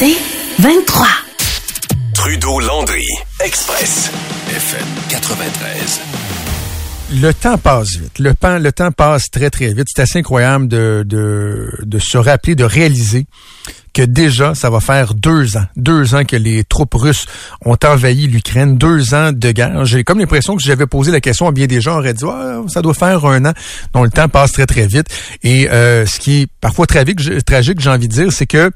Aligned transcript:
C'est 0.00 0.16
23. 0.60 1.06
Trudeau-Landry, 2.14 3.04
Express, 3.44 4.10
FM 4.48 4.86
93 5.10 6.00
le 7.12 7.34
temps 7.34 7.58
passe 7.58 7.96
vite. 7.96 8.18
Le, 8.20 8.34
temps, 8.34 8.58
le 8.58 8.70
temps 8.72 8.92
passe 8.92 9.30
très, 9.32 9.50
très 9.50 9.74
vite. 9.74 9.88
C'est 9.92 10.00
assez 10.00 10.20
incroyable 10.20 10.68
de, 10.68 11.02
de, 11.04 11.68
de 11.82 11.98
se 11.98 12.16
rappeler, 12.16 12.54
de 12.54 12.62
réaliser 12.62 13.26
que 13.92 14.02
déjà, 14.02 14.54
ça 14.54 14.70
va 14.70 14.78
faire 14.80 15.14
deux 15.14 15.56
ans. 15.56 15.66
Deux 15.76 16.14
ans 16.14 16.24
que 16.24 16.36
les 16.36 16.62
troupes 16.62 16.94
russes 16.94 17.26
ont 17.64 17.76
envahi 17.84 18.28
l'Ukraine. 18.28 18.78
Deux 18.78 19.12
ans 19.12 19.32
de 19.32 19.50
guerre. 19.50 19.84
J'ai 19.84 20.04
comme 20.04 20.20
l'impression 20.20 20.56
que 20.56 20.62
j'avais 20.62 20.86
posé 20.86 21.10
la 21.10 21.20
question 21.20 21.48
à 21.48 21.52
bien 21.52 21.66
des 21.66 21.80
gens, 21.80 21.98
aurait 21.98 22.14
dit, 22.14 22.24
ah, 22.26 22.62
ça 22.68 22.80
doit 22.80 22.94
faire 22.94 23.24
un 23.26 23.44
an. 23.44 23.52
Donc, 23.92 24.04
le 24.04 24.10
temps 24.10 24.28
passe 24.28 24.52
très, 24.52 24.66
très 24.66 24.86
vite. 24.86 25.08
Et 25.42 25.68
euh, 25.68 26.06
ce 26.06 26.20
qui 26.20 26.42
est 26.42 26.46
parfois 26.60 26.86
tragique, 26.86 27.18
tragique 27.44 27.80
j'ai 27.80 27.90
envie 27.90 28.08
de 28.08 28.14
dire, 28.14 28.32
c'est 28.32 28.46
que 28.46 28.70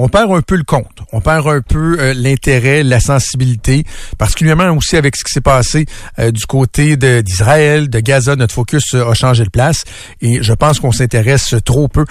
on 0.00 0.08
perd 0.08 0.30
un 0.30 0.42
peu 0.42 0.54
le 0.54 0.62
compte, 0.62 1.00
on 1.12 1.20
perd 1.20 1.48
un 1.48 1.60
peu 1.60 1.96
euh, 1.98 2.14
l'intérêt, 2.14 2.84
la 2.84 3.00
sensibilité, 3.00 3.82
particulièrement 4.16 4.70
aussi 4.70 4.96
avec 4.96 5.16
ce 5.16 5.24
qui 5.24 5.32
s'est 5.32 5.40
passé 5.40 5.86
euh, 6.20 6.30
du 6.30 6.46
côté 6.46 6.96
d'Israël, 6.96 7.90
de, 7.90 7.98
Gaza, 7.98 8.36
notre 8.36 8.54
focus 8.54 8.94
euh, 8.94 9.10
a 9.10 9.14
changé 9.14 9.42
de 9.42 9.50
place 9.50 9.82
et 10.22 10.40
je 10.40 10.52
pense 10.52 10.78
qu'on 10.78 10.92
s'intéresse 10.92 11.56
trop 11.64 11.88
peu 11.88 12.04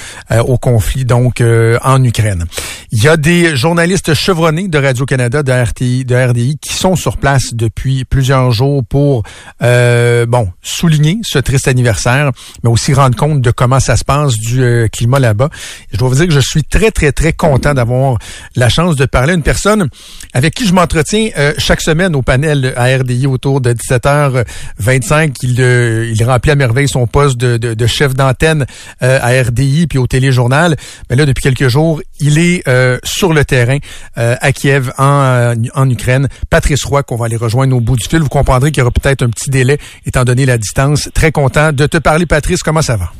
au 0.46 0.58
conflit 0.58 1.06
donc 1.06 1.42
en 1.42 2.04
Ukraine. 2.04 2.46
Il 2.92 3.02
y 3.02 3.08
a 3.08 3.16
des 3.16 3.56
journalistes 3.56 4.14
chevronnés 4.14 4.68
de 4.68 4.78
Radio-Canada, 4.78 5.42
de 5.42 5.52
RTI, 5.52 6.04
de 6.04 6.16
RDI 6.16 6.58
qui 6.58 6.74
sont 6.74 6.98
sur 6.98 7.18
place 7.18 7.54
depuis 7.54 8.04
plusieurs 8.04 8.52
jours 8.52 8.84
pour 8.84 9.24
bon 9.62 10.50
souligner 10.62 11.20
ce 11.24 11.40
triste 11.40 11.70
anniversaire, 11.70 12.32
mais 12.64 12.70
aussi 12.70 12.94
rendre 12.94 13.16
compte 13.16 13.42
de 13.42 13.52
comment 13.52 13.80
ça 13.80 13.96
se 13.96 14.04
passe 14.04 14.36
du 14.38 14.90
climat 14.92 15.20
là-bas. 15.20 15.50
Je 15.94 15.98
dois 15.98 16.10
vous 16.10 16.16
dire 16.16 16.28
que 16.28 16.34
je 16.34 16.40
suis 16.40 16.64
très 16.64 16.92
très 16.92 17.14
très 17.14 17.32
content 17.32 17.77
d'avoir 17.78 18.18
la 18.56 18.70
chance 18.70 18.96
de 18.96 19.06
parler 19.06 19.32
à 19.32 19.36
une 19.36 19.44
personne 19.44 19.88
avec 20.34 20.54
qui 20.54 20.68
je 20.68 20.74
m'entretiens 20.74 21.30
euh, 21.38 21.54
chaque 21.58 21.82
semaine 21.82 22.16
au 22.16 22.22
panel 22.22 22.74
à 22.76 22.86
RDI 22.98 23.28
autour 23.28 23.62
de 23.62 23.74
17h25. 23.74 25.36
Il, 25.44 25.62
euh, 25.62 26.12
il 26.14 26.24
remplit 26.24 26.52
à 26.52 26.56
merveille 26.56 26.90
son 26.90 27.08
poste 27.08 27.38
de, 27.38 27.88
chef 27.88 28.14
d'antenne 28.14 28.66
euh, 29.02 29.20
à 29.22 29.42
RDI 29.44 29.88
puis 29.88 29.98
au 29.98 30.08
téléjournal. 30.08 30.76
Mais 31.10 31.16
là, 31.16 31.26
depuis 31.26 31.42
quelques 31.42 31.70
jours, 31.70 32.02
il 32.20 32.38
est 32.38 32.64
sur 33.04 33.34
le 33.34 33.46
terrain 33.46 33.78
à 34.16 34.52
Kiev, 34.52 34.92
en, 34.98 35.54
en 35.74 35.90
Ukraine. 35.90 36.28
Patrice 36.50 36.84
Roy, 36.84 37.04
qu'on 37.04 37.16
va 37.16 37.26
aller 37.26 37.38
rejoindre 37.38 37.76
au 37.76 37.80
bout 37.80 37.96
du 37.96 38.08
fil. 38.08 38.20
Vous 38.20 38.30
comprendrez 38.30 38.72
qu'il 38.72 38.80
y 38.80 38.82
aura 38.82 38.92
peut-être 38.92 39.24
un 39.24 39.30
petit 39.30 39.50
délai 39.50 39.78
étant 40.06 40.26
donné 40.26 40.46
la 40.46 40.58
distance. 40.58 41.10
Très 41.14 41.32
content 41.32 41.72
de 41.72 41.86
te 41.86 41.98
parler, 41.98 42.26
Patrice. 42.26 42.64
Comment 42.64 42.82
ça 42.82 42.98
va? 42.98 43.12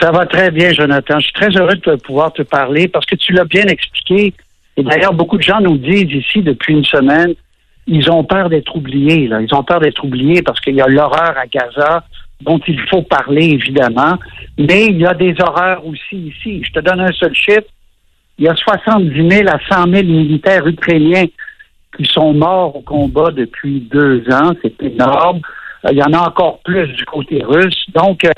Ça 0.00 0.10
va 0.10 0.26
très 0.26 0.50
bien, 0.50 0.72
Jonathan. 0.72 1.18
Je 1.18 1.24
suis 1.24 1.32
très 1.32 1.48
heureux 1.56 1.74
de 1.74 1.96
pouvoir 1.96 2.32
te 2.32 2.42
parler 2.42 2.88
parce 2.88 3.06
que 3.06 3.16
tu 3.16 3.32
l'as 3.32 3.44
bien 3.44 3.64
expliqué. 3.64 4.34
Et 4.76 4.82
d'ailleurs, 4.82 5.14
beaucoup 5.14 5.38
de 5.38 5.42
gens 5.42 5.60
nous 5.60 5.78
disent 5.78 6.12
ici 6.12 6.42
depuis 6.42 6.74
une 6.74 6.84
semaine, 6.84 7.34
ils 7.86 8.10
ont 8.10 8.24
peur 8.24 8.50
d'être 8.50 8.74
oubliés. 8.76 9.28
Là. 9.28 9.40
Ils 9.40 9.54
ont 9.54 9.62
peur 9.62 9.80
d'être 9.80 10.04
oubliés 10.04 10.42
parce 10.42 10.60
qu'il 10.60 10.74
y 10.74 10.82
a 10.82 10.86
l'horreur 10.86 11.34
à 11.38 11.46
Gaza 11.46 12.04
dont 12.42 12.60
il 12.68 12.78
faut 12.88 13.02
parler, 13.02 13.46
évidemment. 13.46 14.18
Mais 14.58 14.86
il 14.86 14.98
y 14.98 15.06
a 15.06 15.14
des 15.14 15.34
horreurs 15.40 15.86
aussi 15.86 16.16
ici. 16.16 16.62
Je 16.64 16.72
te 16.72 16.80
donne 16.80 17.00
un 17.00 17.12
seul 17.12 17.34
chiffre. 17.34 17.68
Il 18.38 18.44
y 18.44 18.48
a 18.48 18.54
70 18.54 19.30
000 19.30 19.48
à 19.48 19.58
100 19.70 19.90
000 19.90 20.02
militaires 20.04 20.66
ukrainiens 20.66 21.24
qui 21.96 22.04
sont 22.04 22.34
morts 22.34 22.76
au 22.76 22.80
combat 22.82 23.30
depuis 23.30 23.80
deux 23.80 24.22
ans. 24.30 24.52
C'est 24.60 24.82
énorme. 24.82 25.40
Euh, 25.86 25.88
il 25.92 25.98
y 25.98 26.02
en 26.02 26.12
a 26.12 26.28
encore 26.28 26.58
plus 26.64 26.88
du 26.88 27.04
côté 27.06 27.42
russe. 27.42 27.86
Donc, 27.94 28.24
euh, 28.24 28.30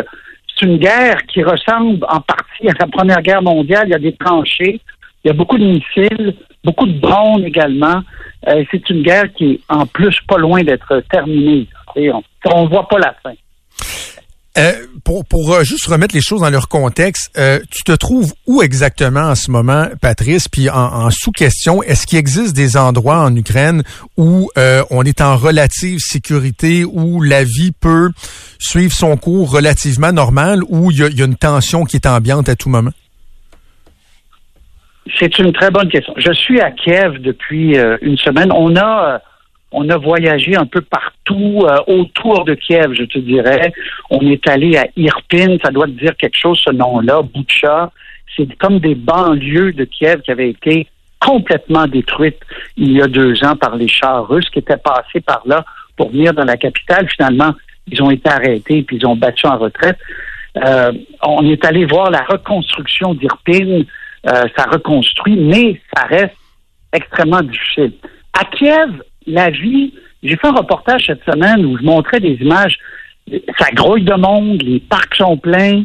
une 0.63 0.79
guerre 0.79 1.19
qui 1.27 1.43
ressemble 1.43 2.05
en 2.09 2.21
partie 2.21 2.69
à 2.69 2.73
la 2.79 2.87
Première 2.87 3.23
Guerre 3.23 3.43
mondiale. 3.43 3.89
Il 3.89 3.93
y 3.93 3.95
a 3.95 3.99
des 3.99 4.15
tranchées, 4.15 4.81
il 5.25 5.29
y 5.29 5.31
a 5.31 5.35
beaucoup 5.35 5.59
de 5.59 5.65
missiles, 5.65 6.35
beaucoup 6.65 6.87
de 6.87 6.99
drones 6.99 7.45
également. 7.45 8.03
Euh, 8.49 8.65
c'est 8.71 8.89
une 8.91 9.03
guerre 9.03 9.33
qui 9.35 9.53
est 9.53 9.61
en 9.69 9.87
plus 9.87 10.17
pas 10.29 10.39
loin 10.39 10.63
d'être 10.63 11.03
terminée. 11.11 11.67
on 11.97 12.65
ne 12.65 12.69
voit 12.69 12.89
pas 12.89 12.99
la 12.99 13.15
fin. 13.23 13.33
Euh, 14.57 14.73
pour 15.05 15.25
pour 15.25 15.55
euh, 15.55 15.63
juste 15.63 15.87
remettre 15.87 16.15
les 16.15 16.23
choses 16.23 16.41
dans 16.41 16.51
leur 16.51 16.69
contexte, 16.69 17.31
euh, 17.39 17.61
tu 17.71 17.85
te 17.85 17.93
trouves 17.93 18.33
où 18.47 18.63
exactement 18.63 19.21
en 19.21 19.35
ce 19.35 19.51
moment, 19.51 19.87
Patrice? 20.01 20.49
Puis 20.49 20.69
en, 20.71 21.11
sous-question, 21.11 21.83
est-ce 21.83 22.07
qu'il 22.07 22.19
existe 22.19 22.57
des 22.57 22.77
endroits 22.77 23.21
en 23.21 23.35
Ukraine 23.37 23.83
où 24.17 24.51
on 24.57 25.03
est 25.05 25.21
en 25.21 25.37
relative 25.37 25.99
sécurité, 26.01 26.85
où 26.85 27.23
la 27.23 27.45
vie 27.45 27.73
peut 27.79 28.11
suivre 28.59 28.93
son 28.93 29.17
cours 29.17 29.51
relativement 29.51 30.13
normal, 30.13 30.63
où 30.69 30.91
il 30.91 30.99
y 30.99 31.23
a, 31.23 31.25
une 31.25 31.37
tension 31.37 31.85
qui 31.85 31.97
est 31.97 32.07
ambiante 32.07 32.49
à 32.49 32.57
tout 32.57 32.69
moment? 32.69 32.91
C'est 35.19 35.39
une 35.39 35.53
très 35.53 35.71
bonne 35.71 35.89
question. 35.89 36.15
Je 36.17 36.33
suis 36.33 36.61
à 36.61 36.71
Kiev 36.71 37.19
depuis 37.21 37.77
une 38.03 38.17
semaine. 38.17 38.51
On 38.53 38.77
a 38.77 39.21
on 39.73 39.89
a 39.91 39.97
voyagé 39.97 40.57
un 40.57 40.67
peu 40.67 40.81
partout 40.81 41.65
euh, 41.65 41.79
autour 41.87 42.45
de 42.45 42.55
Kiev, 42.55 42.95
je 42.95 43.05
te 43.05 43.19
dirais. 43.19 43.73
On 44.11 44.21
est 44.21 44.47
allé 44.49 44.77
à 44.77 44.87
Irpin, 44.97 45.59
ça 45.63 45.71
doit 45.71 45.87
te 45.87 45.93
dire 45.93 46.17
quelque 46.17 46.39
chose, 46.39 46.61
ce 46.65 46.71
nom-là, 46.71 47.23
Boucha. 47.23 47.91
C'est 48.37 48.57
comme 48.57 48.79
des 48.79 48.95
banlieues 48.95 49.73
de 49.73 49.85
Kiev 49.85 50.23
qui 50.23 50.31
avaient 50.31 50.51
été 50.51 50.87
complètement 51.21 51.87
détruites 51.87 52.41
il 52.77 52.93
y 52.93 53.03
a 53.03 53.09
deux 53.09 53.45
ans 53.45 53.57
par 53.57 53.77
les 53.77 53.89
chars 53.89 54.29
russes 54.29 54.49
qui 54.51 54.61
étaient 54.61 54.77
passés 54.77 55.21
par 55.21 55.43
là 55.47 55.65
pour 55.97 56.11
venir 56.11 56.33
dans 56.33 56.45
la 56.45 56.57
capitale. 56.57 57.09
Finalement, 57.11 57.55
ils 57.91 58.03
ont 58.03 58.11
été 58.11 58.29
arrêtés 58.31 58.83
puis 58.83 58.97
ils 58.97 59.07
ont 59.07 59.17
battu 59.17 59.47
en 59.47 59.59
retraite. 59.59 59.99
Euh, 60.57 60.93
on 61.23 61.45
est 61.49 61.65
allé 61.65 61.85
voir 61.85 62.11
la 62.11 62.23
reconstruction 62.23 63.15
d'Irpin. 63.15 63.83
Euh, 64.27 64.45
ça 64.57 64.65
reconstruit, 64.71 65.37
mais 65.37 65.81
ça 65.95 66.05
reste 66.05 66.37
extrêmement 66.93 67.43
difficile. 67.43 67.93
À 68.33 68.45
Kiev, 68.45 69.03
la 69.29 69.51
vie. 69.51 69.95
J'ai 70.23 70.37
fait 70.37 70.49
un 70.49 70.53
reportage 70.53 71.07
cette 71.07 71.25
semaine 71.25 71.65
où 71.65 71.79
je 71.79 71.83
montrais 71.85 72.21
des 72.21 72.35
images. 72.41 72.79
Ça 73.59 73.71
grouille 73.73 74.05
de 74.05 74.15
monde, 74.15 74.63
les 74.63 74.81
parcs 74.81 75.15
sont 75.15 75.37
pleins. 75.37 75.85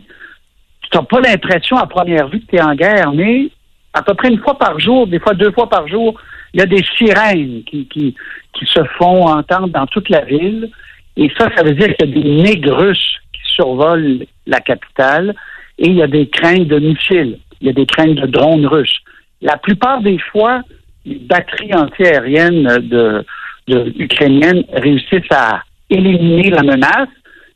Tu 0.90 0.98
n'as 0.98 1.04
pas 1.04 1.20
l'impression 1.20 1.78
à 1.78 1.88
première 1.88 2.28
vue 2.30 2.40
que 2.40 2.48
tu 2.48 2.56
es 2.56 2.62
en 2.62 2.76
guerre, 2.76 3.12
mais 3.14 3.50
à 3.94 4.02
peu 4.02 4.14
près 4.14 4.30
une 4.30 4.40
fois 4.40 4.58
par 4.58 4.80
jour, 4.80 5.08
des 5.08 5.20
fois 5.20 5.34
deux 5.34 5.52
fois 5.52 5.70
par 5.70 5.88
jour, 5.88 6.20
il 6.54 6.59
y 6.59 6.64
a 6.64 6.66
des 6.66 6.84
sirènes 6.98 7.64
qui, 7.66 7.88
qui, 7.88 8.16
qui 8.54 8.66
se 8.66 8.84
font 8.98 9.28
entendre 9.28 9.70
dans 9.70 9.88
toute 9.88 10.10
la 10.10 10.22
ville. 10.22 10.70
Et 11.18 11.31
ça, 11.38 11.50
ça 11.56 11.64
veut 11.64 11.74
dire 11.74 11.96
qu'il 11.96 12.10
y 12.10 12.12
a 12.12 12.22
des 12.22 12.44
nègres 12.44 12.75
russes 12.75 13.20
qui 13.34 13.42
survolent 13.54 14.25
la 14.48 14.60
capitale 14.60 15.36
et 15.78 15.88
il 15.88 15.96
y 15.96 16.04
a 16.04 16.08
des 16.08 16.28
craintes 16.28 16.68
de 16.68 16.80
missiles, 16.80 17.40
il 17.62 17.68
y 17.68 17.70
a 17.70 17.74
des 17.74 17.86
craintes 17.86 18.16
de 18.16 18.28
drones 18.28 18.66
russes. 18.66 18.98
La 19.42 19.58
plupart 19.58 20.02
des 20.02 20.20
fois, 20.20 20.62
batteries 21.06 21.74
antiaériennes 21.74 22.68
de, 22.80 23.25
de 23.68 23.94
ukrainiennes 23.97 24.64
réussissent 24.74 25.31
à 25.31 25.62
éliminer 25.90 26.50
la 26.50 26.64
menace. 26.64 27.09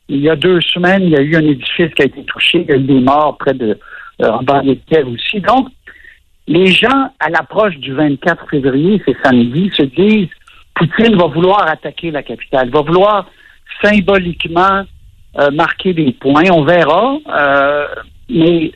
Il 0.08 0.20
y 0.20 0.30
a 0.30 0.36
deux 0.36 0.60
semaines, 0.60 1.02
il 1.04 1.10
y 1.10 1.16
a 1.16 1.22
eu 1.22 1.36
un 1.36 1.44
édifice 1.44 1.92
qui 1.94 2.02
a 2.02 2.06
été 2.06 2.22
touché, 2.24 2.60
il 2.62 2.68
y 2.68 2.72
a 2.72 2.76
eu 2.76 2.82
des 2.82 3.00
morts 3.00 3.36
près 3.38 3.54
de 3.54 3.78
euh, 4.22 4.30
en 4.30 4.42
banlieue 4.42 4.74
de 4.74 4.80
Kiev 4.88 5.06
aussi. 5.08 5.40
Donc, 5.40 5.68
les 6.46 6.66
gens, 6.66 7.10
à 7.20 7.28
l'approche 7.28 7.76
du 7.76 7.92
24 7.92 8.48
février, 8.48 9.02
c'est 9.04 9.16
samedi, 9.22 9.70
se 9.76 9.82
disent 9.82 10.30
Poutine 10.74 11.16
va 11.16 11.26
vouloir 11.26 11.68
attaquer 11.68 12.10
la 12.10 12.22
capitale, 12.22 12.70
va 12.70 12.80
vouloir 12.80 13.30
symboliquement 13.82 14.84
euh, 15.38 15.50
marquer 15.50 15.92
des 15.92 16.12
points. 16.12 16.50
On 16.50 16.64
verra. 16.64 17.18
Euh, 17.28 17.86
mais 18.30 18.72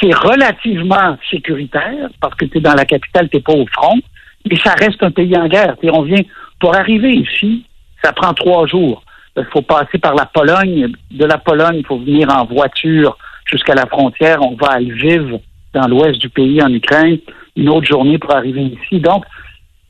c'est 0.00 0.14
relativement 0.14 1.16
sécuritaire 1.30 2.08
parce 2.20 2.34
que 2.34 2.44
tu 2.44 2.58
es 2.58 2.60
dans 2.60 2.74
la 2.74 2.84
capitale, 2.84 3.28
tu 3.28 3.40
pas 3.40 3.54
au 3.54 3.66
front, 3.66 4.00
mais 4.48 4.56
ça 4.58 4.74
reste 4.74 5.02
un 5.02 5.10
pays 5.10 5.36
en 5.36 5.48
guerre. 5.48 5.76
on 5.84 6.02
vient 6.02 6.22
pour 6.60 6.74
arriver 6.74 7.12
ici, 7.12 7.64
ça 8.02 8.12
prend 8.12 8.32
trois 8.34 8.66
jours. 8.66 9.02
Il 9.36 9.44
faut 9.52 9.62
passer 9.62 9.98
par 9.98 10.14
la 10.14 10.26
Pologne. 10.26 10.92
De 11.10 11.24
la 11.24 11.38
Pologne, 11.38 11.76
il 11.78 11.86
faut 11.86 11.98
venir 11.98 12.30
en 12.30 12.46
voiture 12.46 13.18
jusqu'à 13.44 13.74
la 13.74 13.86
frontière. 13.86 14.38
On 14.40 14.54
va 14.54 14.72
à 14.72 14.80
Lviv, 14.80 15.38
dans 15.74 15.88
l'ouest 15.88 16.18
du 16.18 16.30
pays, 16.30 16.62
en 16.62 16.72
Ukraine. 16.72 17.18
Une 17.54 17.68
autre 17.68 17.86
journée 17.86 18.18
pour 18.18 18.34
arriver 18.34 18.62
ici. 18.62 19.00
Donc, 19.00 19.24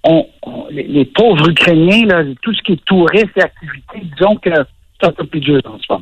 on, 0.02 0.26
les, 0.70 1.04
pauvres 1.04 1.48
Ukrainiens, 1.48 2.06
là, 2.06 2.24
tout 2.42 2.54
ce 2.54 2.62
qui 2.62 2.72
est 2.72 2.84
tourisme 2.84 3.30
et 3.36 3.42
activité, 3.42 4.02
disons 4.02 4.36
que 4.36 4.50
un. 5.02 6.00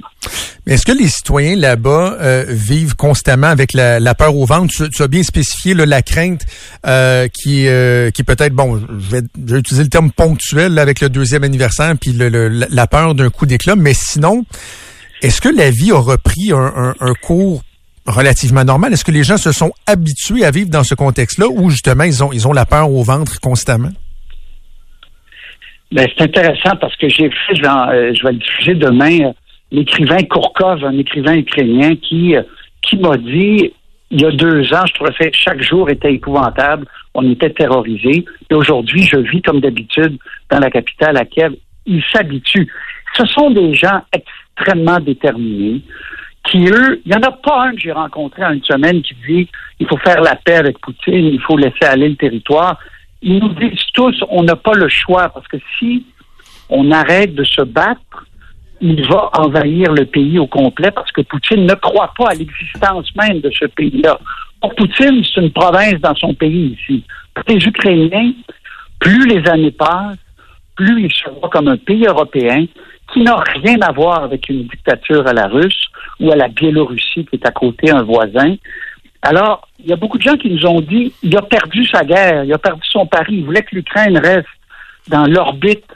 Est-ce 0.66 0.86
que 0.86 0.92
les 0.92 1.08
citoyens 1.08 1.56
là-bas 1.56 2.16
euh, 2.20 2.44
vivent 2.48 2.96
constamment 2.96 3.48
avec 3.48 3.74
la, 3.74 4.14
peur 4.14 4.34
au 4.34 4.46
ventre? 4.46 4.72
Tu, 4.88 5.02
as 5.02 5.08
bien 5.08 5.22
spécifié 5.22 5.74
la 5.74 6.00
crainte 6.00 6.42
euh, 6.86 7.28
qui, 7.28 7.68
euh, 7.68 8.10
qui 8.10 8.22
peut-être, 8.22 8.54
bon, 8.54 8.78
je 8.78 9.16
vais, 9.16 9.58
utiliser 9.58 9.82
le 9.82 9.90
terme 9.90 10.10
ponctuel 10.10 10.78
avec 10.78 11.00
le 11.00 11.10
deuxième 11.10 11.44
anniversaire, 11.44 11.94
puis 12.00 12.12
le, 12.12 12.48
la 12.48 12.86
peur 12.86 13.14
d'un 13.14 13.28
coup 13.28 13.44
d'éclat, 13.44 13.76
mais 13.76 13.92
sinon, 13.92 14.46
est-ce 15.20 15.42
que 15.42 15.50
la 15.50 15.70
vie 15.70 15.92
a 15.92 15.98
repris 15.98 16.52
un, 16.52 16.94
cours 17.22 17.62
relativement 18.06 18.64
normal? 18.64 18.94
Est-ce 18.94 19.04
que 19.04 19.12
les 19.12 19.24
gens 19.24 19.36
se 19.36 19.52
sont 19.52 19.72
habitués 19.86 20.44
à 20.46 20.50
vivre 20.50 20.70
dans 20.70 20.84
ce 20.84 20.94
contexte-là 20.94 21.46
ou 21.48 21.68
justement 21.68 22.04
ils 22.04 22.24
ont, 22.24 22.32
ils 22.32 22.48
ont 22.48 22.52
la 22.52 22.64
peur 22.64 22.90
au 22.90 23.02
ventre 23.02 23.38
constamment? 23.40 23.90
Ben, 25.92 26.08
c'est 26.16 26.24
intéressant 26.24 26.76
parce 26.80 26.96
que 26.96 27.08
j'ai 27.08 27.30
fait, 27.30 27.54
je 27.54 28.22
vais 28.24 28.32
le 28.32 28.38
diffuser 28.38 28.74
demain, 28.74 29.32
l'écrivain 29.70 30.22
Kourkov, 30.24 30.84
un 30.84 30.98
écrivain 30.98 31.36
ukrainien, 31.36 31.94
qui, 31.96 32.36
euh, 32.36 32.42
qui 32.82 32.96
m'a 32.96 33.16
dit 33.16 33.72
il 34.10 34.20
y 34.20 34.24
a 34.26 34.30
deux 34.30 34.72
ans, 34.72 34.86
je 34.86 34.94
trouvais 34.94 35.12
que 35.12 35.36
chaque 35.36 35.62
jour 35.62 35.90
était 35.90 36.14
épouvantable. 36.14 36.86
On 37.14 37.28
était 37.30 37.50
terrorisés. 37.50 38.24
Et 38.50 38.54
aujourd'hui, 38.54 39.02
je 39.02 39.16
vis 39.16 39.42
comme 39.42 39.60
d'habitude 39.60 40.18
dans 40.50 40.60
la 40.60 40.70
capitale 40.70 41.16
à 41.16 41.24
Kiev. 41.24 41.54
Ils 41.86 42.02
s'habituent. 42.12 42.70
Ce 43.16 43.26
sont 43.26 43.50
des 43.50 43.74
gens 43.74 44.02
extrêmement 44.12 45.00
déterminés 45.00 45.82
qui, 46.44 46.66
eux, 46.68 47.00
il 47.04 47.10
n'y 47.10 47.16
en 47.16 47.22
a 47.22 47.32
pas 47.32 47.64
un 47.64 47.72
que 47.72 47.80
j'ai 47.80 47.92
rencontré 47.92 48.44
en 48.44 48.52
une 48.52 48.64
semaine 48.64 49.02
qui 49.02 49.14
dit 49.26 49.48
il 49.80 49.86
faut 49.88 49.96
faire 49.96 50.20
la 50.20 50.36
paix 50.36 50.56
avec 50.56 50.78
Poutine, 50.78 51.26
il 51.26 51.40
faut 51.40 51.56
laisser 51.56 51.84
aller 51.84 52.08
le 52.08 52.16
territoire. 52.16 52.78
Ils 53.26 53.38
nous 53.38 53.54
disent 53.54 53.86
tous 53.94 54.22
on 54.28 54.42
n'a 54.42 54.54
pas 54.54 54.74
le 54.74 54.88
choix 54.90 55.30
parce 55.30 55.48
que 55.48 55.56
si 55.78 56.04
on 56.68 56.90
arrête 56.90 57.34
de 57.34 57.42
se 57.42 57.62
battre, 57.62 58.26
il 58.82 59.06
va 59.08 59.30
envahir 59.38 59.92
le 59.94 60.04
pays 60.04 60.38
au 60.38 60.46
complet 60.46 60.90
parce 60.90 61.10
que 61.10 61.22
Poutine 61.22 61.64
ne 61.64 61.74
croit 61.74 62.12
pas 62.18 62.28
à 62.28 62.34
l'existence 62.34 63.08
même 63.16 63.40
de 63.40 63.50
ce 63.50 63.64
pays-là. 63.64 64.18
Pour 64.60 64.74
Poutine, 64.74 65.24
c'est 65.24 65.40
une 65.40 65.52
province 65.52 66.00
dans 66.00 66.14
son 66.16 66.34
pays 66.34 66.76
ici. 66.78 67.02
Pour 67.34 67.44
les 67.48 67.66
Ukrainiens, 67.66 68.32
plus 69.00 69.26
les 69.26 69.48
années 69.48 69.70
passent, 69.70 70.18
plus 70.76 71.04
ils 71.04 71.12
se 71.12 71.30
voient 71.30 71.48
comme 71.48 71.68
un 71.68 71.78
pays 71.78 72.04
européen 72.06 72.66
qui 73.12 73.22
n'a 73.22 73.36
rien 73.36 73.80
à 73.80 73.92
voir 73.92 74.24
avec 74.24 74.50
une 74.50 74.64
dictature 74.64 75.26
à 75.26 75.32
la 75.32 75.46
russe 75.46 75.86
ou 76.20 76.30
à 76.30 76.36
la 76.36 76.48
Biélorussie 76.48 77.24
qui 77.24 77.36
est 77.36 77.46
à 77.46 77.52
côté, 77.52 77.90
un 77.90 78.02
voisin. 78.02 78.56
Alors, 79.24 79.66
il 79.78 79.86
y 79.86 79.92
a 79.92 79.96
beaucoup 79.96 80.18
de 80.18 80.22
gens 80.22 80.36
qui 80.36 80.50
nous 80.50 80.66
ont 80.66 80.82
dit, 80.82 81.12
il 81.22 81.34
a 81.36 81.40
perdu 81.40 81.86
sa 81.86 82.04
guerre, 82.04 82.44
il 82.44 82.52
a 82.52 82.58
perdu 82.58 82.82
son 82.84 83.06
pari, 83.06 83.36
il 83.36 83.44
voulait 83.44 83.62
que 83.62 83.74
l'Ukraine 83.74 84.18
reste 84.18 84.46
dans 85.08 85.26
l'orbite 85.26 85.86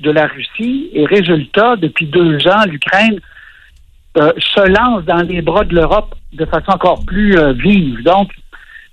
de 0.00 0.10
la 0.10 0.26
Russie. 0.26 0.88
Et 0.94 1.04
résultat, 1.04 1.76
depuis 1.76 2.06
deux 2.06 2.38
ans, 2.48 2.64
l'Ukraine 2.66 3.20
euh, 4.16 4.32
se 4.38 4.66
lance 4.66 5.04
dans 5.04 5.20
les 5.20 5.42
bras 5.42 5.64
de 5.64 5.74
l'Europe 5.74 6.14
de 6.32 6.46
façon 6.46 6.70
encore 6.70 7.04
plus 7.04 7.36
euh, 7.38 7.52
vive. 7.52 8.02
Donc, 8.02 8.30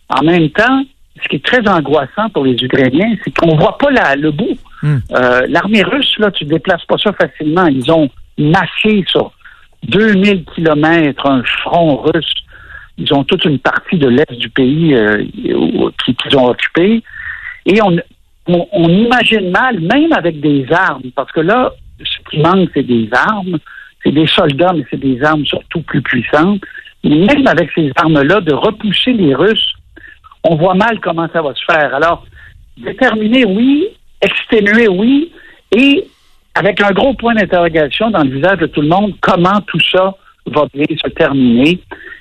en 0.10 0.22
même 0.22 0.50
temps, 0.50 0.84
ce 1.24 1.30
qui 1.30 1.38
est 1.38 1.45
très 1.45 1.66
angoissant 1.68 2.30
pour 2.34 2.44
les 2.44 2.56
Ukrainiens, 2.62 3.16
c'est 3.24 3.36
qu'on 3.38 3.56
ne 3.56 3.60
voit 3.60 3.78
pas 3.78 3.89
la, 3.89 4.18
le 4.18 4.31
bout. 4.31 4.57
Hmm. 4.84 4.98
Euh, 5.13 5.48
l'armée 5.48 5.84
russe, 5.84 6.13
là, 6.19 6.30
tu 6.31 6.44
ne 6.44 6.50
déplaces 6.50 6.84
pas 6.86 6.98
ça 6.98 7.13
facilement. 7.13 7.68
Ils 7.68 7.89
ont 7.89 8.10
massé 8.38 9.06
sur 9.07 9.31
2000 9.88 10.44
kilomètres 10.56 11.25
un 11.25 11.42
front 11.63 11.95
russe. 11.98 12.34
Ils 12.97 13.13
ont 13.13 13.23
toute 13.23 13.45
une 13.45 13.59
partie 13.59 13.97
de 13.97 14.07
l'est 14.07 14.31
du 14.33 14.49
pays 14.49 14.95
qu'ils 16.19 16.38
ont 16.38 16.47
occupé. 16.47 17.03
Et 17.65 17.81
on, 17.81 17.95
on, 18.47 18.89
imagine 18.89 19.51
mal, 19.51 19.79
même 19.79 20.13
avec 20.13 20.39
des 20.39 20.65
armes, 20.71 21.11
parce 21.15 21.31
que 21.31 21.41
là, 21.41 21.73
ce 21.99 22.29
qui 22.29 22.39
manque, 22.39 22.69
c'est 22.73 22.83
des 22.83 23.09
armes, 23.11 23.57
c'est 24.03 24.11
des 24.11 24.27
soldats, 24.27 24.73
mais 24.73 24.85
c'est 24.89 24.99
des 24.99 25.21
armes 25.23 25.45
surtout 25.45 25.81
plus 25.81 26.01
puissantes. 26.01 26.61
Mais 27.03 27.15
même 27.15 27.47
avec 27.47 27.69
ces 27.75 27.91
armes-là, 27.95 28.41
de 28.41 28.53
repousser 28.53 29.13
les 29.13 29.35
Russes, 29.35 29.73
on 30.43 30.55
voit 30.55 30.75
mal 30.75 31.00
comment 31.01 31.27
ça 31.31 31.41
va 31.41 31.53
se 31.53 31.63
faire. 31.65 31.93
Alors, 31.93 32.25
déterminer, 32.77 33.45
oui, 33.45 33.88
exténuer, 34.21 34.88
oui, 34.88 35.31
et 35.75 36.07
avec 36.55 36.81
un 36.81 36.91
gros 36.91 37.13
point 37.13 37.35
d'interrogation 37.35 38.09
dans 38.09 38.23
le 38.23 38.31
visage 38.31 38.59
de 38.59 38.67
tout 38.67 38.81
le 38.81 38.88
monde, 38.88 39.13
comment 39.21 39.61
tout 39.67 39.81
ça 39.91 40.15
va 40.51 40.67
bien 40.73 40.85
se 40.89 41.09
terminer. 41.09 41.79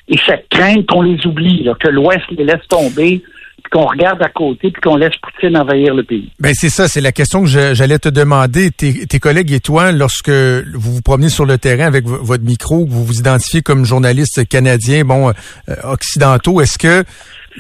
Et 0.09 0.17
cette 0.27 0.49
crainte 0.51 0.87
qu'on 0.87 1.03
les 1.03 1.27
oublie, 1.27 1.69
que 1.81 1.89
l'Ouest 1.89 2.25
les 2.31 2.45
laisse 2.45 2.67
tomber, 2.69 3.23
qu'on 3.71 3.87
regarde 3.87 4.23
à 4.23 4.29
côté 4.29 4.71
puis 4.71 4.81
qu'on 4.81 4.97
laisse 4.97 5.15
Poutine 5.17 5.57
envahir 5.57 5.95
le 5.95 6.05
pays. 6.05 6.31
Ben 6.39 6.53
c'est 6.55 6.69
ça, 6.69 6.89
c'est 6.89 7.01
la 7.01 7.13
question 7.13 7.43
que 7.43 7.75
j'allais 7.75 7.99
te 7.99 8.09
demander. 8.09 8.71
Tes, 8.71 9.19
collègues 9.19 9.53
et 9.53 9.61
toi, 9.61 9.93
lorsque 9.93 10.31
vous 10.31 10.95
vous 10.95 11.03
promenez 11.03 11.29
sur 11.29 11.47
le 11.47 11.59
terrain 11.59 11.87
avec 11.87 12.05
votre 12.05 12.45
micro, 12.45 12.87
vous 12.87 13.05
vous 13.05 13.19
identifiez 13.19 13.63
comme 13.63 13.85
journaliste 13.85 14.47
canadien, 14.49 15.05
bon, 15.05 15.31
euh, 15.31 15.75
occidentaux, 15.85 16.61
est-ce 16.61 16.79
que 16.79 17.05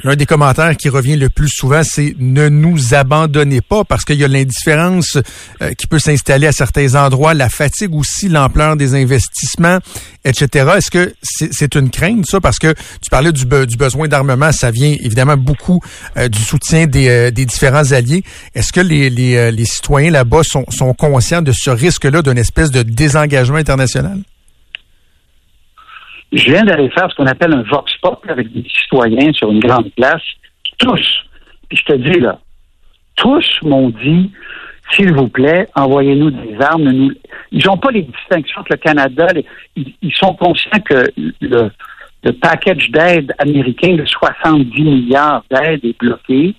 L'un 0.04 0.14
des 0.14 0.26
commentaires 0.26 0.76
qui 0.76 0.88
revient 0.88 1.16
le 1.16 1.30
plus 1.30 1.48
souvent, 1.48 1.82
c'est 1.82 2.14
ne 2.18 2.48
nous 2.48 2.94
abandonnez 2.94 3.62
pas 3.62 3.84
parce 3.84 4.04
qu'il 4.04 4.16
y 4.16 4.24
a 4.24 4.28
l'indifférence 4.28 5.18
euh, 5.62 5.72
qui 5.72 5.86
peut 5.86 5.98
s'installer 5.98 6.46
à 6.46 6.52
certains 6.52 6.94
endroits, 6.94 7.32
la 7.32 7.48
fatigue 7.48 7.94
aussi, 7.94 8.28
l'ampleur 8.28 8.76
des 8.76 8.94
investissements, 8.94 9.78
etc. 10.24 10.72
Est-ce 10.76 10.90
que 10.90 11.14
c'est 11.22 11.74
une 11.76 11.90
crainte, 11.90 12.26
ça? 12.26 12.40
Parce 12.40 12.58
que 12.58 12.74
tu 13.00 13.10
parlais 13.10 13.32
du, 13.32 13.46
besoin 13.46 14.06
d'armement, 14.06 14.52
ça 14.52 14.70
vient 14.70 14.94
évidemment 15.00 15.36
beaucoup 15.36 15.80
euh, 16.16 16.28
du 16.28 16.40
soutien 16.40 16.86
des, 16.86 17.08
euh, 17.08 17.30
des, 17.30 17.46
différents 17.46 17.92
alliés. 17.92 18.22
Est-ce 18.54 18.72
que 18.72 18.80
les 18.80 19.64
citoyens 19.64 20.10
là-bas 20.10 20.42
sont, 20.42 20.66
sont 20.68 20.92
conscients 20.92 21.42
de 21.42 21.52
ce 21.52 21.70
risque-là 21.70 22.22
d'une 22.22 22.38
espèce 22.38 22.70
de 22.70 22.82
désengagement 22.82 23.58
international? 23.58 24.20
Je 26.32 26.50
viens 26.50 26.64
d'aller 26.64 26.90
faire 26.90 27.10
ce 27.10 27.14
qu'on 27.16 27.26
appelle 27.26 27.52
un 27.52 27.62
vox 27.62 27.92
pop 28.02 28.24
avec 28.28 28.52
des 28.52 28.68
citoyens 28.68 29.32
sur 29.32 29.50
une 29.50 29.60
grande 29.60 29.90
place. 29.92 30.22
Tous, 30.78 31.24
puis 31.68 31.78
je 31.78 31.84
te 31.84 31.96
dis 31.96 32.20
là, 32.20 32.38
tous 33.16 33.44
m'ont 33.62 33.90
dit, 33.90 34.30
s'il 34.90 35.12
vous 35.12 35.28
plaît, 35.28 35.68
envoyez-nous 35.74 36.30
des 36.30 36.56
armes. 36.60 37.10
Ils 37.50 37.66
n'ont 37.66 37.78
pas 37.78 37.90
les 37.90 38.02
distinctions 38.02 38.60
entre 38.60 38.72
le 38.72 38.76
Canada. 38.76 39.26
Ils, 39.74 40.14
sont 40.14 40.34
conscients 40.34 40.78
que 40.84 41.10
le, 41.40 41.70
package 42.40 42.90
d'aide 42.90 43.32
américain 43.38 43.94
de 43.94 44.04
70 44.04 44.82
milliards 44.82 45.44
d'aides 45.50 45.84
est 45.84 45.98
bloqué. 45.98 46.54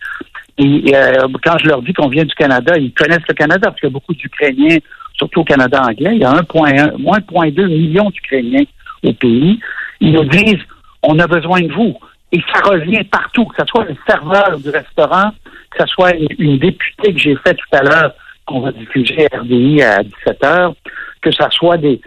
Et 0.58 0.96
euh, 0.96 1.28
quand 1.44 1.58
je 1.60 1.68
leur 1.68 1.81
dis 1.81 1.94
qu'on 1.94 2.08
vient 2.08 2.24
du 2.24 2.34
Canada, 2.36 2.78
ils 2.78 2.94
connaissent 2.94 3.28
le 3.28 3.34
Canada 3.34 3.70
parce 3.70 3.80
qu'il 3.80 3.88
y 3.90 3.92
a 3.92 3.94
beaucoup 3.94 4.13
d'Ukrainiens, 4.13 4.78
surtout 5.13 5.42
au 5.42 5.44
Canada 5.44 5.81
anglais. 5.81 6.12
Il 6.13 6.20
y 6.20 6.24
a 6.24 6.31
1,1, 6.31 6.98
moins 6.98 7.20
1,2 7.20 7.68
millions 7.68 8.10
d'Ukrainiens 8.10 8.63
au 9.04 9.14
pays, 9.14 9.60
ils 10.00 10.14
nous 10.14 10.26
disent 10.26 10.62
on 11.04 11.18
a 11.20 11.28
besoin 11.28 11.62
de 11.62 11.72
vous. 11.72 11.98
Et 12.32 12.42
ça 12.54 12.62
revient 12.62 13.04
partout, 13.06 13.46
que 13.46 13.56
ce 13.60 13.66
soit 13.68 13.86
le 13.86 13.96
serveur 14.08 14.60
du 14.60 14.70
restaurant, 14.70 15.32
que 15.72 15.84
ce 15.84 15.88
soit 15.88 16.14
une, 16.16 16.58
députée 16.58 17.14
que 17.14 17.20
j'ai 17.20 17.36
fait 17.38 17.54
tout 17.54 17.76
à 17.76 17.84
l'heure, 17.84 18.14
qu'on 18.46 18.62
va 18.62 18.72
diffuser 18.72 19.28
à 19.32 19.40
RDI 19.40 19.82
à 19.82 20.04
17 20.04 20.44
heures, 20.44 20.76
que 21.22 21.32
ce 21.32 21.44
soit 21.52 21.78
des, 21.78 22.02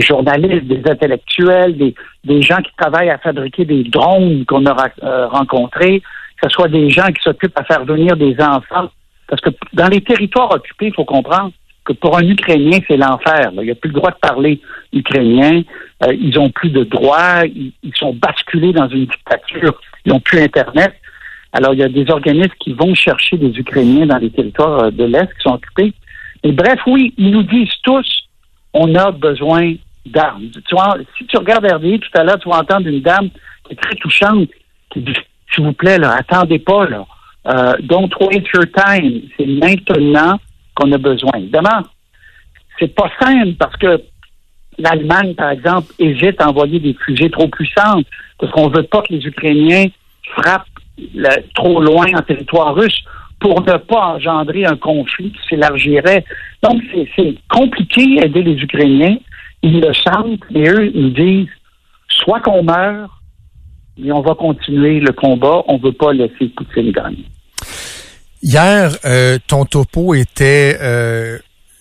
journalistes, 0.00 0.66
des 0.66 0.90
intellectuels, 0.90 1.76
des, 2.24 2.42
gens 2.42 2.58
qui 2.58 2.72
travaillent 2.76 3.10
à 3.10 3.18
fabriquer 3.18 3.64
des 3.64 3.84
drones 3.84 4.44
qu'on 4.46 4.64
a 4.66 4.88
euh, 5.02 5.28
rencontrés, 5.28 6.00
que 6.00 6.48
ce 6.48 6.50
soit 6.50 6.68
des 6.68 6.88
gens 6.90 7.06
qui 7.08 7.22
s'occupent 7.22 7.58
à 7.58 7.64
faire 7.64 7.84
venir 7.84 8.16
des 8.16 8.36
enfants. 8.40 8.90
Parce 9.26 9.42
que 9.42 9.50
dans 9.74 9.88
les 9.88 10.00
territoires 10.00 10.50
occupés, 10.50 10.86
il 10.86 10.94
faut 10.94 11.04
comprendre, 11.04 11.52
que 11.88 11.94
pour 11.94 12.18
un 12.18 12.28
Ukrainien, 12.28 12.80
c'est 12.86 12.98
l'enfer. 12.98 13.50
Il 13.54 13.62
n'y 13.62 13.70
a 13.70 13.74
plus 13.74 13.88
le 13.88 13.94
droit 13.94 14.10
de 14.10 14.16
parler 14.16 14.60
ukrainien. 14.92 15.62
Euh, 16.04 16.12
ils 16.12 16.34
n'ont 16.34 16.50
plus 16.50 16.68
de 16.68 16.84
droits. 16.84 17.46
Ils, 17.46 17.72
sont 17.94 18.12
basculés 18.12 18.72
dans 18.74 18.88
une 18.88 19.06
dictature. 19.06 19.80
Ils 20.04 20.12
n'ont 20.12 20.20
plus 20.20 20.40
Internet. 20.40 20.92
Alors, 21.52 21.72
il 21.72 21.80
y 21.80 21.82
a 21.82 21.88
des 21.88 22.10
organismes 22.10 22.54
qui 22.60 22.74
vont 22.74 22.94
chercher 22.94 23.38
des 23.38 23.58
Ukrainiens 23.58 24.04
dans 24.04 24.18
les 24.18 24.30
territoires 24.30 24.84
euh, 24.84 24.90
de 24.90 25.04
l'Est 25.04 25.28
qui 25.28 25.42
sont 25.42 25.54
occupés. 25.54 25.94
Et 26.42 26.52
bref, 26.52 26.78
oui, 26.86 27.14
ils 27.16 27.30
nous 27.30 27.42
disent 27.42 27.72
tous, 27.82 28.28
on 28.74 28.94
a 28.94 29.10
besoin 29.10 29.72
d'armes. 30.04 30.50
Tu 30.52 30.74
vois, 30.74 30.98
si 31.16 31.24
tu 31.26 31.38
regardes 31.38 31.64
RDI 31.64 32.00
tout 32.00 32.18
à 32.18 32.22
l'heure, 32.22 32.38
tu 32.38 32.50
vas 32.50 32.58
entendre 32.58 32.86
une 32.86 33.00
dame 33.00 33.30
qui 33.64 33.72
est 33.72 33.76
très 33.76 33.96
touchante 33.96 34.50
qui 34.90 35.00
dit, 35.00 35.14
s'il 35.54 35.64
vous 35.64 35.72
plaît, 35.72 35.98
là, 35.98 36.16
attendez 36.18 36.58
pas, 36.58 36.86
là. 36.86 37.06
Euh, 37.46 37.72
don't 37.80 38.10
waste 38.20 38.52
your 38.52 38.66
time. 38.76 39.22
C'est 39.36 39.46
maintenant 39.46 40.38
qu'on 40.78 40.92
a 40.92 40.98
besoin. 40.98 41.32
Évidemment, 41.36 41.82
c'est 42.78 42.94
pas 42.94 43.10
simple 43.20 43.54
parce 43.58 43.76
que 43.76 44.00
l'Allemagne, 44.78 45.34
par 45.34 45.50
exemple, 45.50 45.92
hésite 45.98 46.40
à 46.40 46.48
envoyer 46.48 46.78
des 46.78 46.94
fusées 46.94 47.30
trop 47.30 47.48
puissantes 47.48 48.06
parce 48.38 48.52
qu'on 48.52 48.68
veut 48.68 48.84
pas 48.84 49.02
que 49.02 49.12
les 49.12 49.26
Ukrainiens 49.26 49.86
frappent 50.36 50.66
trop 51.54 51.80
loin 51.80 52.06
en 52.14 52.22
territoire 52.22 52.74
russe 52.74 53.02
pour 53.40 53.60
ne 53.62 53.76
pas 53.76 54.14
engendrer 54.14 54.64
un 54.64 54.76
conflit 54.76 55.32
qui 55.32 55.48
s'élargirait. 55.48 56.24
Donc, 56.62 56.82
c'est 57.14 57.34
compliqué 57.48 58.16
d'aider 58.16 58.42
les 58.42 58.56
Ukrainiens. 58.56 59.16
Ils 59.62 59.80
le 59.80 59.92
sentent, 59.94 60.42
mais 60.50 60.68
eux 60.68 60.92
nous 60.94 61.10
disent 61.10 61.48
soit 62.08 62.40
qu'on 62.40 62.62
meurt, 62.62 63.10
mais 63.96 64.12
on 64.12 64.20
va 64.20 64.34
continuer 64.34 65.00
le 65.00 65.12
combat, 65.12 65.62
on 65.66 65.78
ne 65.78 65.82
veut 65.82 65.92
pas 65.92 66.12
laisser 66.12 66.48
Poutine 66.48 66.92
gagner. 66.92 67.24
Hier, 68.42 68.96
euh, 69.04 69.38
ton 69.48 69.64
topo 69.64 70.14
était 70.14 70.78
euh, 70.80 71.38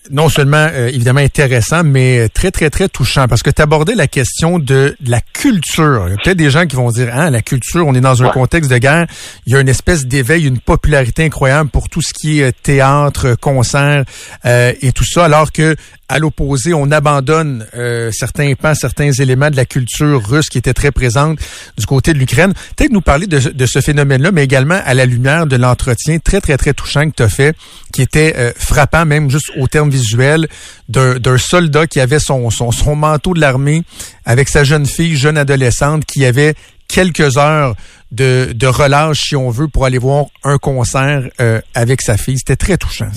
non 0.10 0.28
seulement 0.28 0.68
euh, 0.72 0.88
évidemment 0.88 1.20
intéressant, 1.20 1.84
mais 1.84 2.30
très, 2.30 2.50
très, 2.50 2.72
très 2.72 2.90
touchant 2.90 3.28
parce 3.28 3.44
que 3.44 3.52
tu 3.52 3.62
abordais 3.62 3.94
la 3.94 4.08
question 4.08 4.58
de, 4.58 4.96
la 5.06 5.22
culture. 5.22 6.06
Il 6.08 6.12
y 6.12 6.14
a 6.14 6.18
peut-être 6.18 6.38
des 6.38 6.50
gens 6.50 6.66
qui 6.66 6.76
vont 6.76 6.90
dire, 6.90 7.10
ah, 7.14 7.30
la 7.30 7.44
culture, 7.44 7.86
on 7.86 7.94
est 7.94 8.02
dans 8.02 8.24
un 8.24 8.30
contexte 8.30 8.72
de 8.72 8.78
guerre. 8.80 9.06
Il 9.46 9.54
y 9.54 9.56
a 9.56 9.60
une 9.60 9.70
espèce 9.70 10.08
d'éveil, 10.08 10.48
une 10.48 10.60
popularité 10.60 11.26
incroyable 11.26 11.70
pour 11.70 11.90
tout 11.90 12.02
ce 12.02 12.12
qui 12.12 12.42
est 12.42 12.60
théâtre, 12.64 13.36
concert 13.40 14.04
et 14.44 14.92
tout 14.94 15.06
ça, 15.06 15.26
alors 15.26 15.52
que 15.52 15.76
à 16.10 16.20
l'opposé, 16.20 16.74
on 16.74 16.90
abandonne 16.92 17.66
euh, 17.76 18.12
certains 18.12 18.54
pans, 18.56 18.74
certains 18.74 19.12
éléments 19.12 19.50
de 19.50 19.56
la 19.58 19.66
culture 19.66 20.26
russe 20.26 20.50
qui 20.50 20.58
était 20.58 20.74
très 20.74 20.92
présente 20.92 21.40
du 21.78 21.86
côté 21.86 22.14
de 22.14 22.20
l'Ukraine. 22.20 22.54
Peut-être 22.76 22.92
nous 22.92 23.02
parler 23.02 23.28
de, 23.28 23.66
ce 23.66 23.82
phénomène-là, 23.82 24.32
mais 24.32 24.44
également 24.44 24.80
à 24.86 24.94
la 24.94 25.06
lumière 25.06 25.48
de 25.48 25.58
l'entretien 25.58 26.20
très, 26.20 26.40
très, 26.40 26.58
très 26.58 26.74
touchant 26.74 27.10
que 27.10 27.16
tu 27.16 27.24
as 27.24 27.30
fait, 27.30 27.56
qui 27.94 28.02
était 28.02 28.34
euh, 28.38 28.52
frappant 28.58 29.06
même 29.06 29.30
juste 29.30 29.52
au 29.58 29.68
terme 29.68 29.90
visuel 29.90 30.48
d'un 30.88 31.38
soldat 31.38 31.88
qui 31.88 32.00
avait 32.00 32.20
son, 32.20 32.50
son, 32.50 32.72
son 32.72 32.96
manteau 32.96 33.34
de 33.34 33.42
l'armée 33.42 33.84
avec 34.26 34.48
sa 34.48 34.64
jeune 34.64 34.86
fille, 34.86 35.18
jeune 35.18 35.38
adolescente, 35.38 36.06
qui 36.06 36.26
avait 36.26 36.56
quelques 36.88 37.38
heures 37.38 37.76
de, 38.12 38.54
de 38.56 38.68
relâche, 38.68 39.20
si 39.30 39.36
on 39.36 39.50
veut, 39.50 39.68
pour 39.68 39.86
aller 39.86 39.98
voir 39.98 40.26
un 40.44 40.58
concert 40.58 41.24
euh, 41.42 41.60
avec 41.76 42.02
sa 42.02 42.16
fille. 42.16 42.38
C'était 42.38 42.56
très 42.56 42.78
touchant. 42.78 43.12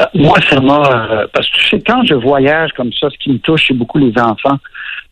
Euh, 0.00 0.04
moi, 0.14 0.38
ça 0.48 0.60
m'a... 0.60 0.82
Euh, 1.10 1.26
parce 1.32 1.48
que 1.48 1.58
tu 1.58 1.68
sais, 1.68 1.80
quand 1.80 2.04
je 2.04 2.14
voyage 2.14 2.72
comme 2.72 2.92
ça, 2.92 3.08
ce 3.10 3.18
qui 3.18 3.30
me 3.30 3.38
touche, 3.38 3.64
c'est 3.68 3.74
beaucoup 3.74 3.98
les 3.98 4.12
enfants, 4.18 4.58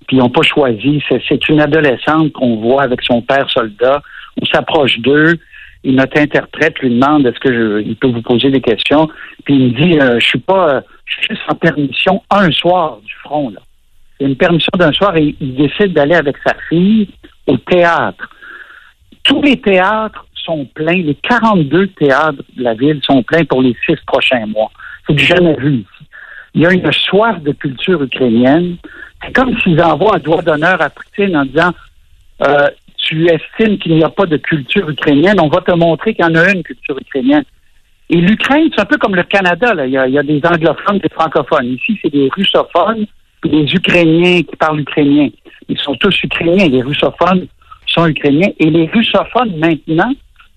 puis 0.07 0.16
ils 0.16 0.21
n'ont 0.21 0.31
pas 0.31 0.43
choisi. 0.43 1.02
C'est 1.28 1.49
une 1.49 1.61
adolescente 1.61 2.33
qu'on 2.33 2.57
voit 2.57 2.83
avec 2.83 3.02
son 3.02 3.21
père 3.23 3.50
soldat. 3.50 4.00
On 4.40 4.47
s'approche 4.47 4.99
d'eux. 5.00 5.38
Et 5.85 5.93
notre 5.93 6.19
interprète 6.19 6.78
lui 6.81 6.90
demande 6.90 7.26
est-ce 7.26 7.38
que 7.38 7.52
je, 7.52 7.81
il 7.83 7.97
peut 7.97 8.09
vous 8.09 8.23
poser 8.23 8.50
des 8.50 8.61
questions? 8.61 9.09
Puis 9.45 9.55
il 9.55 9.62
me 9.66 9.71
dit 9.71 10.00
euh, 10.00 10.19
je 10.19 10.26
suis 10.26 10.40
pas, 10.40 10.83
je 11.05 11.14
suis 11.14 11.26
juste 11.31 11.43
en 11.49 11.55
permission 11.55 12.23
un 12.28 12.50
soir 12.50 12.99
du 13.05 13.14
front 13.23 13.50
là. 13.50 13.61
A 14.21 14.25
une 14.25 14.35
permission 14.35 14.71
d'un 14.76 14.93
soir 14.93 15.16
et 15.16 15.37
il 15.40 15.55
décide 15.55 15.93
d'aller 15.93 16.16
avec 16.16 16.37
sa 16.45 16.55
fille 16.69 17.09
au 17.47 17.57
théâtre. 17.57 18.28
Tous 19.23 19.40
les 19.43 19.61
théâtres 19.61 20.25
sont 20.47 20.65
pleins, 20.75 21.03
les 21.03 21.17
42 21.17 21.88
théâtres 21.88 22.43
de 22.57 22.62
la 22.62 22.75
ville 22.75 23.00
sont 23.03 23.23
pleins 23.23 23.45
pour 23.45 23.61
les 23.61 23.76
six 23.85 23.97
prochains 24.07 24.47
mois. 24.47 24.71
C'est 25.07 25.15
du 25.15 25.25
jamais 25.25 25.57
vu 25.57 25.75
ici. 25.75 26.07
Il 26.55 26.62
y 26.62 26.67
a 26.67 26.73
une 26.73 26.91
soif 26.91 27.43
de 27.43 27.53
culture 27.53 28.03
ukrainienne. 28.03 28.76
C'est 29.23 29.33
comme 29.35 29.57
s'ils 29.61 29.81
envoient 29.83 30.17
un 30.17 30.21
doigt 30.21 30.43
d'honneur 30.43 30.81
à 30.81 30.88
Poutine 30.88 31.37
en 31.37 31.45
disant 31.45 31.73
euh, 32.43 32.69
Tu 32.97 33.26
estimes 33.26 33.79
qu'il 33.79 33.97
n'y 33.97 34.05
a 34.05 34.09
pas 34.09 34.25
de 34.25 34.38
culture 34.38 34.88
ukrainienne, 34.88 35.38
on 35.41 35.49
va 35.49 35.61
te 35.61 35.75
montrer 35.75 36.15
qu'il 36.15 36.25
y 36.25 36.29
en 36.29 36.35
a 36.35 36.50
une 36.50 36.62
culture 36.62 36.97
ukrainienne. 36.99 37.45
Et 38.09 38.17
l'Ukraine, 38.17 38.69
c'est 38.75 38.81
un 38.81 38.85
peu 38.85 38.99
comme 38.99 39.17
le 39.17 39.25
Canada. 39.25 39.75
Là. 39.75 39.87
Il, 39.87 39.93
y 39.93 40.19
a, 40.19 40.23
des 40.23 40.41
anglophones, 40.45 40.99
des 40.99 41.09
francophones. 41.09 41.67
Ici, 41.67 41.99
c'est 42.00 42.12
des 42.12 42.29
russophones, 42.35 43.07
puis 43.41 43.50
des 43.50 43.65
Ukrainiens 43.75 44.43
qui 44.43 44.57
parlent 44.57 44.81
ukrainien. 44.81 45.29
Ils 45.69 45.79
sont 45.79 45.95
tous 45.97 46.17
ukrainiens. 46.23 46.69
Les 46.69 46.83
russophones 46.83 47.49
sont 47.87 48.07
ukrainiens. 48.07 48.50
Et 48.61 48.71
les 48.71 48.87
russophones, 48.87 49.57
maintenant, 49.59 50.12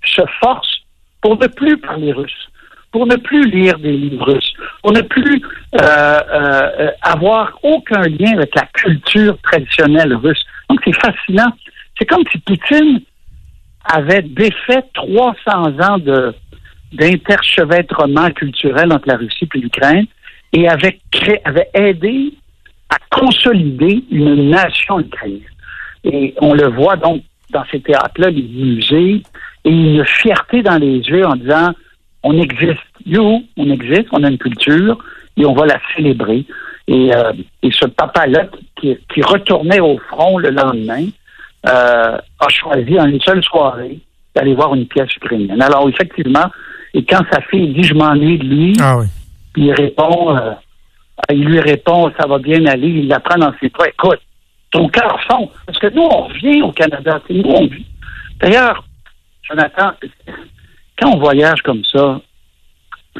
se 0.05 0.21
forcent 0.41 0.81
pour 1.21 1.37
ne 1.37 1.47
plus 1.47 1.77
parler 1.77 2.11
russe, 2.11 2.49
pour 2.91 3.05
ne 3.05 3.15
plus 3.15 3.49
lire 3.49 3.77
des 3.79 3.91
livres 3.91 4.33
russes, 4.33 4.53
pour 4.81 4.91
ne 4.91 5.01
plus 5.01 5.41
euh, 5.75 5.79
euh, 5.81 6.91
avoir 7.01 7.57
aucun 7.63 8.01
lien 8.01 8.33
avec 8.33 8.55
la 8.55 8.65
culture 8.73 9.37
traditionnelle 9.41 10.15
russe. 10.15 10.43
Donc, 10.69 10.79
c'est 10.85 10.95
fascinant. 10.95 11.51
C'est 11.97 12.05
comme 12.05 12.23
si 12.31 12.37
Poutine 12.39 13.01
avait 13.83 14.21
défait 14.21 14.83
300 14.93 15.79
ans 15.79 15.97
de 15.97 16.33
d'interchevêtrement 16.91 18.31
culturel 18.31 18.91
entre 18.91 19.07
la 19.07 19.17
Russie 19.17 19.47
et 19.53 19.57
l'Ukraine 19.59 20.07
et 20.53 20.67
avait, 20.67 20.99
avait 21.45 21.69
aidé 21.75 22.33
à 22.89 22.97
consolider 23.11 24.03
une 24.09 24.49
nation 24.49 24.99
ukrainienne. 24.99 25.41
Et 26.03 26.33
on 26.41 26.53
le 26.53 26.67
voit 26.69 26.95
donc 26.95 27.21
dans 27.51 27.63
ces 27.71 27.79
théâtres-là, 27.79 28.29
les 28.29 28.43
musées, 28.43 29.23
et 29.65 29.69
une 29.69 30.05
fierté 30.05 30.61
dans 30.61 30.77
les 30.77 30.97
yeux 30.99 31.25
en 31.25 31.35
disant 31.35 31.73
on 32.23 32.37
existe. 32.37 32.79
Nous, 33.05 33.45
on 33.57 33.69
existe, 33.69 34.07
on 34.11 34.23
a 34.23 34.29
une 34.29 34.37
culture 34.37 34.97
et 35.37 35.45
on 35.45 35.53
va 35.53 35.65
la 35.65 35.79
célébrer. 35.95 36.45
Et, 36.87 37.15
euh, 37.15 37.33
et 37.61 37.69
ce 37.71 37.85
papa-là 37.85 38.47
qui, 38.75 38.97
qui, 39.13 39.21
retournait 39.21 39.79
au 39.79 39.97
front 40.09 40.37
le 40.37 40.49
lendemain 40.49 41.05
euh, 41.67 42.17
a 42.17 42.49
choisi 42.49 42.99
en 42.99 43.05
une 43.05 43.21
seule 43.21 43.43
soirée 43.43 43.99
d'aller 44.35 44.55
voir 44.55 44.73
une 44.73 44.87
pièce 44.87 45.15
ukrainienne. 45.15 45.61
Alors 45.61 45.87
effectivement, 45.87 46.45
et 46.93 47.05
quand 47.05 47.23
sa 47.31 47.41
fille 47.41 47.73
dit 47.73 47.83
je 47.83 47.93
m'ennuie 47.93 48.39
de 48.39 48.43
lui, 48.43 48.73
ah 48.81 48.97
oui. 48.97 49.05
il 49.55 49.71
répond, 49.71 50.35
euh, 50.35 50.53
il 51.29 51.45
lui 51.45 51.59
répond 51.59 52.11
ça 52.19 52.27
va 52.27 52.39
bien 52.39 52.65
aller, 52.65 52.87
il 52.87 53.07
la 53.07 53.19
prend 53.19 53.37
dans 53.37 53.53
ses 53.59 53.69
bras. 53.69 53.87
Écoute, 53.87 54.21
ton 54.71 54.87
cœur 54.89 55.19
fond, 55.29 55.49
parce 55.65 55.79
que 55.79 55.87
nous 55.87 56.01
on 56.01 56.27
revient 56.27 56.61
au 56.61 56.71
Canada, 56.71 57.21
nous 57.29 57.43
on 57.43 57.67
vit. 57.67 57.85
D'ailleurs, 58.39 58.83
Jonathan, 59.43 59.91
quand 60.99 61.11
on 61.11 61.19
voyage 61.19 61.61
comme 61.63 61.83
ça, 61.85 62.21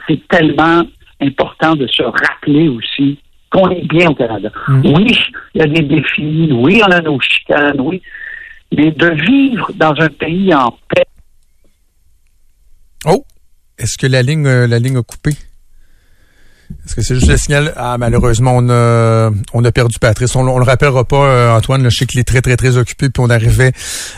c'est 0.08 0.27
tellement 0.27 0.84
important 1.22 1.75
de 1.75 1.88
se 1.88 2.03
rappeler 2.03 2.68
aussi 2.70 3.20
qu'on 3.50 3.70
est 3.70 3.88
bien 3.88 4.10
au 4.10 4.15
Canada. 4.15 4.51
Mm. 4.68 4.82
Oui, 4.86 5.18
il 5.56 5.62
y 5.62 5.63
a 5.63 5.68
des 5.68 5.82
défis, 5.82 6.50
oui, 6.51 6.82
on 6.86 6.91
a 6.91 7.01
nos 7.01 7.20
chicanes, 7.20 7.79
oui, 7.82 8.01
mais 8.75 8.91
de 8.91 9.10
vivre 9.10 9.72
dans 9.74 9.94
un 10.00 10.10
pays 10.10 10.53
en 10.53 10.77
paix. 10.94 11.06
Oh, 13.06 13.25
est-ce 13.77 13.98
que 13.98 14.08
la 14.08 14.22
ligne, 14.22 14.46
euh, 14.46 14.68
la 14.68 14.77
ligne 14.77 14.98
a 14.98 15.03
coupé? 15.03 15.32
Est-ce 16.86 16.96
que 16.96 17.02
c'est 17.02 17.16
juste 17.16 17.28
le 17.28 17.38
signal? 17.38 17.74
Ah, 17.78 17.98
malheureusement, 18.00 18.54
on 18.56 18.70
a, 18.70 19.32
on 19.54 19.64
a 19.64 19.72
perdu 19.72 19.98
Patrice. 20.00 20.36
On, 20.36 20.48
on 20.48 20.58
le 20.58 20.64
rappellera 20.64 21.04
pas, 21.04 21.26
euh, 21.26 21.56
Antoine. 21.56 21.90
je 21.90 21.96
sais 21.96 22.06
qu'il 22.06 22.20
est 22.20 22.24
très, 22.24 22.42
très, 22.42 22.58
très 22.58 22.78
occupé. 22.78 23.10
Puis 23.10 23.24
on 23.24 23.30
arrivait 23.30 23.72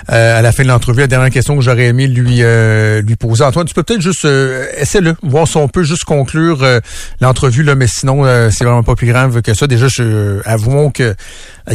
euh, 0.09 0.39
à 0.39 0.41
la 0.41 0.51
fin 0.51 0.63
de 0.63 0.67
l'entrevue. 0.67 1.01
La 1.01 1.07
dernière 1.07 1.29
question 1.29 1.55
que 1.55 1.61
j'aurais 1.61 1.85
aimé 1.85 2.07
lui 2.07 2.43
euh, 2.43 3.01
lui 3.01 3.15
poser. 3.15 3.43
Antoine, 3.43 3.65
tu 3.65 3.73
peux 3.73 3.83
peut-être 3.83 4.01
juste 4.01 4.25
essayer-le, 4.77 5.15
voir 5.23 5.47
si 5.47 5.57
on 5.57 5.67
peut 5.67 5.83
juste 5.83 6.03
conclure 6.03 6.65
l'entrevue, 7.19 7.63
là, 7.63 7.75
mais 7.75 7.87
sinon, 7.87 8.23
c'est 8.51 8.63
vraiment 8.63 8.83
pas 8.83 8.95
plus 8.95 9.07
grave 9.07 9.41
que 9.41 9.53
ça. 9.53 9.67
Déjà, 9.67 9.87
je, 9.87 10.41
avouons 10.45 10.91
que. 10.91 11.15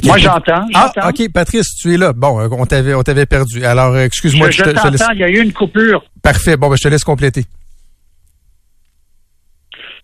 Moi, 0.05 0.19
j'entends. 0.19 0.67
Ah, 0.75 0.93
OK, 1.09 1.31
Patrice, 1.33 1.75
tu 1.81 1.95
es 1.95 1.97
là. 1.97 2.13
Bon, 2.13 2.49
on 2.51 2.67
t'avait 2.67 2.95
on 2.95 3.03
t'avait 3.03 3.27
perdu. 3.27 3.65
Alors, 3.65 3.99
excuse-moi. 3.99 4.51
Je, 4.51 4.59
je, 4.59 4.63
te, 4.63 4.89
laisse... 4.89 5.03
Il 5.15 5.21
y 5.21 5.25
a 5.25 5.29
eu 5.29 5.41
une 5.41 5.53
coupure. 5.53 6.05
Parfait. 6.23 6.57
Bon, 6.57 6.69
ben, 6.69 6.77
je 6.77 6.83
te 6.83 6.89
laisse 6.89 7.05
compléter. 7.05 7.45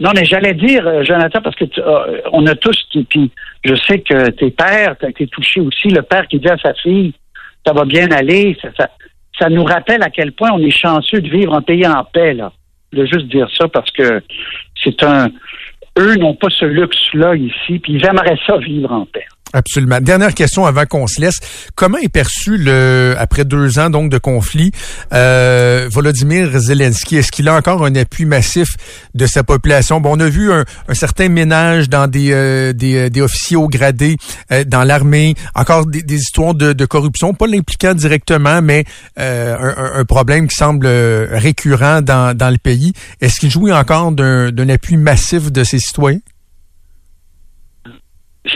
Non, 0.03 0.11
mais 0.17 0.25
j'allais 0.25 0.55
dire, 0.55 0.85
euh, 0.85 1.05
Jonathan, 1.05 1.41
parce 1.41 1.55
que 1.55 1.65
euh, 1.79 2.21
on 2.33 2.45
a 2.49 2.57
tous, 2.57 2.77
puis 3.09 3.31
je 3.65 3.75
sais 3.87 4.01
que 4.01 4.31
tes 4.31 4.51
pères, 4.51 4.97
tu 4.99 5.09
été 5.09 5.29
touché 5.29 5.61
aussi, 5.61 5.91
le 5.91 6.03
père 6.03 6.27
qui 6.27 6.41
dit 6.41 6.49
à 6.49 6.59
sa 6.59 6.75
fille, 6.75 7.15
ça 7.65 7.73
va 7.73 7.85
bien 7.85 8.11
aller, 8.11 8.59
ça, 8.61 8.89
ça, 9.39 9.49
nous 9.49 9.63
rappelle 9.63 10.03
à 10.03 10.11
quel 10.11 10.33
point 10.33 10.51
on 10.53 10.59
est 10.59 10.77
chanceux 10.77 11.21
de 11.21 11.29
vivre 11.29 11.53
en 11.53 11.63
pays 11.63 11.87
en 11.87 12.03
paix, 12.03 12.35
là. 12.35 12.53
De 12.93 13.07
juste 13.07 13.29
dire 13.29 13.49
ça 13.57 13.69
parce 13.69 13.93
que 13.93 14.21
c'est 14.83 15.05
un, 15.05 15.29
eux 15.97 16.17
n'ont 16.17 16.35
pas 16.35 16.51
ce 16.51 16.65
luxe-là 16.65 17.37
ici, 17.37 17.79
puis 17.79 17.93
ils 17.93 18.05
aimeraient 18.05 18.39
ça 18.45 18.59
vivre 18.59 18.91
en 18.91 19.07
paix. 19.07 19.27
Absolument. 19.53 20.01
Dernière 20.01 20.35
question 20.35 20.65
avant 20.65 20.87
qu'on 20.87 21.07
se 21.07 21.21
laisse. 21.21 21.39
Comment 21.75 21.99
est 21.99 22.09
perçu 22.09 22.57
le 22.57 23.15
après 23.19 23.45
deux 23.45 23.79
ans 23.79 23.91
donc 23.91 24.11
de 24.11 24.19
conflit 24.19 24.73
euh, 25.13 25.89
Volodymyr 25.91 26.59
Zelensky? 26.59 27.17
Est-ce 27.17 27.31
qu'il 27.31 27.49
a 27.49 27.55
encore 27.55 27.85
un 27.85 27.95
appui 27.95 28.25
massif 28.25 28.77
de 29.15 29.27
sa 29.27 29.43
population? 29.43 30.01
Bon, 30.01 30.17
on 30.17 30.21
a 30.21 30.29
vu 30.29 30.51
un, 30.53 30.65
certain 30.95 31.29
ménage 31.29 31.91
dans 31.91 32.07
des 32.07 32.33
euh, 32.33 32.73
des, 32.73 33.11
des, 33.11 33.21
officiers 33.21 33.57
au 33.57 33.69
gradé 33.69 34.17
euh, 34.53 34.65
dans 34.65 34.85
l'armée. 34.85 35.35
Encore 35.55 35.87
des, 35.87 36.03
histoires 36.15 36.55
de, 36.55 36.85
corruption, 36.87 37.35
pas 37.35 37.47
l'impliquant 37.47 37.95
directement, 37.95 38.63
mais 38.63 38.85
euh, 39.19 39.57
un, 39.59 40.01
un, 40.01 40.05
problème 40.05 40.49
qui 40.49 40.57
semble 40.57 40.87
récurrent 40.87 42.01
dans 42.01 42.37
dans 42.37 42.51
le 42.51 42.59
pays. 42.59 42.93
Est-ce 43.21 43.39
qu'il 43.39 43.51
jouit 43.51 43.73
encore 43.73 44.13
d'un 44.13 44.69
appui 44.69 44.97
massif 44.97 45.53
de 45.53 45.63
ses 45.65 45.79
citoyens? 45.79 46.21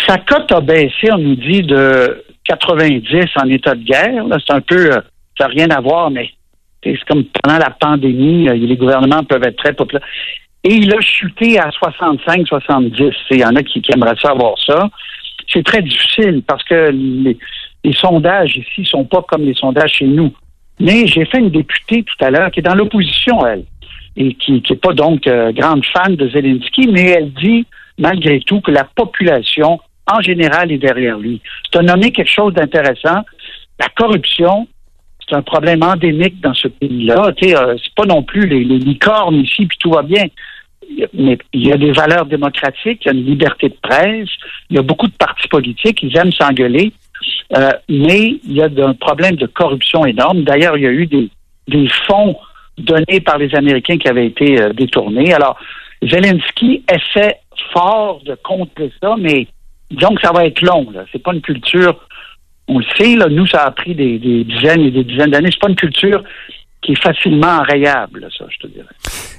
Sa 0.07 0.19
cote 0.19 0.51
a 0.53 0.61
baissé, 0.61 1.11
on 1.13 1.19
nous 1.19 1.37
dit, 1.37 1.63
de 1.63 2.25
90 2.45 3.27
en 3.37 3.49
état 3.49 3.75
de 3.75 3.85
guerre. 3.85 4.25
C'est 4.47 4.53
un 4.53 4.61
peu, 4.61 4.93
euh, 4.93 5.01
ça 5.39 5.47
n'a 5.47 5.49
rien 5.49 5.71
à 5.71 5.81
voir, 5.81 6.11
mais 6.11 6.31
c'est 6.83 6.99
comme 7.05 7.25
pendant 7.43 7.59
la 7.59 7.71
pandémie, 7.71 8.49
euh, 8.49 8.55
les 8.55 8.77
gouvernements 8.77 9.25
peuvent 9.25 9.45
être 9.45 9.57
très 9.57 9.73
populaires. 9.73 10.07
Et 10.65 10.75
il 10.75 10.93
a 10.93 11.01
chuté 11.01 11.59
à 11.59 11.71
65, 11.71 12.47
70. 12.47 13.13
Il 13.31 13.39
y 13.39 13.45
en 13.45 13.55
a 13.55 13.63
qui, 13.63 13.83
aimeraient 13.93 14.17
savoir 14.21 14.55
ça. 14.59 14.89
C'est 15.53 15.65
très 15.65 15.83
difficile 15.83 16.43
parce 16.47 16.65
que 16.65 16.91
les, 16.91 17.39
sondages 17.93 18.57
ici 18.57 18.85
sont 18.85 19.05
pas 19.05 19.23
comme 19.23 19.45
les 19.45 19.55
sondages 19.55 19.93
chez 19.93 20.07
nous. 20.07 20.35
Mais 20.81 21.07
j'ai 21.07 21.25
fait 21.25 21.39
une 21.39 21.51
députée 21.51 22.03
tout 22.03 22.25
à 22.25 22.31
l'heure 22.31 22.51
qui 22.51 22.59
est 22.59 22.65
dans 22.65 22.75
l'opposition, 22.75 23.47
elle, 23.47 23.65
et 24.17 24.35
qui 24.35 24.61
n'est 24.69 24.77
pas 24.77 24.93
donc 24.93 25.29
euh, 25.29 25.53
grande 25.53 25.85
fan 25.87 26.17
de 26.17 26.29
Zelensky, 26.29 26.89
mais 26.89 27.11
elle 27.11 27.33
dit 27.33 27.65
malgré 27.99 28.41
tout, 28.41 28.61
que 28.61 28.71
la 28.71 28.85
population, 28.85 29.81
en 30.07 30.21
général, 30.21 30.73
est 30.73 30.79
derrière 30.79 31.19
lui. 31.19 31.41
Tu 31.71 31.79
as 31.79 31.83
nommé 31.83 32.13
quelque 32.13 32.31
chose 32.31 32.55
d'intéressant. 32.55 33.23
La 33.79 33.89
corruption, 33.95 34.69
c'est 35.29 35.35
un 35.35 35.43
problème 35.43 35.83
endémique 35.83 36.41
dans 36.41 36.55
ce 36.55 36.69
pays-là. 36.69 37.33
Euh, 37.43 37.77
c'est 37.83 37.95
pas 37.95 38.07
non 38.07 38.23
plus 38.23 38.47
les, 38.47 38.65
licornes 38.65 39.37
ici, 39.37 39.67
puis 39.67 39.79
tout 39.79 39.91
va 39.91 40.03
bien. 40.03 40.25
Mais 41.15 41.37
il 41.53 41.67
y 41.67 41.73
a 41.73 41.77
des 41.77 41.91
valeurs 41.91 42.27
démocratiques, 42.27 43.05
il 43.05 43.07
y 43.07 43.09
a 43.09 43.13
une 43.13 43.27
liberté 43.27 43.69
de 43.69 43.77
presse, 43.83 44.29
il 44.71 44.77
y 44.77 44.79
a 44.79 44.83
beaucoup 44.83 45.09
de 45.09 45.17
partis 45.17 45.49
politiques, 45.49 46.03
ils 46.03 46.17
aiment 46.17 46.33
s'engueuler. 46.33 46.93
Euh, 47.57 47.71
mais 47.89 48.39
il 48.45 48.53
y 48.53 48.63
a 48.63 48.69
un 48.79 48.95
problème 48.95 49.37
de 49.37 49.47
corruption 49.47 50.07
énorme. 50.07 50.43
D'ailleurs, 50.43 50.77
il 50.77 50.85
y 50.85 50.87
a 50.87 50.91
eu 50.91 51.07
des, 51.07 51.29
des 51.67 51.89
fonds 52.07 52.37
donnés 52.79 53.21
par 53.21 53.39
les 53.39 53.55
Américains 53.55 53.99
qui 53.99 54.09
avaient 54.09 54.27
été 54.27 54.61
euh, 54.61 54.73
détournés. 54.73 55.33
Alors, 55.33 55.59
Zelensky 56.03 56.85
essaie 56.93 57.39
fort 57.73 58.23
de 58.25 58.35
contrer 58.35 58.93
ça, 59.03 59.15
mais 59.19 59.47
que 59.91 60.21
ça 60.23 60.33
va 60.33 60.47
être 60.47 60.63
long. 60.63 60.87
Ce 60.93 61.17
n'est 61.17 61.23
pas 61.23 61.33
une 61.33 61.41
culture, 61.41 62.07
on 62.69 62.79
le 62.79 62.85
sait, 62.97 63.17
là, 63.17 63.29
nous, 63.29 63.47
ça 63.47 63.65
a 63.65 63.71
pris 63.71 63.95
des, 63.95 64.19
dizaines 64.19 64.83
et 64.83 64.91
des 64.91 65.05
dizaines 65.05 65.31
d'années. 65.31 65.51
C'est 65.53 65.61
pas 65.61 65.69
une 65.69 65.77
culture 65.77 66.23
qui 66.87 66.93
est 66.93 67.03
facilement 67.03 67.59
enrayable, 67.59 68.29
ça, 68.39 68.45
je 68.49 68.67
te 68.67 68.73
dirais. 68.73 68.87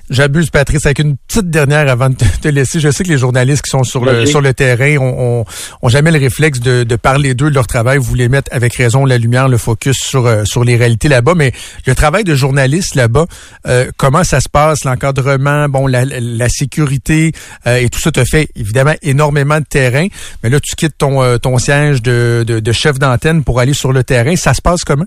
J'abuse, 0.09 0.49
Patrice, 0.49 0.85
avec 0.85 0.99
une 0.99 1.17
petite 1.17 1.49
dernière 1.49 1.89
avant 1.89 2.09
de 2.09 2.15
te 2.15 2.47
laisser. 2.47 2.79
Je 2.79 2.89
sais 2.91 3.03
que 3.03 3.09
les 3.09 3.17
journalistes 3.17 3.63
qui 3.63 3.69
sont 3.69 3.83
sur 3.83 4.05
le 4.05 4.25
sur 4.25 4.39
le 4.39 4.53
terrain 4.53 4.97
ont, 4.99 5.45
ont, 5.81 5.89
jamais 5.89 6.11
le 6.11 6.19
réflexe 6.19 6.61
de, 6.61 6.83
de 6.83 6.95
parler 6.95 7.33
d'eux, 7.33 7.49
de 7.49 7.55
leur 7.55 7.67
travail. 7.67 7.97
Vous 7.97 8.15
les 8.15 8.29
mettez 8.29 8.51
avec 8.53 8.73
raison 8.75 9.05
la 9.05 9.17
lumière, 9.17 9.49
le 9.49 9.57
focus 9.57 9.97
sur 9.97 10.25
euh, 10.25 10.45
sur 10.45 10.63
les 10.63 10.77
réalités 10.77 11.09
là-bas. 11.09 11.33
Mais 11.35 11.51
le 11.85 11.93
travail 11.93 12.23
de 12.23 12.35
journaliste 12.35 12.95
là-bas, 12.95 13.25
euh, 13.67 13.91
comment 13.97 14.23
ça 14.23 14.39
se 14.39 14.47
passe, 14.47 14.85
l'encadrement, 14.85 15.67
bon, 15.67 15.87
la, 15.87 16.05
la 16.05 16.47
sécurité 16.47 17.33
euh, 17.65 17.75
et 17.75 17.89
tout 17.89 17.99
ça 17.99 18.11
te 18.11 18.23
fait 18.23 18.49
évidemment 18.55 18.95
énormément 19.01 19.59
de 19.59 19.65
terrain. 19.65 20.07
Mais 20.41 20.49
là, 20.49 20.61
tu 20.61 20.75
quittes 20.75 20.97
ton 20.97 21.37
ton 21.39 21.57
siège 21.57 22.01
de, 22.01 22.45
de, 22.47 22.61
de 22.61 22.71
chef 22.71 22.97
d'antenne 22.97 23.43
pour 23.43 23.59
aller 23.59 23.73
sur 23.73 23.91
le 23.91 24.05
terrain. 24.05 24.37
Ça 24.37 24.53
se 24.53 24.61
passe 24.61 24.85
comment? 24.85 25.05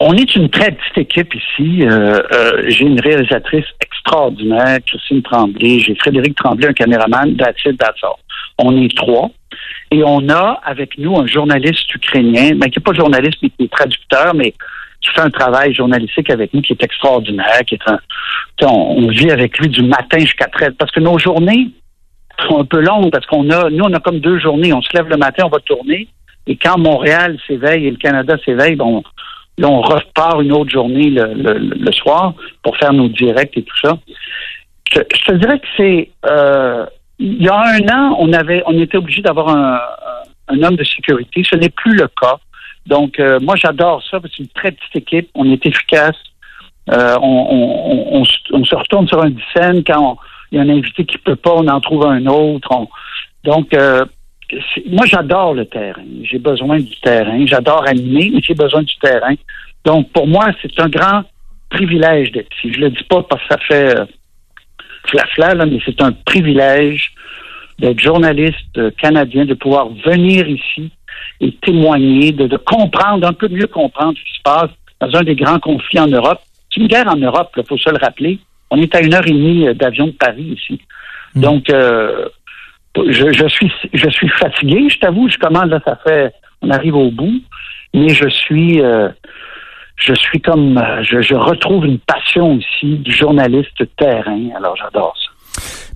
On 0.00 0.14
est 0.14 0.34
une 0.34 0.48
très 0.48 0.72
petite 0.72 0.98
équipe 0.98 1.34
ici. 1.34 1.82
Euh, 1.82 2.22
euh, 2.32 2.64
j'ai 2.68 2.84
une 2.84 3.00
réalisatrice 3.00 3.66
extraordinaire, 3.80 4.78
Christine 4.86 5.22
Tremblay. 5.22 5.80
J'ai 5.80 5.94
Frédéric 5.94 6.34
Tremblay, 6.36 6.68
un 6.68 6.72
caméraman, 6.72 7.34
David 7.34 7.78
Dassor. 7.78 8.18
On 8.58 8.76
est 8.82 8.96
trois. 8.96 9.30
Et 9.90 10.02
on 10.04 10.28
a 10.28 10.60
avec 10.64 10.98
nous 10.98 11.16
un 11.16 11.26
journaliste 11.26 11.94
ukrainien, 11.94 12.54
ben, 12.56 12.70
qui 12.70 12.78
n'est 12.78 12.84
pas 12.84 12.94
journaliste, 12.94 13.38
mais 13.42 13.50
qui 13.50 13.64
est 13.64 13.72
traducteur, 13.72 14.34
mais 14.34 14.54
qui 15.00 15.10
fait 15.14 15.20
un 15.20 15.30
travail 15.30 15.74
journalistique 15.74 16.30
avec 16.30 16.54
nous 16.54 16.62
qui 16.62 16.72
est 16.72 16.82
extraordinaire, 16.82 17.60
qui 17.66 17.74
est 17.74 17.88
un, 17.90 17.98
on, 18.62 19.08
vit 19.08 19.30
avec 19.30 19.58
lui 19.58 19.68
du 19.68 19.82
matin 19.82 20.18
jusqu'à 20.18 20.46
13, 20.46 20.74
parce 20.78 20.90
que 20.92 21.00
nos 21.00 21.18
journées 21.18 21.68
sont 22.48 22.60
un 22.60 22.64
peu 22.64 22.80
longues, 22.80 23.10
parce 23.10 23.26
qu'on 23.26 23.50
a, 23.50 23.68
nous, 23.70 23.84
on 23.84 23.92
a 23.92 24.00
comme 24.00 24.20
deux 24.20 24.38
journées. 24.38 24.72
On 24.72 24.82
se 24.82 24.96
lève 24.96 25.08
le 25.08 25.16
matin, 25.16 25.44
on 25.46 25.50
va 25.50 25.60
tourner, 25.60 26.08
et 26.46 26.56
quand 26.56 26.78
Montréal 26.78 27.38
s'éveille 27.46 27.86
et 27.86 27.90
le 27.90 27.96
Canada 27.96 28.36
s'éveille, 28.44 28.76
bon, 28.76 29.02
Là, 29.58 29.68
on 29.68 29.82
repart 29.82 30.40
une 30.40 30.52
autre 30.52 30.70
journée 30.70 31.10
le, 31.10 31.92
soir 31.92 32.34
pour 32.62 32.76
faire 32.76 32.92
nos 32.92 33.08
directs 33.08 33.56
et 33.56 33.62
tout 33.62 33.78
ça. 33.82 33.98
Je, 34.90 35.00
te 35.00 35.32
dirais 35.32 35.58
que 35.58 35.66
c'est 35.76 36.10
euh, 36.26 36.86
il 37.18 37.42
y 37.42 37.48
a 37.48 37.58
un 37.58 37.88
an, 37.88 38.16
on 38.18 38.32
avait 38.32 38.62
on 38.66 38.78
était 38.78 38.96
obligé 38.96 39.22
d'avoir 39.22 39.48
un, 39.48 40.62
homme 40.62 40.76
de 40.76 40.84
sécurité. 40.84 41.42
Ce 41.48 41.56
n'est 41.56 41.70
plus 41.70 41.94
le 41.94 42.08
cas. 42.08 42.38
Donc 42.86 43.20
euh, 43.20 43.38
moi 43.40 43.56
j'adore 43.56 44.02
ça 44.10 44.20
parce 44.20 44.32
que 44.32 44.38
c'est 44.38 44.42
une 44.42 44.48
très 44.48 44.72
petite 44.72 44.96
équipe. 44.96 45.30
On 45.34 45.50
est 45.50 45.64
efficace. 45.64 46.16
Euh, 46.90 47.16
on, 47.20 48.24
se 48.24 48.74
retourne 48.74 49.06
sur 49.06 49.22
un 49.22 49.30
scène 49.54 49.84
quand 49.84 50.18
il 50.50 50.58
y 50.58 50.60
a 50.60 50.64
un 50.64 50.68
invité 50.68 51.04
qui 51.04 51.16
peut 51.18 51.36
pas, 51.36 51.52
on 51.54 51.68
en 51.68 51.80
trouve 51.80 52.04
un 52.06 52.26
autre. 52.26 52.70
donc 53.44 53.72
moi, 54.90 55.06
j'adore 55.06 55.54
le 55.54 55.66
terrain. 55.66 56.02
J'ai 56.22 56.38
besoin 56.38 56.78
du 56.78 56.96
terrain. 57.00 57.44
J'adore 57.46 57.86
animer, 57.86 58.30
mais 58.34 58.40
j'ai 58.42 58.54
besoin 58.54 58.82
du 58.82 58.94
terrain. 59.00 59.34
Donc, 59.84 60.10
pour 60.12 60.26
moi, 60.26 60.46
c'est 60.60 60.78
un 60.80 60.88
grand 60.88 61.22
privilège 61.70 62.32
d'être 62.32 62.48
ici. 62.58 62.72
Je 62.74 62.80
le 62.80 62.90
dis 62.90 63.04
pas 63.04 63.22
parce 63.22 63.42
que 63.42 63.48
ça 63.50 63.58
fait 63.58 63.98
euh, 63.98 64.04
flafla, 65.08 65.54
mais 65.66 65.78
c'est 65.84 66.00
un 66.02 66.12
privilège 66.12 67.12
d'être 67.78 68.00
journaliste 68.00 68.78
euh, 68.78 68.90
canadien, 68.98 69.44
de 69.44 69.54
pouvoir 69.54 69.88
venir 70.06 70.48
ici 70.48 70.90
et 71.40 71.52
témoigner, 71.62 72.32
de, 72.32 72.56
comprendre, 72.56 73.26
un 73.26 73.32
peu 73.32 73.48
mieux 73.48 73.66
comprendre 73.66 74.16
ce 74.16 74.24
qui 74.24 74.38
se 74.38 74.42
passe 74.42 74.70
dans 75.00 75.18
un 75.18 75.24
des 75.24 75.34
grands 75.34 75.58
conflits 75.58 75.98
en 75.98 76.06
Europe. 76.06 76.40
C'est 76.70 76.80
une 76.80 76.86
guerre 76.86 77.08
en 77.08 77.16
Europe, 77.16 77.50
il 77.56 77.64
faut 77.64 77.76
se 77.76 77.90
le 77.90 77.98
rappeler. 77.98 78.38
On 78.70 78.80
est 78.80 78.94
à 78.94 79.00
une 79.00 79.12
heure 79.12 79.26
et 79.26 79.32
demie 79.32 79.66
euh, 79.66 79.74
d'avion 79.74 80.06
de 80.06 80.12
Paris 80.12 80.56
ici. 80.56 80.80
Hmm. 81.34 81.40
Donc, 81.40 81.70
euh, 81.70 82.28
je, 82.96 83.48
suis 83.48 83.72
je 83.92 84.10
suis 84.10 84.28
fatigué, 84.28 84.88
je 84.88 84.98
t'avoue, 84.98 85.28
je 85.28 85.38
commence 85.38 85.66
là, 85.66 85.80
ça 85.84 85.98
fait 86.06 86.34
on 86.62 86.70
arrive 86.70 86.94
au 86.94 87.10
bout, 87.10 87.40
mais 87.94 88.10
je 88.10 88.28
suis 88.28 88.80
euh, 88.80 89.08
je 89.96 90.14
suis 90.14 90.40
comme 90.40 90.78
euh, 90.78 91.02
je, 91.02 91.20
je 91.20 91.34
retrouve 91.34 91.86
une 91.86 91.98
passion 91.98 92.58
ici 92.58 92.98
du 92.98 93.12
journaliste 93.12 93.82
terrain, 93.96 94.48
alors 94.56 94.76
j'adore 94.76 95.14
ça. 95.16 95.30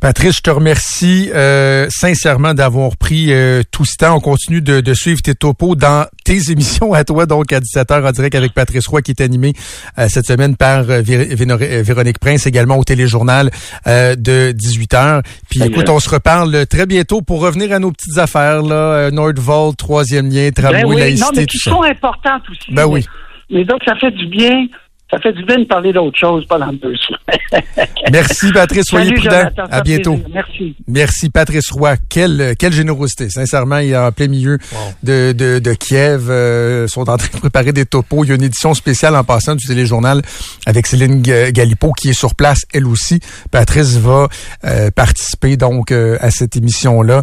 Patrice, 0.01 0.37
je 0.37 0.43
te 0.43 0.51
remercie 0.51 1.31
euh, 1.35 1.87
sincèrement 1.89 2.55
d'avoir 2.55 2.97
pris 2.97 3.33
euh, 3.33 3.63
tout 3.71 3.85
ce 3.85 3.97
temps. 3.97 4.17
On 4.17 4.21
continue 4.21 4.61
de, 4.61 4.95
suivre 4.95 5.21
tes 5.23 5.35
topos 5.35 5.75
dans 5.75 6.07
tes 6.25 6.39
émissions 6.51 6.93
à 6.93 7.05
toi, 7.05 7.27
donc 7.27 7.53
à 7.53 7.61
17h 7.61 8.07
en 8.07 8.13
direct 8.13 8.35
avec 8.35 8.53
Patrice 8.53 8.87
Roy, 8.87 9.03
qui 9.03 9.13
est 9.13 9.23
animé 9.23 9.55
euh, 9.99 10.07
cette 10.09 10.27
semaine 10.27 10.57
par 10.57 10.83
Véronique 10.83 12.19
Prince, 12.19 12.47
également 12.47 12.77
au 12.77 12.85
téléjournal 12.85 13.51
de 13.87 14.53
18h. 14.53 15.23
Puis 15.49 15.63
écoute, 15.63 15.89
on 15.89 16.01
se 16.01 16.11
reparle 16.11 16.67
très 16.67 16.87
bientôt 16.87 17.23
pour 17.23 17.41
revenir 17.41 17.73
à 17.73 17.79
nos 17.79 17.91
petites 17.91 18.19
affaires, 18.19 18.63
là, 18.63 19.11
Nordvolt, 19.11 19.77
troisième 19.77 20.31
lien, 20.31 20.51
tramway, 20.51 20.83
ben 20.83 20.99
laïcité, 20.99 21.25
non, 21.25 21.33
mais 21.35 21.47
qui 21.47 21.59
sont 21.59 21.83
importantes 21.83 22.43
aussi. 22.51 22.73
Ben 22.73 22.87
oui. 22.87 23.05
Mais 23.51 23.65
donc, 23.65 23.81
ça 23.85 23.95
fait 23.97 24.11
du 24.11 24.27
bien 24.27 24.67
ça 25.11 25.21
fait 25.21 25.33
du 25.33 25.45
bien 25.45 25.59
de 25.59 25.65
parler 25.65 25.93
d'autre 25.93 26.19
chose 26.19 26.45
pendant 26.49 26.73
deux 26.73 26.95
semaines. 26.97 27.89
Merci, 28.13 28.51
Patrice. 28.53 28.87
Soyez 28.87 29.13
prudent. 29.13 29.51
À 29.71 29.81
bientôt. 29.81 30.19
Merci. 30.33 30.75
Merci, 30.89 31.31
Patrice 31.31 31.71
Roy. 31.71 31.97
Quelle, 32.09 32.55
quelle 32.59 32.73
générosité. 32.73 33.31
Sincèrement, 33.31 33.79
il 33.79 33.93
est 33.93 33.97
en 33.97 34.11
plein 34.11 34.27
milieu 34.27 34.59
de, 35.05 35.31
de, 35.31 35.61
de, 35.61 35.75
Kiev. 35.75 36.29
Euh, 36.29 36.89
sont 36.89 37.09
en 37.09 37.17
train 37.17 37.29
de 37.33 37.39
préparer 37.39 37.73
des 37.73 37.87
topos. 37.87 38.25
Il 38.25 38.31
y 38.31 38.33
a 38.33 38.35
une 38.35 38.43
édition 38.43 38.75
spéciale 38.75 39.15
en 39.15 39.23
passant 39.23 39.55
du 39.55 39.65
téléjournal 39.65 40.23
avec 40.67 40.89
Céline 40.89 41.23
Galipo 41.23 41.93
qui 41.93 42.11
est 42.11 42.19
sur 42.19 42.35
place, 42.35 42.65
elle 42.73 42.87
aussi. 42.87 43.21
Patrice 43.53 43.99
va 43.99 44.27
euh, 44.65 44.91
participer 44.91 45.57
donc 45.57 45.93
euh, 45.93 46.17
à 46.21 46.31
cette 46.31 46.57
émission-là 46.57 47.23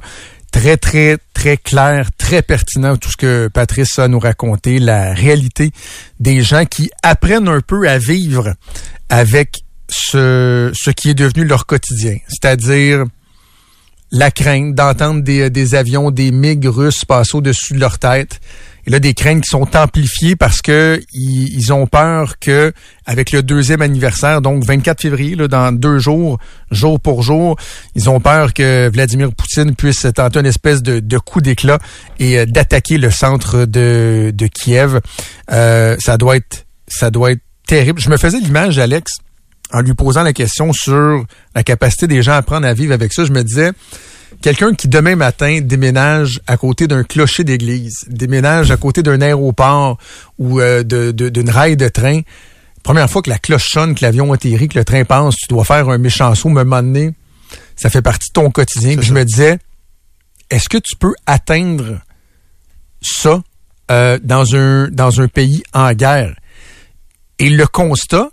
très, 0.53 0.77
très, 0.77 1.17
très 1.33 1.57
clair, 1.57 2.09
très 2.17 2.41
pertinent, 2.41 2.95
tout 2.95 3.09
ce 3.09 3.17
que 3.17 3.49
Patrice 3.49 3.99
a 3.99 4.07
nous 4.07 4.19
raconté, 4.19 4.79
la 4.79 5.13
réalité 5.13 5.71
des 6.21 6.41
gens 6.41 6.63
qui 6.65 6.89
apprennent 7.01 7.49
un 7.49 7.59
peu 7.59 7.89
à 7.89 7.97
vivre 7.97 8.53
avec 9.09 9.63
ce, 9.89 10.71
qui 10.91 11.09
est 11.09 11.15
devenu 11.15 11.43
leur 11.43 11.65
quotidien. 11.65 12.17
C'est-à-dire 12.29 13.03
la 14.11 14.29
crainte 14.29 14.75
d'entendre 14.75 15.23
des, 15.23 15.49
des 15.49 15.75
avions, 15.75 16.11
des 16.11 16.31
MiG 16.31 16.67
russes 16.67 17.03
passer 17.03 17.35
au-dessus 17.35 17.73
de 17.73 17.79
leur 17.79 17.97
tête, 17.97 18.39
et 18.85 18.89
là, 18.89 18.99
des 18.99 19.13
craintes 19.13 19.43
qui 19.43 19.49
sont 19.49 19.75
amplifiées 19.75 20.35
parce 20.35 20.61
que 20.61 21.01
ils, 21.13 21.71
ont 21.71 21.87
peur 21.87 22.37
que, 22.39 22.73
avec 23.05 23.31
le 23.31 23.41
deuxième 23.41 23.81
anniversaire, 23.81 24.41
donc 24.41 24.65
24 24.65 25.01
février, 25.01 25.35
là, 25.35 25.47
dans 25.47 25.71
deux 25.71 25.99
jours, 25.99 26.37
jour 26.69 26.99
pour 26.99 27.23
jour, 27.23 27.57
ils 27.95 28.09
ont 28.09 28.19
peur 28.19 28.53
que 28.53 28.89
Vladimir 28.89 29.31
Poutine 29.33 29.75
puisse 29.75 30.05
tenter 30.13 30.39
une 30.39 30.45
espèce 30.45 30.83
de, 30.83 31.17
coup 31.17 31.39
d'éclat 31.39 31.79
et 32.19 32.39
euh, 32.39 32.45
d'attaquer 32.45 32.97
le 32.97 33.09
centre 33.09 33.65
de, 33.65 34.33
Kiev. 34.53 34.99
Euh, 35.51 35.95
ça 35.99 36.17
doit 36.17 36.35
être, 36.35 36.65
ça 36.87 37.09
doit 37.09 37.31
être 37.31 37.41
terrible. 37.65 38.01
Je 38.01 38.09
me 38.09 38.17
faisais 38.17 38.39
l'image, 38.39 38.79
Alex, 38.79 39.13
en 39.71 39.79
lui 39.79 39.93
posant 39.93 40.23
la 40.23 40.33
question 40.33 40.73
sur 40.73 41.25
la 41.55 41.63
capacité 41.63 42.07
des 42.07 42.21
gens 42.21 42.33
à 42.33 42.37
apprendre 42.37 42.67
à 42.67 42.73
vivre 42.73 42.93
avec 42.93 43.13
ça. 43.13 43.23
Je 43.23 43.31
me 43.31 43.43
disais, 43.43 43.71
quelqu'un 44.41 44.73
qui 44.73 44.87
demain 44.87 45.15
matin 45.15 45.59
déménage 45.61 46.41
à 46.47 46.57
côté 46.57 46.87
d'un 46.87 47.03
clocher 47.03 47.43
d'église, 47.43 48.05
déménage 48.07 48.71
à 48.71 48.77
côté 48.77 49.03
d'un 49.03 49.21
aéroport 49.21 49.97
ou 50.37 50.59
euh, 50.59 50.83
d'une 50.83 51.49
rail 51.49 51.77
de 51.77 51.87
train, 51.87 52.21
première 52.83 53.09
fois 53.09 53.21
que 53.21 53.29
la 53.29 53.39
cloche 53.39 53.69
sonne, 53.69 53.95
que 53.95 54.03
l'avion 54.03 54.31
atterrit, 54.33 54.67
que 54.67 54.77
le 54.77 54.85
train 54.85 55.05
passe, 55.05 55.35
tu 55.35 55.47
dois 55.47 55.63
faire 55.63 55.89
un 55.89 55.97
méchant 55.97 56.33
saut, 56.35 56.49
me 56.49 56.63
moment 56.63 57.11
ça 57.75 57.89
fait 57.89 58.01
partie 58.01 58.29
de 58.29 58.33
ton 58.33 58.51
quotidien. 58.51 58.97
je 59.01 59.13
me 59.13 59.23
disais, 59.23 59.57
est-ce 60.49 60.69
que 60.69 60.77
tu 60.77 60.95
peux 60.95 61.13
atteindre 61.25 61.99
ça 63.01 63.41
euh, 63.91 64.19
dans 64.23 64.55
un 64.55 64.89
dans 64.89 65.21
un 65.21 65.27
pays 65.27 65.63
en 65.73 65.93
guerre? 65.93 66.35
Et 67.39 67.49
le 67.49 67.65
constat, 67.65 68.29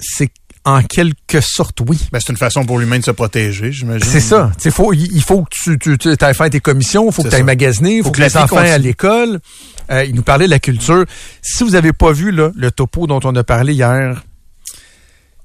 c'est 0.00 0.30
en 0.64 0.82
quelque 0.82 1.40
sorte, 1.40 1.80
oui. 1.80 1.98
Ben, 2.12 2.20
c'est 2.20 2.32
une 2.32 2.38
façon 2.38 2.64
pour 2.64 2.78
l'humain 2.78 2.98
de 2.98 3.04
se 3.04 3.10
protéger, 3.10 3.72
j'imagine. 3.72 4.08
C'est 4.08 4.20
ça. 4.20 4.52
Faut, 4.70 4.92
il 4.92 5.22
faut 5.22 5.44
que 5.44 5.76
tu, 5.76 5.98
tu, 5.98 6.08
ailles 6.20 6.34
faire 6.34 6.50
tes 6.50 6.60
commissions, 6.60 7.06
il 7.08 7.12
faut 7.12 7.22
que 7.22 7.28
tu 7.28 7.34
ailles 7.34 7.42
magasiner, 7.42 7.96
il 7.96 8.04
faut, 8.04 8.12
que, 8.12 8.20
les 8.20 8.36
enfants 8.36 8.62
aient 8.62 8.70
à 8.70 8.78
l'école. 8.78 9.40
Euh, 9.90 10.04
il 10.04 10.14
nous 10.14 10.22
parlait 10.22 10.46
de 10.46 10.50
la 10.50 10.60
culture. 10.60 11.04
Si 11.42 11.64
vous 11.64 11.70
n'avez 11.70 11.92
pas 11.92 12.12
vu 12.12 12.30
là, 12.30 12.50
le 12.54 12.70
topo 12.70 13.06
dont 13.06 13.20
on 13.24 13.34
a 13.34 13.42
parlé 13.42 13.74
hier, 13.74 14.22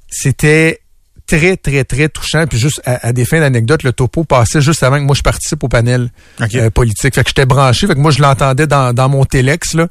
c'était 0.09 0.81
très, 1.25 1.57
très, 1.57 1.83
très 1.83 2.09
touchant. 2.09 2.45
Puis 2.45 2.59
juste 2.59 2.81
à, 2.85 3.11
des 3.11 3.25
fins 3.25 3.39
d'anecdote, 3.39 3.81
le 3.81 3.93
topo 3.93 4.23
passait 4.23 4.61
juste 4.61 4.83
avant 4.83 4.97
que 4.97 5.03
moi 5.03 5.15
je 5.15 5.23
participe 5.23 5.63
au 5.63 5.67
panel 5.67 6.11
euh, 6.41 6.69
politique. 6.69 7.15
Fait 7.15 7.23
que 7.23 7.29
j'étais 7.29 7.47
branché, 7.47 7.87
fait 7.87 7.95
que 7.95 7.99
moi 7.99 8.11
je 8.11 8.21
l'entendais 8.21 8.67
dans, 8.67 8.93
dans 8.93 9.09
mon. 9.09 9.25
Là 9.73 9.87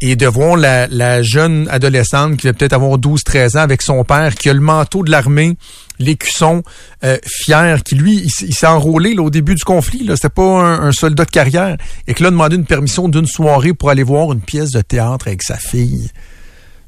et 0.00 0.16
de 0.16 0.26
voir 0.26 0.56
la, 0.56 1.22
jeune 1.22 1.68
adolescente 1.70 2.36
qui 2.36 2.46
va 2.46 2.52
peut-être 2.52 2.72
avoir 2.72 2.98
12-13 2.98 3.58
ans 3.58 3.62
avec 3.62 3.82
son 3.82 4.04
père 4.04 4.34
qui 4.34 4.48
a 4.48 4.52
le 4.52 4.60
manteau 4.60 5.02
de 5.02 5.10
l'armée, 5.10 5.56
l'écusson, 5.98 6.62
euh, 7.04 7.18
fier, 7.26 7.82
qui 7.82 7.96
lui, 7.96 8.22
il, 8.24 8.54
s'est 8.54 8.66
enrôlé 8.66 9.14
là, 9.14 9.22
au 9.22 9.30
début 9.30 9.56
du 9.56 9.64
conflit. 9.64 10.04
Là, 10.04 10.14
c'était 10.14 10.28
pas 10.28 10.42
un, 10.42 10.92
soldat 10.92 11.24
de 11.24 11.30
carrière. 11.30 11.76
Et 12.06 12.14
que 12.14 12.22
là, 12.22 12.28
a 12.28 12.30
demandé 12.30 12.56
une 12.56 12.66
permission 12.66 13.08
d'une 13.08 13.26
soirée 13.26 13.74
pour 13.74 13.90
aller 13.90 14.04
voir 14.04 14.32
une 14.32 14.40
pièce 14.40 14.70
de 14.70 14.80
théâtre 14.80 15.26
avec 15.26 15.42
sa 15.42 15.56
fille. 15.56 16.10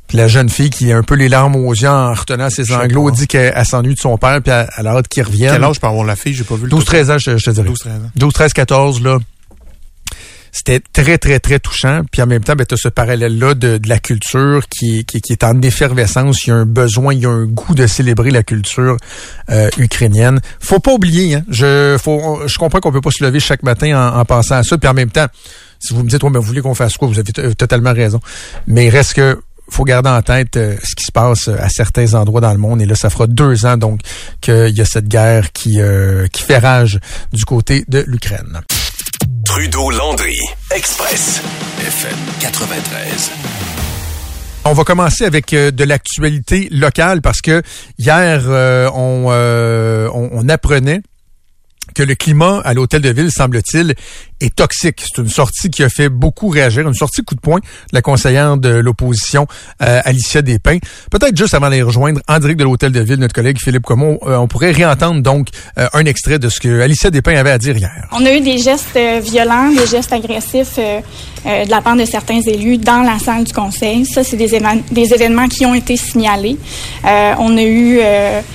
Puis 0.07 0.17
la 0.17 0.27
jeune 0.27 0.49
fille 0.49 0.71
qui 0.71 0.91
a 0.93 0.97
un 0.97 1.05
peu 1.05 1.15
les 1.15 1.29
larmes 1.29 1.55
aux 1.55 1.73
yeux 1.73 1.89
en 1.89 2.13
retenant 2.15 2.51
ses 2.51 2.73
anglos 2.73 3.13
dit 3.13 3.29
qu'elle 3.29 3.65
s'ennuie 3.65 3.95
de 3.95 4.01
son 4.01 4.19
père 4.19 4.43
puis 4.43 4.53
elle, 4.53 4.87
a 4.87 4.91
hâte 4.91 5.07
qu'il 5.07 5.23
revienne. 5.23 5.53
Quel 5.53 5.63
âge 5.63 5.81
peut 5.81 5.87
avoir 5.87 6.05
la 6.05 6.17
fille? 6.17 6.35
J'ai 6.35 6.43
pas 6.43 6.57
vu 6.57 6.65
le 6.65 6.77
12-13 6.77 7.13
ans, 7.13 7.19
je, 7.19 7.31
te 7.31 7.51
dirais. 7.51 7.69
12-13 7.69 8.19
12-13, 8.19 8.53
14, 8.53 9.03
là 9.03 9.19
c'était 10.53 10.81
très, 10.93 11.19
très, 11.19 11.41
très 11.41 11.59
touchant. 11.59 12.03
Puis 12.11 12.23
en 12.23 12.27
même 12.27 12.43
temps, 12.43 12.55
ben, 12.55 12.67
tu 12.67 12.75
as 12.75 12.79
ce 12.79 12.89
parallèle-là 12.89 13.55
de, 13.55 13.79
de, 13.79 13.89
la 13.89 13.99
culture 13.99 14.69
qui, 14.69 15.05
qui, 15.05 15.21
est 15.33 15.45
en 15.45 15.61
effervescence. 15.63 16.47
Il 16.47 16.51
y 16.51 16.53
a 16.53 16.57
un 16.57 16.67
besoin, 16.67 17.15
il 17.15 17.21
y 17.21 17.27
a 17.27 17.31
un 17.31 17.47
goût 17.47 17.75
de 17.75 17.87
célébrer 17.87 18.31
la 18.31 18.43
culture 18.43 18.97
euh, 19.51 19.69
ukrainienne. 19.79 20.41
Faut 20.61 20.81
pas 20.81 20.93
oublier, 20.93 21.35
hein, 21.35 21.45
je, 21.49 21.97
faut, 22.03 22.41
je 22.47 22.59
comprends 22.59 22.81
qu'on 22.81 22.93
peut 22.93 23.01
pas 23.01 23.11
se 23.11 23.25
lever 23.25 23.41
chaque 23.41 23.63
matin 23.63 23.97
en, 23.97 24.19
en 24.19 24.25
pensant 24.25 24.57
à 24.57 24.63
ça. 24.63 24.79
Puis 24.79 24.89
en 24.89 24.95
même 24.95 25.11
temps, 25.11 25.27
si 25.79 25.95
vous 25.95 26.03
me 26.03 26.09
dites, 26.09 26.23
ouais, 26.23 26.31
ben, 26.31 26.39
vous 26.39 26.47
voulez 26.47 26.61
qu'on 26.61 26.75
fasse 26.75 26.97
quoi, 26.97 27.09
vous 27.09 27.19
avez 27.19 27.33
totalement 27.55 27.93
raison. 27.93 28.21
Mais 28.67 28.87
il 28.87 28.91
reste 28.91 29.15
que 29.15 29.39
faut 29.71 29.85
garder 29.85 30.11
en 30.11 30.23
tête 30.23 30.57
euh, 30.57 30.77
ce 30.83 30.95
qui 30.95 31.05
se 31.05 31.13
passe 31.13 31.49
euh, 31.49 31.57
à 31.59 31.69
certains 31.69 32.15
endroits 32.15 32.41
dans 32.41 32.53
le 32.53 32.59
monde. 32.59 32.83
Et 32.83 32.87
là, 32.87 32.95
ça 32.95 33.11
fera 33.11 33.27
deux 33.27 33.67
ans 33.67 33.77
donc 33.77 34.01
qu'il 34.41 34.77
y 34.77 34.81
a 34.81 34.85
cette 34.85 35.09
guerre 35.09 35.53
qui, 35.53 35.81
euh, 35.81 36.27
qui 36.29 36.43
fait 36.43 36.59
rage 36.59 36.99
du 37.33 37.45
côté 37.45 37.85
de 37.89 38.05
l'Ukraine. 38.07 38.61
Trudeau-Landry, 39.45 40.39
Express, 40.75 41.41
FM 41.79 42.17
93. 42.41 43.31
On 44.65 44.73
va 44.73 44.85
commencer 44.85 45.25
avec 45.25 45.51
de 45.51 45.85
l'actualité 45.85 46.69
locale 46.71 47.23
parce 47.23 47.41
que 47.41 47.63
hier, 47.99 48.43
on, 48.95 49.27
on, 49.31 50.31
on 50.33 50.49
apprenait 50.49 51.01
que 51.95 52.03
le 52.03 52.15
climat 52.15 52.61
à 52.65 52.75
l'hôtel 52.75 53.03
de 53.03 53.11
ville, 53.11 53.31
semble-t-il, 53.31 53.95
est 54.41 54.55
toxique. 54.55 55.03
C'est 55.03 55.21
une 55.21 55.29
sortie 55.29 55.71
qui 55.71 55.83
a 55.83 55.89
fait 55.89 56.09
beaucoup 56.09 56.49
réagir, 56.49 56.87
une 56.87 56.95
sortie 56.95 57.23
coup 57.23 57.35
de 57.35 57.41
poing 57.41 57.59
de 57.59 57.65
la 57.93 58.03
conseillère 58.03 58.57
de 58.57 58.71
l'opposition, 58.71 59.47
euh, 59.83 60.01
Alicia 60.05 60.43
Despins. 60.43 60.79
Peut-être 61.11 61.37
juste 61.37 61.55
avant 61.55 61.69
d'aller 61.69 61.83
rejoindre 61.83 62.21
en 62.29 62.39
direct 62.39 62.59
de 62.59 62.65
l'hôtel 62.65 62.93
de 62.93 63.01
ville, 63.01 63.19
notre 63.19 63.35
collègue 63.35 63.59
Philippe 63.59 63.83
Comon, 63.83 64.19
euh, 64.27 64.37
on 64.37 64.47
pourrait 64.47 64.71
réentendre 64.71 65.23
donc 65.23 65.49
euh, 65.79 65.89
un 65.93 66.05
extrait 66.05 66.39
de 66.39 66.49
ce 66.49 66.61
que 66.61 66.81
Alicia 66.81 67.11
Despins 67.11 67.37
avait 67.37 67.51
à 67.51 67.59
dire 67.59 67.77
hier. 67.77 68.09
On 68.13 68.25
a 68.25 68.33
eu 68.33 68.41
des 68.41 68.59
gestes 68.59 68.99
violents, 69.23 69.71
des 69.71 69.87
gestes 69.87 70.13
agressifs 70.13 70.79
de 70.79 71.71
la 71.71 71.81
part 71.81 71.97
de 71.97 72.05
certains 72.05 72.41
élus 72.41 72.79
dans 72.79 73.03
la 73.03 73.19
salle 73.19 73.45
du 73.45 73.53
conseil. 73.53 74.07
Ça, 74.07 74.23
c'est 74.25 74.37
des, 74.37 74.59
des, 74.91 75.15
événements 75.15 75.49
qui 75.49 75.65
ont 75.67 75.75
été 75.75 75.97
signalés. 75.97 76.57
on 77.05 77.57
a 77.57 77.63
eu... 77.63 77.99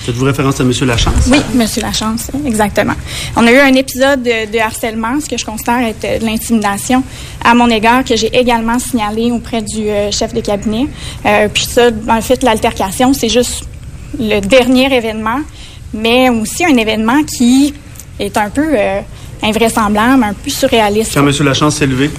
Faites-vous 0.00 0.24
référence 0.24 0.60
à 0.60 0.64
M. 0.64 0.72
Lachance? 0.82 1.28
Oui, 1.30 1.40
M. 1.54 1.66
Lachance, 1.82 2.30
exactement. 2.46 2.94
On 3.36 3.46
a 3.46 3.52
eu 3.52 3.58
un 3.58 3.74
épisode 3.74 4.22
de, 4.22 4.58
harcèlement, 4.58 5.20
ce 5.20 5.28
que 5.28 5.36
je 5.36 5.44
constate 5.44 5.96
être 6.02 6.20
de 6.20 6.26
l'intimidation 6.26 7.02
à 7.44 7.54
mon 7.54 7.68
égard 7.68 8.04
que 8.04 8.16
j'ai 8.16 8.34
également 8.36 8.78
signalé 8.78 9.30
auprès 9.30 9.62
du 9.62 9.88
euh, 9.88 10.10
chef 10.10 10.32
de 10.32 10.40
cabinet. 10.40 10.86
Euh, 11.24 11.48
puis 11.52 11.64
ça, 11.64 11.90
en 12.08 12.20
fait, 12.20 12.42
l'altercation, 12.42 13.12
c'est 13.12 13.28
juste 13.28 13.64
le 14.18 14.40
dernier 14.40 14.94
événement, 14.94 15.40
mais 15.92 16.28
aussi 16.28 16.64
un 16.64 16.76
événement 16.76 17.22
qui 17.24 17.74
est 18.18 18.36
un 18.36 18.50
peu 18.50 18.66
euh, 18.74 19.00
invraisemblable, 19.42 20.22
un 20.22 20.34
peu 20.34 20.50
surréaliste. 20.50 21.14
Quand 21.14 21.26
M. 21.26 21.32
Lachance 21.44 21.76
s'est 21.76 21.86
levé? 21.86 22.10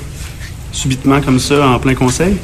Subitement 0.72 1.22
comme 1.22 1.40
ça 1.40 1.68
en 1.68 1.80
plein 1.80 1.96
conseil? 1.96 2.38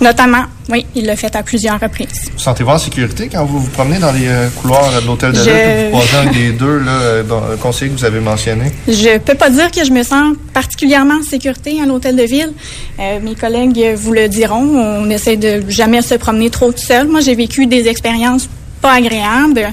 Notamment, 0.00 0.44
oui, 0.68 0.84
il 0.94 1.06
l'a 1.06 1.16
fait 1.16 1.34
à 1.36 1.42
plusieurs 1.42 1.80
reprises. 1.80 2.30
Vous 2.32 2.38
sentez-vous 2.38 2.70
en 2.70 2.78
sécurité 2.78 3.28
quand 3.32 3.44
vous 3.44 3.60
vous 3.60 3.70
promenez 3.70 3.98
dans 3.98 4.12
les 4.12 4.26
euh, 4.26 4.48
couloirs 4.50 5.00
de 5.00 5.06
l'hôtel 5.06 5.32
de 5.32 5.38
ville 5.38 5.48
et 5.48 5.84
vous 5.84 5.98
croisez 5.98 6.16
un 6.16 6.32
des 6.32 6.52
deux 6.52 6.78
là, 6.78 6.92
euh, 6.92 7.22
dans 7.22 7.40
le 7.48 7.56
conseiller 7.56 7.90
que 7.90 7.98
vous 7.98 8.04
avez 8.04 8.20
mentionné? 8.20 8.72
Je 8.88 9.18
peux 9.18 9.34
pas 9.34 9.50
dire 9.50 9.70
que 9.70 9.84
je 9.84 9.92
me 9.92 10.02
sens 10.02 10.34
particulièrement 10.52 11.20
en 11.20 11.22
sécurité 11.22 11.80
à 11.82 11.86
l'hôtel 11.86 12.16
de 12.16 12.24
ville. 12.24 12.52
Euh, 12.98 13.20
mes 13.20 13.34
collègues 13.34 13.94
vous 13.96 14.12
le 14.12 14.28
diront. 14.28 14.64
On 14.76 15.08
essaie 15.10 15.36
de 15.36 15.62
jamais 15.68 16.02
se 16.02 16.14
promener 16.14 16.50
trop 16.50 16.72
tout 16.72 16.78
seul. 16.78 17.08
Moi, 17.08 17.20
j'ai 17.20 17.34
vécu 17.34 17.66
des 17.66 17.88
expériences 17.88 18.48
pas 18.80 18.94
agréable. 18.94 19.72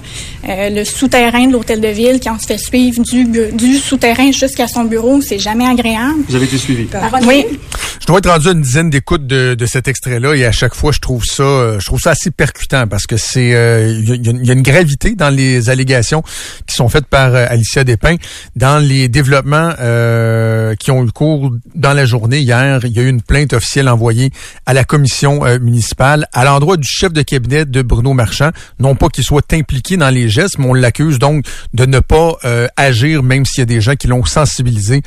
Euh, 0.50 0.70
le 0.70 0.84
souterrain 0.84 1.48
de 1.48 1.54
l'hôtel 1.54 1.80
de 1.80 1.88
ville, 1.88 2.20
qui 2.20 2.30
en 2.30 2.38
se 2.38 2.46
fait 2.46 2.58
suivre 2.58 3.02
du, 3.02 3.24
du 3.54 3.78
souterrain 3.78 4.32
jusqu'à 4.34 4.68
son 4.68 4.84
bureau, 4.84 5.22
c'est 5.22 5.40
jamais 5.40 5.66
agréable. 5.66 6.20
Vous 6.28 6.36
avez 6.36 6.46
été 6.46 6.58
suivi. 6.58 6.86
Oui. 7.26 7.46
Je 8.02 8.06
dois 8.08 8.18
être 8.18 8.30
rendu 8.30 8.50
à 8.50 8.52
une 8.52 8.62
dizaine 8.62 8.90
d'écoutes 8.90 9.26
de, 9.26 9.54
de, 9.54 9.66
cet 9.66 9.88
extrait-là 9.88 10.36
et 10.36 10.46
à 10.46 10.52
chaque 10.52 10.76
fois, 10.76 10.92
je 10.92 11.00
trouve 11.00 11.24
ça, 11.24 11.44
euh, 11.44 11.80
je 11.80 11.86
trouve 11.86 12.02
ça 12.02 12.12
assez 12.12 12.30
percutant 12.30 12.88
parce 12.88 13.08
que 13.08 13.16
c'est, 13.16 13.48
il 13.48 13.54
euh, 13.54 13.94
y, 13.94 14.46
y, 14.46 14.50
a 14.50 14.54
une 14.54 14.64
gravité 14.64 15.16
dans 15.16 15.30
les 15.30 15.70
allégations 15.70 16.24
qui 16.68 16.76
sont 16.76 16.90
faites 16.90 17.06
par 17.06 17.34
Alicia 17.34 17.86
Despins, 17.86 18.18
dans 18.58 18.80
les 18.86 19.08
développements 19.08 19.72
qui 20.78 20.92
ont 20.92 21.06
eu 21.06 21.12
cours 21.12 21.52
dans 21.74 21.94
la 21.94 22.06
journée 22.06 22.40
hier. 22.40 22.82
Il 22.84 22.92
y 22.92 23.00
a 23.00 23.04
eu 23.04 23.08
une 23.08 23.22
plainte 23.22 23.54
officielle 23.54 23.88
envoyée 23.88 24.32
à 24.66 24.74
la 24.74 24.84
commission 24.84 25.42
municipale 25.60 26.28
à 26.34 26.44
l'endroit 26.44 26.76
du 26.76 26.88
chef 26.88 27.14
de 27.14 27.22
cabinet 27.22 27.64
de 27.66 27.82
Bruno 27.82 28.14
Marchand, 28.14 28.50
non 28.80 28.93
pas 28.96 29.10
qu'il 29.10 29.24
soit 29.24 29.54
impliqué 29.54 29.98
dans 29.98 30.10
les 30.10 30.30
gestes, 30.30 30.58
mais 30.58 30.66
on 30.66 30.74
l'accuse 30.74 31.20
donc 31.20 31.46
de 31.74 31.86
ne 31.86 32.00
pas 32.00 32.38
euh, 32.46 32.68
agir, 32.78 33.24
même 33.24 33.46
s'il 33.46 33.60
y 33.60 33.64
a 33.64 33.66
des 33.66 33.82
gens 33.82 33.96
qui 33.96 34.08
l'ont 34.08 34.26
sensibilisé 34.26 35.02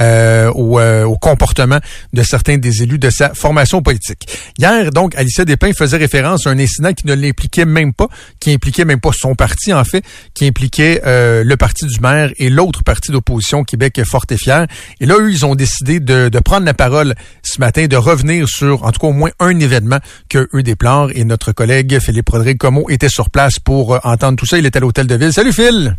euh, 0.00 0.50
euh, 0.50 1.04
au, 1.04 1.16
comportement 1.18 1.78
de 2.12 2.22
certains 2.22 2.56
des 2.56 2.82
élus 2.82 2.98
de 2.98 3.10
sa 3.10 3.34
formation 3.34 3.82
politique. 3.82 4.26
Hier, 4.58 4.90
donc, 4.90 5.14
Alicia 5.14 5.44
Despins 5.44 5.72
faisait 5.72 5.98
référence 5.98 6.46
à 6.46 6.50
un 6.50 6.58
incident 6.58 6.92
qui 6.92 7.06
ne 7.06 7.14
l'impliquait 7.14 7.66
même 7.66 7.92
pas, 7.92 8.08
qui 8.38 8.52
impliquait 8.52 8.84
même 8.84 9.00
pas 9.00 9.10
son 9.12 9.34
parti, 9.34 9.72
en 9.74 9.84
fait, 9.84 10.02
qui 10.32 10.46
impliquait 10.46 11.02
euh, 11.04 11.44
le 11.44 11.56
parti 11.56 11.86
du 11.86 12.00
maire 12.00 12.30
et 12.38 12.48
l'autre 12.48 12.82
parti 12.82 13.12
d'opposition, 13.12 13.64
Québec 13.64 14.00
Fort 14.04 14.24
et 14.30 14.36
Fier. 14.36 14.66
Et 15.00 15.06
là, 15.06 15.16
eux, 15.18 15.30
ils 15.30 15.44
ont 15.44 15.54
décidé 15.54 16.00
de, 16.00 16.28
de, 16.28 16.38
prendre 16.38 16.64
la 16.64 16.74
parole 16.74 17.14
ce 17.42 17.60
matin, 17.60 17.86
de 17.86 17.96
revenir 17.96 18.48
sur, 18.48 18.84
en 18.84 18.92
tout 18.92 19.00
cas, 19.00 19.08
au 19.08 19.12
moins 19.12 19.30
un 19.38 19.58
événement 19.60 19.98
que 20.28 20.48
eux 20.54 20.62
déplorent. 20.62 21.10
Et 21.14 21.24
notre 21.24 21.52
collègue 21.52 21.98
Philippe 21.98 22.30
Rodrigue 22.30 22.58
Como 22.58 22.88
était 22.88 23.08
sur 23.10 23.28
place 23.28 23.58
pour 23.58 24.00
entendre 24.04 24.38
tout 24.38 24.46
ça. 24.46 24.56
Il 24.56 24.64
était 24.64 24.78
à 24.78 24.80
l'hôtel 24.80 25.06
de 25.06 25.14
ville. 25.14 25.32
Salut, 25.32 25.52
Phil! 25.52 25.96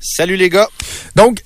Salut 0.00 0.36
les 0.36 0.48
gars. 0.48 0.68
Donc, 1.14 1.42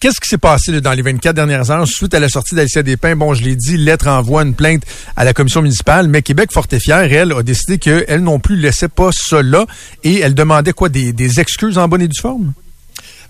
Qu'est-ce 0.00 0.20
qui 0.20 0.28
s'est 0.28 0.38
passé 0.38 0.80
dans 0.80 0.92
les 0.92 1.02
24 1.02 1.34
dernières 1.34 1.70
heures 1.70 1.86
suite 1.86 2.14
à 2.14 2.20
la 2.20 2.28
sortie 2.28 2.54
d'Alicia 2.54 2.82
Despins? 2.82 3.16
Bon, 3.16 3.34
je 3.34 3.42
l'ai 3.42 3.56
dit, 3.56 3.76
lettre 3.76 4.08
envoie 4.08 4.42
une 4.42 4.54
plainte 4.54 4.82
à 5.16 5.24
la 5.24 5.32
commission 5.32 5.62
municipale, 5.62 6.08
mais 6.08 6.22
Québec 6.22 6.50
Fort 6.52 6.66
et 6.72 6.78
elle, 6.88 7.32
a 7.32 7.42
décidé 7.42 7.78
qu'elle 7.78 8.22
non 8.22 8.38
plus 8.38 8.56
laissait 8.56 8.88
pas 8.88 9.10
cela 9.12 9.66
et 10.02 10.20
elle 10.20 10.34
demandait 10.34 10.72
quoi? 10.72 10.88
Des, 10.88 11.40
excuses 11.40 11.78
en 11.78 11.88
bonne 11.88 12.02
et 12.02 12.08
due 12.08 12.20
forme? 12.20 12.52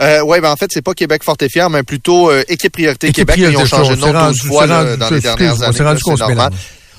Euh, 0.02 0.20
oui, 0.26 0.40
ben 0.40 0.50
en 0.50 0.56
fait, 0.56 0.70
c'est 0.72 0.82
pas 0.82 0.94
Québec 0.94 1.22
Fort 1.22 1.36
et 1.40 1.48
Fier, 1.48 1.70
mais 1.70 1.84
plutôt 1.84 2.30
euh, 2.30 2.42
Équipe 2.48 2.72
Priorité 2.72 3.12
Québec. 3.12 3.36
Ils 3.38 3.56
ont 3.56 3.64
changé 3.64 3.94
de 3.94 4.00
nom 4.00 4.28
12 4.28 4.40
fois 4.42 4.66
dans 4.66 5.10
les 5.10 5.20
dernières 5.20 5.62
années. 5.62 5.76
C'est 5.76 6.16
normal. 6.16 6.52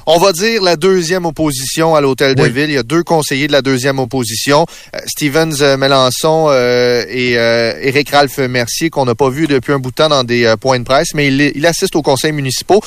On 0.07 0.19
va 0.19 0.33
dire 0.33 0.61
la 0.61 0.75
deuxième 0.75 1.25
opposition 1.25 1.95
à 1.95 2.01
l'hôtel 2.01 2.35
de 2.35 2.43
ville. 2.43 2.69
Il 2.69 2.73
y 2.73 2.77
a 2.77 2.83
deux 2.83 3.01
conseillers 3.01 3.47
de 3.47 3.51
la 3.51 3.63
deuxième 3.63 3.97
opposition, 3.97 4.67
euh, 4.95 4.99
Stevens 5.07 5.61
euh, 5.61 5.77
Melançon 5.77 6.45
euh, 6.49 7.03
et 7.09 7.31
Éric 7.87 8.11
Ralph 8.11 8.37
Mercier, 8.37 8.91
qu'on 8.91 9.05
n'a 9.05 9.15
pas 9.15 9.31
vu 9.31 9.47
depuis 9.47 9.73
un 9.73 9.79
bout 9.79 9.89
de 9.89 9.95
temps 9.95 10.09
dans 10.09 10.23
des 10.23 10.53
points 10.61 10.77
de 10.77 10.83
presse, 10.83 11.15
mais 11.15 11.29
il, 11.29 11.53
il 11.55 11.65
assiste 11.65 11.95
aux 11.95 12.03
conseils 12.03 12.33
municipaux. 12.33 12.81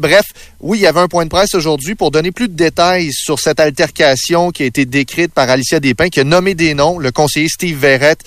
bref, 0.00 0.26
oui, 0.60 0.78
il 0.78 0.82
y 0.82 0.86
avait 0.86 1.00
un 1.00 1.08
point 1.08 1.24
de 1.24 1.30
presse 1.30 1.54
aujourd'hui 1.54 1.94
pour 1.94 2.10
donner 2.10 2.32
plus 2.32 2.48
de 2.48 2.54
détails 2.54 3.12
sur 3.12 3.38
cette 3.38 3.60
altercation 3.60 4.50
qui 4.50 4.64
a 4.64 4.66
été 4.66 4.84
décrite 4.84 5.32
par 5.32 5.48
Alicia 5.48 5.80
Despins, 5.80 6.10
qui 6.10 6.20
a 6.20 6.24
nommé 6.24 6.54
des 6.54 6.74
noms, 6.74 6.98
le 6.98 7.12
conseiller 7.12 7.48
Steve 7.48 7.78
Verrette 7.78 8.20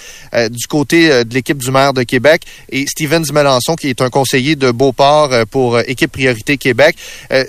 du 0.49 0.65
côté 0.67 1.23
de 1.23 1.33
l'équipe 1.33 1.57
du 1.57 1.69
maire 1.69 1.93
de 1.93 2.03
Québec 2.03 2.43
et 2.69 2.87
Stevens 2.87 3.31
Melançon, 3.31 3.75
qui 3.75 3.89
est 3.89 4.01
un 4.01 4.09
conseiller 4.09 4.55
de 4.55 4.71
Beauport 4.71 5.29
pour 5.51 5.79
équipe 5.79 6.11
Priorité 6.11 6.57
Québec. 6.57 6.95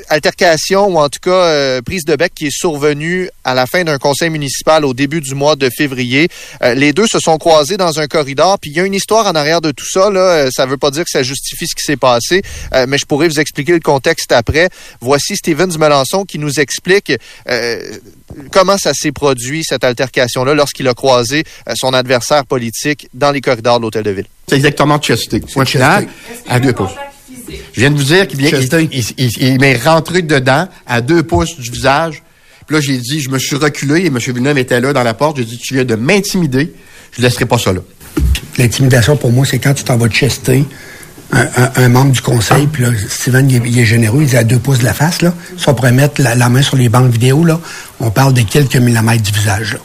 altercation 0.08 0.81
ou 0.88 0.98
en 0.98 1.08
tout 1.08 1.20
cas 1.20 1.30
euh, 1.30 1.82
prise 1.82 2.04
de 2.04 2.16
bec 2.16 2.32
qui 2.34 2.46
est 2.46 2.56
survenue 2.56 3.28
à 3.44 3.54
la 3.54 3.66
fin 3.66 3.84
d'un 3.84 3.98
conseil 3.98 4.30
municipal 4.30 4.84
au 4.84 4.94
début 4.94 5.20
du 5.20 5.34
mois 5.34 5.56
de 5.56 5.68
février. 5.70 6.28
Euh, 6.62 6.74
les 6.74 6.92
deux 6.92 7.06
se 7.06 7.18
sont 7.18 7.38
croisés 7.38 7.76
dans 7.76 8.00
un 8.00 8.06
corridor, 8.06 8.58
puis 8.58 8.70
il 8.70 8.76
y 8.76 8.80
a 8.80 8.84
une 8.84 8.94
histoire 8.94 9.26
en 9.26 9.34
arrière 9.34 9.60
de 9.60 9.70
tout 9.70 9.88
ça. 9.88 10.10
Là. 10.10 10.20
Euh, 10.20 10.50
ça 10.52 10.66
veut 10.66 10.76
pas 10.76 10.90
dire 10.90 11.04
que 11.04 11.10
ça 11.10 11.22
justifie 11.22 11.66
ce 11.66 11.74
qui 11.74 11.82
s'est 11.82 11.96
passé, 11.96 12.42
mais 12.88 12.98
je 12.98 13.06
pourrais 13.06 13.28
vous 13.28 13.40
expliquer 13.40 13.72
le 13.72 13.80
contexte 13.80 14.32
après. 14.32 14.68
Voici 15.00 15.36
Stevens 15.36 15.78
Melançon 15.78 16.24
qui 16.24 16.38
nous 16.38 16.60
explique 16.60 17.12
comment 18.50 18.78
ça 18.78 18.92
s'est 18.94 19.12
produit, 19.12 19.64
cette 19.64 19.84
altercation-là, 19.84 20.54
lorsqu'il 20.54 20.88
a 20.88 20.94
croisé 20.94 21.44
son 21.74 21.92
adversaire 21.92 22.44
politique 22.46 23.08
dans 23.14 23.30
les 23.30 23.40
corridors 23.40 23.78
de 23.78 23.82
l'Hôtel 23.82 24.02
de 24.02 24.10
Ville. 24.10 24.26
C'est 24.48 24.56
exactement 24.56 25.00
chesté. 25.00 25.40
Point 25.40 25.64
final, 25.64 26.08
à 26.48 26.60
deux 26.60 26.72
pouces. 26.72 26.92
Je 27.72 27.80
viens 27.80 27.90
de 27.90 27.96
vous 27.96 28.04
dire 28.04 28.26
qu'il 28.26 28.38
vient, 28.38 28.50
il, 28.50 29.04
il, 29.18 29.42
il, 29.42 29.60
m'est 29.60 29.76
rentré 29.76 30.22
dedans 30.22 30.68
à 30.86 31.00
deux 31.00 31.22
pouces 31.22 31.58
du 31.58 31.70
visage. 31.70 32.22
Puis 32.66 32.76
là, 32.76 32.80
j'ai 32.80 32.98
dit, 32.98 33.20
je 33.20 33.30
me 33.30 33.38
suis 33.38 33.56
reculé 33.56 34.02
et 34.02 34.06
M. 34.06 34.18
Villeneuve 34.18 34.58
était 34.58 34.80
là 34.80 34.92
dans 34.92 35.02
la 35.02 35.14
porte. 35.14 35.36
J'ai 35.36 35.44
dit, 35.44 35.58
tu 35.58 35.74
viens 35.74 35.84
de 35.84 35.94
m'intimider. 35.94 36.72
Je 37.12 37.20
ne 37.20 37.26
laisserai 37.26 37.46
pas 37.46 37.58
ça 37.58 37.72
là. 37.72 37.80
L'intimidation, 38.58 39.16
pour 39.16 39.32
moi, 39.32 39.46
c'est 39.46 39.58
quand 39.58 39.74
tu 39.74 39.84
t'en 39.84 39.96
vas 39.96 40.08
chester 40.08 40.64
un, 41.32 41.70
un, 41.76 41.88
membre 41.88 42.12
du 42.12 42.20
conseil, 42.20 42.66
puis 42.66 42.82
là, 42.82 42.90
Steven, 43.08 43.48
il 43.48 43.78
est, 43.78 43.84
généreux, 43.86 44.22
il 44.22 44.34
est 44.34 44.36
à 44.38 44.44
deux 44.44 44.58
pouces 44.58 44.80
de 44.80 44.84
la 44.84 44.92
face, 44.92 45.22
là. 45.22 45.32
Si 45.56 45.66
on 45.68 45.74
pourrait 45.74 45.92
mettre 45.92 46.20
la, 46.20 46.48
main 46.48 46.60
sur 46.60 46.76
les 46.76 46.90
banques 46.90 47.10
vidéo, 47.10 47.44
là, 47.44 47.58
on 48.00 48.10
parle 48.10 48.34
de 48.34 48.42
quelques 48.42 48.76
millimètres 48.76 49.22
du 49.22 49.32
visage, 49.32 49.72
là. 49.72 49.78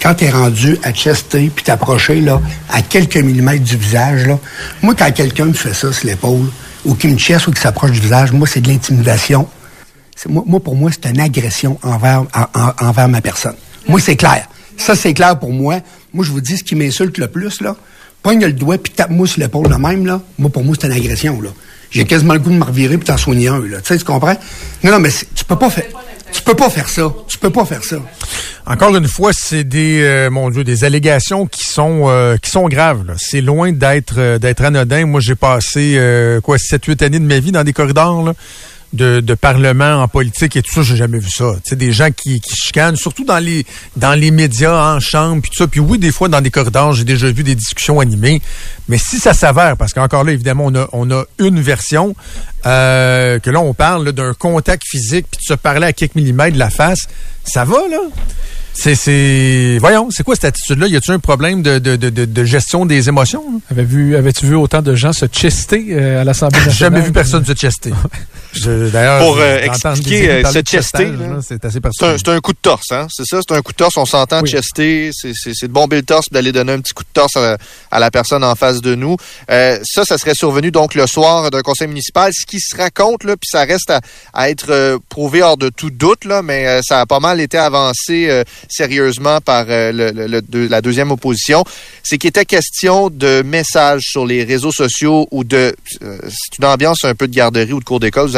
Quand 0.00 0.14
tu 0.14 0.24
es 0.24 0.30
rendu 0.30 0.78
à 0.82 0.92
chester, 0.92 1.50
puis 1.54 1.64
t'approcher, 1.64 2.20
là, 2.20 2.40
à 2.70 2.82
quelques 2.82 3.16
millimètres 3.16 3.64
du 3.64 3.76
visage, 3.76 4.26
là, 4.26 4.38
moi, 4.80 4.94
quand 4.96 5.10
quelqu'un 5.12 5.46
me 5.46 5.52
fait 5.52 5.74
ça 5.74 5.92
sur 5.92 6.06
l'épaule, 6.06 6.46
ou 6.84 6.94
qui 6.94 7.08
me 7.08 7.18
chasse 7.18 7.46
ou 7.46 7.52
qui 7.52 7.60
s'approche 7.60 7.92
du 7.92 8.00
visage, 8.00 8.32
moi, 8.32 8.46
c'est 8.46 8.60
de 8.60 8.68
l'intimidation. 8.68 9.48
Moi, 10.28 10.60
pour 10.60 10.76
moi, 10.76 10.90
c'est 10.92 11.10
une 11.10 11.20
agression 11.20 11.78
envers, 11.82 12.24
envers 12.80 13.08
ma 13.08 13.20
personne. 13.20 13.56
Moi, 13.88 14.00
c'est 14.00 14.16
clair. 14.16 14.48
Ça, 14.76 14.94
c'est 14.94 15.14
clair 15.14 15.38
pour 15.38 15.52
moi. 15.52 15.80
Moi, 16.12 16.24
je 16.24 16.30
vous 16.30 16.40
dis, 16.40 16.58
ce 16.58 16.64
qui 16.64 16.74
m'insulte 16.74 17.18
le 17.18 17.28
plus, 17.28 17.60
là, 17.60 17.76
pogne 18.22 18.44
le 18.44 18.52
doigt 18.52 18.78
puis 18.78 18.92
tape-moi 18.92 19.26
sur 19.26 19.40
l'épaule 19.40 19.68
de 19.68 19.74
même, 19.74 20.06
là. 20.06 20.20
Moi, 20.38 20.50
pour 20.50 20.64
moi, 20.64 20.76
c'est 20.80 20.86
une 20.86 20.92
agression, 20.92 21.40
là. 21.40 21.50
j'ai 21.90 22.04
quasiment 22.04 22.34
le 22.34 22.40
goût 22.40 22.50
de 22.50 22.56
me 22.56 22.64
revirer 22.64 22.96
pour 22.96 23.06
t'en 23.06 23.16
soigner 23.16 23.48
un, 23.48 23.60
là. 23.60 23.80
Tu 23.80 23.88
sais, 23.88 23.98
tu 23.98 24.04
comprends? 24.04 24.36
Non, 24.84 24.92
non, 24.92 25.00
mais 25.00 25.10
tu 25.10 25.44
peux 25.44 25.56
pas 25.56 25.70
faire, 25.70 25.84
tu 26.42 26.50
peux 26.50 26.56
pas 26.56 26.70
faire 26.70 26.88
ça. 26.88 27.14
Tu 27.28 27.38
peux 27.38 27.50
pas 27.50 27.64
faire 27.64 27.84
ça. 27.84 27.98
Encore 28.66 28.96
une 28.96 29.06
fois, 29.06 29.30
c'est 29.32 29.62
des, 29.62 30.02
euh, 30.02 30.28
mon 30.28 30.50
Dieu, 30.50 30.64
des 30.64 30.82
allégations 30.82 31.46
qui 31.46 31.62
sont, 31.62 32.08
euh, 32.08 32.36
qui 32.36 32.50
sont 32.50 32.66
graves, 32.68 33.04
C'est 33.16 33.40
loin 33.40 33.70
d'être, 33.70 34.14
euh, 34.18 34.38
d'être 34.40 34.64
anodin. 34.64 35.06
Moi, 35.06 35.20
j'ai 35.20 35.36
passé, 35.36 36.00
quoi, 36.42 36.58
7-8 36.58 37.02
années 37.02 37.20
de 37.20 37.24
ma 37.24 37.38
vie 37.38 37.52
dans 37.52 37.62
des 37.62 37.72
corridors, 37.72 38.24
là 38.24 38.34
de, 38.92 39.20
de, 39.20 39.34
parlement 39.34 40.02
en 40.02 40.08
politique 40.08 40.56
et 40.56 40.62
tout 40.62 40.72
ça, 40.72 40.82
j'ai 40.82 40.96
jamais 40.96 41.18
vu 41.18 41.30
ça. 41.30 41.54
Tu 41.64 41.70
sais, 41.70 41.76
des 41.76 41.92
gens 41.92 42.10
qui, 42.10 42.40
qui 42.40 42.54
chicanent, 42.54 42.96
surtout 42.96 43.24
dans 43.24 43.38
les 43.38 43.64
dans 43.96 44.12
les 44.12 44.30
médias, 44.30 44.94
en 44.94 45.00
chambre, 45.00 45.42
puis 45.42 45.50
tout 45.50 45.58
ça. 45.58 45.66
Puis 45.66 45.80
oui, 45.80 45.98
des 45.98 46.12
fois, 46.12 46.28
dans 46.28 46.40
des 46.40 46.50
corridors, 46.50 46.92
j'ai 46.92 47.04
déjà 47.04 47.30
vu 47.30 47.42
des 47.42 47.54
discussions 47.54 48.00
animées. 48.00 48.40
Mais 48.88 48.98
si 48.98 49.18
ça 49.18 49.32
s'avère, 49.34 49.76
parce 49.76 49.92
qu'encore 49.92 50.24
là, 50.24 50.32
évidemment, 50.32 50.66
on 50.66 50.74
a, 50.74 50.88
on 50.92 51.10
a 51.10 51.24
une 51.38 51.60
version, 51.60 52.14
euh, 52.66 53.38
que 53.38 53.50
là, 53.50 53.60
on 53.60 53.74
parle 53.74 54.12
d'un 54.12 54.34
contact 54.34 54.84
physique, 54.86 55.26
puis 55.30 55.40
de 55.40 55.46
se 55.46 55.54
parler 55.54 55.86
à 55.86 55.92
quelques 55.92 56.14
millimètres 56.14 56.54
de 56.54 56.58
la 56.58 56.70
face, 56.70 57.08
ça 57.44 57.64
va, 57.64 57.78
là? 57.90 58.00
C'est, 58.74 58.94
c'est, 58.94 59.76
voyons, 59.80 60.10
c'est 60.10 60.22
quoi 60.22 60.34
cette 60.34 60.46
attitude-là? 60.46 60.86
Y 60.86 60.96
a-t-il 60.96 61.12
un 61.12 61.18
problème 61.18 61.62
de, 61.62 61.78
de, 61.78 61.96
de, 61.96 62.08
de, 62.08 62.44
gestion 62.44 62.86
des 62.86 63.08
émotions? 63.08 63.60
Avais 63.70 63.84
vu, 63.84 64.16
avais-tu 64.16 64.46
vu 64.46 64.54
autant 64.54 64.80
de 64.80 64.94
gens 64.94 65.12
se 65.12 65.26
chester 65.26 65.88
euh, 65.90 66.22
à 66.22 66.24
l'Assemblée 66.24 66.58
nationale? 66.58 66.72
J'ai 66.78 66.84
jamais 66.84 67.00
vu 67.02 67.12
personne 67.12 67.44
se 67.44 67.52
chester. 67.52 67.92
D'ailleurs, 68.64 69.20
pour 69.20 69.38
euh, 69.38 69.58
expliquer 69.60 70.30
euh, 70.30 70.44
se 70.44 70.60
chester, 70.60 71.10
c'est 71.40 71.64
assez 71.64 71.78
C'est 71.92 72.28
un, 72.28 72.40
coup 72.40 72.52
de 72.52 72.58
torse, 72.60 72.92
hein? 72.92 73.06
C'est 73.10 73.24
ça, 73.24 73.40
c'est 73.46 73.54
un 73.54 73.62
coup 73.62 73.72
de 73.72 73.76
torse. 73.76 73.96
On 73.96 74.04
s'entend 74.04 74.42
chester, 74.44 75.10
c'est 75.12 75.62
de 75.62 75.72
bomber 75.72 75.96
le 75.96 76.02
torse, 76.02 76.26
d'aller 76.30 76.52
donner 76.52 76.72
un 76.72 76.80
petit 76.80 76.92
coup 76.92 77.04
de 77.04 77.12
torse 77.12 77.36
à, 77.36 77.98
la 77.98 78.10
personne 78.10 78.44
en 78.44 78.54
face 78.54 78.80
de 78.80 78.94
nous. 78.94 79.16
Euh, 79.50 79.78
ça, 79.84 80.04
ça 80.04 80.18
serait 80.18 80.34
survenu 80.34 80.70
donc 80.70 80.94
le 80.94 81.06
soir 81.06 81.50
d'un 81.50 81.62
conseil 81.62 81.88
municipal. 81.88 82.32
Ce 82.32 82.46
qui 82.46 82.60
se 82.60 82.76
raconte, 82.76 83.24
là, 83.24 83.36
puis 83.36 83.48
ça 83.50 83.64
reste 83.64 83.90
à, 83.90 84.00
à 84.32 84.50
être 84.50 84.98
prouvé 85.08 85.42
hors 85.42 85.56
de 85.56 85.68
tout 85.68 85.90
doute, 85.90 86.24
là, 86.24 86.42
mais 86.42 86.80
ça 86.82 87.00
a 87.00 87.06
pas 87.06 87.20
mal 87.20 87.40
été 87.40 87.58
avancé 87.58 88.42
sérieusement 88.68 89.40
par 89.40 89.66
euh, 89.68 89.92
le, 89.92 90.66
la 90.68 90.80
deuxième 90.80 91.10
opposition, 91.10 91.64
c'est 92.02 92.18
qu'il 92.18 92.28
était 92.28 92.44
question 92.44 93.10
de 93.10 93.42
messages 93.42 94.02
sur 94.02 94.26
les 94.26 94.44
réseaux 94.44 94.72
sociaux 94.72 95.28
ou 95.30 95.44
de... 95.44 95.74
Euh, 96.02 96.18
c'est 96.28 96.58
une 96.58 96.64
ambiance 96.64 97.04
un 97.04 97.14
peu 97.14 97.28
de 97.28 97.34
garderie 97.34 97.72
ou 97.72 97.80
de 97.80 97.84
cours 97.84 98.00
d'école, 98.00 98.28
vous 98.28 98.36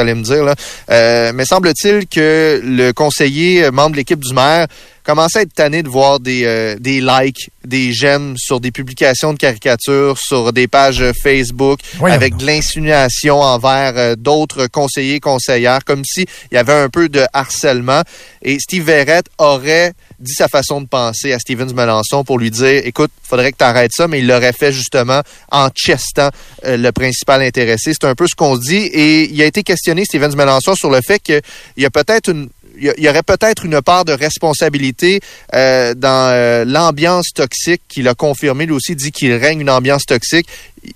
Euh, 0.90 1.32
mais 1.34 1.44
semble-t-il 1.44 2.06
que 2.06 2.60
le 2.62 2.92
conseiller, 2.92 3.70
membre 3.70 3.92
de 3.92 3.96
l'équipe 3.96 4.20
du 4.20 4.34
maire, 4.34 4.66
commençait 5.04 5.40
à 5.40 5.42
être 5.42 5.52
tanné 5.52 5.82
de 5.82 5.88
voir 5.88 6.20
des, 6.20 6.76
des 6.80 7.00
likes, 7.00 7.50
des 7.64 7.92
j'aime 7.92 8.36
sur 8.36 8.60
des 8.60 8.70
publications 8.70 9.32
de 9.32 9.38
caricatures, 9.38 10.18
sur 10.18 10.52
des 10.52 10.66
pages 10.66 11.04
Facebook, 11.22 11.80
avec 12.02 12.36
de 12.36 12.46
l'insinuation 12.46 13.40
envers 13.40 14.16
d'autres 14.16 14.66
conseillers, 14.66 15.20
conseillères, 15.20 15.84
comme 15.84 16.04
s'il 16.04 16.26
y 16.52 16.56
avait 16.56 16.72
un 16.72 16.88
peu 16.88 17.08
de 17.08 17.24
harcèlement. 17.32 18.02
Et 18.42 18.58
Steve 18.58 18.84
Verrett 18.84 19.26
aurait 19.38 19.92
dit 20.20 20.32
sa 20.32 20.48
façon 20.48 20.80
de 20.80 20.86
penser 20.86 21.32
à 21.32 21.38
Stevens 21.38 21.72
Melançon 21.74 22.24
pour 22.24 22.38
lui 22.38 22.50
dire 22.50 22.82
écoute, 22.84 23.10
faudrait 23.22 23.52
que 23.52 23.58
tu 23.58 23.64
arrêtes 23.64 23.92
ça, 23.92 24.08
mais 24.08 24.20
il 24.20 24.26
l'aurait 24.26 24.52
fait 24.52 24.72
justement 24.72 25.22
en 25.50 25.68
chestant 25.74 26.30
euh, 26.64 26.76
le 26.76 26.92
principal 26.92 27.42
intéressé. 27.42 27.92
C'est 27.92 28.06
un 28.06 28.14
peu 28.14 28.26
ce 28.26 28.34
qu'on 28.34 28.56
se 28.56 28.60
dit. 28.60 28.76
Et 28.76 29.30
il 29.30 29.40
a 29.42 29.44
été 29.44 29.62
questionné, 29.62 30.04
Stevens 30.04 30.36
Melançon, 30.36 30.74
sur 30.74 30.90
le 30.90 31.00
fait 31.06 31.20
qu'il 31.20 31.42
y 31.76 31.84
a 31.84 31.90
peut-être 31.90 32.30
une 32.30 32.48
il 32.76 32.94
y 32.98 33.08
aurait 33.08 33.22
peut-être 33.22 33.64
une 33.64 33.80
part 33.82 34.04
de 34.04 34.12
responsabilité 34.12 35.20
euh, 35.54 35.94
dans 35.94 36.30
euh, 36.32 36.64
l'ambiance 36.64 37.28
toxique 37.34 37.82
qu'il 37.88 38.08
a 38.08 38.14
confirmé. 38.14 38.66
Lui 38.66 38.74
aussi 38.74 38.96
dit 38.96 39.12
qu'il 39.12 39.32
règne 39.34 39.60
une 39.60 39.70
ambiance 39.70 40.06
toxique. 40.06 40.48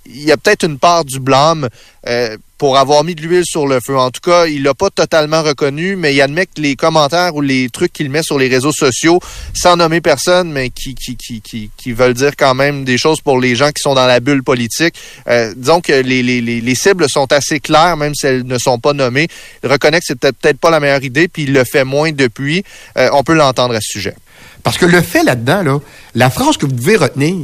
Il 0.07 0.23
y 0.23 0.33
a 0.33 0.37
peut-être 0.37 0.65
une 0.65 0.79
part 0.79 1.05
du 1.05 1.19
blâme 1.19 1.69
pour 2.59 2.77
avoir 2.77 3.05
mis 3.05 3.15
de 3.15 3.23
l'huile 3.23 3.45
sur 3.45 3.67
le 3.67 3.79
feu. 3.81 3.97
En 3.97 4.11
tout 4.11 4.21
cas, 4.21 4.47
il 4.47 4.65
l'a 4.65 4.75
pas 4.75 4.91
totalement 4.91 5.43
reconnu, 5.43 5.97
mais 5.97 6.15
il 6.15 6.21
admet 6.21 6.47
que 6.47 6.61
les 6.61 6.77
commentaires 6.77 7.35
ou 7.37 7.41
les 7.41 7.71
trucs 7.71 7.93
qu'il 7.93 8.11
met 8.11 8.23
sur 8.23 8.39
les 8.39 8.49
réseaux 8.49 8.73
sociaux, 8.73 9.21
sans 9.55 9.77
nommer 9.77 10.01
personne, 10.01 10.51
mais 10.51 10.71
qui, 10.71 10.95
veulent 11.93 12.15
dire 12.15 12.33
quand 12.37 12.55
même 12.55 12.85
des 12.85 12.99
choses 12.99 13.21
pour 13.21 13.41
les 13.41 13.55
gens 13.55 13.69
qui 13.69 13.81
sont 13.81 13.95
dans 13.95 14.07
la 14.07 14.21
bulle 14.21 14.43
politique. 14.43 14.95
Euh, 15.29 15.55
disons 15.57 15.81
que 15.81 15.93
les, 15.93 16.23
les, 16.23 16.41
les, 16.41 16.75
cibles 16.75 17.07
sont 17.09 17.33
assez 17.33 17.61
claires, 17.61 17.97
même 17.97 18.15
si 18.15 18.27
elles 18.27 18.45
ne 18.45 18.59
sont 18.59 18.79
pas 18.79 18.93
nommées. 18.93 19.29
Il 19.63 19.71
reconnaît 19.71 20.01
que 20.01 20.05
c'est 20.07 20.19
peut-être 20.19 20.39
peut 20.41 20.55
pas 20.55 20.71
la 20.71 20.81
meilleure 20.81 21.05
idée, 21.05 21.29
puis 21.29 21.45
il 21.45 21.53
le 21.53 21.65
fait 21.65 21.85
moins 21.85 22.13
depuis. 22.13 22.65
Euh, 22.97 23.09
on 23.13 23.23
peut 23.23 23.35
l'entendre 23.35 23.75
à 23.75 23.81
ce 23.81 23.89
sujet. 23.89 24.15
Parce 24.63 24.79
que 24.79 24.87
le 24.87 25.01
fait 25.01 25.23
là-dedans, 25.23 25.63
là, 25.63 25.79
la 26.15 26.31
phrase 26.31 26.57
que 26.57 26.67
vous 26.67 26.73
devez 26.73 26.97
retenir, 26.97 27.37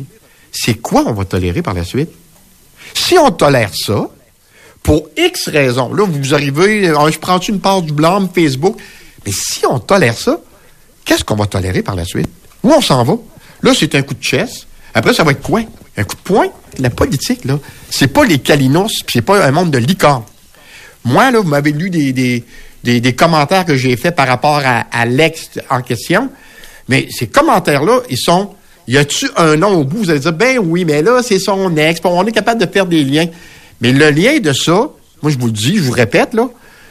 c'est 0.52 0.74
quoi 0.74 1.04
on 1.06 1.12
va 1.12 1.24
tolérer 1.24 1.62
par 1.62 1.74
la 1.74 1.84
suite? 1.84 2.10
Si 2.94 3.16
on 3.18 3.30
tolère 3.30 3.70
ça, 3.74 4.08
pour 4.84 5.08
X 5.16 5.48
raisons. 5.48 5.92
Là, 5.92 6.04
vous 6.06 6.34
arrivez, 6.34 6.88
euh, 6.88 7.10
je 7.10 7.18
prends 7.18 7.40
une 7.40 7.58
part 7.58 7.82
du 7.82 7.92
blâme 7.92 8.28
Facebook? 8.32 8.76
Mais 9.26 9.32
si 9.32 9.66
on 9.66 9.80
tolère 9.80 10.16
ça, 10.16 10.38
qu'est-ce 11.04 11.24
qu'on 11.24 11.34
va 11.34 11.46
tolérer 11.46 11.82
par 11.82 11.96
la 11.96 12.04
suite? 12.04 12.28
Où 12.62 12.70
on 12.70 12.80
s'en 12.80 13.02
va? 13.02 13.14
Là, 13.62 13.72
c'est 13.76 13.94
un 13.96 14.02
coup 14.02 14.14
de 14.14 14.22
chaise. 14.22 14.66
Après, 14.92 15.14
ça 15.14 15.24
va 15.24 15.32
être 15.32 15.42
quoi? 15.42 15.62
Un 15.96 16.04
coup 16.04 16.14
de 16.14 16.20
poing? 16.20 16.46
La 16.78 16.90
politique, 16.90 17.44
là, 17.46 17.58
c'est 17.88 18.08
pas 18.08 18.24
les 18.24 18.38
calinos, 18.38 19.02
c'est 19.10 19.22
pas 19.22 19.44
un 19.44 19.50
monde 19.50 19.70
de 19.70 19.78
licorne. 19.78 20.24
Moi, 21.04 21.30
là, 21.30 21.40
vous 21.40 21.48
m'avez 21.48 21.72
lu 21.72 21.88
des, 21.88 22.12
des, 22.12 22.44
des, 22.82 23.14
commentaires 23.14 23.64
que 23.64 23.76
j'ai 23.76 23.96
faits 23.96 24.14
par 24.14 24.26
rapport 24.26 24.60
à, 24.64 25.06
l'ex 25.06 25.50
en 25.70 25.80
question. 25.80 26.30
Mais 26.88 27.08
ces 27.10 27.26
commentaires-là, 27.26 28.00
ils 28.10 28.18
sont. 28.18 28.50
Y 28.86 28.98
a-tu 28.98 29.30
un 29.36 29.56
nom 29.56 29.78
au 29.78 29.84
bout? 29.84 29.98
Vous 29.98 30.10
allez 30.10 30.20
dire, 30.20 30.32
ben 30.34 30.58
oui, 30.58 30.84
mais 30.84 31.00
là, 31.00 31.22
c'est 31.22 31.38
son 31.38 31.74
ex. 31.76 32.00
On 32.04 32.26
est 32.26 32.32
capable 32.32 32.60
de 32.60 32.70
faire 32.70 32.84
des 32.84 33.02
liens. 33.02 33.26
Mais 33.80 33.92
le 33.92 34.10
lien 34.10 34.38
de 34.38 34.52
ça, 34.52 34.88
moi 35.22 35.32
je 35.32 35.38
vous 35.38 35.46
le 35.46 35.52
dis, 35.52 35.76
je 35.78 35.82
vous 35.82 35.92
répète, 35.92 36.34
là, 36.34 36.48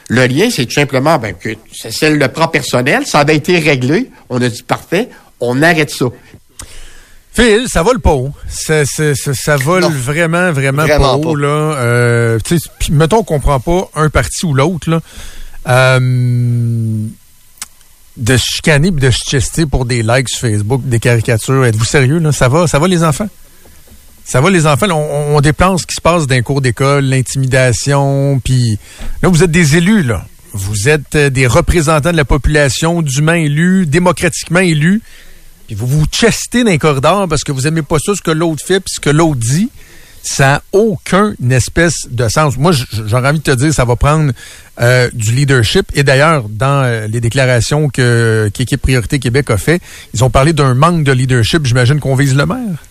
le 0.09 0.25
lien, 0.27 0.49
c'est 0.51 0.65
tout 0.65 0.73
simplement 0.73 1.17
ben, 1.17 1.33
que 1.33 1.49
c'est 1.71 2.09
le 2.09 2.27
plan 2.27 2.47
personnel, 2.47 3.05
ça 3.05 3.19
avait 3.19 3.35
été 3.35 3.57
réglé, 3.59 4.11
on 4.29 4.41
a 4.41 4.49
dit 4.49 4.63
parfait, 4.63 5.09
on 5.39 5.61
arrête 5.61 5.89
ça. 5.89 6.05
Phil, 7.33 7.65
ça 7.67 7.81
vole 7.81 7.99
pas 7.99 8.11
haut. 8.11 8.31
Ça, 8.47 8.85
ça, 8.85 9.15
ça, 9.15 9.55
vole 9.55 9.85
vraiment, 9.85 10.51
vraiment, 10.51 10.85
pas 10.85 11.15
haut. 11.15 11.35
Là. 11.35 11.47
Euh, 11.47 12.39
mettons 12.91 13.23
qu'on 13.23 13.39
prend 13.39 13.59
pas 13.59 13.89
un 13.95 14.09
parti 14.09 14.45
ou 14.45 14.53
l'autre. 14.53 14.87
Là. 14.91 14.99
Euh, 15.67 17.07
de 18.17 18.37
chicaner 18.37 18.89
et 18.89 18.91
de 18.91 19.09
chester 19.09 19.65
pour 19.65 19.85
des 19.85 20.03
likes 20.03 20.29
sur 20.29 20.41
Facebook, 20.41 20.81
des 20.85 20.99
caricatures. 20.99 21.65
Êtes-vous 21.65 21.85
sérieux? 21.85 22.19
Là? 22.19 22.31
Ça 22.31 22.49
va? 22.49 22.67
Ça 22.67 22.77
va 22.77 22.87
les 22.87 23.03
enfants? 23.03 23.27
Ça 24.25 24.41
va, 24.41 24.49
les 24.49 24.65
enfants? 24.65 24.87
on, 24.89 25.39
dépense 25.41 25.81
ce 25.81 25.87
qui 25.87 25.95
se 25.95 26.01
passe 26.01 26.27
d'un 26.27 26.41
cours 26.41 26.61
d'école, 26.61 27.05
l'intimidation, 27.05 28.39
puis 28.43 28.77
là, 29.21 29.29
vous 29.29 29.43
êtes 29.43 29.51
des 29.51 29.75
élus, 29.75 30.03
là. 30.03 30.25
Vous 30.53 30.87
êtes 30.87 31.15
euh, 31.15 31.29
des 31.29 31.47
représentants 31.47 32.11
de 32.11 32.17
la 32.17 32.25
population, 32.25 33.01
d'humains 33.01 33.33
élus, 33.33 33.85
démocratiquement 33.87 34.59
élus, 34.59 35.01
puis 35.67 35.75
vous 35.75 35.87
vous 35.87 36.05
chestez 36.11 36.63
dans 36.63 36.69
les 36.69 36.77
corridors 36.77 37.27
parce 37.27 37.43
que 37.43 37.51
vous 37.51 37.67
aimez 37.67 37.81
pas 37.81 37.97
ça, 37.99 38.13
ce 38.15 38.21
que 38.21 38.31
l'autre 38.31 38.63
fait, 38.63 38.79
puis 38.79 38.93
ce 38.95 38.99
que 38.99 39.09
l'autre 39.09 39.39
dit. 39.39 39.69
Ça 40.25 40.45
n'a 40.45 40.63
aucun 40.71 41.33
espèce 41.51 42.07
de 42.09 42.29
sens. 42.29 42.55
Moi, 42.55 42.71
j'aurais 42.71 43.27
envie 43.27 43.39
de 43.39 43.43
te 43.43 43.51
dire, 43.51 43.73
ça 43.73 43.83
va 43.83 43.97
prendre 43.97 44.31
euh, 44.79 45.09
du 45.11 45.33
leadership. 45.33 45.91
Et 45.95 46.03
d'ailleurs, 46.03 46.47
dans 46.47 46.83
euh, 46.85 47.07
les 47.07 47.19
déclarations 47.19 47.89
que 47.89 48.49
qu'Équipe 48.53 48.81
Priorité 48.81 49.19
Québec 49.19 49.49
a 49.49 49.57
fait, 49.57 49.81
ils 50.13 50.23
ont 50.23 50.29
parlé 50.29 50.53
d'un 50.53 50.75
manque 50.75 51.03
de 51.03 51.11
leadership. 51.11 51.65
J'imagine 51.65 51.99
qu'on 51.99 52.15
vise 52.15 52.35
le 52.35 52.45
maire. 52.45 52.85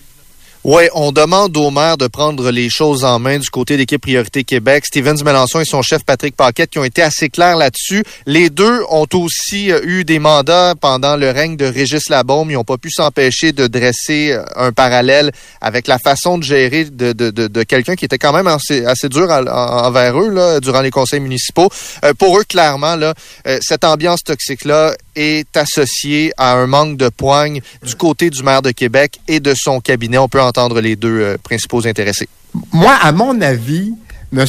Oui, 0.64 0.84
on 0.94 1.10
demande 1.10 1.56
au 1.56 1.72
maire 1.72 1.96
de 1.96 2.06
prendre 2.06 2.48
les 2.52 2.70
choses 2.70 3.04
en 3.04 3.18
main 3.18 3.40
du 3.40 3.50
côté 3.50 3.76
d'équipe 3.76 4.00
Priorité 4.00 4.44
Québec. 4.44 4.86
Stevens 4.86 5.24
Mélenchon 5.24 5.58
et 5.58 5.64
son 5.64 5.82
chef 5.82 6.04
Patrick 6.04 6.36
Paquette 6.36 6.70
qui 6.70 6.78
ont 6.78 6.84
été 6.84 7.02
assez 7.02 7.30
clairs 7.30 7.56
là-dessus. 7.56 8.04
Les 8.26 8.48
deux 8.48 8.82
ont 8.88 9.08
aussi 9.12 9.72
euh, 9.72 9.80
eu 9.82 10.04
des 10.04 10.20
mandats 10.20 10.74
pendant 10.80 11.16
le 11.16 11.32
règne 11.32 11.56
de 11.56 11.64
Régis 11.64 12.08
Labaume. 12.08 12.48
Ils 12.48 12.54
n'ont 12.54 12.62
pas 12.62 12.78
pu 12.78 12.92
s'empêcher 12.92 13.50
de 13.50 13.66
dresser 13.66 14.30
euh, 14.30 14.44
un 14.54 14.70
parallèle 14.70 15.32
avec 15.60 15.88
la 15.88 15.98
façon 15.98 16.38
de 16.38 16.44
gérer 16.44 16.84
de, 16.84 17.12
de, 17.12 17.30
de, 17.30 17.62
quelqu'un 17.64 17.96
qui 17.96 18.04
était 18.04 18.18
quand 18.18 18.32
même 18.32 18.46
assez, 18.46 18.86
assez 18.86 19.08
dur 19.08 19.30
envers 19.30 20.16
eux 20.16 20.30
là, 20.30 20.60
durant 20.60 20.80
les 20.80 20.92
conseils 20.92 21.18
municipaux. 21.18 21.70
Euh, 22.04 22.14
pour 22.14 22.38
eux, 22.38 22.44
clairement, 22.44 22.94
là, 22.94 23.14
cette 23.60 23.82
ambiance 23.82 24.22
toxique-là 24.22 24.94
est 25.14 25.56
associée 25.56 26.32
à 26.36 26.54
un 26.54 26.66
manque 26.66 26.96
de 26.96 27.08
poigne 27.08 27.60
du 27.82 27.94
côté 27.94 28.30
du 28.30 28.42
maire 28.42 28.62
de 28.62 28.70
Québec 28.70 29.20
et 29.28 29.40
de 29.40 29.54
son 29.54 29.80
cabinet. 29.80 30.18
On 30.18 30.28
peut 30.28 30.40
entendre 30.40 30.80
les 30.80 30.96
deux 30.96 31.20
euh, 31.20 31.38
principaux 31.42 31.86
intéressés. 31.86 32.28
Moi, 32.72 32.94
à 33.00 33.12
mon 33.12 33.40
avis, 33.40 33.94
M. 34.34 34.46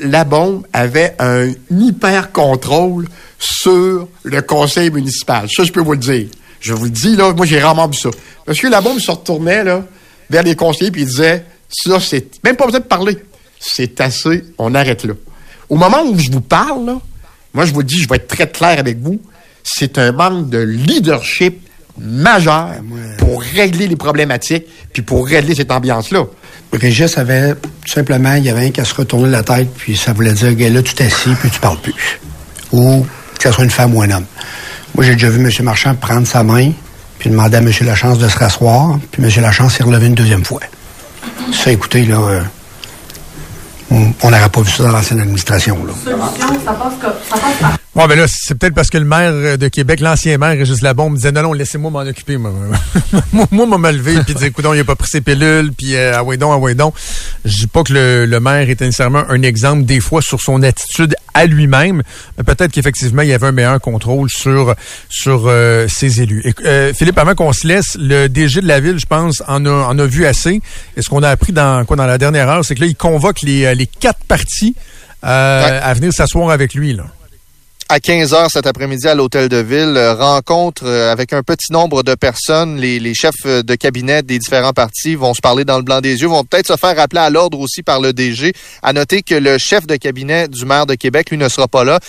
Labombe 0.00 0.66
avait 0.72 1.14
un 1.18 1.52
hyper 1.70 2.32
contrôle 2.32 3.08
sur 3.38 4.08
le 4.22 4.42
conseil 4.42 4.90
municipal. 4.90 5.48
Ça, 5.50 5.64
je 5.64 5.72
peux 5.72 5.80
vous 5.80 5.92
le 5.92 5.98
dire. 5.98 6.28
Je 6.60 6.74
vous 6.74 6.84
le 6.84 6.90
dis, 6.90 7.16
là, 7.16 7.32
moi, 7.32 7.46
j'ai 7.46 7.58
rarement 7.58 7.88
vu 7.88 7.98
ça. 7.98 8.10
M. 8.46 8.54
Labombe 8.70 8.98
se 8.98 9.10
retournait, 9.10 9.64
là, 9.64 9.84
vers 10.30 10.42
les 10.42 10.54
conseillers, 10.54 10.90
puis 10.90 11.02
il 11.02 11.08
disait, 11.08 11.44
ça, 11.68 11.98
c'est, 11.98 12.42
même 12.44 12.56
pas 12.56 12.66
besoin 12.66 12.80
de 12.80 12.84
parler. 12.84 13.18
C'est 13.58 14.00
assez, 14.00 14.44
on 14.58 14.74
arrête 14.74 15.04
là. 15.04 15.14
Au 15.68 15.76
moment 15.76 16.02
où 16.02 16.18
je 16.18 16.30
vous 16.30 16.40
parle, 16.40 16.86
là, 16.86 17.00
moi, 17.54 17.64
je 17.64 17.72
vous 17.72 17.82
dis, 17.82 18.00
je 18.00 18.08
vais 18.08 18.16
être 18.16 18.28
très 18.28 18.48
clair 18.48 18.78
avec 18.78 18.98
vous, 18.98 19.20
c'est 19.62 19.98
un 19.98 20.12
manque 20.12 20.48
de 20.48 20.58
leadership 20.58 21.68
majeur 21.98 22.70
pour 23.18 23.42
régler 23.42 23.86
les 23.86 23.96
problématiques 23.96 24.66
puis 24.92 25.02
pour 25.02 25.26
régler 25.26 25.54
cette 25.54 25.70
ambiance-là. 25.70 26.24
Régis 26.72 27.18
avait 27.18 27.54
tout 27.54 27.92
simplement, 27.92 28.34
il 28.34 28.44
y 28.44 28.50
avait 28.50 28.66
un 28.66 28.70
qui 28.70 28.84
se 28.84 28.94
retourner 28.94 29.28
la 29.28 29.42
tête, 29.42 29.68
puis 29.76 29.96
ça 29.96 30.12
voulait 30.12 30.32
dire, 30.32 30.54
gars, 30.54 30.70
là, 30.70 30.82
tu 30.82 30.94
t'assis, 30.94 31.34
puis 31.38 31.50
tu 31.50 31.60
parles 31.60 31.78
plus. 31.78 32.20
Ou 32.72 33.04
que 33.38 33.42
ce 33.42 33.52
soit 33.52 33.64
une 33.64 33.70
femme 33.70 33.94
ou 33.94 34.02
un 34.02 34.10
homme. 34.10 34.24
Moi, 34.94 35.04
j'ai 35.04 35.12
déjà 35.12 35.28
vu 35.28 35.44
M. 35.44 35.50
Marchand 35.64 35.94
prendre 35.94 36.26
sa 36.26 36.42
main, 36.42 36.72
puis 37.18 37.28
demander 37.28 37.58
à 37.58 37.60
M. 37.60 37.70
Lachance 37.82 38.18
de 38.18 38.28
se 38.28 38.38
rasseoir, 38.38 38.98
puis 39.10 39.22
M. 39.22 39.30
Lachance 39.42 39.74
s'est 39.74 39.84
relevé 39.84 40.06
une 40.06 40.14
deuxième 40.14 40.44
fois. 40.44 40.60
Ça, 41.52 41.70
écoutez, 41.70 42.04
là, 42.04 42.16
euh, 42.16 42.40
on 43.90 44.30
n'aurait 44.30 44.48
pas 44.48 44.62
vu 44.62 44.70
ça 44.70 44.84
dans 44.84 44.92
l'ancienne 44.92 45.20
administration. 45.20 45.84
Là. 45.84 45.92
Solution, 46.02 46.64
ça 46.64 46.72
passe, 46.72 46.94
ça 47.28 47.36
passe 47.36 47.76
Bon, 47.94 48.06
ben 48.06 48.18
là, 48.18 48.24
c'est 48.26 48.54
peut-être 48.54 48.74
parce 48.74 48.88
que 48.88 48.96
le 48.96 49.04
maire 49.04 49.58
de 49.58 49.68
Québec, 49.68 50.00
l'ancien 50.00 50.38
maire, 50.38 50.56
Régis 50.56 50.80
Labombe, 50.80 51.12
me 51.12 51.16
disait 51.16 51.30
non, 51.30 51.42
non, 51.42 51.52
laissez-moi 51.52 51.90
m'en 51.90 51.98
occuper. 51.98 52.36
Moi, 52.38 52.50
moi, 53.50 53.66
moi, 53.66 53.76
me 53.76 53.92
lever, 53.92 54.18
puis 54.24 54.34
dire, 54.34 54.44
écoute, 54.46 54.64
il 54.72 54.80
a 54.80 54.84
pas 54.84 54.94
pris 54.94 55.08
ses 55.10 55.20
pilules, 55.20 55.72
puis 55.76 55.94
euh, 55.94 56.12
ah 56.14 56.24
ouais 56.24 56.38
donc, 56.38 56.52
ah 56.54 56.58
ouais 56.58 56.74
donc. 56.74 56.94
Je 57.44 57.54
dis 57.58 57.66
pas 57.66 57.82
que 57.82 57.92
le, 57.92 58.24
le, 58.24 58.40
maire 58.40 58.70
est 58.70 58.80
nécessairement 58.80 59.24
un 59.28 59.42
exemple, 59.42 59.84
des 59.84 60.00
fois, 60.00 60.22
sur 60.22 60.40
son 60.40 60.62
attitude 60.62 61.14
à 61.34 61.44
lui-même, 61.44 62.02
mais 62.38 62.44
peut-être 62.44 62.72
qu'effectivement, 62.72 63.22
il 63.22 63.28
y 63.28 63.34
avait 63.34 63.46
un 63.46 63.52
meilleur 63.52 63.78
contrôle 63.78 64.30
sur 64.30 64.74
sur 65.10 65.44
euh, 65.46 65.86
ses 65.86 66.22
élus. 66.22 66.42
Et, 66.46 66.54
euh, 66.64 66.94
Philippe, 66.94 67.18
avant 67.18 67.34
qu'on 67.34 67.52
se 67.52 67.66
laisse, 67.66 67.98
le 68.00 68.28
DG 68.28 68.62
de 68.62 68.68
la 68.68 68.80
ville, 68.80 68.98
je 68.98 69.06
pense, 69.06 69.42
en 69.46 69.66
a, 69.66 69.70
en 69.70 69.98
a 69.98 70.06
vu 70.06 70.24
assez. 70.24 70.62
Et 70.96 71.02
ce 71.02 71.10
qu'on 71.10 71.22
a 71.22 71.28
appris 71.28 71.52
dans 71.52 71.84
quoi 71.84 71.96
dans 71.96 72.06
la 72.06 72.16
dernière 72.16 72.48
heure, 72.48 72.64
c'est 72.64 72.74
que 72.74 72.80
là, 72.80 72.86
il 72.86 72.96
convoque 72.96 73.42
les, 73.42 73.74
les 73.74 73.86
quatre 73.86 74.24
partis 74.26 74.74
à 75.20 75.92
venir 75.94 76.12
s'asseoir 76.12 76.50
avec 76.50 76.72
lui, 76.72 76.94
là 76.94 77.04
à 77.92 78.00
15 78.00 78.32
heures 78.32 78.50
cet 78.50 78.66
après-midi 78.66 79.06
à 79.06 79.14
l'hôtel 79.14 79.50
de 79.50 79.58
ville. 79.58 79.98
Euh, 79.98 80.14
rencontre 80.14 80.84
euh, 80.86 81.12
avec 81.12 81.34
un 81.34 81.42
petit 81.42 81.70
nombre 81.74 82.02
de 82.02 82.14
personnes. 82.14 82.78
Les, 82.78 83.12
chefs 83.12 83.44
euh, 83.44 83.62
de 83.62 83.74
cabinet 83.74 84.22
des 84.22 84.38
différents 84.38 84.72
partis 84.72 85.14
vont 85.14 85.34
se 85.34 85.42
parler 85.42 85.66
dans 85.66 85.76
le 85.76 85.82
blanc 85.82 86.00
des 86.00 86.22
yeux, 86.22 86.26
vont 86.26 86.42
peut-être 86.42 86.68
se 86.68 86.76
faire 86.78 86.96
rappeler 86.96 87.20
à 87.20 87.28
l'ordre 87.28 87.60
aussi 87.60 87.82
par 87.82 88.00
le 88.00 88.14
DG. 88.14 88.54
À 88.82 88.94
noter 88.94 89.20
que 89.20 89.34
le 89.34 89.58
chef 89.58 89.86
de 89.86 89.96
cabinet 89.96 90.48
du 90.48 90.64
maire 90.64 90.86
de 90.86 90.94
Québec, 90.94 91.28
lui, 91.30 91.36
ne 91.36 91.50
sera 91.50 91.68
pas 91.68 91.84
là. 91.84 92.00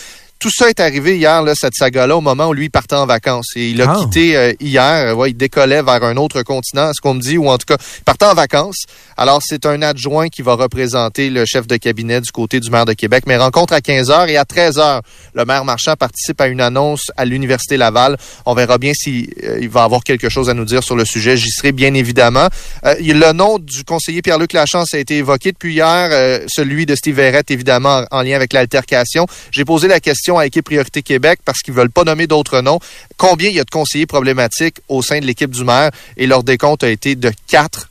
Tout 0.44 0.52
ça 0.54 0.70
est 0.70 0.82
arrivé 0.82 1.16
hier, 1.16 1.42
là, 1.42 1.54
cette 1.56 1.74
saga-là, 1.74 2.18
au 2.18 2.20
moment 2.20 2.50
où 2.50 2.54
lui 2.54 2.68
partait 2.68 2.98
en 2.98 3.06
vacances. 3.06 3.56
Et 3.56 3.70
il 3.70 3.82
a 3.82 3.90
ah. 3.90 3.98
quitté 3.98 4.36
euh, 4.36 4.52
hier. 4.60 5.18
Ouais, 5.18 5.30
il 5.30 5.36
décollait 5.36 5.82
vers 5.82 6.04
un 6.04 6.18
autre 6.18 6.44
continent, 6.44 6.92
ce 6.94 7.00
qu'on 7.00 7.14
me 7.14 7.22
dit, 7.22 7.38
ou 7.38 7.48
en 7.48 7.58
tout 7.58 7.66
cas, 7.66 7.78
il 7.80 8.04
partait 8.04 8.26
en 8.26 8.34
vacances. 8.34 8.84
Alors, 9.16 9.40
c'est 9.42 9.66
un 9.66 9.82
adjoint 9.82 10.28
qui 10.28 10.42
va 10.42 10.56
représenter 10.56 11.30
le 11.30 11.46
chef 11.46 11.66
de 11.66 11.78
cabinet 11.78 12.20
du 12.20 12.30
côté 12.34 12.60
du 12.60 12.70
maire 12.72 12.84
de 12.84 12.92
Québec. 12.92 13.24
Mais 13.26 13.38
rencontre 13.38 13.72
à 13.72 13.80
15 13.80 14.10
h 14.10 14.28
et 14.28 14.36
à 14.36 14.44
13 14.44 14.80
h 14.80 15.02
le 15.34 15.46
maire 15.46 15.64
Marchand 15.64 15.96
participe 15.96 16.42
à 16.42 16.48
une 16.48 16.60
annonce 16.60 17.10
à 17.16 17.24
l'Université 17.24 17.78
Laval. 17.78 18.18
On 18.46 18.54
verra 18.54 18.78
bien 18.78 18.92
s'il 18.94 19.34
euh, 19.46 19.66
va 19.72 19.84
avoir 19.84 20.04
quelque 20.04 20.28
chose 20.28 20.50
à 20.50 20.54
nous 20.54 20.66
dire 20.66 20.84
sur 20.84 20.98
le 20.98 21.06
sujet. 21.06 21.38
J'y 21.38 21.52
serai 21.52 21.72
bien 21.72 21.94
évidemment. 21.94 22.50
Euh, 22.86 22.96
le 23.00 23.32
nom 23.32 23.60
du 23.60 23.86
conseiller 23.86 24.22
Pierre-Luc 24.22 24.52
Lachance 24.52 24.94
a 24.94 24.98
été 24.98 25.20
évoqué 25.20 25.54
depuis 25.54 25.76
hier. 25.76 26.44
celui 26.50 26.86
de 26.86 26.96
Steve 26.96 27.16
Verrette, 27.16 27.50
évidemment, 27.50 28.04
en 28.12 28.24
lien 28.24 28.36
avec 28.36 28.52
l'altercation. 28.52 29.26
J'ai 29.50 29.64
posé 29.64 29.88
la 29.88 30.02
question 30.02 30.33
à 30.38 30.48
Priorité 30.64 31.02
Québec 31.02 31.40
parce 31.44 31.60
qu'ils 31.60 31.74
veulent 31.74 31.92
pas 31.92 32.04
nommer 32.04 32.28
d'autres 32.28 32.62
noms. 32.62 32.80
Combien 33.18 33.50
il 33.50 33.56
y 33.56 33.60
a 33.60 33.64
de 33.64 33.70
conseillers 33.70 34.06
problématiques 34.06 34.78
au 34.88 35.02
sein 35.02 35.20
de 35.20 35.26
l'équipe 35.26 35.52
du 35.52 35.64
maire? 35.64 35.92
Et 36.18 36.28
leur 36.28 36.44
décompte 36.44 36.84
a 36.84 36.90
été 36.90 37.16
de 37.16 37.32
quatre. 37.48 37.90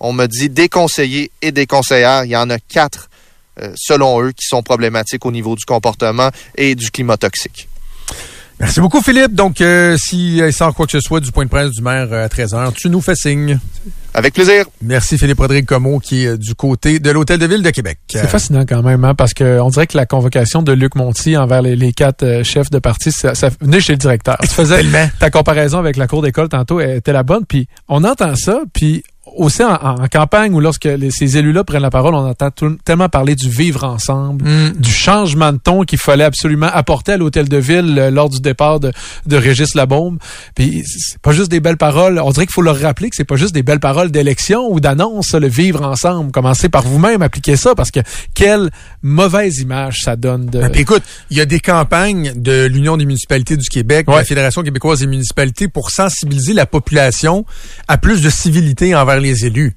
On 0.00 0.12
me 0.12 0.26
dit 0.26 0.48
des 0.48 0.68
conseillers 0.68 1.30
et 1.42 1.52
des 1.52 1.66
conseillères. 1.66 2.24
Il 2.24 2.30
y 2.30 2.36
en 2.36 2.50
a 2.50 2.58
quatre, 2.58 3.08
euh, 3.60 3.72
selon 3.76 4.22
eux, 4.22 4.32
qui 4.32 4.46
sont 4.46 4.62
problématiques 4.62 5.24
au 5.26 5.32
niveau 5.32 5.56
du 5.56 5.64
comportement 5.64 6.30
et 6.56 6.74
du 6.74 6.90
climat 6.90 7.16
toxique. 7.16 7.68
Merci 8.64 8.80
beaucoup, 8.80 9.02
Philippe. 9.02 9.34
Donc, 9.34 9.60
euh, 9.60 9.98
si 9.98 10.40
euh, 10.40 10.50
sans 10.50 10.72
quoi 10.72 10.86
que 10.86 10.92
ce 10.92 11.00
soit 11.00 11.20
du 11.20 11.30
point 11.30 11.44
de 11.44 11.50
presse 11.50 11.70
du 11.70 11.82
maire 11.82 12.10
à 12.14 12.28
13h, 12.28 12.72
tu 12.72 12.88
nous 12.88 13.02
fais 13.02 13.14
signe. 13.14 13.58
Avec 14.14 14.32
plaisir. 14.32 14.64
Merci 14.80 15.18
Philippe 15.18 15.38
Rodrigue 15.40 15.66
Comeau 15.66 15.98
qui 15.98 16.24
est 16.24 16.38
du 16.38 16.54
côté 16.54 16.98
de 16.98 17.10
l'Hôtel 17.10 17.38
de 17.38 17.44
Ville 17.44 17.60
de 17.60 17.68
Québec. 17.68 17.98
C'est 18.08 18.26
fascinant 18.26 18.64
quand 18.66 18.82
même, 18.82 19.04
hein, 19.04 19.14
parce 19.14 19.34
qu'on 19.34 19.68
dirait 19.68 19.86
que 19.86 19.98
la 19.98 20.06
convocation 20.06 20.62
de 20.62 20.72
Luc 20.72 20.94
Monti 20.94 21.36
envers 21.36 21.60
les, 21.60 21.92
quatre 21.92 22.22
euh, 22.22 22.42
chefs 22.42 22.70
de 22.70 22.78
parti, 22.78 23.12
ça, 23.12 23.34
ça, 23.34 23.50
venait 23.60 23.82
chez 23.82 23.92
le 23.92 23.98
directeur. 23.98 24.38
Tu 24.40 24.48
faisais 24.48 24.82
ta 25.18 25.28
comparaison 25.28 25.78
avec 25.78 25.98
la 25.98 26.06
cour 26.06 26.22
d'école 26.22 26.48
tantôt 26.48 26.80
était 26.80 27.12
la 27.12 27.22
bonne, 27.22 27.44
puis 27.44 27.68
on 27.88 28.02
entend 28.02 28.34
ça, 28.34 28.62
puis 28.72 29.04
aussi 29.36 29.62
en, 29.62 29.96
campagne 30.10 30.54
ou 30.54 30.60
lorsque 30.60 30.88
ces 31.10 31.38
élus-là 31.38 31.64
prennent 31.64 31.82
la 31.82 31.90
parole, 31.90 32.14
on 32.14 32.28
entend 32.28 32.50
tellement 32.84 33.08
parler 33.08 33.34
du 33.34 33.48
vivre 33.48 33.84
ensemble, 33.84 34.44
mm. 34.44 34.72
du 34.78 34.90
changement 34.90 35.52
de 35.52 35.58
ton 35.58 35.82
qu'il 35.82 35.98
fallait 35.98 36.24
absolument 36.24 36.68
apporter 36.72 37.12
à 37.12 37.16
l'hôtel 37.16 37.48
de 37.48 37.56
ville 37.56 37.98
euh, 37.98 38.10
lors 38.10 38.28
du 38.28 38.40
départ 38.40 38.80
de, 38.80 38.92
de 39.26 39.36
Régis 39.36 39.74
Labombe. 39.74 40.18
Puis 40.54 40.82
c'est 40.86 41.18
pas 41.18 41.32
juste 41.32 41.50
des 41.50 41.60
belles 41.60 41.76
paroles. 41.76 42.20
On 42.22 42.30
dirait 42.30 42.46
qu'il 42.46 42.54
faut 42.54 42.62
leur 42.62 42.78
rappeler 42.78 43.10
que 43.10 43.16
c'est 43.16 43.24
pas 43.24 43.36
juste 43.36 43.54
des 43.54 43.62
belles 43.62 43.80
paroles 43.80 44.10
d'élection 44.10 44.70
ou 44.70 44.80
d'annonce, 44.80 45.34
le 45.34 45.48
vivre 45.48 45.82
ensemble. 45.82 46.30
Commencez 46.30 46.68
par 46.68 46.82
vous-même, 46.82 47.22
appliquer 47.22 47.56
ça 47.56 47.74
parce 47.74 47.90
que 47.90 48.00
quelle 48.34 48.70
mauvaise 49.02 49.58
image 49.58 50.00
ça 50.02 50.16
donne. 50.16 50.46
De... 50.46 50.60
Ben, 50.60 50.72
écoute, 50.74 51.02
il 51.30 51.38
y 51.38 51.40
a 51.40 51.46
des 51.46 51.60
campagnes 51.60 52.32
de 52.36 52.66
l'Union 52.66 52.96
des 52.96 53.06
municipalités 53.06 53.56
du 53.56 53.68
Québec, 53.68 54.06
de 54.06 54.12
la 54.12 54.24
Fédération 54.24 54.62
québécoise 54.62 55.00
des 55.00 55.06
municipalités 55.06 55.68
pour 55.68 55.90
sensibiliser 55.90 56.52
la 56.52 56.66
population 56.66 57.44
à 57.88 57.98
plus 57.98 58.20
de 58.20 58.30
civilité 58.30 58.94
envers 58.94 59.13
les 59.20 59.46
élus. 59.46 59.76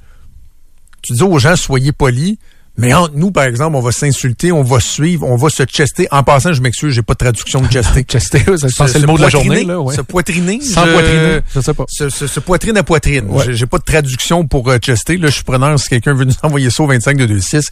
Tu 1.02 1.14
dis 1.14 1.24
aux 1.24 1.40
gens, 1.40 1.56
soyez 1.56 1.92
polis, 1.92 2.38
mais 2.80 2.94
entre 2.94 3.16
nous, 3.16 3.32
par 3.32 3.46
exemple, 3.46 3.76
on 3.76 3.82
va 3.82 3.92
s'insulter, 3.92 4.52
on 4.52 4.62
va 4.62 4.80
suivre, 4.80 5.26
on 5.28 5.36
va 5.36 5.50
se 5.50 5.64
chester. 5.64 6.08
En 6.12 6.22
passant, 6.22 6.54
je 6.54 6.62
m'excuse, 6.62 6.94
j'ai 6.94 7.02
pas 7.02 7.14
de 7.14 7.18
traduction 7.18 7.60
de 7.60 7.68
chester. 7.68 8.04
chester, 8.08 8.44
c'est 8.58 9.00
le 9.00 9.08
mot 9.08 9.18
de 9.18 9.24
la 9.24 9.30
journée. 9.30 9.64
Là, 9.64 9.84
Se 9.92 10.02
poitriner. 10.02 10.62
Sans 10.62 10.84
poitriner, 10.84 11.40
je 11.56 11.60
sais 11.60 11.74
pas. 11.74 11.86
Se, 11.88 12.40
poitrine 12.40 12.78
à 12.78 12.84
poitrine. 12.84 13.28
J'ai 13.50 13.66
pas 13.66 13.80
de 13.80 13.84
traduction 13.84 14.46
pour 14.46 14.70
euh, 14.70 14.78
chester. 14.78 15.18
Là, 15.18 15.30
je 15.30 15.36
suis 15.36 15.44
preneur 15.44 15.80
si 15.80 15.90
quelqu'un 15.90 16.14
veut 16.14 16.26
nous 16.26 16.36
envoyer 16.44 16.70
ça 16.70 16.84
au 16.84 16.88
25 16.88 17.18
de 17.18 17.26
26. 17.26 17.66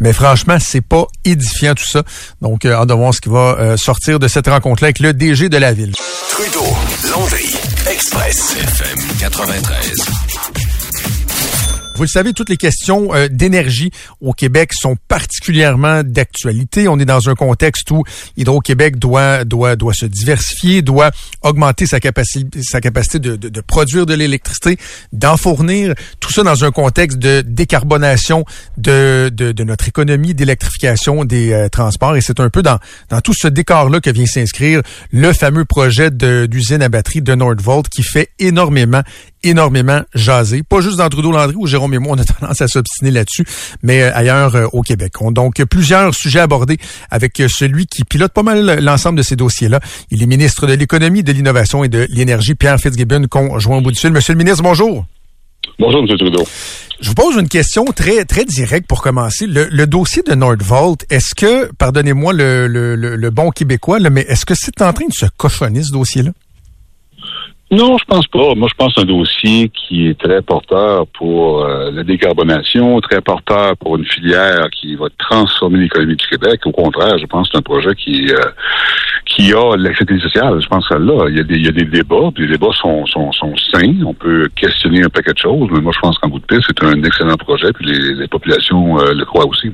Mais 0.00 0.12
franchement, 0.12 0.58
c'est 0.60 0.80
pas 0.80 1.06
édifiant 1.24 1.74
tout 1.74 1.86
ça. 1.88 2.02
Donc, 2.42 2.64
euh, 2.64 2.76
on 2.80 2.84
va 2.84 2.94
voir 2.96 3.14
ce 3.14 3.20
qui 3.20 3.28
va 3.28 3.56
euh, 3.60 3.76
sortir 3.76 4.18
de 4.18 4.26
cette 4.26 4.48
rencontre-là 4.48 4.86
avec 4.86 4.98
le 4.98 5.12
DG 5.12 5.48
de 5.48 5.56
la 5.56 5.72
ville. 5.72 5.92
Trudeau, 6.30 6.66
Landry, 7.12 7.54
Express, 7.86 8.56
FM 8.56 8.98
93. 9.20 10.27
Vous 11.98 12.04
le 12.04 12.08
savez, 12.08 12.32
toutes 12.32 12.48
les 12.48 12.56
questions 12.56 13.12
euh, 13.12 13.26
d'énergie 13.26 13.90
au 14.20 14.32
Québec 14.32 14.70
sont 14.72 14.96
particulièrement 15.08 16.04
d'actualité. 16.04 16.86
On 16.86 16.96
est 17.00 17.04
dans 17.04 17.28
un 17.28 17.34
contexte 17.34 17.90
où 17.90 18.04
Hydro-Québec 18.36 19.00
doit, 19.00 19.44
doit, 19.44 19.74
doit 19.74 19.94
se 19.94 20.06
diversifier, 20.06 20.80
doit 20.80 21.10
augmenter 21.42 21.86
sa 21.86 21.98
capacité, 21.98 22.60
sa 22.62 22.80
capacité 22.80 23.18
de, 23.18 23.60
produire 23.62 24.06
de 24.06 24.14
l'électricité, 24.14 24.78
d'en 25.12 25.36
fournir. 25.36 25.94
Tout 26.20 26.32
ça 26.32 26.44
dans 26.44 26.64
un 26.64 26.70
contexte 26.70 27.18
de 27.18 27.40
décarbonation 27.40 28.44
de, 28.76 29.32
notre 29.64 29.88
économie, 29.88 30.34
d'électrification 30.34 31.24
des 31.24 31.50
euh, 31.50 31.68
transports. 31.68 32.14
Et 32.14 32.20
c'est 32.20 32.38
un 32.38 32.48
peu 32.48 32.62
dans, 32.62 32.78
dans 33.08 33.20
tout 33.20 33.34
ce 33.34 33.48
décor-là 33.48 33.98
que 33.98 34.10
vient 34.10 34.26
s'inscrire 34.26 34.82
le 35.10 35.32
fameux 35.32 35.64
projet 35.64 36.12
d'usine 36.12 36.80
à 36.80 36.88
batterie 36.88 37.22
de 37.22 37.34
Nordvolt 37.34 37.88
qui 37.88 38.04
fait 38.04 38.30
énormément, 38.38 39.02
énormément 39.42 40.02
jaser. 40.14 40.62
Pas 40.62 40.80
juste 40.80 40.98
dans 40.98 41.08
Trudeau-Landry 41.08 41.56
où 41.56 41.66
Jérôme 41.66 41.87
et 41.94 41.98
moi, 41.98 42.16
on 42.16 42.20
a 42.20 42.24
tendance 42.40 42.60
à 42.60 42.68
s'obstiner 42.68 43.10
là-dessus, 43.10 43.44
mais 43.82 44.02
euh, 44.02 44.14
ailleurs 44.14 44.54
euh, 44.54 44.66
au 44.72 44.82
Québec. 44.82 45.12
On, 45.20 45.30
donc, 45.30 45.62
plusieurs 45.64 46.14
sujets 46.14 46.40
abordés 46.40 46.78
avec 47.10 47.40
euh, 47.40 47.48
celui 47.48 47.86
qui 47.86 48.04
pilote 48.04 48.32
pas 48.32 48.42
mal 48.42 48.80
l'ensemble 48.80 49.18
de 49.18 49.22
ces 49.22 49.36
dossiers-là. 49.36 49.80
Il 50.10 50.22
est 50.22 50.26
ministre 50.26 50.66
de 50.66 50.74
l'Économie, 50.74 51.22
de 51.22 51.32
l'Innovation 51.32 51.84
et 51.84 51.88
de 51.88 52.06
l'Énergie, 52.10 52.54
Pierre 52.54 52.78
Fitzgibbon, 52.78 53.26
conjoint 53.28 53.78
au 53.78 53.80
bout 53.80 53.92
du 53.92 53.98
fil. 53.98 54.10
Monsieur 54.10 54.32
le 54.34 54.38
ministre, 54.38 54.62
bonjour. 54.62 55.04
Bonjour, 55.78 56.00
M. 56.00 56.18
Trudeau. 56.18 56.44
Je 57.00 57.08
vous 57.08 57.14
pose 57.14 57.36
une 57.36 57.48
question 57.48 57.84
très 57.84 58.24
très 58.24 58.44
directe 58.44 58.88
pour 58.88 59.02
commencer. 59.02 59.46
Le, 59.46 59.86
dossier 59.86 60.22
de 60.22 60.34
Nordvolt, 60.34 61.04
est-ce 61.10 61.34
que, 61.36 61.70
pardonnez-moi 61.78 62.32
le, 62.32 62.66
le, 62.66 62.96
le, 62.96 63.30
bon 63.30 63.50
québécois, 63.50 64.00
mais 64.10 64.22
est-ce 64.22 64.44
que 64.44 64.54
c'est 64.56 64.82
en 64.82 64.92
train 64.92 65.06
de 65.06 65.12
se 65.12 65.26
cochonner 65.36 65.84
ce 65.84 65.92
dossier-là? 65.92 66.32
Non, 67.70 67.98
je 67.98 68.04
pense 68.04 68.26
pas. 68.28 68.54
Moi, 68.54 68.66
je 68.70 68.74
pense 68.82 68.96
un 68.96 69.04
dossier 69.04 69.68
qui 69.68 70.08
est 70.08 70.18
très 70.18 70.40
porteur 70.40 71.06
pour 71.08 71.64
euh, 71.64 71.90
la 71.90 72.02
décarbonation, 72.02 72.98
très 73.02 73.20
porteur 73.20 73.76
pour 73.76 73.96
une 73.96 74.06
filière 74.06 74.68
qui 74.70 74.94
va 74.94 75.08
transformer 75.18 75.80
l'économie 75.80 76.16
du 76.16 76.26
Québec. 76.26 76.60
Au 76.64 76.72
contraire, 76.72 77.18
je 77.18 77.26
pense 77.26 77.46
que 77.48 77.52
c'est 77.52 77.58
un 77.58 77.62
projet 77.62 77.94
qui 77.94 78.32
euh, 78.32 78.40
qui 79.28 79.52
a 79.52 79.76
l'acceptabilité 79.76 80.28
sociale. 80.28 80.58
Je 80.62 80.68
pense 80.68 80.88
que 80.88 80.94
là, 80.94 81.26
il 81.28 81.36
y 81.36 81.40
a 81.40 81.42
des, 81.42 81.56
il 81.56 81.66
y 81.66 81.68
a 81.68 81.72
des 81.72 81.84
débats. 81.84 82.30
Les 82.38 82.48
débats 82.48 82.72
sont, 82.80 83.04
sont, 83.06 83.30
sont 83.32 83.54
sains. 83.70 83.94
On 84.06 84.14
peut 84.14 84.48
questionner 84.56 85.02
un 85.02 85.08
paquet 85.10 85.32
de 85.32 85.38
choses, 85.38 85.68
mais 85.70 85.80
moi, 85.80 85.92
je 85.94 86.00
pense 86.00 86.18
qu'en 86.18 86.28
bout 86.28 86.38
de 86.38 86.46
piste, 86.46 86.64
c'est 86.66 86.82
un 86.82 87.02
excellent 87.02 87.36
projet. 87.36 87.70
Puis 87.74 87.84
les, 87.86 88.28
populations 88.28 88.98
euh, 88.98 89.12
le 89.12 89.24
croient 89.24 89.46
aussi. 89.46 89.70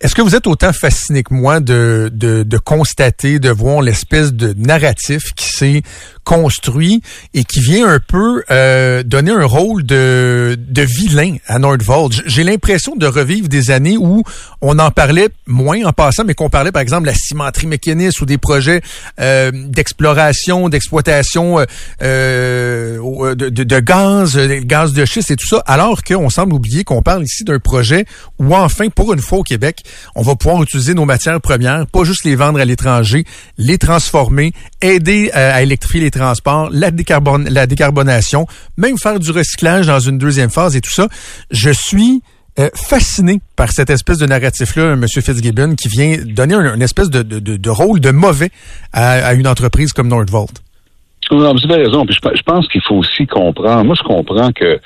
Est-ce 0.00 0.16
que 0.16 0.22
vous 0.22 0.34
êtes 0.34 0.48
autant 0.48 0.72
fasciné 0.72 1.22
que 1.22 1.32
moi 1.32 1.60
de, 1.60 2.10
de, 2.12 2.42
de 2.42 2.58
constater, 2.58 3.38
de 3.38 3.50
voir 3.50 3.82
l'espèce 3.82 4.32
de 4.32 4.52
narratif 4.56 5.32
qui 5.36 5.46
s'est 5.46 5.82
construit 6.24 7.02
et 7.34 7.44
qui 7.44 7.60
vient 7.60 7.88
un 7.88 8.00
peu 8.00 8.42
euh, 8.50 9.02
donner 9.02 9.32
un 9.32 9.44
rôle 9.44 9.84
de, 9.84 10.56
de 10.58 10.82
vilain 10.82 11.36
à 11.46 11.58
Nordvolt. 11.58 12.22
J'ai 12.26 12.44
l'impression 12.44 12.96
de 12.96 13.06
revivre 13.06 13.48
des 13.48 13.70
années 13.70 13.96
où 13.96 14.22
on 14.60 14.78
en 14.78 14.90
parlait 14.90 15.28
moins 15.46 15.84
en 15.84 15.92
passant, 15.92 16.24
mais 16.24 16.34
qu'on 16.34 16.50
parlait 16.50 16.72
par 16.72 16.82
exemple 16.82 17.02
de 17.02 17.08
la 17.08 17.14
cimenterie 17.14 17.66
mécaniste 17.66 18.20
ou 18.20 18.26
des 18.26 18.38
projets 18.38 18.82
euh, 19.20 19.50
d'exploration, 19.52 20.68
d'exploitation 20.68 21.58
euh 22.02 22.98
de, 23.34 23.48
de, 23.48 23.64
de, 23.64 23.80
gaz, 23.80 24.38
gaz 24.64 24.92
de 24.92 25.04
schiste 25.04 25.30
et 25.30 25.36
tout 25.36 25.46
ça, 25.46 25.62
alors 25.66 26.02
qu'on 26.02 26.30
semble 26.30 26.54
oublier 26.54 26.84
qu'on 26.84 27.02
parle 27.02 27.24
ici 27.24 27.44
d'un 27.44 27.58
projet 27.58 28.04
où 28.38 28.54
enfin, 28.54 28.88
pour 28.88 29.12
une 29.12 29.20
fois 29.20 29.38
au 29.38 29.42
Québec, 29.42 29.82
on 30.14 30.22
va 30.22 30.36
pouvoir 30.36 30.62
utiliser 30.62 30.94
nos 30.94 31.04
matières 31.04 31.40
premières, 31.40 31.86
pas 31.86 32.04
juste 32.04 32.24
les 32.24 32.36
vendre 32.36 32.60
à 32.60 32.64
l'étranger, 32.64 33.24
les 33.58 33.78
transformer, 33.78 34.52
aider 34.80 35.30
à 35.32 35.62
électrifier 35.62 36.00
les 36.00 36.10
transports, 36.12 36.68
la, 36.70 36.90
décarbonation, 36.90 38.46
même 38.76 38.98
faire 38.98 39.18
du 39.18 39.30
recyclage 39.30 39.86
dans 39.86 39.98
une 39.98 40.18
deuxième 40.18 40.50
phase 40.50 40.76
et 40.76 40.80
tout 40.80 40.92
ça. 40.92 41.08
Je 41.50 41.70
suis 41.70 42.22
euh, 42.58 42.68
fasciné 42.74 43.40
par 43.56 43.70
cette 43.70 43.90
espèce 43.90 44.18
de 44.18 44.26
narratif-là, 44.26 44.92
M. 44.92 45.06
Fitzgibbon, 45.08 45.74
qui 45.74 45.88
vient 45.88 46.16
donner 46.24 46.54
un, 46.54 46.74
une 46.74 46.82
espèce 46.82 47.08
de, 47.10 47.70
rôle 47.70 47.98
de 48.00 48.10
mauvais 48.10 48.50
à, 48.92 49.32
une 49.34 49.48
entreprise 49.48 49.92
comme 49.92 50.08
Nordvolt. 50.08 50.52
Non, 51.30 51.54
vous 51.54 51.64
avez 51.64 51.84
raison. 51.84 52.04
Je, 52.10 52.42
pense 52.44 52.68
qu'il 52.68 52.82
faut 52.82 52.96
aussi 52.96 53.26
comprendre. 53.26 53.84
Moi, 53.84 53.94
je 53.98 54.02
comprends 54.02 54.52
que 54.52 54.78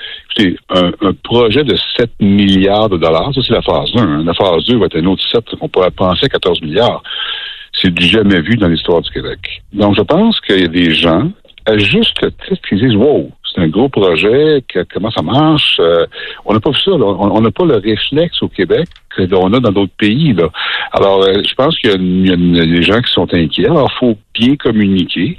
un, 0.69 0.91
un, 1.01 1.13
projet 1.23 1.65
de 1.65 1.75
7 1.97 2.09
milliards 2.21 2.87
de 2.87 2.97
dollars. 2.97 3.33
Ça, 3.33 3.41
c'est 3.45 3.53
la 3.53 3.61
phase 3.61 3.89
1. 3.95 4.01
Hein. 4.01 4.23
La 4.23 4.33
phase 4.33 4.63
2 4.65 4.77
va 4.77 4.85
être 4.85 4.97
un 4.97 5.05
autre 5.07 5.23
7 5.29 5.43
qu'on 5.59 5.67
pourrait 5.67 5.91
penser 5.91 6.27
à 6.27 6.29
14 6.29 6.61
milliards 6.61 7.03
c'est 7.81 7.93
du 7.93 8.05
jamais 8.05 8.41
vu 8.41 8.55
dans 8.55 8.67
l'histoire 8.67 9.01
du 9.01 9.09
Québec. 9.11 9.63
Donc, 9.73 9.95
je 9.95 10.01
pense 10.01 10.39
qu'il 10.41 10.61
y 10.61 10.65
a 10.65 10.67
des 10.67 10.93
gens, 10.93 11.31
à 11.65 11.77
juste 11.77 12.19
titre, 12.47 12.61
qui 12.67 12.75
disent, 12.75 12.95
wow, 12.95 13.31
c'est 13.57 13.63
un 13.63 13.67
gros 13.69 13.89
projet, 13.89 14.63
comment 14.93 15.11
ça 15.11 15.21
marche. 15.21 15.77
Euh, 15.79 16.05
on 16.45 16.53
n'a 16.53 16.59
pas 16.59 16.69
vu 16.69 16.77
ça. 16.83 16.91
On 16.91 17.41
n'a 17.41 17.51
pas 17.51 17.65
le 17.65 17.77
réflexe 17.77 18.41
au 18.43 18.49
Québec 18.49 18.87
qu'on 19.25 19.53
a 19.53 19.59
dans 19.59 19.71
d'autres 19.71 19.95
pays. 19.97 20.33
Là. 20.33 20.49
Alors, 20.91 21.23
euh, 21.23 21.41
je 21.47 21.55
pense 21.55 21.77
qu'il 21.79 22.27
y, 22.27 22.31
a 22.31 22.35
des 22.65 22.83
gens 22.83 23.01
qui 23.01 23.11
sont 23.11 23.27
inquiets. 23.33 23.65
Alors, 23.65 23.91
il 23.95 23.99
faut 23.99 24.17
bien 24.33 24.55
communiquer. 24.55 25.37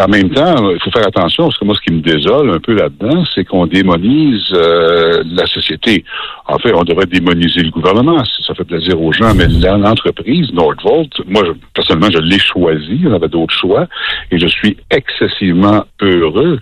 en 0.00 0.08
même 0.08 0.30
temps, 0.30 0.70
il 0.70 0.80
faut 0.80 0.90
faire 0.90 1.06
attention, 1.06 1.44
parce 1.44 1.58
que 1.58 1.64
moi, 1.64 1.76
ce 1.76 1.82
qui 1.82 1.92
me 1.92 2.00
désole 2.00 2.50
un 2.50 2.58
peu 2.58 2.74
là-dedans, 2.74 3.24
c'est 3.34 3.44
qu'on 3.44 3.66
démonise 3.66 4.52
euh, 4.52 5.22
la 5.26 5.46
société. 5.46 6.04
En 6.48 6.58
fait, 6.58 6.72
on 6.74 6.82
devrait 6.82 7.06
démoniser 7.06 7.62
le 7.62 7.70
gouvernement, 7.70 8.22
ça 8.44 8.54
fait 8.54 8.64
plaisir 8.64 9.00
aux 9.00 9.12
gens, 9.12 9.34
mais 9.34 9.46
l'entreprise, 9.46 10.52
Nordvolt, 10.52 11.12
moi, 11.26 11.42
personnellement, 11.74 12.10
je 12.10 12.18
l'ai 12.18 12.38
choisi, 12.38 13.02
on 13.06 13.12
avait 13.12 13.28
d'autres 13.28 13.54
choix, 13.54 13.86
et 14.30 14.38
je 14.38 14.46
suis 14.48 14.76
excessivement 14.90 15.84
heureux 16.00 16.58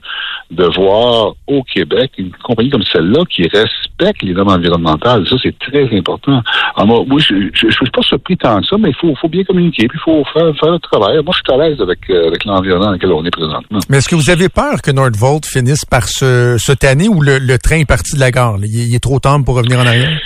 de 0.51 0.64
voir 0.76 1.34
au 1.46 1.62
Québec 1.62 2.12
une 2.18 2.32
compagnie 2.42 2.70
comme 2.70 2.82
celle-là 2.82 3.22
qui 3.30 3.42
respecte 3.42 4.22
les 4.22 4.32
normes 4.32 4.51
environnementales. 4.51 5.26
Ça, 5.28 5.36
c'est 5.42 5.57
très 5.59 5.88
important. 5.96 6.42
Alors, 6.76 7.07
moi, 7.07 7.20
je 7.20 7.34
ne 7.34 7.51
suis 7.70 7.90
pas 7.92 8.03
surpris 8.03 8.36
tant 8.36 8.61
que 8.61 8.66
ça, 8.66 8.76
mais 8.78 8.90
il 8.90 8.94
faut, 8.96 9.14
faut, 9.20 9.28
bien 9.28 9.44
communiquer, 9.44 9.86
puis 9.86 9.98
il 9.98 10.03
faut 10.03 10.24
faire, 10.32 10.70
le 10.70 10.78
travail. 10.78 11.18
Moi, 11.24 11.34
je 11.34 11.53
suis 11.53 11.61
à 11.61 11.68
l'aise 11.68 11.80
avec, 11.80 11.98
euh, 12.11 12.28
avec 12.28 12.44
l'environnement 12.44 12.86
dans 12.86 12.92
lequel 12.92 13.12
on 13.12 13.24
est 13.24 13.30
présentement. 13.30 13.78
Mais 13.88 13.98
est-ce 13.98 14.09
que 14.09 14.16
vous 14.16 14.30
avez 14.30 14.48
peur 14.48 14.82
que 14.82 14.90
Nordvolt 14.90 15.46
finisse 15.46 15.84
par 15.84 16.09
se, 16.09 16.74
tanner 16.74 17.09
ou 17.09 17.20
le, 17.20 17.38
le 17.38 17.59
train 17.59 17.76
est 17.76 17.88
parti 17.88 18.14
de 18.14 18.20
la 18.20 18.30
gare? 18.30 18.57
Il, 18.62 18.94
est 18.94 19.01
trop 19.01 19.20
tard 19.20 19.38
pour 19.44 19.57
revenir 19.57 19.78
en 19.78 19.86
arrière? 19.86 20.18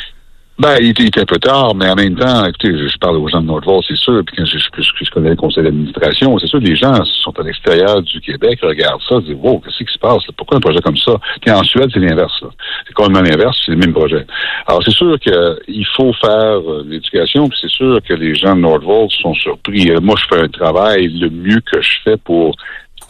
Ben, 0.57 0.77
il 0.81 0.91
était, 0.91 1.21
un 1.21 1.25
peu 1.25 1.39
tard, 1.39 1.75
mais 1.75 1.91
en 1.91 1.97
même 1.97 2.15
temps, 2.15 2.45
écoutez, 2.45 2.71
je, 2.89 2.99
parle 2.99 3.17
aux 3.17 3.27
gens 3.27 3.41
de 3.41 3.47
Nordvolt, 3.47 3.85
c'est 3.89 3.97
sûr, 3.97 4.23
puis 4.25 4.37
quand 4.37 4.45
je, 4.45 4.57
je, 4.59 5.11
connais 5.11 5.31
le 5.31 5.37
conseil 5.37 5.65
d'administration, 5.65 6.39
c'est 6.39 6.47
sûr, 6.47 6.61
les 6.61 6.77
gens 6.77 6.95
sont 7.05 7.37
à 7.41 7.43
l'extérieur 7.43 8.01
du 8.03 8.21
Québec, 8.21 8.61
regardent 8.63 9.03
ça, 9.09 9.19
disent, 9.21 9.37
wow, 9.43 9.59
qu'est-ce 9.59 9.83
qui 9.83 9.93
se 9.93 9.99
passe? 9.99 10.23
Pourquoi 10.37 10.59
un 10.59 10.61
projet 10.61 10.81
comme 10.81 10.97
ça? 10.97 11.19
Puis 11.43 11.51
en 11.51 11.65
Suède, 11.65 11.91
c'est 11.93 11.99
l'inverse. 11.99 12.45
C'est 12.87 12.95
complètement 12.95 13.23
l'inverse, 13.23 13.61
c'est 13.67 13.73
le 13.73 13.79
même 13.79 13.93
projet. 13.93 14.25
Alors, 14.69 14.81
c'est 14.85 14.95
sûr 14.95 15.19
qu'il 15.19 15.87
faut 15.97 16.13
faire 16.13 16.61
euh, 16.61 16.85
l'éducation, 16.87 17.49
puis 17.49 17.59
c'est 17.61 17.71
sûr 17.71 17.99
que 18.09 18.15
les 18.15 18.37
gens 18.37 18.55
de 18.55 18.61
Nordvolt 18.61 19.11
sont 19.11 19.35
surpris. 19.35 19.91
Euh, 19.91 19.99
moi, 20.01 20.15
je 20.17 20.37
fais 20.37 20.41
un 20.41 20.49
travail 20.49 21.09
le 21.09 21.31
mieux 21.31 21.61
que 21.61 21.83
je 21.83 21.99
fais 22.05 22.17
pour 22.17 22.55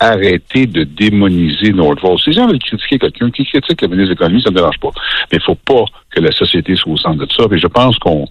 arrêter 0.04 0.66
de 0.66 0.84
démoniser 0.84 1.72
Nordvolt. 1.72 2.20
Si 2.20 2.30
les 2.30 2.36
gens 2.36 2.46
veulent 2.46 2.58
critiquer 2.58 2.98
quelqu'un 2.98 3.30
qui 3.30 3.44
critique 3.44 3.82
le 3.82 3.88
ministre 3.88 4.08
de 4.08 4.12
l'Économie, 4.14 4.42
ça 4.42 4.50
ne 4.50 4.56
dérange 4.56 4.78
pas. 4.78 4.90
Mais 5.30 5.38
il 5.38 5.40
ne 5.40 5.44
faut 5.44 5.54
pas 5.54 5.84
que 6.10 6.20
la 6.20 6.32
société 6.32 6.76
soit 6.76 6.92
au 6.92 6.96
centre 6.96 7.24
de 7.24 7.32
ça. 7.32 7.44
Et 7.50 7.58
je 7.58 7.66
pense 7.66 7.98
qu'on 7.98 8.26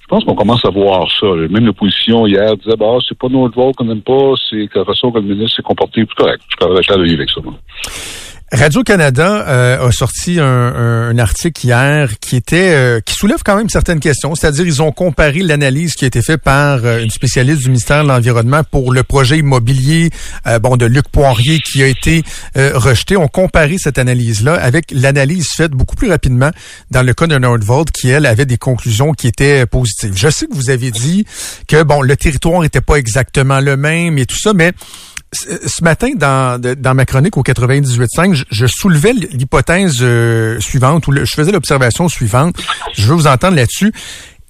je 0.00 0.06
pense 0.08 0.24
qu'on 0.24 0.36
commence 0.36 0.64
à 0.64 0.70
voir 0.70 1.08
ça. 1.18 1.26
Même 1.26 1.66
l'opposition 1.66 2.26
hier 2.26 2.56
disait 2.56 2.76
bah 2.76 2.98
c'est 3.06 3.18
pas 3.18 3.28
Nordvolt 3.28 3.74
qu'on 3.74 3.86
n'aime 3.86 4.02
pas, 4.02 4.34
c'est 4.48 4.68
la 4.74 4.84
façon 4.84 5.10
que 5.10 5.18
le 5.18 5.24
ministre 5.24 5.56
s'est 5.56 5.62
comporté. 5.62 6.02
C'est 6.08 6.14
correct. 6.14 6.42
Je 6.48 6.92
suis 6.92 7.02
vivre 7.02 7.20
avec 7.20 7.30
ça. 7.30 7.40
Radio-Canada 8.52 9.44
euh, 9.48 9.88
a 9.88 9.90
sorti 9.90 10.38
un, 10.38 11.18
article 11.18 11.66
hier 11.66 12.18
qui 12.20 12.36
était 12.36 12.74
euh, 12.74 13.00
qui 13.00 13.14
soulève 13.14 13.40
quand 13.44 13.56
même 13.56 13.68
certaines 13.68 13.98
questions. 13.98 14.36
C'est-à-dire, 14.36 14.64
ils 14.64 14.82
ont 14.82 14.92
comparé 14.92 15.40
l'analyse 15.40 15.94
qui 15.94 16.04
a 16.04 16.06
été 16.06 16.22
faite 16.22 16.42
par 16.42 16.84
euh, 16.84 17.02
une 17.02 17.10
spécialiste 17.10 17.62
du 17.62 17.68
ministère 17.68 18.04
de 18.04 18.08
l'Environnement 18.08 18.62
pour 18.62 18.92
le 18.92 19.02
projet 19.02 19.38
immobilier 19.38 20.10
bon 20.62 20.76
de 20.76 20.86
Luc 20.86 21.08
Poirier 21.08 21.58
qui 21.58 21.82
a 21.82 21.86
été 21.86 22.22
rejeté. 22.54 23.16
On 23.16 23.26
comparé 23.26 23.78
cette 23.78 23.98
analyse-là 23.98 24.54
avec 24.54 24.92
l'analyse 24.92 25.48
faite 25.48 25.72
beaucoup 25.72 25.96
plus 25.96 26.08
rapidement 26.08 26.50
dans 26.90 27.02
le 27.02 27.12
cas 27.14 27.26
de 27.26 27.36
Nordvolt 27.36 27.90
qui, 27.90 28.08
elle, 28.10 28.26
avait 28.26 28.46
des 28.46 28.58
conclusions 28.58 29.12
qui 29.12 29.26
étaient 29.26 29.66
positives. 29.66 30.12
Je 30.14 30.28
sais 30.28 30.46
que 30.46 30.54
vous 30.54 30.70
avez 30.70 30.90
dit 30.90 31.26
que 31.66 31.82
bon, 31.82 32.02
le 32.02 32.16
territoire 32.16 32.60
n'était 32.60 32.80
pas 32.80 32.96
exactement 32.96 33.60
le 33.60 33.76
même 33.76 34.18
et 34.18 34.26
tout 34.26 34.38
ça, 34.38 34.52
mais 34.52 34.72
ce 35.36 35.84
matin, 35.84 36.10
dans, 36.16 36.60
dans 36.60 36.94
ma 36.94 37.04
chronique 37.04 37.36
au 37.36 37.42
98.5, 37.42 38.34
je, 38.34 38.44
je 38.50 38.66
soulevais 38.66 39.12
l'hypothèse 39.12 39.98
euh, 40.00 40.58
suivante, 40.60 41.06
ou 41.08 41.12
je 41.12 41.34
faisais 41.34 41.52
l'observation 41.52 42.08
suivante. 42.08 42.56
Je 42.94 43.06
veux 43.06 43.14
vous 43.14 43.26
entendre 43.26 43.56
là-dessus. 43.56 43.92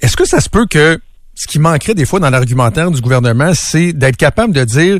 Est-ce 0.01 0.17
que 0.17 0.27
ça 0.27 0.41
se 0.41 0.49
peut 0.49 0.67
que 0.67 0.99
ce 1.35 1.47
qui 1.47 1.59
manquerait 1.59 1.95
des 1.95 2.07
fois 2.07 2.19
dans 2.19 2.31
l'argumentaire 2.31 2.91
du 2.91 3.01
gouvernement, 3.01 3.53
c'est 3.55 3.93
d'être 3.93 4.17
capable 4.17 4.55
de 4.55 4.65
dire 4.65 4.99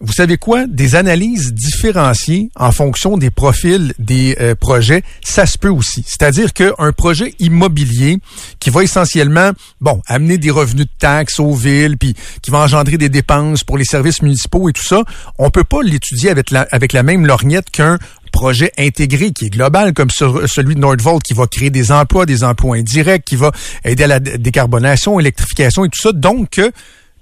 vous 0.00 0.12
savez 0.12 0.36
quoi? 0.36 0.66
Des 0.66 0.94
analyses 0.94 1.52
différenciées 1.52 2.50
en 2.54 2.70
fonction 2.70 3.18
des 3.18 3.30
profils 3.30 3.92
des 3.98 4.36
euh, 4.40 4.54
projets, 4.54 5.02
ça 5.24 5.44
se 5.44 5.58
peut 5.58 5.68
aussi. 5.68 6.04
C'est-à-dire 6.06 6.52
qu'un 6.52 6.92
projet 6.96 7.34
immobilier 7.40 8.18
qui 8.60 8.70
va 8.70 8.84
essentiellement, 8.84 9.50
bon, 9.80 10.00
amener 10.06 10.38
des 10.38 10.50
revenus 10.50 10.86
de 10.86 10.92
taxes 10.98 11.40
aux 11.40 11.54
villes, 11.54 11.98
puis 11.98 12.14
qui 12.42 12.50
va 12.50 12.58
engendrer 12.58 12.96
des 12.96 13.08
dépenses 13.08 13.64
pour 13.64 13.76
les 13.76 13.84
services 13.84 14.22
municipaux 14.22 14.68
et 14.68 14.72
tout 14.72 14.86
ça, 14.86 15.02
on 15.38 15.50
peut 15.50 15.64
pas 15.64 15.82
l'étudier 15.82 16.30
avec 16.30 16.50
la, 16.50 16.66
avec 16.70 16.92
la 16.92 17.02
même 17.02 17.26
lorgnette 17.26 17.70
qu'un 17.70 17.98
projet 18.30 18.70
intégré 18.78 19.32
qui 19.32 19.46
est 19.46 19.50
global 19.50 19.94
comme 19.94 20.10
celui 20.10 20.74
de 20.74 20.80
Nordvolt 20.80 21.22
qui 21.22 21.34
va 21.34 21.46
créer 21.46 21.70
des 21.70 21.90
emplois, 21.90 22.24
des 22.24 22.44
emplois 22.44 22.76
indirects, 22.76 23.24
qui 23.24 23.36
va 23.36 23.50
aider 23.84 24.04
à 24.04 24.06
la 24.06 24.20
décarbonation, 24.20 25.18
électrification 25.18 25.84
et 25.84 25.88
tout 25.88 26.00
ça. 26.00 26.12
Donc, 26.12 26.60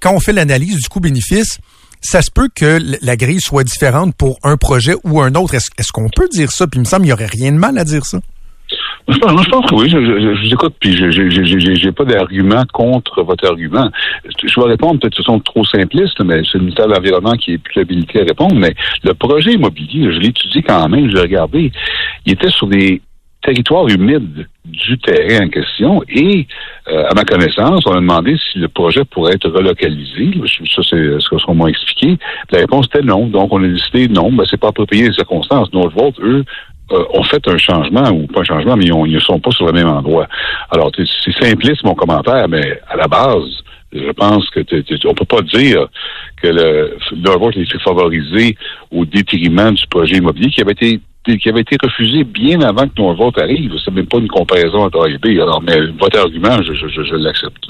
quand 0.00 0.12
on 0.12 0.20
fait 0.20 0.32
l'analyse 0.32 0.76
du 0.76 0.88
coût-bénéfice, 0.88 1.58
ça 2.06 2.22
se 2.22 2.30
peut 2.30 2.48
que 2.54 2.78
la 3.02 3.16
grille 3.16 3.40
soit 3.40 3.64
différente 3.64 4.14
pour 4.16 4.38
un 4.44 4.56
projet 4.56 4.94
ou 5.04 5.20
un 5.20 5.34
autre. 5.34 5.54
Est-ce 5.54 5.92
qu'on 5.92 6.08
peut 6.08 6.28
dire 6.30 6.50
ça? 6.50 6.66
Puis 6.66 6.78
il 6.78 6.80
me 6.80 6.84
semble 6.84 7.02
qu'il 7.02 7.08
n'y 7.08 7.12
aurait 7.12 7.26
rien 7.26 7.52
de 7.52 7.58
mal 7.58 7.76
à 7.78 7.84
dire 7.84 8.04
ça. 8.04 8.18
Je 9.08 9.18
pense, 9.18 9.44
je 9.44 9.48
pense 9.48 9.66
que 9.70 9.74
oui, 9.76 9.88
je, 9.88 9.98
vous 9.98 10.52
écoute, 10.52 10.74
puis 10.80 10.96
je 10.96 11.86
n'ai 11.86 11.92
pas 11.92 12.04
d'argument 12.04 12.64
contre 12.72 13.22
votre 13.22 13.46
argument. 13.46 13.88
Je 14.24 14.60
vais 14.60 14.66
répondre 14.66 14.98
peut-être 14.98 15.12
de 15.12 15.22
façon 15.22 15.38
trop 15.38 15.64
simpliste, 15.64 16.20
mais 16.24 16.42
c'est 16.44 16.58
le 16.58 16.64
ministère 16.64 16.88
de 16.88 16.94
l'Environnement 16.94 17.34
qui 17.34 17.52
est 17.52 17.58
plus 17.58 17.80
habilité 17.80 18.20
à 18.20 18.24
répondre, 18.24 18.56
mais 18.56 18.74
le 19.04 19.14
projet 19.14 19.52
immobilier, 19.52 20.12
je 20.12 20.18
l'ai 20.18 20.28
étudié 20.28 20.62
quand 20.62 20.88
même, 20.88 21.08
je 21.08 21.14
l'ai 21.14 21.20
regardé, 21.20 21.70
il 22.24 22.32
était 22.32 22.50
sur 22.50 22.66
des 22.66 23.00
territoire 23.46 23.86
humide 23.88 24.48
du 24.76 24.98
terrain 24.98 25.46
en 25.46 25.48
question 25.48 26.02
et, 26.08 26.46
euh, 26.88 27.04
à 27.08 27.14
ma 27.14 27.24
connaissance, 27.24 27.84
on 27.86 27.92
a 27.92 27.96
demandé 27.96 28.36
si 28.36 28.58
le 28.58 28.68
projet 28.68 29.04
pourrait 29.04 29.34
être 29.34 29.48
relocalisé. 29.48 30.30
Ça, 30.74 30.82
c'est 30.88 31.20
ce 31.20 31.44
qu'on 31.44 31.54
m'a 31.54 31.68
expliqué. 31.68 32.18
La 32.50 32.60
réponse 32.60 32.86
était 32.86 33.02
non. 33.02 33.26
Donc, 33.26 33.52
on 33.52 33.62
a 33.62 33.68
décidé 33.68 34.08
non, 34.08 34.30
ben, 34.32 34.44
c'est 34.48 34.60
pas 34.60 34.68
approprié 34.68 35.08
les 35.08 35.14
circonstances. 35.14 35.72
Nordvolt, 35.72 36.18
eux, 36.20 36.44
euh, 36.92 37.04
ont 37.14 37.24
fait 37.24 37.42
un 37.48 37.58
changement, 37.58 38.08
ou 38.10 38.26
pas 38.28 38.40
un 38.40 38.44
changement, 38.44 38.76
mais 38.76 38.86
ils 38.86 39.12
ne 39.12 39.18
sont 39.18 39.40
pas 39.40 39.50
sur 39.50 39.66
le 39.66 39.72
même 39.72 39.88
endroit. 39.88 40.28
Alors, 40.70 40.92
c'est 40.96 41.32
simpliste 41.32 41.82
mon 41.82 41.94
commentaire, 41.94 42.48
mais 42.48 42.80
à 42.88 42.96
la 42.96 43.08
base, 43.08 43.64
je 43.92 44.10
pense 44.12 44.48
que 44.50 44.60
on 45.08 45.14
peut 45.14 45.24
pas 45.24 45.42
dire 45.42 45.88
que 46.40 46.48
le 46.48 46.96
Nordvolt 47.16 47.56
est 47.56 47.82
favorisé 47.82 48.56
au 48.90 49.04
détriment 49.04 49.72
du 49.72 49.86
projet 49.88 50.16
immobilier 50.16 50.50
qui 50.50 50.60
avait 50.60 50.72
été 50.72 51.00
qui 51.26 51.48
avait 51.48 51.60
été 51.60 51.76
refusé 51.82 52.24
bien 52.24 52.60
avant 52.60 52.86
que 52.88 52.94
ton 52.94 53.14
vote 53.14 53.38
arrive. 53.38 53.72
C'est 53.84 53.92
même 53.92 54.06
pas 54.06 54.18
une 54.18 54.28
comparaison 54.28 54.84
entre 54.84 55.06
A 55.06 55.18
B. 55.18 55.40
Alors, 55.40 55.62
mais 55.62 55.78
votre 55.98 56.18
argument, 56.18 56.62
je, 56.62 56.72
je, 56.72 56.88
je, 56.88 57.14
l'accepte. 57.16 57.66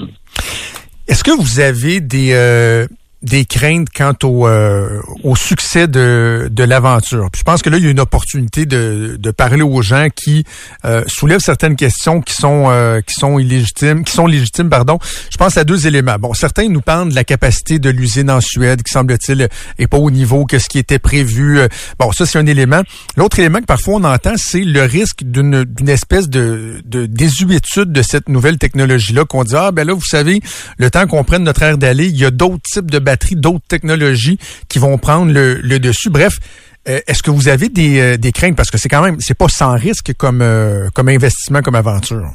Est-ce 1.07 1.23
que 1.23 1.31
vous 1.31 1.59
avez 1.59 1.99
des, 1.99 2.33
euh, 2.33 2.85
des 3.23 3.45
craintes 3.45 3.87
quant 3.95 4.13
au, 4.23 4.47
euh, 4.47 5.01
au 5.23 5.35
succès 5.35 5.87
de, 5.87 6.49
de 6.51 6.63
l'aventure. 6.63 7.29
je 7.35 7.41
pense 7.41 7.63
que 7.63 7.69
là, 7.69 7.77
il 7.77 7.83
y 7.83 7.87
a 7.87 7.89
une 7.89 7.99
opportunité 7.99 8.65
de, 8.67 9.17
de 9.19 9.31
parler 9.31 9.63
aux 9.63 9.81
gens 9.81 10.07
qui 10.15 10.43
euh, 10.85 11.03
soulèvent 11.07 11.39
certaines 11.39 11.75
questions 11.75 12.21
qui 12.21 12.35
sont 12.35 12.65
euh, 12.67 13.01
qui 13.01 13.15
sont 13.15 13.39
illégitimes, 13.39 14.03
qui 14.03 14.13
sont 14.13 14.27
légitimes, 14.27 14.69
pardon. 14.69 14.99
Je 15.31 15.37
pense 15.37 15.57
à 15.57 15.63
deux 15.63 15.87
éléments. 15.87 16.17
Bon, 16.19 16.33
certains 16.35 16.67
nous 16.69 16.81
parlent 16.81 17.09
de 17.09 17.15
la 17.15 17.23
capacité 17.23 17.79
de 17.79 17.89
l'usine 17.89 18.29
en 18.29 18.39
Suède, 18.39 18.83
qui 18.83 18.91
semble-t-il 18.91 19.49
est 19.79 19.87
pas 19.87 19.97
au 19.97 20.11
niveau 20.11 20.45
que 20.45 20.59
ce 20.59 20.69
qui 20.69 20.77
était 20.77 20.99
prévu. 20.99 21.59
Bon, 21.99 22.11
ça 22.11 22.27
c'est 22.27 22.37
un 22.37 22.45
élément. 22.45 22.81
L'autre 23.15 23.39
élément 23.39 23.59
que 23.59 23.65
parfois 23.65 23.95
on 23.95 24.03
entend, 24.03 24.33
c'est 24.37 24.61
le 24.61 24.83
risque 24.83 25.23
d'une 25.23 25.63
d'une 25.63 25.89
espèce 25.89 26.29
de, 26.29 26.81
de 26.85 27.07
désuétude 27.07 27.91
de 27.91 28.01
cette 28.03 28.29
nouvelle 28.29 28.59
technologie-là, 28.59 29.25
qu'on 29.25 29.43
dit 29.43 29.55
ah 29.55 29.71
ben 29.71 29.87
là, 29.87 29.93
vous 29.93 30.05
savez, 30.05 30.39
le 30.77 30.91
temps 30.91 31.07
qu'on 31.07 31.23
prenne 31.23 31.43
notre 31.43 31.63
air 31.63 31.79
d'aller, 31.79 32.05
il 32.05 32.17
y 32.17 32.25
a 32.25 32.31
d'autres 32.31 32.61
types 32.63 32.91
de 32.91 32.99
batteries, 33.07 33.35
d'autres 33.35 33.65
technologies 33.67 34.37
qui 34.67 34.79
vont 34.79 34.97
prendre 34.97 35.31
le, 35.31 35.79
dessus. 35.79 36.09
Bref, 36.09 36.33
euh, 36.89 36.99
est-ce 37.07 37.23
que 37.23 37.31
vous 37.31 37.47
avez 37.47 37.69
des, 37.69 37.99
euh, 37.99 38.17
des 38.17 38.33
craintes? 38.33 38.57
Parce 38.57 38.69
que 38.69 38.77
c'est 38.77 38.89
quand 38.89 39.01
même 39.01 39.17
c'est 39.19 39.37
pas 39.37 39.47
sans 39.47 39.75
risque 39.75 40.13
comme 40.17 40.41
euh, 40.41 40.89
comme 40.93 41.07
investissement 41.07 41.61
comme 41.61 41.75
aventure. 41.75 42.33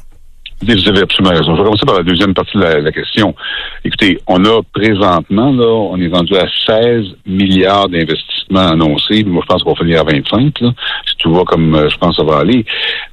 Vous 0.61 0.89
avez 0.89 1.01
absolument 1.01 1.35
raison. 1.35 1.55
Je 1.55 1.61
vais 1.61 1.63
commencer 1.65 1.85
par 1.85 1.97
la 1.97 2.03
deuxième 2.03 2.33
partie 2.33 2.57
de 2.57 2.63
la, 2.63 2.91
question. 2.91 3.35
Écoutez, 3.83 4.19
on 4.27 4.43
a 4.45 4.61
présentement, 4.73 5.51
là, 5.51 5.67
on 5.67 5.99
est 5.99 6.07
rendu 6.07 6.35
à 6.35 6.47
16 6.65 7.05
milliards 7.25 7.89
d'investissements 7.89 8.69
annoncés. 8.71 9.23
Moi, 9.23 9.43
je 9.43 9.47
pense 9.47 9.63
qu'on 9.63 9.73
va 9.73 9.83
finir 9.83 10.01
à 10.01 10.03
25, 10.03 10.61
là, 10.61 10.71
si 11.05 11.15
tout 11.17 11.33
va 11.33 11.43
comme 11.43 11.87
je 11.89 11.97
pense 11.97 12.17
que 12.17 12.23
ça 12.23 12.23
va 12.23 12.39
aller. 12.39 12.65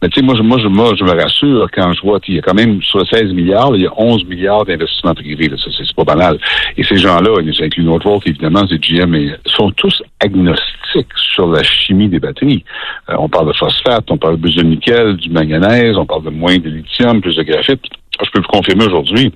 Mais 0.02 0.08
tu 0.08 0.20
sais, 0.20 0.26
moi, 0.26 0.34
je, 0.36 0.42
moi, 0.42 0.58
je, 0.58 0.68
moi, 0.68 0.94
je 0.96 1.04
me 1.04 1.10
rassure 1.10 1.66
quand 1.72 1.92
je 1.92 2.02
vois 2.02 2.20
qu'il 2.20 2.34
y 2.34 2.38
a 2.38 2.42
quand 2.42 2.54
même 2.54 2.82
sur 2.82 3.06
16 3.06 3.32
milliards, 3.32 3.74
il 3.74 3.82
y 3.82 3.86
a 3.86 3.92
11 3.96 4.24
milliards 4.26 4.64
d'investissements 4.64 5.14
privés. 5.14 5.50
C'est 5.58 5.96
pas 5.96 6.04
banal. 6.04 6.38
Et 6.76 6.84
ces 6.84 6.96
gens-là, 6.96 7.40
ils 7.42 7.64
incluent 7.64 7.84
Northvolt, 7.84 8.26
évidemment, 8.26 8.64
c'est 8.68 8.78
GM, 8.78 9.10
mais 9.10 9.30
sont 9.46 9.70
tous 9.72 10.02
agnostiques 10.20 11.12
sur 11.34 11.48
la 11.48 11.62
chimie 11.62 12.08
des 12.08 12.20
batteries. 12.20 12.64
Euh, 13.08 13.14
on 13.18 13.28
parle 13.28 13.48
de 13.48 13.52
phosphate, 13.52 14.04
on 14.10 14.18
parle 14.18 14.38
de 14.40 14.62
nickel, 14.62 15.16
du 15.16 15.30
manganèse, 15.30 15.96
on 15.96 16.06
parle 16.06 16.24
de 16.24 16.30
moins 16.30 16.58
de 16.58 16.68
lithium, 16.68 17.20
de 17.36 17.42
graphite. 17.42 17.82
Je 18.22 18.30
peux 18.30 18.40
vous 18.40 18.48
confirmer 18.48 18.86
aujourd'hui 18.86 19.32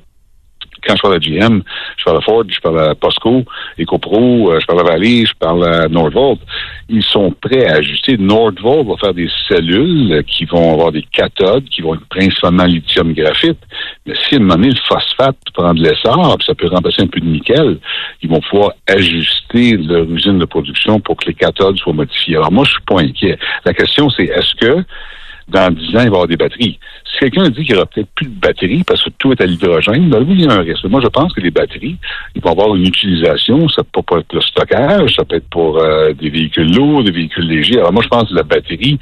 quand 0.87 0.97
je 0.97 1.03
parle 1.03 1.15
à 1.15 1.19
GM, 1.19 1.63
je 1.97 2.05
parle 2.05 2.19
à 2.19 2.21
Ford, 2.21 2.45
je 2.49 2.61
parle 2.61 2.81
à 2.81 2.95
POSCO, 2.95 3.45
EcoPro, 3.79 4.53
euh, 4.53 4.61
je 4.61 4.67
parle 4.67 4.81
à 4.81 4.83
Valley, 4.85 5.25
je 5.27 5.35
parle 5.39 5.65
à 5.67 5.89
Nordvolt, 5.89 6.41
ils 6.89 7.03
sont 7.03 7.35
prêts 7.41 7.67
à 7.67 7.77
ajuster. 7.77 8.17
Nordvolt 8.19 8.87
va 8.87 8.97
faire 8.97 9.15
des 9.15 9.29
cellules 9.49 10.23
qui 10.25 10.45
vont 10.45 10.73
avoir 10.73 10.93
des 10.93 11.03
cathodes, 11.03 11.65
qui 11.65 11.81
vont 11.81 11.95
être 11.95 12.07
principalement 12.09 12.65
lithium 12.65 13.13
graphite. 13.13 13.59
Mais 14.07 14.15
si 14.15 14.35
à 14.35 14.39
un 14.39 14.41
moment 14.41 14.57
donné, 14.57 14.71
le 14.71 14.81
phosphate 14.87 15.37
prend 15.55 15.75
de 15.75 15.83
l'essor, 15.83 16.37
puis 16.39 16.47
ça 16.47 16.55
peut 16.55 16.69
remplacer 16.69 17.03
un 17.03 17.07
peu 17.07 17.21
de 17.21 17.27
nickel, 17.27 17.79
ils 18.23 18.29
vont 18.29 18.41
pouvoir 18.41 18.73
ajuster 18.89 19.77
leur 19.77 20.05
usine 20.11 20.39
de 20.39 20.45
production 20.45 21.01
pour 21.01 21.17
que 21.17 21.27
les 21.27 21.35
cathodes 21.35 21.79
soient 21.79 21.93
modifiées. 21.93 22.37
Alors 22.37 22.53
moi, 22.53 22.65
je 22.65 22.73
suis 22.73 22.83
pas 22.83 23.01
inquiet. 23.01 23.39
La 23.65 23.73
question, 23.73 24.11
c'est 24.11 24.25
est-ce 24.25 24.55
que 24.57 24.85
dans 25.49 25.73
10 25.73 25.85
ans, 25.85 25.89
il 25.89 25.95
va 25.95 26.03
y 26.03 26.07
avoir 26.07 26.27
des 26.27 26.37
batteries. 26.37 26.79
Si 27.05 27.19
quelqu'un 27.21 27.49
dit 27.49 27.65
qu'il 27.65 27.75
n'y 27.75 27.77
aura 27.77 27.87
peut-être 27.87 28.09
plus 28.15 28.27
de 28.27 28.41
batteries 28.41 28.83
parce 28.85 29.03
que 29.03 29.11
tout 29.19 29.33
est 29.33 29.41
à 29.41 29.47
l'hydrogène, 29.47 30.09
ben 30.09 30.25
oui, 30.27 30.37
il 30.39 30.45
y 30.45 30.49
a 30.49 30.53
un 30.53 30.63
risque. 30.63 30.85
Moi, 30.85 31.01
je 31.03 31.09
pense 31.09 31.33
que 31.33 31.41
les 31.41 31.51
batteries, 31.51 31.97
ils 32.35 32.43
vont 32.43 32.53
avoir 32.53 32.75
une 32.75 32.87
utilisation. 32.87 33.69
Ça 33.69 33.83
peut 33.85 34.03
pas 34.03 34.19
être 34.19 34.33
le 34.33 34.41
stockage, 34.41 35.15
ça 35.15 35.25
peut 35.25 35.37
être 35.37 35.49
pour 35.51 35.79
euh, 35.79 36.13
des 36.15 36.31
véhicules 36.31 36.75
lourds, 36.75 37.05
des 37.05 37.13
véhicules 37.13 37.47
légers. 37.47 37.79
Alors 37.79 37.93
moi, 37.93 38.03
je 38.03 38.09
pense 38.09 38.29
que 38.29 38.35
la 38.35 38.43
batterie, 38.43 38.99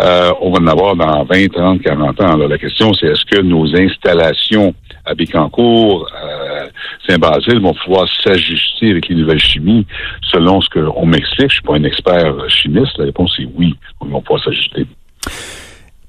euh, 0.00 0.32
on 0.40 0.52
va 0.52 0.60
en 0.60 0.66
avoir 0.68 0.96
dans 0.96 1.24
20, 1.24 1.48
30, 1.52 1.82
40 1.82 2.20
ans. 2.20 2.34
Alors, 2.34 2.48
la 2.48 2.58
question, 2.58 2.94
c'est 2.94 3.06
est-ce 3.06 3.24
que 3.24 3.42
nos 3.42 3.66
installations 3.76 4.74
à 5.04 5.14
Bécancourt, 5.14 6.08
euh, 6.22 6.66
Saint-Basile 7.08 7.60
vont 7.60 7.74
pouvoir 7.74 8.08
s'ajuster 8.22 8.90
avec 8.90 9.08
les 9.08 9.16
nouvelles 9.16 9.40
chimies 9.40 9.86
selon 10.22 10.60
ce 10.60 10.68
qu'on 10.70 11.06
m'explique? 11.06 11.50
Je 11.50 11.54
suis 11.54 11.62
pas 11.62 11.74
un 11.74 11.84
expert 11.84 12.34
chimiste. 12.48 12.96
La 12.98 13.06
réponse 13.06 13.36
est 13.40 13.48
oui. 13.54 13.74
Ils 14.04 14.10
vont 14.10 14.20
pouvoir 14.20 14.42
s'ajuster. 14.44 14.86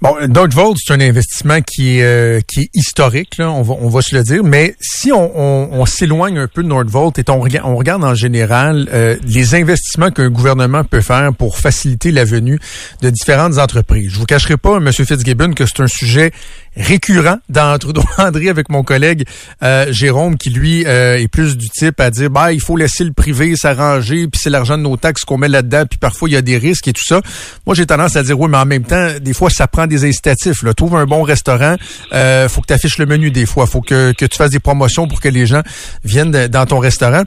Bon, 0.02 0.16
Nordvolt, 0.28 0.80
c'est 0.84 0.94
un 0.94 1.00
investissement 1.00 1.62
qui 1.62 2.00
est, 2.00 2.04
euh, 2.04 2.42
qui 2.48 2.72
historique, 2.74 3.36
on, 3.38 3.62
va, 3.62 3.76
on 3.80 3.88
va 3.88 4.02
se 4.02 4.16
le 4.16 4.24
dire, 4.24 4.44
mais 4.44 4.74
si 4.82 5.12
on, 5.12 5.86
s'éloigne 5.86 6.40
un 6.40 6.48
peu 6.48 6.64
de 6.64 6.68
Nordvolt 6.68 7.20
et 7.20 7.24
on, 7.30 7.40
regarde, 7.40 7.70
on 7.70 7.76
regarde 7.76 8.04
en 8.04 8.16
général 8.16 8.90
euh, 8.92 9.16
les 9.24 9.54
investissements 9.54 10.10
qu'un 10.10 10.32
gouvernement 10.32 10.84
peut 10.84 11.02
faire 11.02 11.32
pour 11.36 11.60
faciliter 11.60 12.12
la 12.12 12.26
venue 12.26 12.58
de 13.04 13.12
différentes 13.12 13.60
entreprises. 13.60 14.10
Je 14.12 14.18
vous 14.18 14.26
cacherai 14.26 14.58
pas, 14.58 14.78
M. 14.78 14.92
Fitzgibbon, 14.92 15.54
que 15.54 15.68
c'est 15.68 15.84
un 15.84 15.88
sujet 15.88 16.32
récurrent 16.76 17.38
dans 17.50 17.78
Trudeau-André 17.78 18.50
avec 18.50 18.70
mon 18.70 18.84
collègue 18.84 19.26
euh, 19.64 19.92
Jérôme, 19.92 20.38
qui 20.38 20.50
lui 20.50 20.82
est 20.82 21.28
plus 21.28 21.58
du 21.58 21.70
type 21.70 22.00
à 22.00 22.10
dire, 22.10 22.30
bah, 22.30 22.54
il 22.54 22.62
faut 22.62 22.78
laisser 22.78 23.04
le 23.04 23.14
privé 23.14 23.56
s'arranger, 23.56 24.28
puis 24.28 24.40
c'est 24.42 24.50
l'argent 24.50 24.78
de 24.78 24.84
nos 24.84 24.98
taxes 24.98 25.24
qu'on 25.24 25.38
met 25.38 25.50
là-dedans, 25.50 25.84
puis 25.90 26.00
parfois 26.00 26.30
il 26.30 26.34
y 26.34 26.38
a 26.38 26.42
des 26.42 26.58
risques 26.58 26.88
et 26.88 26.94
tout 26.94 27.06
ça. 27.06 27.22
Moi, 27.66 27.76
j'ai 27.76 27.86
tendance 27.86 28.16
à 28.16 28.24
dire, 28.24 28.40
oui, 28.40 28.50
mais 28.50 28.58
en 28.58 28.66
même 28.66 28.84
temps, 28.84 29.08
des 29.20 29.34
fois, 29.34 29.50
ça 29.50 29.68
prend 29.68 29.88
des 29.88 30.06
incitatifs. 30.06 30.64
Là. 30.64 30.74
Trouve 30.74 30.96
un 30.96 31.06
bon 31.06 31.24
restaurant, 31.24 31.76
euh, 32.14 32.50
faut 32.50 32.62
que 32.62 32.68
tu 32.68 32.74
affiches 32.74 32.98
le 32.98 33.06
menu 33.06 33.32
des 33.32 33.46
fois, 33.46 33.68
faut 33.68 33.82
que, 33.82 34.14
que 34.14 34.26
tu 34.26 34.38
fasses 34.38 34.52
des 34.52 34.60
promotions 34.60 35.08
pour 35.08 35.20
que 35.20 35.30
les 35.30 35.46
gens 35.46 35.62
viennent 36.04 36.32
dans 36.32 36.66
ton 36.66 36.80
restaurant. 36.80 37.24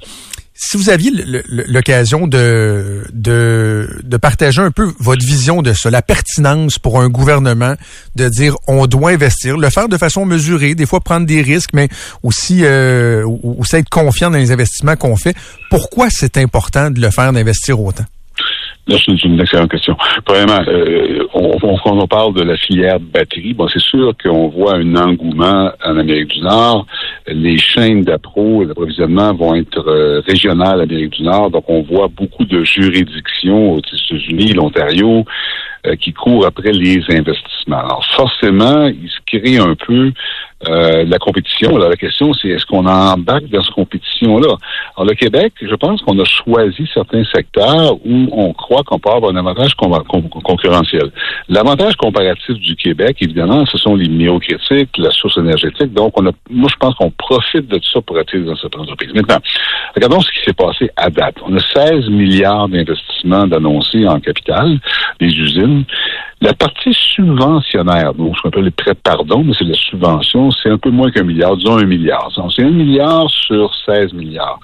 Si 0.57 0.77
vous 0.77 0.89
aviez 0.89 1.11
l'occasion 1.49 2.29
de, 2.29 3.05
de, 3.13 4.17
partager 4.23 4.63
un 4.63 4.71
peu 4.71 4.93
votre 5.01 5.27
vision 5.27 5.63
de 5.63 5.73
ça, 5.73 5.91
la 5.91 6.01
pertinence 6.01 6.79
pour 6.79 7.01
un 7.01 7.09
gouvernement 7.09 7.75
de 8.15 8.29
dire 8.29 8.57
on 8.69 8.87
doit 8.87 9.11
investir, 9.11 9.57
le 9.57 9.69
faire 9.69 9.89
de 9.89 9.99
façon 9.99 10.25
mesurée, 10.25 10.77
des 10.77 10.87
fois 10.87 11.01
prendre 11.01 11.27
des 11.27 11.43
risques, 11.43 11.71
mais 11.73 11.89
aussi 12.23 12.61
euh, 12.65 13.27
aussi 13.43 13.77
être 13.77 13.89
confiant 13.89 14.31
dans 14.31 14.39
les 14.39 14.53
investissements 14.53 14.95
qu'on 14.95 15.17
fait. 15.17 15.35
Pourquoi 15.71 16.07
c'est 16.09 16.37
important 16.37 16.89
de 16.93 17.01
le 17.01 17.11
faire 17.11 17.33
d'investir 17.33 17.81
autant? 17.81 18.05
C'est 18.87 19.25
une 19.25 19.41
excellente 19.41 19.71
question. 19.71 19.97
Premièrement, 20.27 20.61
euh, 20.69 21.27
on, 21.33 21.59
quand 21.59 21.99
on 21.99 22.07
parle 22.07 22.35
de 22.35 22.43
la 22.43 22.57
filière 22.57 23.01
batterie, 23.01 23.55
bon, 23.55 23.67
c'est 23.69 23.81
sûr 23.81 24.13
qu'on 24.23 24.49
voit 24.49 24.75
un 24.77 24.95
engouement 24.97 25.71
en 25.83 25.97
Amérique 25.97 26.29
du 26.29 26.41
Nord. 26.41 26.87
Les 27.27 27.57
chaînes 27.57 28.03
d'appro 28.03 28.65
d'approvisionnement 28.67 29.33
vont 29.33 29.55
être 29.55 29.89
euh, 29.89 30.21
régionales 30.29 30.81
en 30.81 30.83
Amérique 30.83 31.15
du 31.15 31.23
Nord. 31.23 31.51
Donc, 31.51 31.65
on 31.69 31.81
voit 31.81 32.09
beaucoup 32.09 32.45
de 32.45 32.63
juridictions 32.63 33.73
aux 33.73 33.79
États-Unis, 33.79 34.53
l'Ontario, 34.53 35.25
euh, 35.87 35.97
qui 35.97 36.13
courent 36.13 36.47
après 36.47 36.73
les 36.73 37.03
investissements. 37.11 37.79
Alors, 37.79 38.05
forcément, 38.17 38.87
il 38.87 39.09
se 39.11 39.19
crée 39.27 39.59
un 39.59 39.75
peu 39.75 40.13
euh, 40.69 41.05
la 41.05 41.19
compétition. 41.19 41.77
Alors, 41.77 41.91
la 41.91 41.97
question, 41.97 42.33
c'est 42.33 42.49
est-ce 42.49 42.65
qu'on 42.65 42.87
embarque 42.87 43.49
dans 43.49 43.63
cette 43.63 43.75
compétition-là? 43.75 44.57
Alors, 44.97 45.11
le 45.11 45.15
Québec, 45.15 45.53
je 45.61 45.75
pense 45.75 46.01
qu'on 46.01 46.19
a 46.19 46.25
choisi 46.25 46.89
certains 46.95 47.25
secteurs 47.25 47.97
où 48.05 48.29
on 48.33 48.55
croit 48.55 48.83
qu'on 48.83 48.99
peut 48.99 49.11
avoir 49.11 49.33
un 49.33 49.37
avantage 49.37 49.75
concurrentiel. 49.75 51.11
L'avantage 51.49 51.97
comparatif 51.97 52.55
du 52.61 52.77
Québec, 52.77 53.19
évidemment, 53.21 53.67
ce 53.67 53.77
sont 53.77 53.95
les 53.95 54.09
néocritiques, 54.09 54.97
la 54.97 55.11
source 55.11 55.37
énergétique. 55.37 55.93
Donc, 55.93 56.19
on 56.19 56.27
a, 56.27 56.31
moi, 56.49 56.71
je 56.73 56.77
pense 56.77 56.95
qu'on 56.95 57.11
profite 57.11 57.69
de 57.69 57.79
ça 57.93 58.01
pour 58.01 58.17
attirer 58.17 58.45
dans 58.45 58.57
cette 58.57 58.77
entreprise. 58.77 59.13
Maintenant, 59.13 59.39
regardons 59.95 60.21
ce 60.21 60.31
qui 60.33 60.45
s'est 60.47 60.55
passé 60.55 60.89
à 60.97 61.11
date. 61.11 61.37
On 61.45 61.55
a 61.55 61.61
16 61.61 62.09
milliards 62.09 62.69
d'investissements 62.69 63.47
d'annoncés 63.47 64.07
en 64.07 64.19
capital, 64.21 64.79
des 65.21 65.27
usines. 65.27 65.74
La 66.41 66.53
partie 66.53 66.93
subventionnaire, 66.93 68.13
donc 68.15 68.37
ce 68.37 68.43
qu'on 68.43 68.49
appelle 68.49 68.65
les 68.65 68.71
prêts 68.71 68.95
pardon, 68.95 69.43
mais 69.45 69.53
c'est 69.59 69.65
la 69.65 69.75
subvention, 69.75 70.51
c'est 70.51 70.71
un 70.71 70.79
peu 70.79 70.91
moins 70.91 71.11
qu'un 71.11 71.23
milliard, 71.23 71.57
disons 71.57 71.79
un 71.79 71.85
milliard. 71.85 72.31
C'est 72.55 72.63
un 72.63 72.71
milliard 72.71 73.29
sur 73.31 73.75
16 73.87 74.13
milliards. 74.13 74.61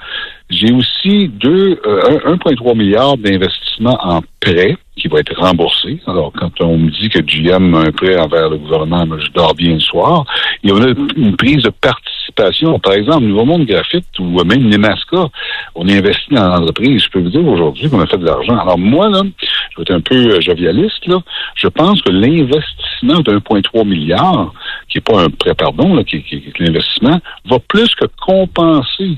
J'ai 0.50 0.72
aussi 0.72 1.28
deux, 1.28 1.80
euh, 1.86 2.18
1,3 2.26 2.76
milliard 2.76 3.16
d'investissements 3.16 3.98
en 4.02 4.20
prêts 4.40 4.76
qui 4.96 5.06
va 5.06 5.20
être 5.20 5.34
remboursé. 5.38 6.00
Alors, 6.08 6.32
quand 6.36 6.50
on 6.60 6.76
me 6.76 6.90
dit 6.90 7.08
que 7.08 7.20
GM 7.20 7.72
a 7.74 7.82
un 7.82 7.92
prêt 7.92 8.18
envers 8.18 8.50
le 8.50 8.58
gouvernement, 8.58 9.06
je 9.18 9.30
dors 9.30 9.54
bien 9.54 9.74
le 9.74 9.80
soir. 9.80 10.24
Il 10.62 10.70
y 10.70 10.72
a 10.72 10.94
une 11.16 11.36
prise 11.36 11.62
de 11.62 11.70
participation. 11.70 12.78
Par 12.80 12.94
exemple, 12.94 13.24
Nouveau 13.26 13.44
Monde 13.44 13.64
Graphite 13.64 14.06
ou 14.18 14.42
même 14.44 14.68
Nemaska, 14.68 15.28
on 15.76 15.86
est 15.86 15.98
investi 15.98 16.34
dans 16.34 16.48
l'entreprise. 16.48 17.04
Je 17.04 17.10
peux 17.10 17.20
vous 17.20 17.30
dire 17.30 17.46
aujourd'hui 17.46 17.88
qu'on 17.88 18.00
a 18.00 18.06
fait 18.06 18.18
de 18.18 18.26
l'argent. 18.26 18.58
Alors, 18.58 18.78
moi, 18.78 19.08
là, 19.08 19.22
je 19.22 19.76
vais 19.76 19.82
être 19.82 19.94
un 19.94 20.00
peu 20.00 20.34
euh, 20.34 20.40
jovialiste, 20.40 21.06
là. 21.06 21.18
Je 21.54 21.68
pense 21.68 22.02
que 22.02 22.10
l'investissement 22.10 23.20
de 23.20 23.38
1,3 23.38 23.86
milliard, 23.86 24.52
qui 24.88 24.98
n'est 24.98 25.02
pas 25.02 25.22
un 25.22 25.30
prêt, 25.30 25.54
pardon, 25.54 25.94
là, 25.94 26.02
qui, 26.02 26.22
qui 26.24 26.36
est 26.36 26.58
l'investissement, 26.58 27.20
va 27.48 27.58
plus 27.68 27.94
que 27.94 28.06
compenser 28.20 29.16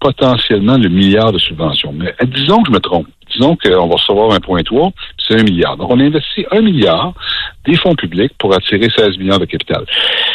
potentiellement 0.00 0.76
le 0.76 0.88
milliard 0.88 1.32
de 1.32 1.38
subventions. 1.38 1.92
Mais 1.92 2.14
euh, 2.22 2.26
disons 2.26 2.62
que 2.62 2.68
je 2.68 2.72
me 2.72 2.80
trompe. 2.80 3.06
Disons 3.32 3.56
qu'on 3.56 3.88
va 3.88 3.94
recevoir 3.94 4.32
un 4.32 4.40
point 4.40 4.62
c'est 5.18 5.38
un 5.38 5.42
milliard. 5.42 5.76
Donc, 5.76 5.90
on 5.90 6.00
investit 6.00 6.46
un 6.50 6.62
milliard 6.62 7.12
des 7.66 7.76
fonds 7.76 7.94
publics 7.94 8.32
pour 8.38 8.54
attirer 8.54 8.88
16 8.88 9.18
milliards 9.18 9.38
de 9.38 9.44
capital. 9.44 9.84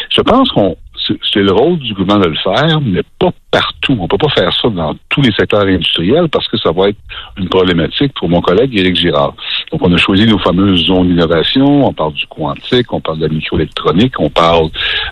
Je 0.10 0.22
pense 0.22 0.50
qu'on 0.52 0.78
c'est 1.08 1.42
le 1.42 1.52
rôle 1.52 1.80
du 1.80 1.94
gouvernement 1.94 2.26
de 2.26 2.30
le 2.30 2.38
faire, 2.38 2.82
mais 2.82 3.02
pas 3.20 3.32
partout. 3.52 3.98
On 4.00 4.08
peut 4.08 4.18
pas 4.18 4.30
faire 4.30 4.54
ça 4.62 4.70
dans 4.70 4.96
tous 5.10 5.22
les 5.22 5.32
secteurs 5.32 5.62
industriels 5.62 6.30
parce 6.30 6.48
que 6.48 6.58
ça 6.58 6.72
va 6.72 6.90
être 6.90 6.98
une 7.38 7.50
problématique 7.50 8.14
pour 8.16 8.30
mon 8.30 8.42
collègue 8.42 8.76
Éric 8.76 8.96
Girard. 8.96 9.36
Donc, 9.72 9.82
on 9.84 9.94
a 9.94 9.98
choisi 9.98 10.26
nos 10.26 10.40
fameuses 10.40 10.86
zones 10.86 11.10
d'innovation. 11.10 11.88
On 11.88 11.94
parle 11.94 12.14
du 12.14 12.26
quantique, 12.28 12.92
on 12.92 13.02
parle 13.02 13.20
de 13.20 13.28
la 13.28 13.34
microélectronique, 13.34 14.20
on 14.20 14.30
parle 14.30 14.70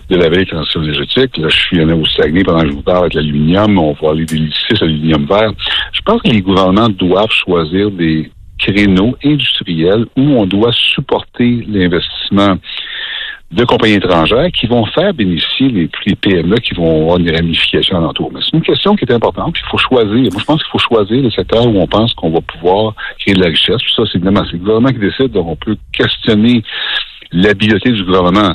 de 0.08 0.16
la 0.16 0.28
veille 0.28 0.46
transition 0.46 0.82
énergétique. 0.82 1.36
Là, 1.36 1.48
je 1.48 1.56
suis 1.56 1.80
allé 1.80 1.92
au 1.92 2.06
Saguenay 2.06 2.44
pendant 2.44 2.62
que 2.62 2.68
je 2.68 2.72
vous 2.72 2.82
parle 2.82 3.02
avec 3.02 3.14
l'aluminium. 3.14 3.78
On 3.78 3.92
va 3.92 4.10
aller 4.10 4.24
des 4.24 4.38
à 4.38 4.74
l'aluminium 4.80 5.26
vert. 5.26 5.52
Je 5.92 6.00
pense 6.02 6.22
que 6.22 6.28
les 6.28 6.40
gouvernements 6.40 6.88
doivent 6.88 7.32
choisir 7.32 7.90
des 7.90 8.30
créneaux 8.58 9.16
industriels 9.24 10.06
où 10.16 10.22
on 10.22 10.46
doit 10.46 10.72
supporter 10.72 11.64
l'investissement 11.68 12.56
de 13.52 13.64
compagnies 13.64 13.94
étrangères 13.94 14.50
qui 14.50 14.66
vont 14.66 14.84
faire 14.86 15.12
bénéficier 15.12 15.68
les, 15.68 15.90
les 16.06 16.14
PME 16.14 16.56
qui 16.56 16.74
vont 16.74 17.02
avoir 17.02 17.18
une 17.18 17.30
ramification 17.30 17.98
alentour. 17.98 18.30
Mais 18.32 18.40
c'est 18.42 18.56
une 18.56 18.62
question 18.62 18.96
qui 18.96 19.04
est 19.04 19.12
importante. 19.12 19.54
Il 19.58 19.70
faut 19.70 19.78
choisir. 19.78 20.32
Moi, 20.32 20.40
je 20.40 20.44
pense 20.44 20.62
qu'il 20.62 20.70
faut 20.70 20.78
choisir 20.78 21.22
le 21.22 21.30
secteur 21.30 21.66
où 21.66 21.78
on 21.78 21.86
pense 21.86 22.14
qu'on 22.14 22.30
va 22.30 22.40
pouvoir 22.40 22.94
créer 23.18 23.34
de 23.34 23.40
la 23.40 23.48
richesse. 23.48 23.82
Puis 23.82 23.92
ça, 23.94 24.04
c'est 24.10 24.18
le 24.18 24.58
gouvernement 24.58 24.88
qui 24.88 24.98
décide. 24.98 25.32
Donc, 25.32 25.46
on 25.48 25.56
peut 25.56 25.76
questionner 25.92 26.62
l'habileté 27.32 27.90
du 27.90 28.04
gouvernement 28.04 28.54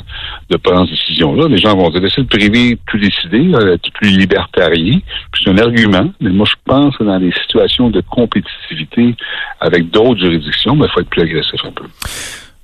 de 0.50 0.56
prendre 0.56 0.88
cette 0.88 0.98
décision-là. 0.98 1.48
Les 1.48 1.58
gens 1.58 1.76
vont 1.76 1.90
dire, 1.90 2.00
laisser 2.00 2.20
le 2.20 2.26
privé 2.26 2.76
plus 2.86 3.00
décider, 3.00 3.52
être 3.72 3.92
plus 3.92 4.10
libertarien. 4.16 4.98
Puis 5.32 5.42
c'est 5.44 5.50
un 5.50 5.58
argument. 5.58 6.10
Mais 6.20 6.30
moi, 6.30 6.46
je 6.48 6.56
pense 6.64 6.96
que 6.96 7.04
dans 7.04 7.20
des 7.20 7.32
situations 7.42 7.90
de 7.90 8.00
compétitivité 8.00 9.14
avec 9.60 9.90
d'autres 9.90 10.20
juridictions, 10.20 10.76
ben, 10.76 10.86
il 10.86 10.92
faut 10.92 11.00
être 11.00 11.10
plus 11.10 11.22
agressif 11.22 11.60
un 11.64 11.72
peu. 11.72 11.84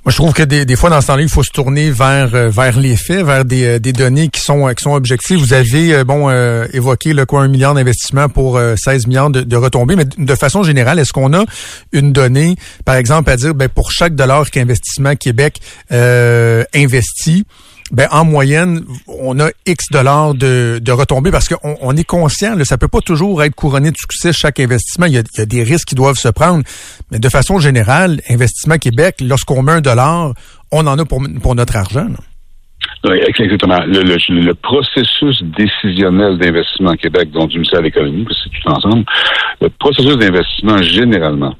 Moi, 0.04 0.10
je 0.10 0.16
trouve 0.16 0.34
que 0.34 0.42
des, 0.42 0.76
fois, 0.76 0.90
dans 0.90 1.00
ce 1.00 1.06
temps-là, 1.06 1.22
il 1.22 1.30
faut 1.30 1.42
se 1.42 1.50
tourner 1.50 1.90
vers 1.90 2.34
euh, 2.34 2.50
vers 2.50 2.78
les 2.78 2.94
faits, 2.94 3.24
vers 3.24 3.46
des, 3.46 3.64
euh, 3.64 3.78
données 3.78 4.28
qui 4.28 4.42
sont 4.42 4.66
qui 4.74 4.82
sont 4.82 4.92
objectives. 4.92 5.38
Vous 5.38 5.54
avez 5.54 5.94
euh, 5.94 6.04
bon 6.04 6.30
évoqué 6.74 7.14
le 7.14 7.24
quoi 7.24 7.40
un 7.40 7.48
milliard 7.48 7.72
d'investissements 7.72 8.28
pour 8.28 8.60
16 8.76 9.06
milliards 9.06 9.30
de, 9.30 9.40
de, 9.40 9.56
retombées, 9.56 9.96
mais 9.96 10.04
de 10.04 10.34
façon 10.34 10.62
générale, 10.62 10.98
est-ce 10.98 11.12
qu'on 11.14 11.32
a 11.32 11.44
une 11.92 12.12
donnée, 12.12 12.56
par 12.84 12.96
exemple, 12.96 13.30
à 13.30 13.36
dire 13.36 13.54
ben 13.54 13.70
pour 13.70 13.92
chaque 13.92 14.14
dollar 14.14 14.50
qu'Investissement 14.50 15.16
Québec 15.16 15.60
investit, 15.90 17.46
ben 17.90 18.08
en 18.10 18.24
moyenne, 18.24 18.82
on 19.06 19.38
a 19.40 19.50
X 19.66 19.84
dollars 19.90 20.34
de, 20.34 20.78
de 20.80 20.92
retombées 20.92 21.30
parce 21.30 21.48
qu'on 21.48 21.76
on 21.80 21.96
est 21.96 22.04
conscient, 22.04 22.54
là, 22.56 22.64
ça 22.64 22.78
peut 22.78 22.88
pas 22.88 23.00
toujours 23.00 23.42
être 23.42 23.54
couronné 23.54 23.90
de 23.90 23.96
succès 23.96 24.32
chaque 24.32 24.58
investissement. 24.58 25.06
Il 25.06 25.12
y, 25.12 25.18
a, 25.18 25.22
il 25.34 25.38
y, 25.38 25.42
a, 25.42 25.46
des 25.46 25.62
risques 25.62 25.88
qui 25.88 25.94
doivent 25.94 26.16
se 26.16 26.28
prendre. 26.28 26.64
Mais 27.10 27.18
de 27.18 27.28
façon 27.28 27.58
générale, 27.58 28.20
Investissement 28.28 28.78
Québec, 28.78 29.16
lorsqu'on 29.20 29.62
met 29.62 29.72
un 29.72 29.80
dollar, 29.80 30.32
on 30.72 30.86
en 30.86 30.98
a 30.98 31.04
pour, 31.04 31.22
pour 31.42 31.54
notre 31.54 31.76
argent. 31.76 32.08
Oui, 33.04 33.18
exactement. 33.26 33.80
Le, 33.86 34.02
le, 34.02 34.16
le 34.40 34.54
processus 34.54 35.42
décisionnel 35.42 36.38
d'investissement 36.38 36.94
Québec, 36.94 37.30
dont 37.32 37.46
du 37.46 37.58
ministère 37.58 37.80
de 37.80 37.84
l'Économie, 37.84 38.26
c'est 38.30 38.50
tout 38.50 38.68
ensemble, 38.68 39.04
le 39.60 39.68
processus 39.68 40.16
d'investissement, 40.16 40.78
généralement, 40.78 41.54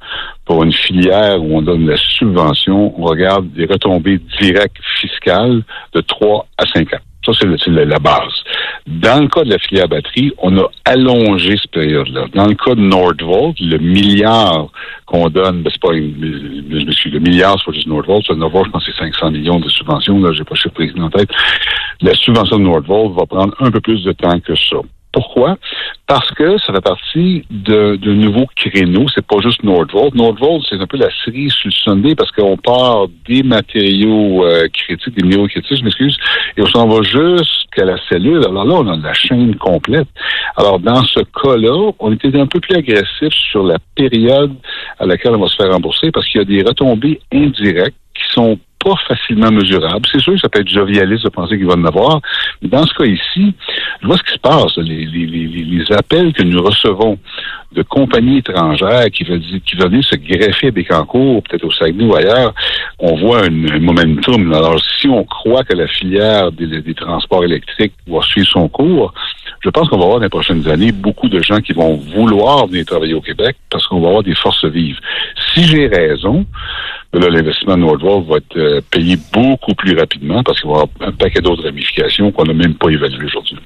pour 0.44 0.62
une 0.62 0.72
filière 0.72 1.42
où 1.42 1.56
on 1.56 1.62
donne 1.62 1.86
la 1.86 1.96
subvention, 1.96 2.94
on 3.00 3.04
regarde 3.04 3.50
des 3.52 3.66
retombées 3.66 4.20
directes 4.40 4.76
fiscales 5.00 5.62
de 5.94 6.00
3 6.00 6.46
à 6.58 6.66
5 6.66 6.94
ans. 6.94 6.98
Ça, 7.24 7.32
c'est 7.40 7.70
la 7.70 7.98
base. 7.98 8.34
Dans 8.86 9.22
le 9.22 9.28
cas 9.28 9.44
de 9.44 9.50
la 9.50 9.58
filière 9.58 9.88
batterie, 9.88 10.32
on 10.38 10.58
a 10.58 10.68
allongé 10.84 11.56
cette 11.56 11.70
période-là. 11.70 12.26
Dans 12.34 12.46
le 12.46 12.54
cas 12.54 12.74
de 12.74 12.80
Nordvolt, 12.80 13.58
le 13.60 13.78
milliard 13.78 14.68
qu'on 15.06 15.30
donne, 15.30 15.62
ben, 15.62 15.70
c'est 15.72 15.80
pas, 15.80 15.92
le 15.92 17.18
milliard, 17.18 17.56
c'est 17.58 17.64
pas 17.64 17.72
juste 17.72 17.86
Nordvolt. 17.86 18.24
Sur 18.24 18.36
Nordvolt, 18.36 18.66
je 18.66 18.70
pense 18.72 18.84
que 18.84 18.92
c'est 18.92 19.04
500 19.04 19.30
millions 19.30 19.58
de 19.58 19.68
subventions, 19.70 20.20
là, 20.20 20.32
j'ai 20.34 20.44
pas 20.44 20.54
le 20.54 20.84
chiffre 20.84 21.02
en 21.02 21.08
tête. 21.08 21.30
La 22.02 22.12
subvention 22.14 22.58
de 22.58 22.64
Nordvolt 22.64 23.14
va 23.16 23.24
prendre 23.24 23.54
un 23.58 23.70
peu 23.70 23.80
plus 23.80 24.04
de 24.04 24.12
temps 24.12 24.38
que 24.40 24.54
ça. 24.54 24.76
Pourquoi? 25.14 25.56
Parce 26.08 26.28
que 26.32 26.58
ça 26.58 26.72
fait 26.72 26.80
partie 26.80 27.44
de, 27.48 27.94
de 27.94 28.12
nouveaux 28.12 28.48
créneaux. 28.56 29.06
C'est 29.14 29.24
pas 29.24 29.38
juste 29.40 29.62
Nordvolt. 29.62 30.12
Nordvolt, 30.16 30.64
c'est 30.68 30.80
un 30.80 30.88
peu 30.88 30.96
la 30.96 31.08
série 31.24 31.48
sur 31.50 31.72
Sunday 31.72 32.16
parce 32.16 32.32
qu'on 32.32 32.56
part 32.56 33.06
des 33.28 33.44
matériaux 33.44 34.44
euh, 34.44 34.66
critiques, 34.72 35.14
des 35.14 35.22
minéraux 35.22 35.46
critiques, 35.46 35.78
je 35.78 35.84
m'excuse, 35.84 36.16
et 36.56 36.62
on 36.62 36.66
s'en 36.66 36.88
va 36.88 37.00
jusqu'à 37.02 37.84
la 37.84 37.96
cellule. 38.08 38.44
Alors 38.44 38.64
là, 38.64 38.74
on 38.74 38.88
a 38.88 38.96
la 38.96 39.12
chaîne 39.12 39.54
complète. 39.54 40.08
Alors, 40.56 40.80
dans 40.80 41.04
ce 41.04 41.20
cas-là, 41.20 41.92
on 42.00 42.12
était 42.12 42.36
un 42.40 42.46
peu 42.46 42.58
plus 42.58 42.74
agressif 42.74 43.32
sur 43.52 43.62
la 43.62 43.78
période 43.94 44.52
à 44.98 45.06
laquelle 45.06 45.36
on 45.36 45.40
va 45.40 45.46
se 45.46 45.54
faire 45.54 45.70
rembourser 45.70 46.10
parce 46.10 46.26
qu'il 46.28 46.40
y 46.40 46.42
a 46.42 46.44
des 46.44 46.68
retombées 46.68 47.20
indirectes 47.32 47.96
qui 48.14 48.32
sont 48.32 48.58
pas 48.84 48.94
facilement 49.08 49.50
mesurable. 49.50 50.06
C'est 50.12 50.20
sûr 50.20 50.34
que 50.34 50.40
ça 50.40 50.48
peut 50.48 50.60
être 50.60 50.68
jovialiste 50.68 51.24
de 51.24 51.30
penser 51.30 51.56
qu'il 51.56 51.66
va 51.66 51.74
en 51.74 51.84
avoir. 51.84 52.20
Mais 52.60 52.68
dans 52.68 52.84
ce 52.84 52.92
cas 52.94 53.04
ici, 53.04 53.54
je 54.02 54.06
vois 54.06 54.18
ce 54.18 54.22
qui 54.22 54.32
se 54.34 54.38
passe. 54.38 54.76
Les, 54.76 55.84
appels 55.90 56.32
que 56.32 56.42
nous 56.42 56.62
recevons 56.62 57.18
de 57.72 57.82
compagnies 57.82 58.38
étrangères 58.38 59.06
qui 59.12 59.24
veulent, 59.24 59.42
qui 59.66 59.76
veulent 59.76 59.90
venir 59.90 60.04
se 60.04 60.16
greffer 60.16 60.68
à 60.68 60.70
Bécancourt, 60.70 61.42
peut-être 61.42 61.64
au 61.64 61.72
Saguenay 61.72 62.04
ou 62.04 62.14
ailleurs, 62.14 62.54
on 62.98 63.16
voit 63.16 63.44
un, 63.44 63.50
momentum. 63.50 64.52
Alors, 64.52 64.80
si 65.00 65.08
on 65.08 65.24
croit 65.24 65.64
que 65.64 65.74
la 65.74 65.86
filière 65.86 66.52
des, 66.52 66.80
des 66.80 66.94
transports 66.94 67.44
électriques 67.44 67.94
va 68.06 68.20
suivre 68.22 68.48
son 68.48 68.68
cours, 68.68 69.12
je 69.60 69.70
pense 69.70 69.88
qu'on 69.88 69.96
va 69.96 70.04
avoir 70.04 70.18
dans 70.18 70.24
les 70.24 70.30
prochaines 70.30 70.68
années 70.68 70.92
beaucoup 70.92 71.28
de 71.28 71.40
gens 71.42 71.60
qui 71.60 71.72
vont 71.72 71.96
vouloir 71.96 72.66
venir 72.66 72.84
travailler 72.84 73.14
au 73.14 73.22
Québec 73.22 73.56
parce 73.70 73.86
qu'on 73.86 74.00
va 74.00 74.08
avoir 74.08 74.22
des 74.22 74.34
forces 74.34 74.64
vives. 74.66 74.98
Si 75.54 75.64
j'ai 75.64 75.86
raison, 75.86 76.46
l'investissement 77.18 77.76
de 77.76 77.82
Nordvolt 77.82 78.26
va 78.28 78.36
être 78.38 78.56
euh, 78.56 78.80
payé 78.90 79.18
beaucoup 79.32 79.74
plus 79.74 79.96
rapidement 79.96 80.42
parce 80.42 80.60
qu'il 80.60 80.70
va 80.70 80.78
y 80.78 80.80
avoir 80.80 80.88
un 81.00 81.12
paquet 81.12 81.40
d'autres 81.40 81.64
ramifications 81.64 82.32
qu'on 82.32 82.44
n'a 82.44 82.54
même 82.54 82.74
pas 82.74 82.88
évaluées 82.88 83.26
aujourd'hui. 83.26 83.56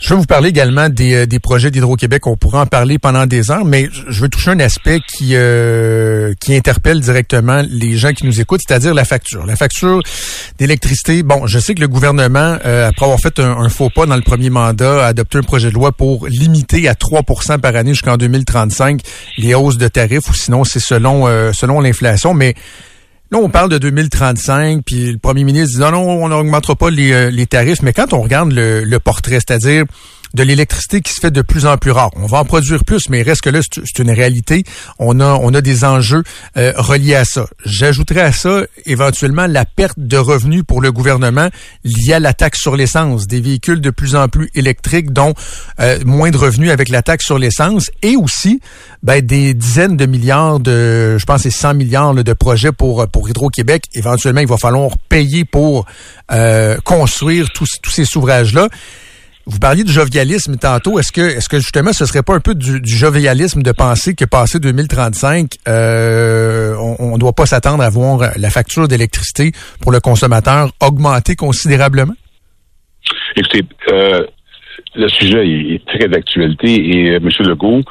Je 0.00 0.12
veux 0.12 0.20
vous 0.20 0.26
parler 0.26 0.48
également 0.48 0.88
des, 0.88 1.14
euh, 1.14 1.26
des 1.26 1.38
projets 1.38 1.70
d'Hydro-Québec. 1.70 2.26
On 2.26 2.36
pourra 2.36 2.62
en 2.62 2.66
parler 2.66 2.98
pendant 2.98 3.26
des 3.26 3.50
heures, 3.50 3.64
mais 3.64 3.88
je 4.08 4.22
veux 4.22 4.28
toucher 4.28 4.50
un 4.50 4.60
aspect 4.60 5.00
qui, 5.06 5.30
euh, 5.34 6.34
qui 6.40 6.54
interpelle 6.54 7.00
directement 7.00 7.62
les 7.68 7.96
gens 7.96 8.12
qui 8.12 8.26
nous 8.26 8.40
écoutent, 8.40 8.60
c'est-à-dire 8.66 8.94
la 8.94 9.04
facture. 9.04 9.46
La 9.46 9.56
facture 9.56 10.02
d'électricité. 10.58 11.22
Bon, 11.22 11.46
je 11.46 11.58
sais 11.58 11.74
que 11.74 11.80
le 11.80 11.88
gouvernement, 11.88 12.56
après 12.62 13.04
avoir 13.04 13.20
fait 13.20 13.38
un, 13.38 13.68
faux 13.68 13.90
pas 13.90 14.06
dans 14.06 14.16
le 14.16 14.22
premier 14.22 14.50
mandat, 14.50 15.04
a 15.04 15.06
adopté 15.08 15.38
un 15.38 15.42
projet 15.42 15.68
de 15.68 15.74
loi 15.74 15.92
pour 15.92 16.26
limiter 16.26 16.88
à 16.88 16.94
3% 16.94 17.60
par 17.60 17.76
année 17.76 17.92
jusqu'en 17.92 18.16
2035 18.16 19.00
les 19.38 19.54
hausses 19.54 19.78
de 19.78 19.88
tarifs, 19.88 20.28
ou 20.28 20.34
sinon 20.34 20.64
c'est 20.64 20.80
selon, 20.80 21.26
selon 21.52 21.80
l'inflation. 21.80 22.34
Mais 22.34 22.54
Là, 23.32 23.38
on 23.38 23.48
parle 23.48 23.70
de 23.70 23.78
2035, 23.78 24.82
puis 24.84 25.12
le 25.12 25.18
premier 25.18 25.42
ministre 25.42 25.74
dit 25.74 25.80
non, 25.80 25.90
non, 25.90 26.24
on 26.24 26.28
n'augmentera 26.28 26.76
pas 26.76 26.90
les, 26.90 27.12
euh, 27.12 27.30
les, 27.30 27.46
tarifs. 27.46 27.82
Mais 27.82 27.92
quand 27.92 28.12
on 28.12 28.22
regarde 28.22 28.52
le, 28.52 28.84
le 28.84 28.98
portrait, 29.00 29.40
c'est-à-dire 29.40 29.84
de 30.36 30.42
l'électricité 30.42 31.00
qui 31.00 31.12
se 31.12 31.20
fait 31.20 31.30
de 31.30 31.42
plus 31.42 31.66
en 31.66 31.78
plus 31.78 31.90
rare. 31.90 32.10
On 32.14 32.26
va 32.26 32.38
en 32.38 32.44
produire 32.44 32.84
plus, 32.84 33.08
mais 33.08 33.20
il 33.20 33.22
reste 33.22 33.40
que 33.40 33.50
là, 33.50 33.60
c'est 33.62 33.98
une 33.98 34.10
réalité. 34.10 34.64
On 34.98 35.18
a, 35.18 35.32
on 35.40 35.54
a 35.54 35.60
des 35.62 35.84
enjeux 35.84 36.22
euh, 36.56 36.72
reliés 36.76 37.14
à 37.14 37.24
ça. 37.24 37.46
J'ajouterais 37.64 38.20
à 38.20 38.32
ça 38.32 38.62
éventuellement 38.84 39.46
la 39.46 39.64
perte 39.64 39.98
de 39.98 40.18
revenus 40.18 40.62
pour 40.66 40.82
le 40.82 40.92
gouvernement 40.92 41.48
liée 41.84 42.12
à 42.12 42.20
la 42.20 42.34
taxe 42.34 42.60
sur 42.60 42.76
l'essence, 42.76 43.26
des 43.26 43.40
véhicules 43.40 43.80
de 43.80 43.90
plus 43.90 44.14
en 44.14 44.28
plus 44.28 44.50
électriques, 44.54 45.12
dont 45.12 45.32
euh, 45.80 45.98
moins 46.04 46.30
de 46.30 46.36
revenus 46.36 46.70
avec 46.70 46.90
la 46.90 47.00
taxe 47.00 47.24
sur 47.24 47.38
l'essence, 47.38 47.90
et 48.02 48.16
aussi 48.16 48.60
ben, 49.02 49.24
des 49.24 49.54
dizaines 49.54 49.96
de 49.96 50.04
milliards 50.04 50.60
de, 50.60 51.16
je 51.18 51.24
pense, 51.24 51.42
c'est 51.42 51.50
100 51.50 51.74
milliards 51.74 52.14
de 52.14 52.32
projets 52.34 52.72
pour 52.72 53.08
pour 53.08 53.28
Hydro-Québec. 53.28 53.84
Éventuellement, 53.94 54.42
il 54.42 54.46
va 54.46 54.58
falloir 54.58 54.98
payer 55.08 55.46
pour 55.46 55.86
euh, 56.30 56.76
construire 56.84 57.50
tous, 57.50 57.70
tous 57.82 57.90
ces 57.90 58.16
ouvrages-là. 58.16 58.68
Vous 59.48 59.60
parliez 59.60 59.84
de 59.84 59.88
jovialisme 59.88 60.56
tantôt. 60.56 60.98
Est-ce 60.98 61.12
que, 61.12 61.20
est-ce 61.20 61.48
que 61.48 61.58
justement, 61.58 61.92
ce 61.92 62.04
serait 62.04 62.24
pas 62.24 62.34
un 62.34 62.40
peu 62.40 62.56
du, 62.56 62.80
jovialisme 62.84 63.62
de 63.62 63.70
penser 63.70 64.14
que 64.14 64.24
passé 64.24 64.58
2035, 64.58 65.52
euh, 65.68 66.74
on 66.98 67.12
ne 67.12 67.18
doit 67.18 67.32
pas 67.32 67.46
s'attendre 67.46 67.84
à 67.84 67.88
voir 67.88 68.32
la 68.36 68.50
facture 68.50 68.88
d'électricité 68.88 69.52
pour 69.80 69.92
le 69.92 70.00
consommateur 70.00 70.72
augmenter 70.80 71.36
considérablement? 71.36 72.14
Écoutez, 73.36 73.62
euh, 73.92 74.26
le 74.96 75.08
sujet 75.08 75.46
est, 75.46 75.86
très 75.86 76.08
d'actualité 76.08 76.74
et 76.74 77.10
euh, 77.10 77.16
M. 77.18 77.28
Legault 77.40 77.82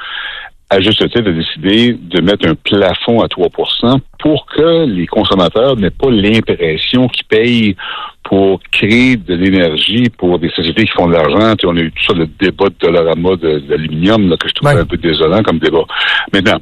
à 0.69 0.81
juste 0.81 1.07
titre, 1.09 1.29
a 1.29 1.31
décidé 1.31 1.93
de 1.93 2.21
mettre 2.21 2.47
un 2.47 2.55
plafond 2.55 3.21
à 3.21 3.27
3% 3.27 3.99
pour 4.19 4.45
que 4.47 4.85
les 4.85 5.05
consommateurs 5.05 5.75
n'aient 5.75 5.91
pas 5.91 6.09
l'impression 6.09 7.07
qu'ils 7.07 7.25
payent 7.25 7.75
pour 8.23 8.59
créer 8.71 9.15
de 9.17 9.35
l'énergie 9.35 10.09
pour 10.17 10.39
des 10.39 10.49
sociétés 10.49 10.85
qui 10.85 10.91
font 10.93 11.07
de 11.07 11.13
l'argent. 11.13 11.53
On 11.63 11.77
a 11.77 11.81
eu 11.81 11.91
tout 11.91 12.03
ça, 12.05 12.13
le 12.13 12.25
débat 12.25 12.69
de 12.69 12.75
Dollarama 12.79 13.35
d'aluminium, 13.35 14.35
que 14.37 14.47
je 14.47 14.53
trouve 14.55 14.69
un 14.69 14.85
peu 14.85 14.97
désolant 14.97 15.43
comme 15.43 15.59
débat. 15.59 15.85
Maintenant, 16.33 16.59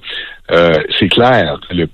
euh, 0.52 0.74
c'est 1.00 1.08
clair 1.08 1.60
le 1.72 1.88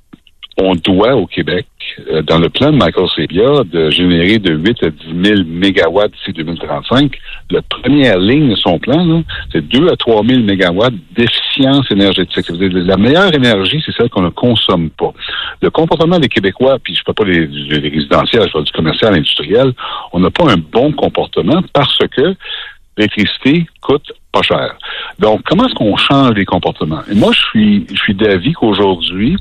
on 0.61 0.75
doit 0.75 1.15
au 1.15 1.25
Québec, 1.25 1.65
euh, 2.11 2.21
dans 2.21 2.39
le 2.39 2.49
plan 2.49 2.71
de 2.71 2.77
Michael 2.77 3.07
Sebia, 3.15 3.63
de 3.65 3.89
générer 3.89 4.37
de 4.37 4.53
8 4.53 4.83
à 4.83 4.89
10 4.89 5.29
000 5.29 5.41
mégawatts 5.47 6.11
d'ici 6.11 6.33
2035. 6.33 7.17
La 7.51 7.61
première 7.61 8.19
ligne 8.19 8.49
de 8.49 8.55
son 8.55 8.79
plan, 8.79 9.23
c'est 9.51 9.67
2 9.67 9.87
à 9.89 9.95
3 9.95 10.23
000 10.25 10.41
mégawatts 10.41 10.93
d'efficience 11.15 11.89
énergétique. 11.91 12.45
La 12.49 12.97
meilleure 12.97 13.33
énergie, 13.33 13.81
c'est 13.85 13.93
celle 13.95 14.09
qu'on 14.09 14.21
ne 14.21 14.29
consomme 14.29 14.89
pas. 14.91 15.13
Le 15.61 15.69
comportement 15.69 16.19
des 16.19 16.29
Québécois, 16.29 16.77
puis 16.83 16.95
je 16.95 17.01
ne 17.01 17.13
parle 17.13 17.27
pas 17.27 17.33
des, 17.33 17.47
des 17.79 17.89
résidentiels, 17.89 18.43
je 18.47 18.51
parle 18.51 18.65
du 18.65 18.71
commercial, 18.71 19.13
industriel, 19.13 19.73
on 20.13 20.19
n'a 20.19 20.31
pas 20.31 20.51
un 20.51 20.57
bon 20.57 20.91
comportement 20.91 21.61
parce 21.73 21.99
que 22.15 22.35
l'électricité 22.99 23.65
coûte 23.81 24.11
pas 24.31 24.41
cher. 24.41 24.77
Donc, 25.17 25.41
comment 25.45 25.65
est-ce 25.65 25.73
qu'on 25.73 25.97
change 25.97 26.33
les 26.35 26.45
comportements? 26.45 27.01
Et 27.09 27.15
moi, 27.15 27.31
je 27.31 27.39
suis, 27.39 27.87
je 27.89 27.95
suis 27.95 28.13
d'avis 28.13 28.53
qu'aujourd'hui, 28.53 29.37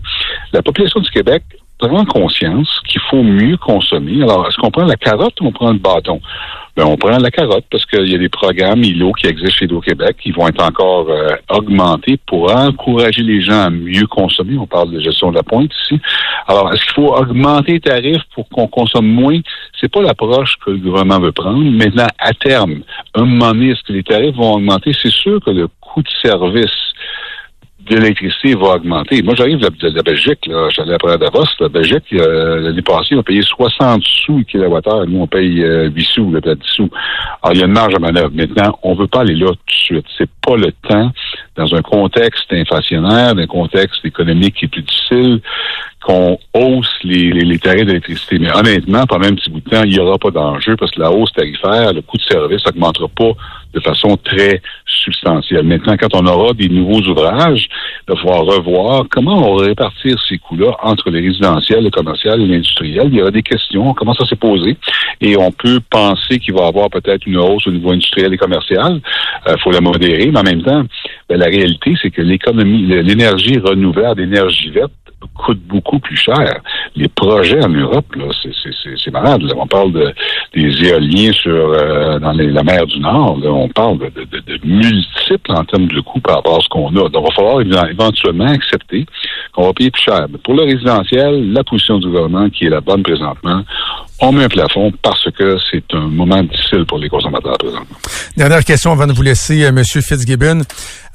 la 0.52 0.62
population 0.62 1.00
du 1.00 1.10
Québec 1.10 1.42
prend 1.78 2.04
conscience 2.04 2.80
qu'il 2.86 3.00
faut 3.10 3.22
mieux 3.22 3.56
consommer. 3.56 4.22
Alors, 4.22 4.46
est-ce 4.48 4.56
qu'on 4.56 4.70
prend 4.70 4.84
la 4.84 4.96
carotte 4.96 5.40
ou 5.40 5.46
on 5.46 5.52
prend 5.52 5.72
le 5.72 5.78
bâton? 5.78 6.20
Ben, 6.76 6.84
on 6.84 6.96
prend 6.96 7.18
la 7.18 7.30
carotte 7.30 7.64
parce 7.70 7.84
qu'il 7.86 8.08
y 8.08 8.14
a 8.14 8.18
des 8.18 8.28
programmes 8.28 8.84
ILO 8.84 9.12
qui 9.12 9.26
existent 9.26 9.58
chez 9.58 9.72
au 9.72 9.80
Québec 9.80 10.16
qui 10.22 10.30
vont 10.30 10.46
être 10.46 10.62
encore 10.62 11.08
euh, 11.08 11.34
augmentés 11.50 12.18
pour 12.24 12.54
encourager 12.54 13.22
les 13.22 13.40
gens 13.40 13.62
à 13.62 13.70
mieux 13.70 14.06
consommer. 14.06 14.56
On 14.56 14.66
parle 14.66 14.92
de 14.92 15.00
gestion 15.00 15.30
de 15.30 15.36
la 15.36 15.42
pointe 15.42 15.72
ici. 15.84 16.00
Alors, 16.46 16.72
est-ce 16.72 16.84
qu'il 16.84 16.94
faut 16.94 17.12
augmenter 17.14 17.72
les 17.72 17.80
tarifs 17.80 18.22
pour 18.32 18.48
qu'on 18.48 18.68
consomme 18.68 19.08
moins? 19.08 19.40
C'est 19.80 19.90
pas 19.90 20.02
l'approche 20.02 20.56
que 20.64 20.70
le 20.70 20.78
gouvernement 20.78 21.18
veut 21.18 21.32
prendre. 21.32 21.64
Maintenant, 21.64 22.06
à 22.18 22.32
terme, 22.32 22.82
un 23.14 23.24
moment 23.24 23.52
donné, 23.52 23.70
est-ce 23.70 23.82
que 23.82 23.92
les 23.92 24.04
tarifs 24.04 24.36
vont 24.36 24.54
augmenter? 24.54 24.92
C'est 25.02 25.12
sûr 25.12 25.40
que 25.44 25.50
le 25.50 25.68
coût 25.80 26.02
de 26.02 26.08
service 26.22 26.94
l'électricité 27.90 28.54
va 28.54 28.76
augmenter. 28.76 29.22
Moi, 29.22 29.34
j'arrive 29.34 29.58
de, 29.58 29.88
la 29.88 30.02
Belgique, 30.02 30.46
là. 30.46 30.68
J'allais 30.70 30.94
après 30.94 31.18
Davos. 31.18 31.44
La 31.60 31.68
Belgique, 31.68 32.04
euh, 32.12 32.60
l'année 32.60 32.82
passée, 32.82 33.14
on 33.14 33.22
payé 33.22 33.42
60 33.42 34.02
sous 34.04 34.38
le 34.38 34.44
kilowattheure. 34.44 35.06
Nous, 35.06 35.20
on 35.20 35.26
paye 35.26 35.56
8 35.56 35.62
euh, 35.64 35.90
sous, 36.14 36.30
là, 36.30 36.40
10 36.40 36.54
sous. 36.64 36.90
Alors, 37.42 37.54
il 37.54 37.60
y 37.60 37.62
a 37.62 37.66
une 37.66 37.72
marge 37.72 37.94
à 37.94 37.98
manœuvre. 37.98 38.30
Maintenant, 38.32 38.78
on 38.82 38.94
veut 38.94 39.06
pas 39.06 39.20
aller 39.20 39.34
là 39.34 39.48
tout 39.48 39.52
de 39.52 39.72
suite. 39.72 40.06
C'est 40.16 40.30
pas 40.46 40.56
le 40.56 40.72
temps, 40.88 41.10
dans 41.58 41.74
un 41.74 41.82
contexte 41.82 42.52
inflationnaire, 42.52 43.34
dans 43.34 43.42
un 43.42 43.46
contexte 43.46 44.04
économique 44.04 44.54
qui 44.54 44.66
est 44.66 44.68
plus 44.68 44.82
difficile, 44.82 45.40
qu'on 46.00 46.38
hausse 46.54 46.94
les, 47.02 47.30
les, 47.32 47.58
tarifs 47.58 47.84
d'électricité. 47.84 48.38
Mais 48.38 48.50
honnêtement, 48.54 49.04
pendant 49.06 49.26
un 49.26 49.34
petit 49.34 49.50
bout 49.50 49.60
de 49.60 49.68
temps, 49.68 49.82
il 49.84 49.90
n'y 49.90 49.98
aura 49.98 50.16
pas 50.16 50.30
d'enjeu 50.30 50.76
parce 50.76 50.92
que 50.92 51.00
la 51.00 51.10
hausse 51.10 51.32
tarifaire, 51.32 51.92
le 51.92 52.02
coût 52.02 52.16
de 52.16 52.22
service 52.22 52.64
n'augmentera 52.64 53.08
pas 53.08 53.32
de 53.74 53.80
façon 53.80 54.16
très 54.16 54.62
substantielle. 54.86 55.64
Maintenant, 55.64 55.96
quand 55.98 56.14
on 56.14 56.26
aura 56.26 56.52
des 56.52 56.68
nouveaux 56.68 57.00
ouvrages, 57.00 57.68
il 58.06 58.14
va 58.14 58.16
falloir 58.16 58.44
revoir 58.44 59.04
comment 59.10 59.50
on 59.50 59.56
va 59.56 59.66
répartir 59.66 60.16
ces 60.28 60.38
coûts-là 60.38 60.76
entre 60.82 61.10
les 61.10 61.20
résidentiels, 61.20 61.84
le 61.84 61.90
commercial 61.90 62.40
et 62.40 62.46
l'industriel. 62.46 63.08
Il 63.08 63.16
y 63.16 63.22
aura 63.22 63.30
des 63.30 63.42
questions, 63.42 63.92
comment 63.94 64.14
ça 64.14 64.26
s'est 64.26 64.36
posé, 64.36 64.76
et 65.20 65.36
on 65.36 65.52
peut 65.52 65.80
penser 65.90 66.38
qu'il 66.38 66.54
va 66.54 66.64
y 66.64 66.68
avoir 66.68 66.90
peut-être 66.90 67.26
une 67.26 67.38
hausse 67.38 67.66
au 67.66 67.70
niveau 67.70 67.90
industriel 67.90 68.32
et 68.32 68.38
commercial. 68.38 69.00
Il 69.46 69.52
euh, 69.52 69.56
faut 69.62 69.70
la 69.70 69.80
modérer, 69.80 70.30
mais 70.30 70.38
en 70.38 70.44
même 70.44 70.62
temps, 70.62 70.84
ben, 71.28 71.38
la 71.38 71.47
réalité, 71.48 71.94
c'est 72.00 72.10
que 72.10 72.22
l'économie, 72.22 72.86
l'énergie 72.86 73.58
renouvelable, 73.58 74.20
l'énergie 74.22 74.70
verte, 74.70 74.92
coûte 75.34 75.60
beaucoup 75.66 75.98
plus 75.98 76.16
cher. 76.16 76.60
Les 76.96 77.08
projets 77.08 77.64
en 77.64 77.68
Europe, 77.68 78.14
là, 78.16 78.26
c'est 78.32 79.10
malade. 79.10 79.42
On 79.56 79.66
parle 79.66 79.92
de, 79.92 80.12
des 80.54 80.88
éoliens 80.88 81.32
sur 81.32 81.52
euh, 81.52 82.18
dans 82.18 82.32
la 82.32 82.62
mer 82.62 82.86
du 82.86 83.00
Nord. 83.00 83.38
On 83.44 83.68
parle 83.68 83.98
de, 83.98 84.24
de, 84.24 84.40
de, 84.40 84.58
multiples 84.64 85.52
en 85.52 85.64
termes 85.64 85.86
de 85.86 86.00
coûts 86.00 86.20
par 86.20 86.36
rapport 86.36 86.58
à 86.58 86.60
ce 86.60 86.68
qu'on 86.68 86.88
a. 86.88 87.08
Donc, 87.08 87.12
il 87.14 87.22
va 87.22 87.30
falloir 87.34 87.88
éventuellement 87.90 88.46
accepter 88.46 89.06
qu'on 89.52 89.66
va 89.66 89.72
payer 89.72 89.90
plus 89.90 90.02
cher. 90.02 90.26
Mais 90.30 90.38
pour 90.38 90.54
le 90.54 90.62
résidentiel, 90.64 91.52
la 91.52 91.64
position 91.64 91.98
du 91.98 92.08
gouvernement, 92.08 92.48
qui 92.50 92.66
est 92.66 92.70
la 92.70 92.80
bonne 92.80 93.02
présentement, 93.02 93.62
on 94.20 94.32
met 94.32 94.44
un 94.44 94.48
plafond 94.48 94.92
parce 95.02 95.30
que 95.30 95.56
c'est 95.70 95.84
un 95.92 96.08
moment 96.08 96.42
difficile 96.42 96.84
pour 96.86 96.98
les 96.98 97.08
consommateurs 97.08 97.56
présentement. 97.58 97.96
Dernière 98.36 98.64
question 98.64 98.92
avant 98.92 99.06
de 99.06 99.12
vous 99.12 99.22
laisser, 99.22 99.64
euh, 99.64 99.72
Monsieur 99.72 100.00
Fitzgibbon. 100.00 100.62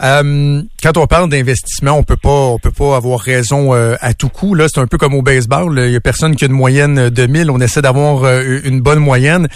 Euh, 0.01 0.62
quand 0.82 0.97
on 0.97 1.06
parle 1.06 1.30
d'investissement, 1.30 1.91
on 1.91 2.04
peut 2.04 2.18
pas, 2.18 2.30
on 2.30 2.60
peut 2.60 2.72
pas 2.72 2.95
avoir 2.95 3.20
raison 3.20 3.74
euh, 3.74 3.95
à 3.99 4.14
tout 4.14 4.30
coup. 4.30 4.56
Là, 4.56 4.68
c'est 4.74 4.80
un 4.80 4.88
peu 4.88 4.97
comme 4.97 5.14
au 5.14 5.22
baseball. 5.22 5.82
Il 5.86 5.91
y 5.91 5.95
a 5.95 6.01
personne 6.01 6.36
qui 6.36 6.45
a 6.45 6.47
une 6.47 6.54
moyenne 6.54 7.10
de 7.10 7.26
1000. 7.26 7.51
On 7.51 7.60
essaie 7.60 7.82
d'avoir 7.82 8.26
une 8.41 8.82
bonne 8.82 8.99
moyenne. 8.99 9.47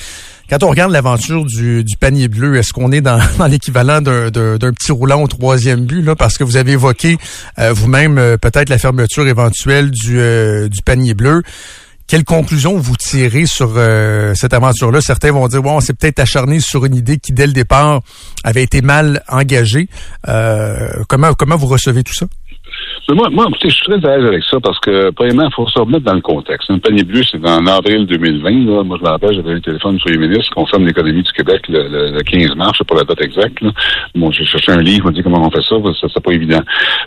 Quand 0.49 0.63
on 0.63 0.69
regarde 0.69 0.93
l'aventure 0.93 1.43
du, 1.45 1.83
panier 1.99 2.29
bleu, 2.29 2.55
est-ce 2.55 2.71
qu'on 2.71 2.91
est 2.93 3.01
dans, 3.01 3.19
l'équivalent 3.49 4.01
d'un 4.01 4.31
petit 4.31 4.91
roulant 4.91 5.21
au 5.21 5.27
troisième 5.27 5.85
but 5.85 6.01
là, 6.01 6.15
parce 6.15 6.37
que 6.37 6.45
vous 6.45 6.55
avez 6.55 6.73
évoqué 6.73 7.17
vous-même 7.57 8.37
peut-être 8.41 8.69
la 8.69 8.77
fermeture 8.77 9.27
éventuelle 9.27 9.91
du, 9.91 10.17
du 10.69 10.81
panier 10.85 11.13
bleu. 11.13 11.43
Quelle 12.07 12.23
conclusion 12.23 12.77
vous 12.77 12.95
tirez 12.95 13.45
sur 13.45 13.73
euh, 13.75 14.33
cette 14.33 14.53
aventure-là? 14.53 15.01
Certains 15.01 15.33
vont 15.33 15.47
dire, 15.49 15.61
bon, 15.61 15.75
on 15.75 15.79
s'est 15.81 15.93
peut-être 15.93 16.19
acharné 16.19 16.61
sur 16.61 16.85
une 16.85 16.95
idée 16.95 17.17
qui, 17.17 17.33
dès 17.33 17.45
le 17.45 17.51
départ, 17.51 17.99
avait 18.45 18.63
été 18.63 18.81
mal 18.81 19.23
engagée. 19.27 19.89
Euh, 20.29 21.03
comment, 21.09 21.33
comment 21.33 21.57
vous 21.57 21.67
recevez 21.67 22.03
tout 22.03 22.13
ça? 22.13 22.25
Moi, 23.15 23.29
moi 23.29 23.47
je 23.61 23.69
suis 23.69 23.85
très 23.85 24.05
à 24.05 24.17
l'aise 24.17 24.25
avec 24.25 24.43
ça 24.43 24.59
parce 24.59 24.79
que, 24.79 25.11
premièrement, 25.11 25.47
il 25.47 25.53
faut 25.53 25.67
se 25.67 25.79
remettre 25.79 26.03
dans 26.03 26.13
le 26.13 26.21
contexte. 26.21 26.69
Un 26.69 26.79
panier 26.79 27.03
bleu, 27.03 27.21
c'est 27.29 27.43
en 27.47 27.65
avril 27.65 28.05
2020. 28.05 28.49
Là. 28.65 28.83
Moi, 28.83 28.97
je 28.99 29.03
me 29.03 29.09
rappelle, 29.09 29.33
j'avais 29.33 29.51
eu 29.51 29.55
le 29.55 29.61
téléphone 29.61 29.95
du 29.95 30.03
premier 30.03 30.17
ministre 30.17 30.45
qui 30.45 30.49
concerne 30.61 30.85
l'économie 30.85 31.23
du 31.23 31.31
Québec 31.31 31.63
le, 31.69 32.21
15 32.21 32.55
mars, 32.55 32.79
pour 32.85 32.97
la 32.97 33.03
date 33.03 33.21
exacte. 33.21 33.61
Là. 33.61 33.71
Bon, 34.15 34.31
j'ai 34.31 34.45
cherché 34.45 34.71
un 34.71 34.81
livre, 34.81 35.05
on 35.07 35.11
dit 35.11 35.23
comment 35.23 35.45
on 35.45 35.49
fait 35.49 35.61
ça, 35.61 35.75
c'est 36.13 36.23
pas 36.23 36.33
évident. 36.33 36.61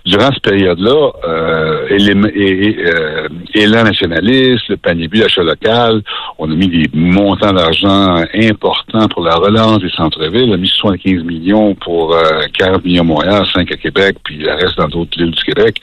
Durant 0.07 0.31
cette 0.33 0.43
période-là, 0.43 1.13
euh, 1.29 1.87
euh, 1.91 3.29
élan 3.55 3.85
nationaliste, 3.85 4.69
le 4.69 4.77
panier 4.79 5.09
bleu 5.09 5.21
d'achat 5.21 5.43
local, 5.43 6.03
on 6.39 6.51
a 6.51 6.55
mis 6.55 6.69
des 6.69 6.91
montants 6.95 7.53
d'argent 7.53 8.25
importants 8.35 9.09
pour 9.09 9.23
la 9.23 9.37
relance 9.37 9.81
des 9.81 9.91
centres-villes. 9.91 10.51
On 10.51 10.55
a 10.55 10.57
mis 10.57 10.69
75 10.69 11.25
millions 11.25 11.75
pour 11.75 12.15
euh, 12.15 12.23
40 12.59 12.85
millions 12.85 13.03
à 13.03 13.05
Montréal, 13.05 13.45
5 13.53 13.71
à 13.71 13.77
Québec, 13.77 14.17
puis 14.25 14.39
le 14.39 14.53
reste 14.53 14.79
dans 14.79 14.89
d'autres 14.89 15.19
villes 15.19 15.33
du 15.33 15.45
Québec. 15.45 15.81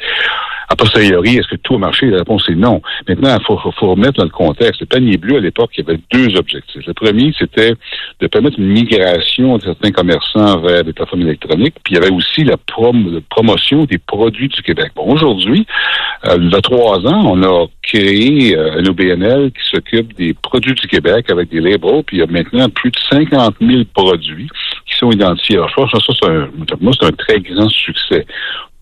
A 0.70 0.76
posteriori, 0.76 1.38
est-ce 1.38 1.47
que 1.47 1.55
tout 1.55 1.76
a 1.76 1.78
marché? 1.78 2.08
La 2.08 2.18
réponse 2.18 2.49
est 2.49 2.55
non. 2.55 2.82
Maintenant, 3.08 3.38
il 3.39 3.45
faut, 3.45 3.55
remettre 3.88 4.18
dans 4.18 4.26
le 4.26 4.30
contexte. 4.30 4.82
Le 4.82 4.86
panier 4.86 5.16
bleu, 5.16 5.38
à 5.38 5.39
l'époque, 5.39 5.72
il 5.78 5.86
y 5.86 5.89
avait 5.89 5.99
deux 6.12 6.36
objectifs. 6.36 6.86
Le 6.86 6.93
premier, 6.93 7.34
c'était 7.39 7.74
de 8.20 8.28
permettre 8.28 8.60
une 8.60 8.68
migration 8.68 9.58
de 9.58 9.64
certains 9.64 9.91
commerçants 9.91 10.60
vers 10.60 10.84
des 10.84 10.91
plateformes 10.91 11.22
électroniques. 11.22 11.76
Puis 11.86 11.93
il 11.93 11.95
y 11.95 12.03
avait 12.03 12.12
aussi 12.12 12.43
la, 12.43 12.58
promotion 13.30 13.86
des 13.86 13.97
produits 13.97 14.49
du 14.49 14.62
Québec. 14.62 14.91
Bon, 14.93 15.05
aujourd'hui, 15.05 15.66
euh, 16.26 16.38
il 16.38 16.51
y 16.51 16.55
a 16.55 16.62
trois 16.62 16.99
ans, 17.08 17.24
on 17.26 17.41
a 17.43 17.68
créé 17.82 18.58
euh, 18.58 18.80
un 18.80 18.86
OBNL 18.86 19.51
qui 19.51 19.70
s'occupe 19.70 20.14
des 20.16 20.34
produits 20.34 20.74
du 20.74 20.88
Québec 20.88 21.30
avec 21.30 21.49
des 21.49 21.62
labels. 21.62 22.03
Puis 22.05 22.18
il 22.18 22.20
y 22.20 22.24
a 22.24 22.28
maintenant 22.28 22.68
plus 22.70 22.91
de 22.91 22.97
50 23.10 23.55
000 23.62 23.84
produits 23.93 24.49
qui 24.86 24.97
sont 24.97 25.12
identifiés. 25.12 25.55
Alors, 25.55 25.70
je 25.70 25.76
pense 25.76 25.91
que 25.91 25.99
ça, 25.99 26.14
c'est 26.20 27.05
un 27.05 27.12
très 27.12 27.39
grand 27.39 27.70
succès 27.70 28.26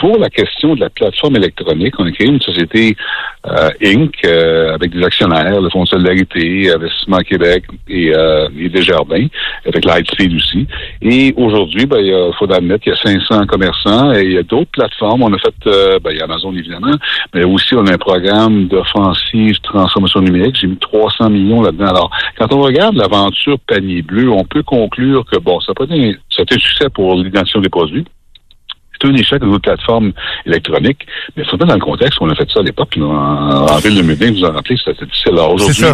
pour 0.05 0.19
la 0.19 0.29
question 0.29 0.75
de 0.75 0.81
la 0.81 0.91
plateforme 0.91 1.37
électronique, 1.37 1.95
on 1.97 2.05
a 2.05 2.11
créé 2.11 2.27
une 2.27 2.39
société 2.39 2.95
euh, 3.47 3.71
Inc. 3.83 4.13
Euh, 4.23 4.75
avec 4.75 4.91
des 4.91 5.03
actionnaires, 5.03 5.59
le 5.59 5.67
Fonds 5.71 5.81
de 5.81 5.87
solidarité, 5.87 6.71
Investissement 6.71 7.17
Québec 7.21 7.63
et, 7.89 8.15
euh, 8.15 8.47
et 8.55 8.69
Desjardins, 8.69 9.25
avec 9.65 9.83
Lightspeed 9.83 10.31
aussi. 10.35 10.67
Et 11.01 11.33
aujourd'hui, 11.35 11.87
ben, 11.87 11.97
il 11.97 12.31
faut 12.37 12.51
admettre 12.53 12.83
qu'il 12.83 12.93
y 12.93 12.95
a 12.95 12.99
500 13.01 13.47
commerçants 13.47 14.13
et 14.13 14.25
il 14.25 14.33
y 14.33 14.37
a 14.37 14.43
d'autres 14.43 14.69
plateformes. 14.69 15.23
On 15.23 15.33
a 15.33 15.39
fait, 15.39 15.55
euh, 15.65 15.97
ben, 15.97 16.11
il 16.11 16.17
y 16.17 16.21
a 16.21 16.25
Amazon 16.25 16.53
évidemment, 16.53 16.93
mais 17.33 17.43
aussi 17.43 17.73
on 17.73 17.87
a 17.87 17.93
un 17.93 17.97
programme 17.97 18.67
d'offensive 18.67 19.59
transformation 19.61 20.21
numérique. 20.21 20.55
J'ai 20.61 20.67
mis 20.67 20.77
300 20.77 21.31
millions 21.31 21.63
là-dedans. 21.63 21.87
Alors, 21.87 22.11
quand 22.37 22.53
on 22.53 22.61
regarde 22.61 22.95
l'aventure 22.95 23.57
panier 23.65 24.03
bleu, 24.03 24.29
on 24.29 24.43
peut 24.43 24.61
conclure 24.61 25.25
que 25.25 25.39
bon, 25.39 25.59
ça 25.61 25.71
être 25.71 25.91
un, 25.91 26.11
un 26.11 26.59
succès 26.59 26.89
pour 26.93 27.15
l'identification 27.15 27.61
des 27.61 27.69
produits. 27.69 28.05
C'est 29.01 29.07
un 29.07 29.13
échec 29.13 29.41
de 29.41 29.45
notre 29.45 29.61
plateforme 29.61 30.11
électronique. 30.45 31.05
Mais 31.35 31.43
il 31.43 31.49
faut 31.49 31.57
dans 31.57 31.73
le 31.73 31.79
contexte 31.79 32.19
qu'on 32.19 32.29
a 32.29 32.35
fait 32.35 32.49
ça 32.51 32.59
à 32.59 32.63
l'époque, 32.63 32.95
en 32.97 33.67
avril 33.67 33.95
2020, 33.95 34.31
vous 34.31 34.43
en 34.45 34.51
rappelez, 34.53 34.77
c'était 34.77 35.05
difficile. 35.05 35.33
Alors 35.33 35.53
aujourd'hui, 35.53 35.85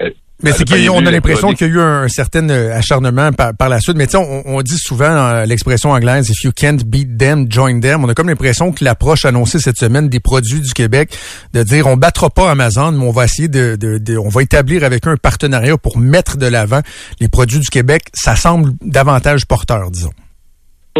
euh, 0.00 0.10
mais 0.42 0.52
c'est 0.52 0.68
qu'on 0.68 1.06
a 1.06 1.10
l'impression 1.10 1.52
qu'il 1.54 1.66
y 1.66 1.70
a 1.70 1.72
eu 1.72 1.80
un, 1.80 2.08
certain 2.08 2.48
euh, 2.50 2.76
acharnement 2.76 3.30
par, 3.32 3.68
la 3.68 3.80
suite. 3.80 3.96
Mais 3.96 4.06
tu 4.06 4.16
on, 4.16 4.42
on 4.44 4.60
dit 4.60 4.76
souvent 4.76 5.04
euh, 5.04 5.46
l'expression 5.46 5.92
anglaise 5.92 6.28
"if 6.28 6.44
you 6.44 6.52
can't 6.54 6.78
beat 6.84 7.16
them, 7.16 7.46
join 7.50 7.80
them". 7.80 8.04
On 8.04 8.08
a 8.08 8.14
comme 8.14 8.28
l'impression 8.28 8.70
que 8.72 8.84
l'approche 8.84 9.24
annoncée 9.24 9.58
cette 9.58 9.78
semaine 9.78 10.08
des 10.08 10.20
produits 10.20 10.60
du 10.60 10.72
Québec, 10.74 11.16
de 11.54 11.62
dire 11.62 11.86
on 11.86 11.96
battra 11.96 12.28
pas 12.28 12.50
Amazon, 12.50 12.92
mais 12.92 13.06
on 13.06 13.12
va 13.12 13.24
essayer 13.24 13.48
de, 13.48 13.76
de 13.76 14.18
on 14.18 14.28
va 14.28 14.42
établir 14.42 14.84
avec 14.84 15.06
eux 15.06 15.10
un 15.10 15.16
partenariat 15.16 15.78
pour 15.78 15.96
mettre 15.98 16.36
de 16.36 16.46
l'avant 16.46 16.80
les 17.20 17.28
produits 17.28 17.60
du 17.60 17.68
Québec. 17.68 18.02
Ça 18.12 18.36
semble 18.36 18.72
davantage 18.82 19.46
porteur, 19.46 19.90
disons. 19.90 20.12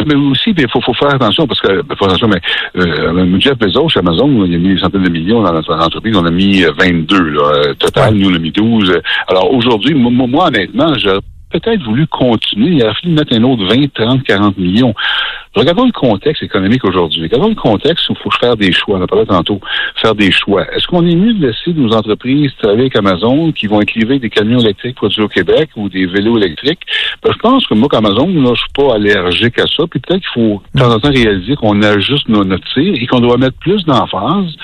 Mais 0.04 0.14
aussi, 0.14 0.54
il 0.56 0.68
faut, 0.70 0.80
faut, 0.80 0.94
faire 0.94 1.14
attention 1.14 1.46
parce 1.46 1.60
que, 1.60 1.82
ben, 1.82 1.96
faut 1.96 2.04
attention, 2.04 2.28
mais 2.28 2.40
euh, 2.76 3.40
Jeff 3.40 3.58
Bezos 3.58 3.88
chez 3.88 4.00
Amazon, 4.00 4.44
il 4.44 4.54
a 4.54 4.58
mis 4.58 4.74
des 4.74 4.80
centaines 4.80 5.02
de 5.02 5.10
millions 5.10 5.42
dans 5.42 5.52
notre 5.52 5.74
entreprise, 5.74 6.16
on 6.16 6.26
a 6.26 6.30
mis 6.30 6.62
22 6.62 7.30
là, 7.30 7.42
euh, 7.42 7.74
total, 7.74 8.14
nous 8.14 8.30
on 8.30 8.34
a 8.34 8.38
mis 8.38 8.50
12. 8.50 9.00
Alors 9.28 9.52
aujourd'hui, 9.52 9.94
moi, 9.94 10.26
moi 10.26 10.48
honnêtement, 10.48 10.92
j'aurais 10.98 11.20
peut-être 11.50 11.82
voulu 11.84 12.06
continuer, 12.06 12.76
il 12.76 12.84
a 12.84 12.92
fallu 12.94 13.14
mettre 13.14 13.34
un 13.34 13.42
autre 13.44 13.64
20, 13.64 13.92
30, 13.94 14.22
40 14.22 14.58
millions. 14.58 14.94
Regardons 15.56 15.86
le 15.86 15.92
contexte 15.92 16.42
économique 16.42 16.84
aujourd'hui. 16.84 17.22
Regardons 17.22 17.48
le 17.48 17.54
contexte 17.54 18.10
où 18.10 18.12
il 18.12 18.22
faut 18.22 18.30
faire 18.38 18.56
des 18.56 18.72
choix. 18.72 18.98
On 18.98 19.02
a 19.02 19.06
parlé 19.06 19.24
tantôt, 19.24 19.58
faire 19.96 20.14
des 20.14 20.30
choix. 20.30 20.70
Est-ce 20.74 20.86
qu'on 20.86 21.06
est 21.06 21.16
mieux 21.16 21.32
de 21.32 21.46
laisser 21.46 21.72
nos 21.72 21.94
entreprises 21.94 22.52
travailler 22.58 22.82
avec 22.82 22.96
Amazon 22.96 23.52
qui 23.52 23.66
vont 23.66 23.80
livrées 23.94 24.18
des 24.18 24.28
camions 24.28 24.58
électriques 24.58 24.96
produits 24.96 25.22
au 25.22 25.28
Québec 25.28 25.70
ou 25.76 25.88
des 25.88 26.04
vélos 26.04 26.36
électriques? 26.36 26.80
Ben, 27.22 27.32
je 27.32 27.38
pense 27.38 27.66
que 27.66 27.72
moi, 27.72 27.88
qu'Amazon, 27.88 28.28
je 28.28 28.60
suis 28.60 28.72
pas 28.74 28.96
allergique 28.96 29.58
à 29.58 29.66
ça. 29.66 29.84
Puis 29.90 29.98
peut-être 30.00 30.20
qu'il 30.20 30.42
faut 30.42 30.62
de 30.74 30.80
temps 30.80 30.92
en 30.92 31.00
temps 31.00 31.10
réaliser 31.10 31.56
qu'on 31.56 31.80
ajuste 31.80 32.28
nos, 32.28 32.44
notre 32.44 32.66
tir 32.74 32.94
et 32.94 33.06
qu'on 33.06 33.20
doit 33.20 33.38
mettre 33.38 33.56
plus 33.58 33.82
d'emphase 33.86 34.54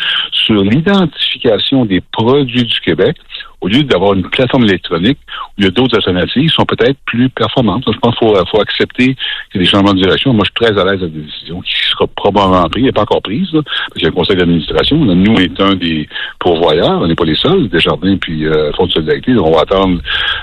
sur 0.44 0.62
l'identification 0.62 1.86
des 1.86 2.00
produits 2.00 2.64
du 2.64 2.80
Québec, 2.80 3.16
au 3.60 3.68
lieu 3.68 3.84
d'avoir 3.84 4.14
une 4.14 4.28
plateforme 4.28 4.64
électronique 4.64 5.18
où 5.50 5.52
il 5.58 5.64
y 5.64 5.68
a 5.68 5.70
d'autres 5.70 5.96
alternatives 5.96 6.48
qui 6.50 6.54
sont 6.54 6.64
peut-être 6.64 6.98
plus 7.06 7.28
performantes. 7.30 7.84
Je 7.86 7.98
pense 7.98 8.16
qu'il 8.18 8.28
faut, 8.28 8.60
accepter 8.60 9.14
qu'il 9.14 9.54
y 9.54 9.58
a 9.58 9.60
des 9.60 9.66
changements 9.66 9.94
de 9.94 10.02
direction. 10.02 10.32
Moi, 10.32 10.44
je 10.44 10.50
suis 10.50 10.72
très 10.72 10.80
à 10.82 10.92
l'aise 10.92 11.02
avec 11.02 11.14
des 11.14 11.22
décisions 11.22 11.60
qui 11.60 11.72
sera 11.90 12.06
probablement 12.06 12.68
prise, 12.68 12.84
n'est 12.84 12.92
pas 12.92 13.02
encore 13.02 13.22
prise, 13.22 13.48
parce 13.52 13.94
qu'il 13.94 14.02
y 14.02 14.06
a 14.06 14.08
un 14.08 14.12
conseil 14.12 14.36
d'administration. 14.36 14.96
Nous, 14.98 15.32
on 15.32 15.38
est 15.38 15.60
un 15.60 15.74
des 15.74 16.08
pourvoyeurs, 16.38 17.00
on 17.00 17.06
n'est 17.06 17.14
pas 17.14 17.24
les 17.24 17.36
seuls, 17.36 17.68
Desjardins 17.68 18.16
puis 18.20 18.46
euh, 18.46 18.72
Fonds 18.72 18.86
de 18.86 18.92
solidarité. 18.92 19.32
on 19.38 19.52
va 19.52 19.60
attendre 19.62 20.00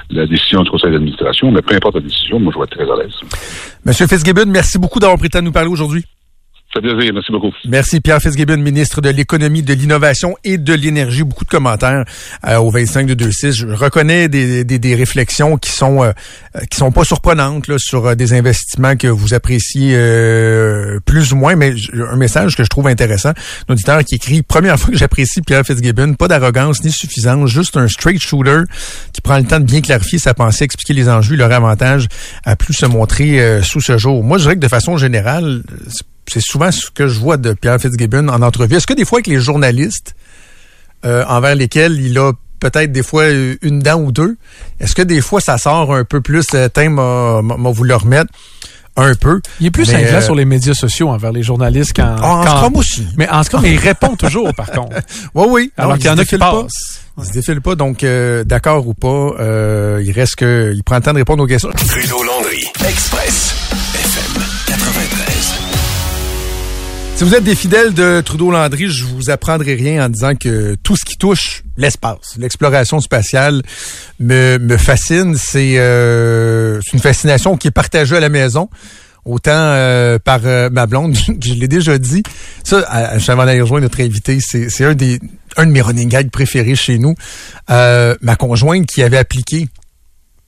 la 0.10 0.26
décision 0.26 0.64
du 0.64 0.70
conseil 0.70 0.92
d'administration, 0.92 1.52
mais 1.52 1.62
peu 1.62 1.76
importe 1.76 1.96
la 1.96 2.02
décision, 2.02 2.40
moi, 2.40 2.52
je 2.54 2.60
vais 2.60 2.66
être 2.66 2.78
très 2.78 2.92
à 2.92 3.04
l'aise. 3.04 3.16
Monsieur 3.86 4.08
Fitzgibbon, 4.08 4.46
merci 4.48 4.78
beaucoup 4.78 5.00
d'avoir 5.00 5.18
pris 5.18 5.28
le 5.28 5.32
temps 5.32 5.40
de 5.40 5.46
nous 5.46 5.52
parler 5.52 5.70
aujourd'hui. 5.70 6.04
Fait 6.72 6.82
plaisir. 6.82 7.12
Merci 7.16 7.32
beaucoup. 7.32 7.52
Merci, 7.68 8.00
Pierre 8.00 8.22
Fitzgibbon, 8.22 8.58
ministre 8.58 9.02
de 9.02 9.10
l'Économie, 9.10 9.64
de 9.64 9.74
l'Innovation 9.74 10.36
et 10.44 10.60
de 10.60 10.74
l'Énergie. 10.76 11.24
Beaucoup 11.24 11.44
de 11.44 11.50
commentaires 11.50 12.06
euh, 12.48 12.58
au 12.58 12.70
25 12.70 13.08
de 13.08 13.26
26. 13.26 13.54
Je 13.54 13.68
reconnais 13.68 14.30
des, 14.30 14.64
des, 14.64 14.78
des 14.78 14.94
réflexions 14.94 15.58
qui 15.58 15.72
sont 15.72 16.04
euh, 16.04 16.12
qui 16.70 16.78
sont 16.78 16.92
pas 16.92 17.04
surprenantes 17.04 17.68
là, 17.68 17.78
sur 17.80 18.06
euh, 18.06 18.14
des 18.14 18.34
investissements 18.34 18.96
que 18.96 19.08
vous 19.08 19.34
appréciez 19.34 19.98
plus 21.06 21.34
ou 21.34 21.38
moins, 21.38 21.56
mais 21.56 21.74
un 21.94 22.16
message 22.18 22.56
que 22.56 22.64
je 22.64 22.70
trouve 22.70 22.86
intéressant. 22.86 23.32
Un 23.68 23.74
auditeur 23.74 24.04
qui 24.04 24.16
écrit 24.16 24.44
Première 24.44 24.80
fois 24.80 24.92
que 24.92 24.98
j'apprécie 24.98 25.42
Pierre 25.42 25.66
Fitzgibbon, 25.66 26.14
pas 26.14 26.28
d'arrogance 26.28 26.84
ni 26.84 26.92
suffisance, 26.92 27.50
juste 27.50 27.78
un 27.78 27.88
straight 27.88 28.22
shooter 28.22 28.62
qui 29.12 29.22
prend 29.22 29.40
le 29.40 29.46
temps 29.46 29.60
de 29.60 29.66
bien 29.66 29.82
clarifier 29.82 30.20
sa 30.20 30.36
pensée, 30.36 30.66
expliquer 30.66 30.94
les 30.94 31.10
enjeux, 31.10 31.36
leur 31.36 31.52
avantage 31.52 32.08
à 32.46 32.56
plus 32.56 32.76
se 32.76 32.86
montrer 32.86 33.62
sous 33.64 33.82
ce 33.82 33.98
jour. 33.98 34.24
Moi, 34.24 34.38
je 34.38 34.44
dirais 34.44 34.56
que 34.56 34.62
de 34.62 34.68
façon 34.68 34.98
générale, 34.98 35.64
c'est 36.30 36.42
souvent 36.42 36.72
ce 36.72 36.90
que 36.92 37.08
je 37.08 37.20
vois 37.20 37.38
de 37.38 37.54
Pierre 37.54 37.80
Fitzgibbon 37.80 38.28
en 38.30 38.42
entrevue. 38.42 38.76
Est-ce 38.76 38.88
que 38.88 38.94
des 38.94 39.06
fois 39.06 39.18
avec 39.18 39.28
les 39.28 39.40
journalistes 39.40 40.16
euh, 41.06 41.24
envers 41.28 41.56
lesquels 41.56 42.00
il 42.02 42.18
a 42.18 42.34
peut-être 42.60 42.92
des 42.92 43.04
fois 43.04 43.30
une 43.30 43.80
dent 43.80 44.02
ou 44.02 44.12
deux, 44.12 44.36
est-ce 44.82 44.94
que 44.94 45.02
des 45.02 45.22
fois 45.22 45.40
ça 45.40 45.58
sort 45.58 45.96
un 45.96 46.04
peu 46.04 46.20
plus, 46.20 46.46
euh, 46.54 46.68
tiens, 46.74 46.90
m'a 46.90 47.42
vous 47.72 47.84
le 47.86 47.96
remettre 47.96 48.34
un 48.98 49.16
peu? 49.16 49.40
Il 49.62 49.68
est 49.68 49.72
plus 49.72 49.90
ingrat 49.94 50.18
euh, 50.18 50.22
sur 50.22 50.36
les 50.36 50.44
médias 50.44 50.74
sociaux 50.74 51.08
envers 51.08 51.32
les 51.32 51.42
journalistes 51.42 51.94
qu'en... 51.94 52.18
En, 52.18 52.44
quand, 52.44 52.78
aussi. 52.78 53.08
Mais 53.18 53.30
en 53.30 53.44
ce 53.44 53.50
cas, 53.50 53.60
il 53.64 53.78
répond 53.78 54.18
toujours, 54.18 54.54
par 54.54 54.72
contre. 54.72 54.98
Oui, 55.36 55.46
oui. 55.50 55.72
Alors 55.78 55.96
qu'il 55.96 56.08
y 56.08 56.10
en 56.10 56.18
a 56.18 56.26
qui 56.26 56.38
passent. 56.38 57.00
Il 57.18 57.26
se 57.26 57.32
défile 57.32 57.62
pas, 57.62 57.76
donc 57.76 58.06
d'accord 58.46 58.86
ou 58.86 58.94
pas, 58.94 59.36
il 60.02 60.12
reste 60.12 60.36
que 60.36 60.74
il 60.76 60.84
prend 60.84 60.98
le 60.98 61.02
temps 61.02 61.14
de 61.14 61.20
répondre 61.20 61.44
aux 61.44 61.48
questions. 61.48 61.72
Trudeau 61.72 62.24
Landry, 62.24 62.66
Express, 62.86 63.56
FM 63.94 64.34
93. 64.34 64.49
Si 67.20 67.26
vous 67.26 67.36
êtes 67.36 67.44
des 67.44 67.56
fidèles 67.56 67.94
de 67.94 68.22
Trudeau-Landry, 68.22 68.88
je 68.88 69.04
vous 69.04 69.30
apprendrai 69.30 69.74
rien 69.74 70.06
en 70.06 70.08
disant 70.08 70.36
que 70.36 70.76
tout 70.76 70.96
ce 70.96 71.04
qui 71.04 71.18
touche 71.18 71.64
l'espace, 71.76 72.38
l'exploration 72.38 73.02
spatiale 73.02 73.62
me, 74.22 74.58
me 74.58 74.78
fascine. 74.78 75.36
C'est 75.36 75.74
euh, 75.80 76.80
une 76.94 77.00
fascination 77.00 77.58
qui 77.58 77.68
est 77.68 77.72
partagée 77.72 78.16
à 78.16 78.22
la 78.22 78.30
maison 78.30 78.70
autant 79.26 79.52
euh, 79.52 80.18
par 80.18 80.40
euh, 80.46 80.70
ma 80.70 80.86
blonde, 80.86 81.14
je 81.44 81.56
l'ai 81.56 81.68
déjà 81.68 81.98
dit. 81.98 82.24
Ça, 82.64 82.80
avant 82.88 83.46
d'aller 83.46 83.60
rejoindre 83.60 83.84
notre 83.84 84.00
invité, 84.00 84.38
c'est 84.40 84.86
un 84.86 84.94
des 84.94 85.20
un 85.58 85.66
de 85.66 85.72
mes 85.72 85.82
running 85.82 86.08
gags 86.08 86.32
préférés 86.32 86.76
chez 86.76 87.00
nous. 87.00 87.16
ma 87.68 88.36
conjointe 88.38 88.86
qui 88.86 89.04
avait 89.04 89.18
appliqué 89.18 89.68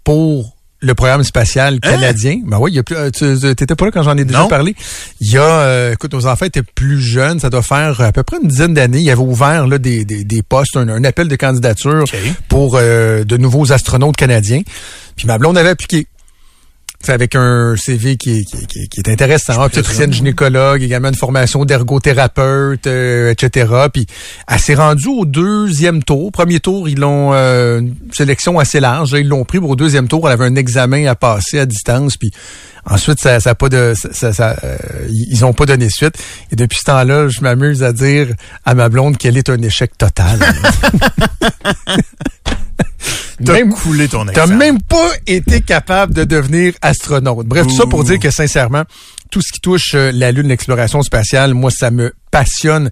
pour 0.06 0.56
le 0.82 0.96
programme 0.96 1.24
spatial 1.24 1.76
hein? 1.76 1.80
canadien. 1.80 2.42
Ben 2.46 2.58
oui, 2.60 2.72
il 2.72 2.76
y 2.76 2.80
a 2.80 2.84
plus, 2.84 2.96
euh, 2.96 3.10
tu 3.12 3.64
étais 3.64 3.76
pas 3.76 3.86
là 3.86 3.92
quand 3.92 4.04
j'en 4.04 4.18
ai 4.18 4.26
déjà 4.26 4.46
parlé. 4.46 4.76
Il 5.20 5.32
y 5.32 5.38
a, 5.38 5.44
euh, 5.44 5.94
écoute, 5.94 6.14
nos 6.14 6.26
enfants 6.26 6.46
étaient 6.46 6.64
plus 6.64 7.00
jeunes, 7.00 7.40
ça 7.40 7.50
doit 7.50 7.62
faire 7.62 8.02
à 8.02 8.12
peu 8.12 8.24
près 8.24 8.38
une 8.42 8.48
dizaine 8.48 8.74
d'années. 8.74 9.00
Il 9.00 9.06
y 9.06 9.12
avait 9.12 9.22
ouvert 9.22 9.68
là 9.68 9.78
des, 9.78 10.06
des, 10.06 10.24
des 10.24 10.44
postes, 10.44 10.76
un, 10.76 11.04
appel 11.04 11.28
de 11.28 11.36
candidature 11.36 12.06
pour 12.50 12.76
euh, 12.76 13.24
de 13.24 13.38
nouveaux 13.38 13.72
astronautes 13.72 14.16
canadiens. 14.16 14.62
Puis 15.16 15.28
ma 15.28 15.38
blonde 15.38 15.58
avait 15.58 15.70
appliqué 15.70 16.08
avec 17.10 17.36
un 17.36 17.76
CV 17.76 18.18
qui, 18.18 18.46
qui, 18.46 18.88
qui, 18.88 19.00
est 19.00 19.10
intéressant, 19.10 19.62
obstétricienne 19.64 20.14
gynécologue, 20.14 20.82
également 20.82 21.10
une 21.10 21.16
formation 21.16 21.66
d'ergothérapeute, 21.66 22.88
euh, 22.88 23.32
etc. 23.32 23.72
Puis 23.92 24.08
elle 24.48 24.60
s'est 24.60 24.76
rendue 24.76 25.08
au 25.08 25.26
deuxième 25.26 26.04
tour. 26.04 26.32
Premier 26.32 26.60
tour, 26.60 26.88
ils 26.90 27.00
l'ont 27.00 27.34
euh, 27.34 27.80
une 27.80 27.96
sélection 28.14 28.60
assez 28.60 28.80
large. 28.80 29.12
Ils 29.14 29.28
l'ont 29.28 29.46
pris 29.46 29.60
pour 29.60 29.72
au 29.72 29.76
deuxième 29.76 30.08
tour. 30.08 30.28
Elle 30.28 30.34
avait 30.34 30.46
un 30.46 30.56
examen 30.56 31.06
à 31.08 31.16
passer 31.16 31.60
à 31.60 31.66
distance. 31.66 32.18
Puis 32.18 32.32
ensuite, 32.86 33.20
ça, 33.20 33.40
ça 33.40 33.56
pas 33.56 33.70
de, 33.70 33.94
ça, 33.96 34.34
ça 34.34 34.56
euh, 34.64 34.78
ils 35.10 35.44
ont 35.46 35.54
pas 35.54 35.66
donné 35.66 35.90
suite. 35.90 36.16
Et 36.52 36.56
depuis 36.56 36.80
ce 36.80 36.86
temps-là, 36.86 37.28
je 37.28 37.42
m'amuse 37.42 37.84
à 37.84 37.94
dire 37.94 38.28
à 38.66 38.76
ma 38.76 38.90
blonde 38.90 39.18
qu'elle 39.18 39.38
est 39.38 39.50
un 39.50 39.62
échec 39.62 39.98
total. 39.98 40.40
T'as 43.44 43.64
coulé 43.64 44.08
ton 44.08 44.26
T'as 44.26 44.48
même 44.48 44.82
pas 44.82 45.10
été 45.28 45.62
capable 45.62 46.14
de 46.14 46.24
devenir 46.24 46.74
astronaute. 46.82 47.48
Bref, 47.48 47.68
tout 47.68 47.76
ça 47.76 47.86
pour 47.86 48.04
dire 48.04 48.20
que 48.20 48.30
sincèrement, 48.30 48.84
tout 49.32 49.42
ce 49.42 49.52
qui 49.52 49.62
touche 49.62 49.96
euh, 49.96 50.12
la 50.14 50.32
Lune, 50.32 50.48
l'exploration 50.48 51.02
spatiale, 51.02 51.54
moi, 51.54 51.72
ça 51.72 51.90
me 51.90 52.14
passionne 52.32 52.92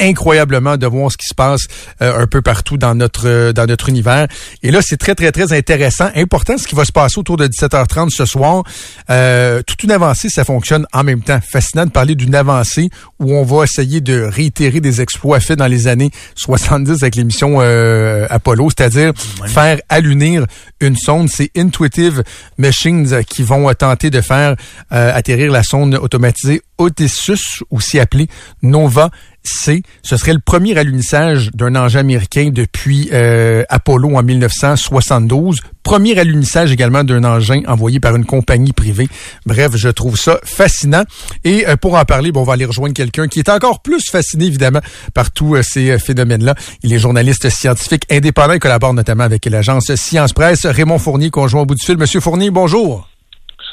incroyablement 0.00 0.76
de 0.76 0.86
voir 0.86 1.12
ce 1.12 1.16
qui 1.16 1.26
se 1.26 1.34
passe 1.34 1.62
euh, 2.02 2.22
un 2.22 2.26
peu 2.26 2.42
partout 2.42 2.76
dans 2.76 2.94
notre 2.94 3.28
euh, 3.28 3.52
dans 3.52 3.66
notre 3.66 3.88
univers. 3.88 4.26
Et 4.62 4.70
là, 4.70 4.80
c'est 4.82 4.96
très, 4.96 5.14
très, 5.14 5.32
très 5.32 5.52
intéressant. 5.52 6.08
Important 6.14 6.58
ce 6.58 6.66
qui 6.66 6.74
va 6.74 6.84
se 6.84 6.92
passer 6.92 7.18
autour 7.18 7.36
de 7.36 7.46
17h30 7.46 8.10
ce 8.10 8.24
soir. 8.24 8.64
Euh, 9.10 9.62
toute 9.66 9.82
une 9.82 9.92
avancée, 9.92 10.28
ça 10.28 10.44
fonctionne 10.44 10.86
en 10.92 11.04
même 11.04 11.22
temps. 11.22 11.40
Fascinant 11.46 11.86
de 11.86 11.90
parler 11.90 12.14
d'une 12.14 12.34
avancée 12.34 12.90
où 13.18 13.34
on 13.34 13.44
va 13.44 13.64
essayer 13.64 14.00
de 14.00 14.22
réitérer 14.22 14.80
des 14.80 15.00
exploits 15.00 15.40
faits 15.40 15.58
dans 15.58 15.66
les 15.66 15.86
années 15.86 16.10
70 16.36 17.02
avec 17.02 17.16
l'émission 17.16 17.60
Apollo, 17.60 18.70
c'est-à-dire 18.70 19.12
faire 19.46 19.78
allunir 19.88 20.46
une 20.80 20.96
sonde. 20.96 21.28
C'est 21.28 21.50
Intuitive 21.56 22.22
Machines 22.58 23.22
qui 23.24 23.42
vont 23.42 23.72
tenter 23.74 24.10
de 24.10 24.20
faire 24.20 24.56
atterrir 24.90 25.52
la 25.52 25.62
sonde 25.62 25.94
automatisée 25.94 26.62
Odysseus, 26.80 27.62
aussi 27.70 27.98
appelée 27.98 28.28
Nova 28.62 29.10
C. 29.42 29.82
Ce 30.02 30.16
serait 30.16 30.32
le 30.32 30.40
premier 30.40 30.76
alunissage 30.76 31.50
d'un 31.52 31.74
engin 31.76 32.00
américain 32.00 32.50
depuis 32.52 33.08
euh, 33.12 33.64
Apollo 33.68 34.16
en 34.16 34.22
1972. 34.22 35.60
Premier 35.82 36.18
alunissage 36.18 36.72
également 36.72 37.04
d'un 37.04 37.24
engin 37.24 37.62
envoyé 37.66 38.00
par 38.00 38.14
une 38.16 38.24
compagnie 38.24 38.72
privée. 38.72 39.08
Bref, 39.46 39.72
je 39.74 39.88
trouve 39.88 40.16
ça 40.16 40.38
fascinant. 40.44 41.04
Et 41.44 41.66
euh, 41.66 41.76
pour 41.76 41.94
en 41.94 42.04
parler, 42.04 42.32
bon, 42.32 42.40
on 42.40 42.44
va 42.44 42.52
aller 42.52 42.64
rejoindre 42.64 42.94
quelqu'un 42.94 43.28
qui 43.28 43.38
est 43.38 43.48
encore 43.48 43.80
plus 43.80 44.10
fasciné, 44.10 44.46
évidemment, 44.46 44.80
par 45.14 45.30
tous 45.30 45.56
euh, 45.56 45.62
ces 45.62 45.98
phénomènes-là. 45.98 46.54
Il 46.82 46.92
est 46.92 46.98
journaliste 46.98 47.48
scientifique 47.48 48.04
indépendant 48.10 48.52
et 48.52 48.58
collabore 48.58 48.94
notamment 48.94 49.24
avec 49.24 49.46
l'agence 49.46 49.94
Science 49.94 50.32
Presse. 50.32 50.66
Raymond 50.66 50.98
Fournier, 50.98 51.30
conjoint 51.30 51.62
au 51.62 51.66
bout 51.66 51.74
du 51.74 51.84
fil. 51.84 51.96
Monsieur 51.96 52.20
Fournier, 52.20 52.50
bonjour. 52.50 53.08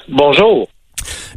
Bonjour. 0.10 0.68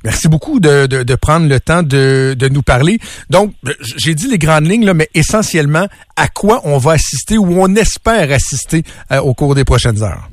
Merci 0.05 0.29
beaucoup 0.29 0.61
de, 0.61 0.87
de, 0.87 1.14
prendre 1.14 1.49
le 1.49 1.61
temps 1.61 1.83
de, 1.83 2.35
de, 2.39 2.49
nous 2.49 2.62
parler. 2.62 2.99
Donc, 3.29 3.53
j'ai 3.97 4.14
dit 4.14 4.29
les 4.29 4.39
grandes 4.39 4.66
lignes, 4.66 4.93
mais 4.93 5.09
essentiellement, 5.14 5.87
à 6.16 6.29
quoi 6.29 6.61
on 6.64 6.79
va 6.79 6.93
assister 6.93 7.39
ou 7.39 7.61
on 7.61 7.75
espère 7.75 8.33
assister 8.33 8.83
euh, 9.12 9.18
au 9.21 9.35
cours 9.35 9.55
des 9.55 9.64
prochaines 9.64 10.03
heures? 10.03 10.29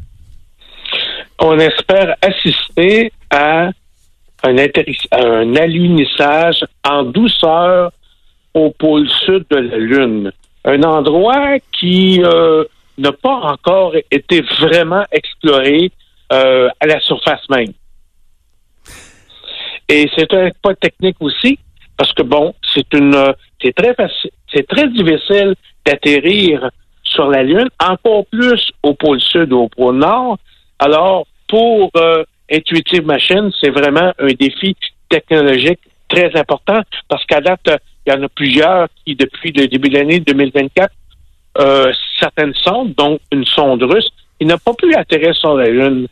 On 1.39 1.57
espère 1.59 2.15
assister 2.21 3.11
à 3.29 3.69
un, 4.43 4.55
un 4.55 4.67
en 6.89 7.03
douceur 7.03 7.91
au 8.53 8.71
pôle 8.71 9.07
sud 9.25 9.45
de 9.49 9.57
la 9.57 9.77
Lune. 9.77 10.31
Un 10.65 10.83
endroit 10.83 11.59
qui 11.71 12.21
euh, 12.23 12.63
n'a 12.97 13.11
pas 13.11 13.35
encore 13.35 13.93
été 14.11 14.41
vraiment 14.59 15.05
exploré 15.11 15.91
euh, 16.33 16.67
à 16.79 16.87
la 16.87 16.99
surface 17.01 17.47
même. 17.49 17.71
Et 19.89 20.09
c'est 20.15 20.33
un 20.33 20.49
pas 20.61 20.75
technique 20.75 21.17
aussi, 21.19 21.59
parce 21.97 22.11
que 22.13 22.23
bon, 22.23 22.53
c'est 22.73 22.93
une 22.93 23.33
c'est 23.61 23.73
très 23.73 23.93
facile, 23.95 24.31
c'est 24.53 24.67
très 24.67 24.87
difficile 24.89 25.55
d'atterrir 25.85 26.69
sur 27.03 27.27
la 27.29 27.43
Lune, 27.43 27.69
encore 27.79 28.25
plus 28.27 28.71
au 28.83 28.93
pôle 28.93 29.21
sud 29.21 29.53
ou 29.53 29.59
au 29.59 29.69
pôle 29.69 29.97
nord. 29.97 30.37
Alors, 30.79 31.25
pour 31.47 31.89
euh, 31.95 32.23
Intuitive 32.51 33.05
Machine, 33.05 33.51
c'est 33.59 33.69
vraiment 33.69 34.13
un 34.19 34.33
défi 34.39 34.75
technologique 35.09 35.79
très 36.09 36.35
important 36.35 36.81
parce 37.07 37.25
qu'à 37.25 37.41
date, 37.41 37.69
il 38.05 38.13
y 38.13 38.15
en 38.15 38.23
a 38.23 38.29
plusieurs 38.29 38.87
qui, 39.05 39.15
depuis 39.15 39.51
le 39.51 39.67
début 39.67 39.89
de 39.89 39.97
l'année 39.97 40.19
2024, 40.19 40.91
euh, 41.59 41.91
certaines 42.19 42.53
sondes, 42.53 42.93
dont 42.95 43.19
une 43.31 43.45
sonde 43.45 43.83
russe, 43.83 44.09
qui 44.39 44.45
n'a 44.45 44.57
pas 44.57 44.73
pu 44.73 44.93
atterrir 44.93 45.35
sur 45.35 45.55
la 45.55 45.69
Lune, 45.69 46.07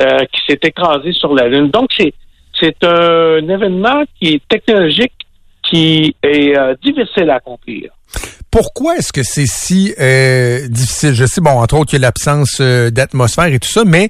euh, 0.00 0.18
qui 0.32 0.40
s'est 0.46 0.60
écrasée 0.62 1.12
sur 1.12 1.34
la 1.34 1.48
Lune. 1.48 1.70
Donc, 1.70 1.90
c'est 1.96 2.12
c'est 2.60 2.84
un 2.84 3.48
événement 3.48 4.04
qui 4.18 4.34
est 4.34 4.42
technologique, 4.48 5.12
qui 5.68 6.14
est 6.22 6.56
euh, 6.56 6.74
difficile 6.82 7.30
à 7.30 7.36
accomplir. 7.36 7.90
Pourquoi 8.50 8.96
est-ce 8.96 9.12
que 9.12 9.22
c'est 9.22 9.46
si 9.46 9.94
euh, 10.00 10.66
difficile? 10.68 11.14
Je 11.14 11.24
sais, 11.24 11.40
bon, 11.40 11.50
entre 11.50 11.76
autres, 11.76 11.94
il 11.94 11.96
y 11.96 11.98
a 11.98 12.02
l'absence 12.02 12.58
euh, 12.60 12.90
d'atmosphère 12.90 13.46
et 13.46 13.60
tout 13.60 13.68
ça, 13.68 13.84
mais 13.84 14.08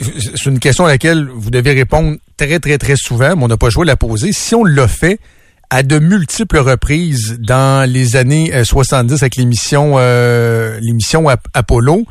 c'est 0.00 0.46
une 0.46 0.58
question 0.58 0.86
à 0.86 0.88
laquelle 0.88 1.28
vous 1.28 1.50
devez 1.50 1.72
répondre 1.72 2.16
très, 2.36 2.58
très, 2.58 2.78
très 2.78 2.96
souvent, 2.96 3.36
mais 3.36 3.44
on 3.44 3.48
n'a 3.48 3.56
pas 3.56 3.70
joué 3.70 3.86
la 3.86 3.96
poser. 3.96 4.32
Si 4.32 4.54
on 4.54 4.64
l'a 4.64 4.88
fait, 4.88 5.20
à 5.70 5.82
de 5.82 5.98
multiples 5.98 6.58
reprises 6.58 7.38
dans 7.40 7.90
les 7.90 8.16
années 8.16 8.52
70 8.64 9.12
euh, 9.12 9.16
avec 9.16 9.36
l'émission 9.36 9.98
l'émission 10.80 11.26
Apollo. 11.54 12.04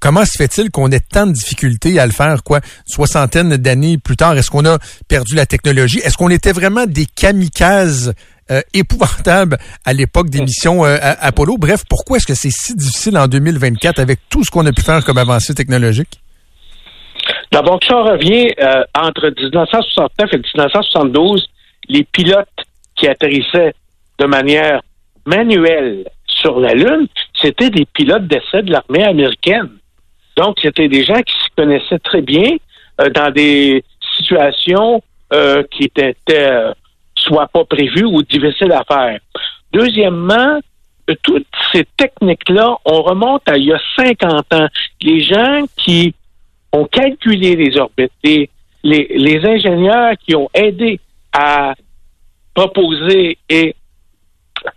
Comment 0.00 0.24
se 0.24 0.36
fait-il 0.36 0.70
qu'on 0.70 0.90
ait 0.90 1.00
tant 1.00 1.26
de 1.26 1.32
difficultés 1.32 1.98
à 1.98 2.06
le 2.06 2.12
faire, 2.12 2.42
quoi, 2.44 2.60
soixantaine 2.86 3.56
d'années 3.56 3.98
plus 3.98 4.16
tard? 4.16 4.36
Est-ce 4.36 4.50
qu'on 4.50 4.64
a 4.64 4.78
perdu 5.08 5.34
la 5.34 5.46
technologie? 5.46 5.98
Est-ce 5.98 6.16
qu'on 6.16 6.30
était 6.30 6.52
vraiment 6.52 6.86
des 6.86 7.06
kamikazes 7.06 8.14
euh, 8.50 8.60
épouvantables 8.74 9.58
à 9.84 9.92
l'époque 9.92 10.30
des 10.30 10.40
missions 10.40 10.84
Apollo? 10.84 11.56
Bref, 11.58 11.82
pourquoi 11.88 12.18
est-ce 12.18 12.26
que 12.26 12.34
c'est 12.34 12.50
si 12.50 12.74
difficile 12.74 13.18
en 13.18 13.26
2024 13.26 13.98
avec 13.98 14.20
tout 14.30 14.44
ce 14.44 14.50
qu'on 14.50 14.66
a 14.66 14.72
pu 14.72 14.82
faire 14.82 15.04
comme 15.04 15.18
avancée 15.18 15.54
technologique? 15.54 16.20
D'abord, 17.50 17.80
on 17.90 18.04
revient 18.04 18.52
entre 18.94 19.32
1969 19.36 20.32
et 20.32 20.36
1972, 20.36 21.48
les 21.88 22.04
pilotes 22.04 22.48
qui 22.96 23.08
atterrissaient 23.08 23.74
de 24.18 24.26
manière 24.26 24.80
manuelle 25.26 26.04
sur 26.26 26.60
la 26.60 26.74
Lune, 26.74 27.06
c'était 27.40 27.70
des 27.70 27.84
pilotes 27.86 28.26
d'essai 28.26 28.62
de 28.62 28.72
l'armée 28.72 29.04
américaine. 29.04 29.70
Donc, 30.38 30.58
c'était 30.62 30.86
des 30.86 31.02
gens 31.02 31.20
qui 31.20 31.34
se 31.34 31.48
connaissaient 31.56 31.98
très 31.98 32.22
bien 32.22 32.58
euh, 33.00 33.10
dans 33.10 33.32
des 33.32 33.82
situations 34.16 35.02
euh, 35.32 35.64
qui 35.68 35.82
étaient 35.82 36.14
euh, 36.30 36.72
soit 37.16 37.48
pas 37.48 37.64
prévues 37.64 38.04
ou 38.04 38.22
difficiles 38.22 38.70
à 38.70 38.84
faire. 38.84 39.18
Deuxièmement, 39.72 40.60
toutes 41.24 41.48
ces 41.72 41.84
techniques-là, 41.96 42.76
on 42.84 43.02
remonte 43.02 43.48
à 43.48 43.56
il 43.56 43.64
y 43.64 43.72
a 43.72 43.80
50 43.96 44.54
ans. 44.54 44.68
Les 45.00 45.22
gens 45.22 45.64
qui 45.76 46.14
ont 46.72 46.84
calculé 46.84 47.56
les 47.56 47.76
orbites, 47.76 48.12
les, 48.84 49.40
ingénieurs 49.44 50.12
qui 50.24 50.36
ont 50.36 50.48
aidé 50.54 51.00
à 51.32 51.74
proposer 52.54 53.38
et 53.48 53.74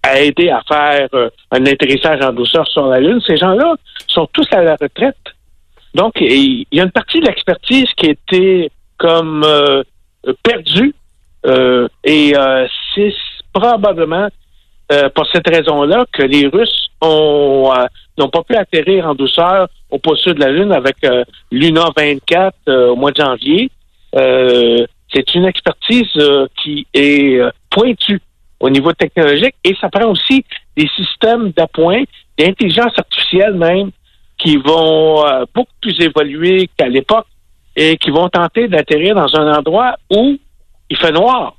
à 0.01 0.19
aider 0.21 0.49
à 0.49 0.63
faire 0.67 1.07
un 1.51 1.65
atterrissage 1.67 2.21
en 2.23 2.33
douceur 2.33 2.67
sur 2.67 2.87
la 2.87 2.99
Lune, 2.99 3.21
ces 3.27 3.37
gens-là 3.37 3.75
sont 4.07 4.27
tous 4.33 4.47
à 4.51 4.63
la 4.63 4.75
retraite. 4.75 5.17
Donc, 5.93 6.13
il 6.19 6.65
y 6.71 6.79
a 6.79 6.83
une 6.83 6.91
partie 6.91 7.19
de 7.19 7.25
l'expertise 7.25 7.87
qui 7.95 8.07
été 8.07 8.71
comme 8.97 9.43
euh, 9.43 9.83
perdue 10.43 10.93
euh, 11.45 11.87
et 12.03 12.33
c'est 12.93 13.13
probablement 13.53 14.29
pour 15.15 15.25
cette 15.31 15.47
raison-là 15.47 16.05
que 16.11 16.21
les 16.23 16.47
Russes 16.47 16.89
ont 16.99 17.71
n'ont 18.17 18.29
pas 18.29 18.43
pu 18.43 18.55
atterrir 18.55 19.07
en 19.07 19.15
douceur 19.15 19.69
au 19.89 19.99
poste 19.99 20.27
de 20.27 20.39
la 20.39 20.51
Lune 20.51 20.73
avec 20.73 20.97
Luna 21.49 21.85
24 21.95 22.89
au 22.89 22.95
mois 22.97 23.11
de 23.11 23.21
janvier. 23.21 23.71
c'est 24.13 25.35
une 25.35 25.45
expertise 25.45 26.11
qui 26.61 26.85
est 26.93 27.41
pointu 27.69 28.21
au 28.61 28.69
niveau 28.69 28.93
technologique 28.93 29.55
et 29.63 29.75
ça 29.79 29.89
prend 29.89 30.09
aussi 30.09 30.45
des 30.77 30.89
systèmes 30.95 31.51
d'appoint, 31.51 32.03
d'intelligence 32.37 32.93
artificielle 32.97 33.55
même, 33.55 33.91
qui 34.41 34.57
vont 34.57 35.25
euh, 35.25 35.45
beaucoup 35.53 35.73
plus 35.81 35.99
évoluer 35.99 36.69
qu'à 36.77 36.87
l'époque 36.87 37.27
et 37.75 37.97
qui 37.97 38.09
vont 38.09 38.27
tenter 38.29 38.67
d'atterrir 38.67 39.15
dans 39.15 39.33
un 39.35 39.53
endroit 39.57 39.95
où 40.09 40.37
il 40.89 40.97
fait 40.97 41.11
noir. 41.11 41.55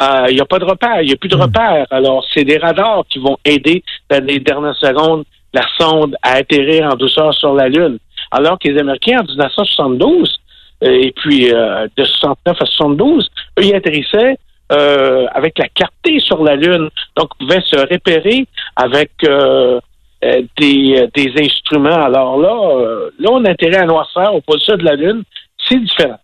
Euh, 0.00 0.26
il 0.28 0.34
n'y 0.34 0.40
a 0.40 0.46
pas 0.46 0.58
de 0.58 0.64
repère, 0.64 1.02
il 1.02 1.06
n'y 1.06 1.12
a 1.12 1.16
plus 1.16 1.28
de 1.28 1.36
hmm. 1.36 1.42
repère. 1.42 1.86
Alors, 1.90 2.24
c'est 2.32 2.44
des 2.44 2.58
radars 2.58 3.04
qui 3.08 3.18
vont 3.18 3.38
aider 3.44 3.82
dans 4.10 4.24
les 4.24 4.40
dernières 4.40 4.76
secondes 4.76 5.24
la 5.54 5.66
sonde 5.78 6.16
à 6.22 6.32
atterrir 6.34 6.86
en 6.86 6.96
douceur 6.96 7.34
sur 7.34 7.54
la 7.54 7.68
Lune. 7.68 7.98
Alors 8.30 8.58
que 8.58 8.68
les 8.68 8.78
Américains, 8.78 9.20
en 9.20 9.24
1972, 9.24 10.40
euh, 10.84 10.90
et 10.90 11.12
puis 11.12 11.50
de 11.50 12.04
69 12.04 12.56
à 12.60 12.64
72, 12.64 13.30
eux, 13.58 13.62
ils 13.62 13.74
atterrissaient 13.74 14.38
euh, 14.72 15.26
avec 15.34 15.58
la 15.58 15.68
clarté 15.68 16.18
sur 16.20 16.42
la 16.42 16.56
Lune. 16.56 16.88
Donc, 17.16 17.30
on 17.34 17.44
pouvait 17.44 17.60
se 17.60 17.76
repérer 17.76 18.46
avec 18.76 19.10
euh, 19.24 19.80
euh, 20.24 20.42
des, 20.58 21.08
des, 21.14 21.32
instruments. 21.38 22.04
Alors 22.04 22.38
là, 22.38 23.08
là, 23.18 23.28
on 23.30 23.44
a 23.44 23.50
intérêt 23.50 23.78
à 23.78 23.86
noirceur 23.86 24.34
au 24.34 24.40
pôle 24.40 24.58
de 24.58 24.84
la 24.84 24.94
Lune. 24.94 25.22
C'est 25.68 25.78
différent. 25.78 26.18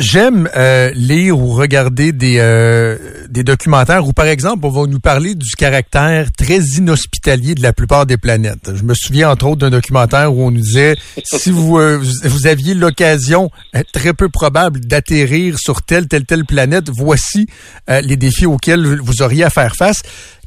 J'aime 0.00 0.48
euh, 0.56 0.90
lire 0.94 1.38
ou 1.38 1.52
regarder 1.52 2.12
des, 2.12 2.36
euh, 2.38 2.96
des 3.28 3.44
documentaires 3.44 4.06
où, 4.06 4.14
par 4.14 4.24
exemple, 4.24 4.64
on 4.64 4.70
va 4.70 4.86
nous 4.86 4.98
parler 4.98 5.34
du 5.34 5.50
caractère 5.58 6.32
très 6.32 6.58
inhospitalier 6.78 7.54
de 7.54 7.62
la 7.62 7.74
plupart 7.74 8.06
des 8.06 8.16
planètes. 8.16 8.70
Je 8.74 8.82
me 8.82 8.94
souviens, 8.94 9.28
entre 9.28 9.44
autres, 9.44 9.58
d'un 9.58 9.68
documentaire 9.68 10.34
où 10.34 10.42
on 10.42 10.50
nous 10.50 10.62
disait, 10.62 10.96
si 11.22 11.50
vous, 11.50 11.78
euh, 11.78 12.00
vous 12.24 12.46
aviez 12.46 12.72
l'occasion, 12.72 13.50
très 13.92 14.14
peu 14.14 14.30
probable, 14.30 14.80
d'atterrir 14.80 15.58
sur 15.58 15.82
telle, 15.82 16.08
telle, 16.08 16.24
telle 16.24 16.46
planète, 16.46 16.88
voici 16.88 17.46
les 17.86 18.16
défis 18.16 18.46
auxquels 18.46 19.00
vous 19.00 19.20
auriez 19.20 19.44
à 19.44 19.50
faire 19.50 19.76
face. 19.76 20.00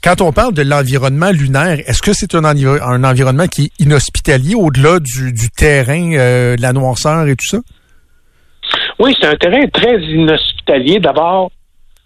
Quand 0.03 0.21
on 0.21 0.31
parle 0.31 0.55
de 0.55 0.63
l'environnement 0.63 1.29
lunaire, 1.29 1.79
est-ce 1.85 2.01
que 2.01 2.13
c'est 2.13 2.33
un, 2.33 2.43
un, 2.43 3.03
environnement 3.03 3.47
qui 3.47 3.65
est 3.65 3.83
inhospitalier 3.83 4.55
au-delà 4.55 4.99
du, 4.99 5.31
du 5.31 5.51
terrain, 5.51 6.09
de 6.55 6.61
la 6.61 6.73
noirceur 6.73 7.27
et 7.27 7.35
tout 7.35 7.47
ça? 7.47 7.59
Oui, 9.03 9.13
c'est 9.19 9.27
un 9.27 9.35
terrain 9.35 9.67
très 9.67 10.01
inhospitalier. 10.01 10.97
D'abord, 11.01 11.51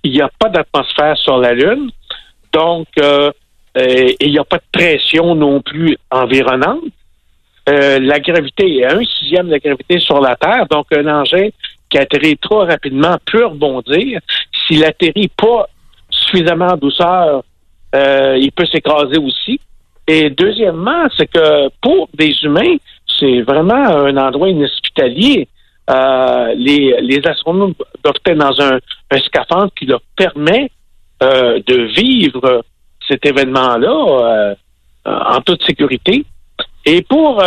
il 0.03 0.13
n'y 0.13 0.21
a 0.21 0.31
pas 0.39 0.49
d'atmosphère 0.49 1.15
sur 1.15 1.37
la 1.37 1.53
Lune, 1.53 1.91
donc 2.51 2.87
euh, 2.97 3.31
euh, 3.77 4.13
il 4.19 4.31
n'y 4.31 4.39
a 4.39 4.43
pas 4.43 4.57
de 4.57 4.63
pression 4.71 5.35
non 5.35 5.61
plus 5.61 5.95
environnante. 6.09 6.85
Euh, 7.69 7.99
la 7.99 8.19
gravité 8.19 8.79
est 8.79 8.85
un 8.85 9.03
sixième 9.03 9.45
de 9.45 9.51
la 9.51 9.59
gravité 9.59 9.99
sur 9.99 10.19
la 10.19 10.35
Terre, 10.37 10.65
donc 10.71 10.87
un 10.91 11.05
engin 11.05 11.49
qui 11.87 11.99
atterrit 11.99 12.37
trop 12.37 12.65
rapidement 12.65 13.17
peut 13.31 13.45
rebondir. 13.45 14.19
S'il 14.65 14.83
atterrit 14.83 15.29
pas 15.37 15.69
suffisamment 16.09 16.69
en 16.69 16.77
douceur, 16.77 17.43
il 17.93 18.51
peut 18.55 18.65
s'écraser 18.65 19.19
aussi. 19.19 19.59
Et 20.07 20.31
deuxièmement, 20.31 21.05
c'est 21.15 21.27
que 21.27 21.69
pour 21.79 22.09
des 22.15 22.33
humains, 22.41 22.77
c'est 23.19 23.41
vraiment 23.41 23.85
un 23.85 24.17
endroit 24.17 24.49
inhospitalier. 24.49 25.47
Euh, 25.89 26.53
les, 26.55 26.97
les 27.01 27.25
astronautes 27.25 27.77
doivent 28.03 28.15
être 28.25 28.37
dans 28.37 28.61
un, 28.61 28.79
un 29.11 29.19
scaphandre 29.19 29.71
qui 29.73 29.85
leur 29.85 30.01
permet 30.17 30.69
euh, 31.23 31.61
de 31.65 31.83
vivre 31.83 32.63
cet 33.07 33.25
événement-là 33.25 33.95
euh, 34.19 34.55
en 35.05 35.39
toute 35.41 35.63
sécurité. 35.63 36.25
Et 36.85 37.01
pour 37.01 37.41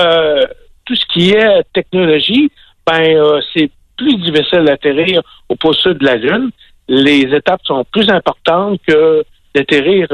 tout 0.84 0.94
ce 0.94 1.06
qui 1.12 1.30
est 1.30 1.62
technologie, 1.72 2.50
ben 2.86 3.42
c'est 3.54 3.70
plus 3.96 4.16
difficile 4.16 4.64
d'atterrir 4.64 5.22
au 5.48 5.56
pôle 5.56 5.74
sud 5.74 5.98
de 5.98 6.04
la 6.04 6.16
Lune. 6.16 6.50
Les 6.88 7.20
étapes 7.34 7.60
sont 7.64 7.84
plus 7.84 8.08
importantes 8.10 8.80
que 8.86 9.24
d'atterrir 9.54 10.08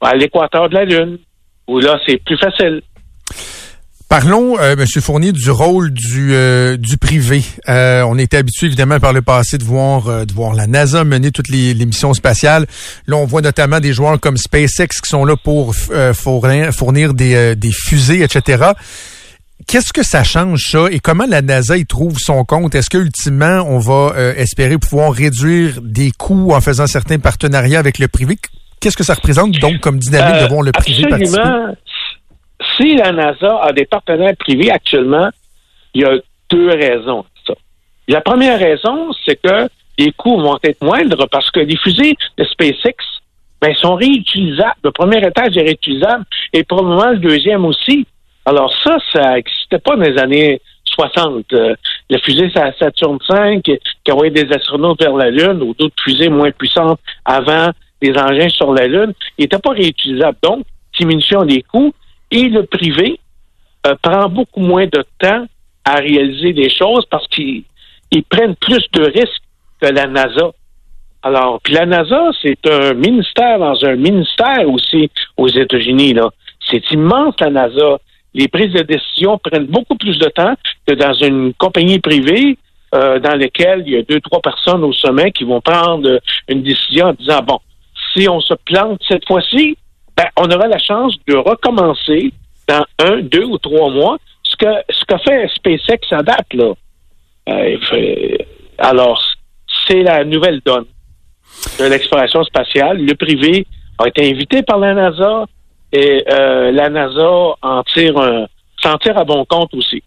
à 0.00 0.14
l'équateur 0.14 0.68
de 0.68 0.74
la 0.74 0.84
Lune, 0.84 1.18
où 1.66 1.80
là, 1.80 2.00
c'est 2.06 2.22
plus 2.24 2.38
facile. 2.38 2.82
Parlons, 4.08 4.58
euh, 4.60 4.76
Monsieur 4.76 5.00
Fournier, 5.00 5.32
du 5.32 5.50
rôle 5.50 5.90
du, 5.90 6.34
euh, 6.34 6.76
du 6.76 6.98
privé. 6.98 7.42
Euh, 7.68 8.02
on 8.02 8.18
était 8.18 8.36
habitué 8.36 8.66
évidemment 8.66 9.00
par 9.00 9.12
le 9.12 9.22
passé 9.22 9.56
de 9.58 9.64
voir 9.64 10.08
euh, 10.08 10.24
de 10.24 10.32
voir 10.32 10.54
la 10.54 10.66
NASA 10.66 11.04
mener 11.04 11.30
toutes 11.30 11.48
les, 11.48 11.74
missions 11.74 12.12
spatiales. 12.12 12.66
Là, 13.06 13.16
on 13.16 13.24
voit 13.24 13.40
notamment 13.40 13.80
des 13.80 13.92
joueurs 13.92 14.20
comme 14.20 14.36
SpaceX 14.36 15.00
qui 15.02 15.08
sont 15.08 15.24
là 15.24 15.36
pour 15.36 15.74
fournir, 15.74 16.72
fournir 16.72 17.14
des, 17.14 17.56
des 17.56 17.72
fusées, 17.72 18.22
etc. 18.22 18.72
Qu'est-ce 19.66 19.92
que 19.92 20.02
ça 20.02 20.22
change 20.22 20.60
ça? 20.70 20.86
Et 20.90 21.00
comment 21.00 21.26
la 21.26 21.42
NASA 21.42 21.76
y 21.76 21.86
trouve 21.86 22.18
son 22.18 22.44
compte? 22.44 22.74
Est-ce 22.74 22.90
que 22.90 22.98
ultimement 22.98 23.64
on 23.66 23.78
va 23.78 24.14
espérer 24.36 24.78
pouvoir 24.78 25.12
réduire 25.12 25.80
des 25.82 26.10
coûts 26.10 26.52
en 26.52 26.60
faisant 26.60 26.86
certains 26.86 27.18
partenariats 27.18 27.80
avec 27.80 27.98
le 27.98 28.08
privé? 28.08 28.38
Qu'est-ce 28.80 28.96
que 28.96 29.04
ça 29.04 29.14
représente 29.14 29.52
donc 29.60 29.80
comme 29.80 29.98
dynamique 29.98 30.42
de 30.42 30.48
voir 30.48 30.62
le 30.62 30.72
privé 30.72 31.06
participer? 31.08 31.40
Si 32.76 32.96
la 32.96 33.12
NASA 33.12 33.58
a 33.62 33.72
des 33.72 33.84
partenaires 33.84 34.36
privés 34.38 34.70
actuellement, 34.70 35.28
il 35.94 36.02
y 36.02 36.04
a 36.04 36.16
deux 36.50 36.70
raisons. 36.70 37.24
Ça. 37.46 37.54
La 38.08 38.20
première 38.20 38.58
raison, 38.58 39.12
c'est 39.24 39.40
que 39.40 39.68
les 39.98 40.12
coûts 40.12 40.40
vont 40.40 40.58
être 40.62 40.82
moindres 40.82 41.28
parce 41.30 41.50
que 41.50 41.60
les 41.60 41.76
fusées 41.76 42.14
de 42.36 42.44
SpaceX 42.44 42.96
ben, 43.60 43.74
sont 43.76 43.94
réutilisables. 43.94 44.76
Le 44.82 44.90
premier 44.90 45.24
étage 45.26 45.56
est 45.56 45.62
réutilisable 45.62 46.24
et 46.52 46.64
probablement 46.64 47.10
le 47.10 47.18
deuxième 47.18 47.64
aussi. 47.64 48.06
Alors 48.44 48.72
ça, 48.82 48.98
ça 49.12 49.34
n'existait 49.34 49.78
pas 49.78 49.96
dans 49.96 50.02
les 50.02 50.18
années 50.18 50.60
60. 50.84 51.52
Euh, 51.52 51.74
la 52.10 52.18
fusée 52.18 52.50
Saturn 52.50 53.18
V 53.28 53.62
qui 53.62 54.12
envoyait 54.12 54.30
des 54.30 54.52
astronautes 54.52 55.00
vers 55.00 55.16
la 55.16 55.30
Lune 55.30 55.62
ou 55.62 55.74
d'autres 55.74 55.94
fusées 56.02 56.28
moins 56.28 56.50
puissantes 56.50 57.00
avant 57.24 57.70
des 58.02 58.12
engins 58.18 58.50
sur 58.50 58.74
la 58.74 58.86
Lune, 58.86 59.14
n'étaient 59.38 59.58
pas 59.58 59.70
réutilisables. 59.70 60.36
Donc, 60.42 60.66
diminution 60.98 61.44
des 61.44 61.62
coûts 61.62 61.94
et 62.34 62.48
le 62.48 62.64
privé 62.66 63.20
euh, 63.86 63.94
prend 64.02 64.28
beaucoup 64.28 64.60
moins 64.60 64.86
de 64.86 65.04
temps 65.18 65.46
à 65.84 65.94
réaliser 65.94 66.52
des 66.52 66.68
choses 66.68 67.06
parce 67.08 67.26
qu'ils 67.28 67.64
prennent 68.28 68.56
plus 68.56 68.84
de 68.92 69.04
risques 69.04 69.42
que 69.80 69.86
la 69.86 70.06
NASA. 70.06 70.50
Alors, 71.22 71.60
puis 71.62 71.74
la 71.74 71.86
NASA, 71.86 72.30
c'est 72.42 72.58
un 72.66 72.92
ministère 72.94 73.58
dans 73.58 73.82
un 73.84 73.94
ministère 73.94 74.68
aussi 74.68 75.10
aux 75.36 75.48
États-Unis. 75.48 76.16
C'est 76.70 76.90
immense 76.90 77.34
la 77.40 77.50
NASA. 77.50 77.98
Les 78.34 78.48
prises 78.48 78.72
de 78.72 78.82
décision 78.82 79.38
prennent 79.38 79.66
beaucoup 79.66 79.96
plus 79.96 80.18
de 80.18 80.28
temps 80.28 80.54
que 80.86 80.94
dans 80.94 81.14
une 81.14 81.54
compagnie 81.54 82.00
privée 82.00 82.58
dans 82.92 83.36
lesquels 83.36 83.82
il 83.86 83.92
y 83.92 83.96
a 83.96 84.02
deux, 84.02 84.20
trois 84.20 84.40
personnes 84.40 84.84
au 84.84 84.92
sommet 84.92 85.32
qui 85.32 85.44
vont 85.44 85.60
prendre 85.60 86.20
une 86.48 86.62
décision 86.62 87.06
en 87.06 87.12
disant, 87.12 87.42
bon, 87.42 87.58
si 88.12 88.28
on 88.28 88.40
se 88.40 88.54
plante 88.54 89.00
cette 89.08 89.26
fois-ci, 89.26 89.76
ben, 90.16 90.26
on 90.36 90.50
aura 90.50 90.66
la 90.66 90.78
chance 90.78 91.14
de 91.26 91.36
recommencer 91.36 92.32
dans 92.68 92.84
un, 92.98 93.20
deux 93.20 93.44
ou 93.44 93.58
trois 93.58 93.90
mois 93.90 94.16
ce 94.42 94.56
que 94.56 94.72
ce 94.88 95.04
qu'a 95.06 95.18
fait 95.18 95.48
SpaceX 95.54 96.12
à 96.12 96.22
date 96.22 96.52
là. 96.52 96.72
Euh, 97.48 97.76
alors, 98.78 99.22
c'est 99.86 100.02
la 100.02 100.24
nouvelle 100.24 100.60
donne 100.64 100.86
de 101.78 101.84
l'exploration 101.84 102.42
spatiale. 102.44 102.98
Le 102.98 103.14
privé 103.14 103.66
a 103.98 104.08
été 104.08 104.30
invité 104.30 104.62
par 104.62 104.78
la 104.78 104.94
NASA 104.94 105.44
et 105.92 106.24
euh, 106.30 106.72
la 106.72 106.88
NASA 106.88 107.30
en 107.62 107.82
tire 107.92 108.18
un, 108.18 108.46
s'en 108.82 108.96
tire 108.98 109.16
à 109.18 109.24
bon 109.24 109.44
compte 109.44 109.72
aussi. 109.74 110.02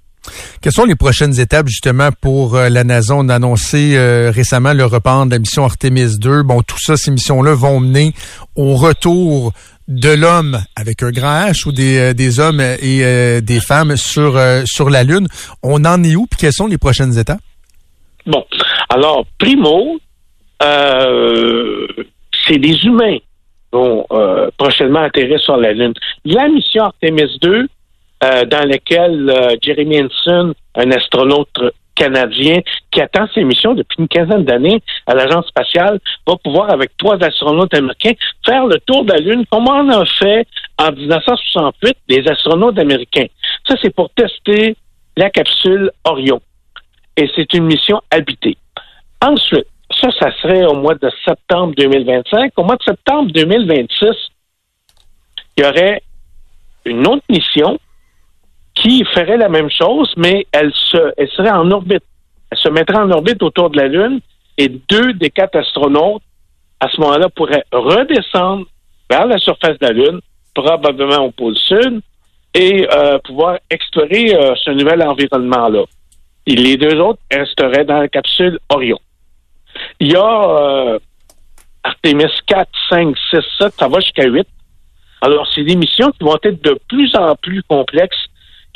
Quelles 0.61 0.73
sont 0.73 0.85
les 0.85 0.95
prochaines 0.95 1.39
étapes 1.39 1.67
justement 1.67 2.09
pour 2.21 2.55
euh, 2.55 2.69
la 2.69 2.83
NASA? 2.83 3.15
On 3.15 3.29
a 3.29 3.35
annoncé 3.35 3.95
euh, 3.95 4.31
récemment 4.31 4.73
le 4.73 4.85
report 4.85 5.25
de 5.25 5.31
la 5.31 5.39
mission 5.39 5.63
Artemis 5.63 6.17
2. 6.19 6.43
Bon, 6.43 6.61
tout 6.61 6.79
ça, 6.79 6.97
ces 6.97 7.11
missions-là 7.11 7.53
vont 7.53 7.79
mener 7.79 8.13
au 8.55 8.75
retour 8.75 9.53
de 9.87 10.09
l'homme 10.09 10.59
avec 10.75 11.03
un 11.03 11.11
grand 11.11 11.47
H 11.47 11.67
ou 11.67 11.71
des, 11.71 11.97
euh, 11.97 12.41
hommes 12.41 12.61
et 12.61 13.41
des 13.41 13.59
femmes 13.59 13.95
sur, 13.97 14.39
sur 14.65 14.89
la 14.89 15.03
Lune. 15.03 15.27
On 15.63 15.85
en 15.85 16.03
est 16.03 16.15
où? 16.15 16.25
Puis 16.27 16.39
quelles 16.39 16.53
sont 16.53 16.67
les 16.67 16.77
prochaines 16.77 17.17
étapes? 17.17 17.39
Bon, 18.25 18.43
alors, 18.89 19.25
primo, 19.37 19.99
c'est 20.59 22.57
des 22.57 22.83
humains 22.83 23.17
qui 23.17 23.23
vont 23.71 24.05
prochainement 24.57 25.03
atterrir 25.03 25.39
sur 25.39 25.57
la 25.57 25.73
Lune. 25.73 25.93
La 26.25 26.47
mission 26.49 26.83
Artemis 26.83 27.37
2, 27.41 27.67
euh, 28.23 28.45
dans 28.45 28.67
lequel 28.67 29.29
euh, 29.29 29.55
Jeremy 29.61 30.01
Henson, 30.01 30.55
un 30.73 30.91
astronaute 30.91 31.59
canadien 31.97 32.61
qui 32.91 33.01
attend 33.01 33.27
ses 33.33 33.43
missions 33.43 33.73
depuis 33.73 33.97
une 33.99 34.07
quinzaine 34.07 34.45
d'années 34.45 34.81
à 35.05 35.15
l'agence 35.15 35.47
spatiale, 35.47 35.99
va 36.25 36.35
pouvoir, 36.43 36.69
avec 36.71 36.95
trois 36.97 37.21
astronautes 37.23 37.73
américains, 37.73 38.13
faire 38.45 38.65
le 38.65 38.79
tour 38.79 39.03
de 39.03 39.13
la 39.13 39.19
Lune, 39.19 39.45
comme 39.51 39.67
on 39.67 39.89
a 39.89 40.05
fait 40.05 40.47
en 40.77 40.91
1968 40.91 41.97
des 42.07 42.27
astronautes 42.27 42.79
américains. 42.79 43.27
Ça, 43.67 43.75
c'est 43.81 43.93
pour 43.93 44.09
tester 44.11 44.75
la 45.17 45.29
capsule 45.29 45.91
Orion. 46.05 46.39
Et 47.17 47.29
c'est 47.35 47.51
une 47.53 47.65
mission 47.65 47.99
habitée. 48.11 48.57
Ensuite, 49.21 49.65
ça, 49.99 50.09
ça 50.19 50.31
serait 50.41 50.65
au 50.65 50.75
mois 50.75 50.95
de 50.95 51.09
septembre 51.25 51.73
2025. 51.75 52.51
Au 52.57 52.63
mois 52.63 52.75
de 52.75 52.83
septembre 52.83 53.31
2026, 53.31 54.07
il 55.57 55.63
y 55.63 55.67
aurait 55.67 56.01
une 56.85 57.05
autre 57.07 57.23
mission 57.29 57.79
qui 58.81 59.03
ferait 59.05 59.37
la 59.37 59.49
même 59.49 59.69
chose, 59.69 60.13
mais 60.17 60.45
elle, 60.51 60.71
se, 60.73 61.13
elle 61.17 61.29
serait 61.29 61.51
en 61.51 61.69
orbite. 61.71 62.03
Elle 62.51 62.57
se 62.57 62.69
mettrait 62.69 62.97
en 62.97 63.11
orbite 63.11 63.41
autour 63.43 63.69
de 63.69 63.77
la 63.77 63.87
Lune 63.87 64.19
et 64.57 64.69
deux 64.69 65.13
des 65.13 65.29
quatre 65.29 65.57
astronautes, 65.57 66.21
à 66.79 66.89
ce 66.89 66.99
moment-là, 67.01 67.29
pourraient 67.29 67.65
redescendre 67.71 68.65
vers 69.09 69.25
la 69.25 69.37
surface 69.37 69.77
de 69.79 69.85
la 69.85 69.93
Lune, 69.93 70.19
probablement 70.53 71.25
au 71.25 71.31
pôle 71.31 71.55
sud, 71.55 72.01
et 72.53 72.87
euh, 72.91 73.19
pouvoir 73.19 73.59
explorer 73.69 74.35
euh, 74.35 74.55
ce 74.55 74.71
nouvel 74.71 75.01
environnement-là. 75.03 75.83
Et 76.45 76.55
les 76.55 76.77
deux 76.77 76.99
autres 76.99 77.19
resteraient 77.31 77.85
dans 77.85 77.99
la 77.99 78.07
capsule 78.07 78.59
Orion. 78.69 78.99
Il 79.99 80.11
y 80.11 80.15
a 80.15 80.49
euh, 80.49 80.99
Artemis 81.83 82.31
4, 82.45 82.69
5, 82.89 83.15
6, 83.31 83.37
7, 83.59 83.73
ça 83.77 83.87
va 83.87 83.99
jusqu'à 83.99 84.25
8. 84.25 84.47
Alors, 85.21 85.47
c'est 85.53 85.63
des 85.63 85.75
missions 85.75 86.11
qui 86.11 86.23
vont 86.23 86.37
être 86.43 86.63
de 86.63 86.79
plus 86.87 87.13
en 87.15 87.35
plus 87.35 87.63
complexes 87.63 88.27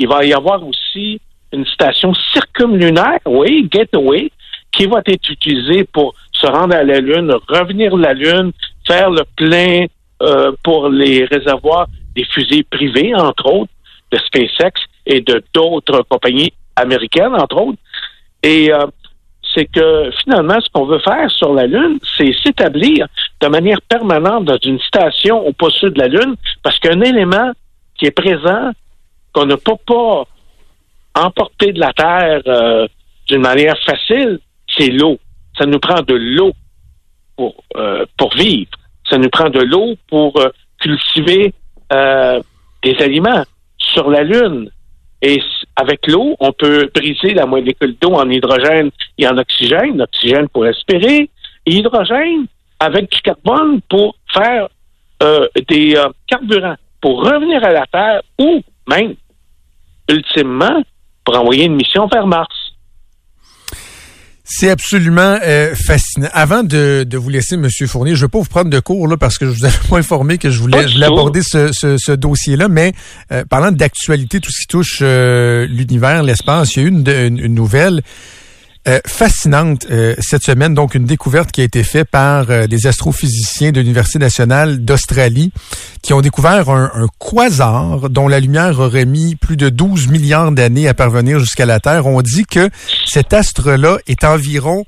il 0.01 0.07
va 0.07 0.25
y 0.25 0.33
avoir 0.33 0.65
aussi 0.65 1.21
une 1.53 1.65
station 1.65 2.11
circumlunaire, 2.33 3.19
oui, 3.25 3.67
Gateway, 3.71 4.31
qui 4.71 4.87
va 4.87 5.01
être 5.05 5.29
utilisée 5.29 5.83
pour 5.83 6.15
se 6.31 6.47
rendre 6.47 6.75
à 6.75 6.83
la 6.83 6.99
Lune, 6.99 7.31
revenir 7.47 7.95
de 7.95 8.01
la 8.01 8.13
Lune, 8.13 8.51
faire 8.87 9.11
le 9.11 9.23
plein 9.35 9.85
euh, 10.23 10.51
pour 10.63 10.89
les 10.89 11.25
réservoirs 11.25 11.87
des 12.15 12.23
fusées 12.25 12.63
privées, 12.63 13.13
entre 13.13 13.45
autres, 13.45 13.71
de 14.11 14.17
SpaceX 14.17 14.71
et 15.05 15.21
de 15.21 15.43
d'autres 15.53 16.03
compagnies 16.09 16.53
américaines, 16.75 17.35
entre 17.35 17.61
autres. 17.61 17.79
Et 18.41 18.73
euh, 18.73 18.87
c'est 19.53 19.65
que 19.65 20.09
finalement, 20.23 20.59
ce 20.61 20.69
qu'on 20.73 20.85
veut 20.85 20.99
faire 20.99 21.29
sur 21.29 21.53
la 21.53 21.67
Lune, 21.67 21.99
c'est 22.17 22.33
s'établir 22.41 23.07
de 23.39 23.47
manière 23.47 23.81
permanente 23.81 24.45
dans 24.45 24.57
une 24.63 24.79
station 24.79 25.45
au 25.45 25.53
poste 25.53 25.85
de 25.85 25.99
la 25.99 26.07
Lune, 26.07 26.35
parce 26.63 26.79
qu'un 26.79 27.01
élément 27.01 27.51
qui 27.99 28.05
est 28.07 28.11
présent 28.11 28.71
qu'on 29.33 29.45
ne 29.45 29.55
peut 29.55 29.77
pas 29.85 30.25
emporter 31.15 31.73
de 31.73 31.79
la 31.79 31.93
terre 31.93 32.41
euh, 32.47 32.87
d'une 33.27 33.41
manière 33.41 33.77
facile, 33.85 34.39
c'est 34.67 34.89
l'eau. 34.89 35.19
Ça 35.57 35.65
nous 35.65 35.79
prend 35.79 36.01
de 36.01 36.13
l'eau 36.13 36.53
pour, 37.35 37.63
euh, 37.75 38.05
pour 38.17 38.33
vivre. 38.35 38.71
Ça 39.09 39.17
nous 39.17 39.29
prend 39.29 39.49
de 39.49 39.59
l'eau 39.59 39.95
pour 40.07 40.39
euh, 40.39 40.49
cultiver 40.79 41.53
des 42.81 42.95
aliments 43.01 43.43
sur 43.77 44.09
la 44.09 44.23
Lune. 44.23 44.69
Et 45.21 45.41
avec 45.75 46.07
l'eau, 46.07 46.37
on 46.39 46.53
peut 46.53 46.89
briser 46.95 47.33
la 47.33 47.45
molécule 47.45 47.97
d'eau 47.99 48.13
en 48.13 48.29
hydrogène 48.29 48.91
et 49.17 49.27
en 49.27 49.37
oxygène. 49.37 49.97
L'oxygène 49.97 50.47
pour 50.47 50.63
respirer, 50.63 51.29
hydrogène 51.65 52.45
avec 52.79 53.11
du 53.11 53.21
carbone 53.21 53.81
pour 53.89 54.15
faire 54.33 54.69
des 55.67 56.01
carburants, 56.27 56.77
pour 57.01 57.25
revenir 57.25 57.61
à 57.61 57.73
la 57.73 57.85
Terre 57.87 58.21
ou 58.39 58.63
même, 58.87 59.15
ultimement, 60.09 60.83
pour 61.23 61.37
envoyer 61.37 61.65
une 61.65 61.75
mission 61.75 62.07
vers 62.07 62.27
Mars. 62.27 62.55
C'est 64.43 64.69
absolument 64.69 65.39
euh, 65.43 65.73
fascinant. 65.75 66.27
Avant 66.33 66.63
de, 66.63 67.07
vous 67.15 67.29
laisser, 67.29 67.55
M. 67.55 67.69
Fournier, 67.87 68.15
je 68.15 68.17
ne 68.17 68.21
veux 68.23 68.27
pas 68.27 68.39
vous 68.39 68.45
prendre 68.45 68.69
de 68.69 68.79
cours 68.81 69.07
là, 69.07 69.15
parce 69.15 69.37
que 69.37 69.45
je 69.45 69.51
vous 69.51 69.65
avais 69.65 69.77
pas 69.89 69.97
informé 69.97 70.37
que 70.37 70.49
je 70.49 70.59
voulais, 70.59 70.85
aborder 71.03 71.41
ce, 71.41 72.15
dossier-là, 72.15 72.67
mais 72.67 72.91
euh, 73.31 73.45
parlant 73.45 73.71
d'actualité, 73.71 74.41
tout 74.41 74.51
ce 74.51 74.61
qui 74.61 74.67
touche 74.67 74.99
euh, 75.01 75.65
l'univers, 75.67 76.23
l'espace, 76.23 76.75
il 76.75 76.81
y 76.81 76.85
a 76.85 76.89
eu 76.89 76.91
une 76.91 77.53
nouvelle 77.53 78.01
euh, 78.87 78.99
fascinante 79.05 79.85
euh, 79.91 80.15
cette 80.19 80.41
semaine, 80.41 80.73
donc 80.73 80.95
une 80.95 81.05
découverte 81.05 81.51
qui 81.51 81.61
a 81.61 81.63
été 81.63 81.83
faite 81.83 82.09
par 82.09 82.49
euh, 82.49 82.65
des 82.65 82.87
astrophysiciens 82.87 83.71
de 83.71 83.79
l'Université 83.79 84.17
nationale 84.17 84.83
d'Australie 84.83 85.51
qui 86.01 86.13
ont 86.13 86.21
découvert 86.21 86.67
un, 86.71 86.91
un, 86.95 87.07
quasar 87.19 88.09
dont 88.09 88.27
la 88.27 88.39
lumière 88.39 88.79
aurait 88.79 89.05
mis 89.05 89.35
plus 89.35 89.55
de 89.55 89.69
12 89.69 90.07
milliards 90.07 90.51
d'années 90.51 90.87
à 90.87 90.95
parvenir 90.95 91.37
jusqu'à 91.37 91.67
la 91.67 91.79
Terre. 91.79 92.07
On 92.07 92.23
dit 92.23 92.45
que 92.45 92.71
cet 93.05 93.33
astre-là 93.33 93.99
est 94.07 94.23
environ 94.23 94.83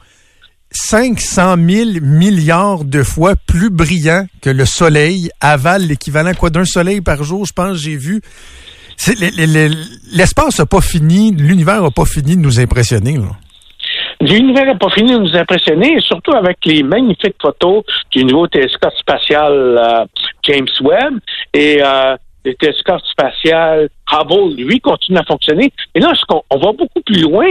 500 0.72 1.58
000 1.70 1.90
milliards 2.02 2.86
de 2.86 3.04
fois 3.04 3.36
plus 3.36 3.70
brillant 3.70 4.26
que 4.42 4.50
le 4.50 4.66
Soleil, 4.66 5.30
avale 5.40 5.86
l'équivalent 5.86 6.34
quoi 6.34 6.50
d'un 6.50 6.66
Soleil 6.66 7.02
par 7.02 7.24
jour, 7.24 7.46
je 7.46 7.54
pense, 7.54 7.78
j'ai 7.78 7.96
vu. 7.96 8.22
L'espace 10.12 10.58
n'a 10.58 10.66
pas 10.66 10.82
fini, 10.82 11.32
l'univers 11.32 11.84
n'a 11.84 11.92
pas 11.92 12.06
fini 12.06 12.36
de 12.36 12.42
nous 12.42 12.60
impressionner. 12.60 13.18
Là. 13.18 13.38
L'univers 14.24 14.66
n'a 14.66 14.76
pas 14.76 14.90
fini 14.90 15.12
de 15.12 15.18
nous 15.18 15.36
impressionner, 15.36 16.00
surtout 16.00 16.32
avec 16.32 16.58
les 16.64 16.82
magnifiques 16.82 17.36
photos 17.42 17.84
du 18.10 18.24
nouveau 18.24 18.48
télescope 18.48 18.94
spatial 18.98 19.52
euh, 19.52 20.06
James 20.44 20.70
Webb 20.80 21.20
et 21.54 21.84
euh, 21.84 22.16
le 22.46 22.54
télescope 22.54 23.02
spatial 23.04 23.90
Hubble, 24.10 24.56
lui, 24.56 24.80
continue 24.80 25.18
à 25.18 25.24
fonctionner. 25.24 25.74
Et 25.94 26.00
là, 26.00 26.14
on, 26.50 26.58
va 26.58 26.72
beaucoup 26.72 27.02
plus 27.06 27.22
loin 27.22 27.48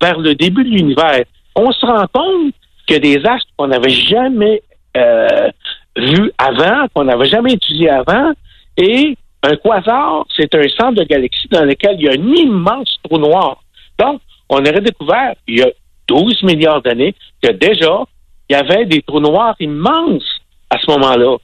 vers 0.00 0.18
le 0.18 0.34
début 0.34 0.64
de 0.64 0.70
l'univers. 0.70 1.24
On 1.56 1.70
se 1.72 1.84
rend 1.84 2.06
compte 2.10 2.54
que 2.86 2.94
des 2.94 3.16
astres 3.26 3.50
qu'on 3.58 3.66
n'avait 3.66 3.90
jamais 3.90 4.62
euh, 4.96 5.50
vus 5.94 6.32
avant, 6.38 6.86
qu'on 6.94 7.04
n'avait 7.04 7.28
jamais 7.28 7.52
étudiés 7.52 7.90
avant, 7.90 8.32
et 8.78 9.14
un 9.42 9.56
quasar, 9.56 10.24
c'est 10.34 10.54
un 10.54 10.68
centre 10.68 10.94
de 10.94 11.04
galaxie 11.04 11.48
dans 11.50 11.66
lequel 11.66 11.96
il 11.98 12.06
y 12.06 12.08
a 12.08 12.12
un 12.12 12.34
immense 12.34 12.96
trou 13.04 13.18
noir. 13.18 13.62
Donc, 13.98 14.22
on 14.48 14.60
aurait 14.60 14.80
découvert, 14.80 15.34
il 15.46 15.58
y 15.58 15.62
a 15.62 15.68
12 16.08 16.42
milliards 16.42 16.82
d'années, 16.82 17.14
que 17.42 17.52
déjà, 17.52 18.04
il 18.48 18.54
y 18.54 18.56
avait 18.56 18.84
des 18.84 19.02
trous 19.02 19.20
noirs 19.20 19.56
immenses 19.60 20.40
à 20.70 20.78
ce 20.78 20.90
moment-là. 20.90 21.36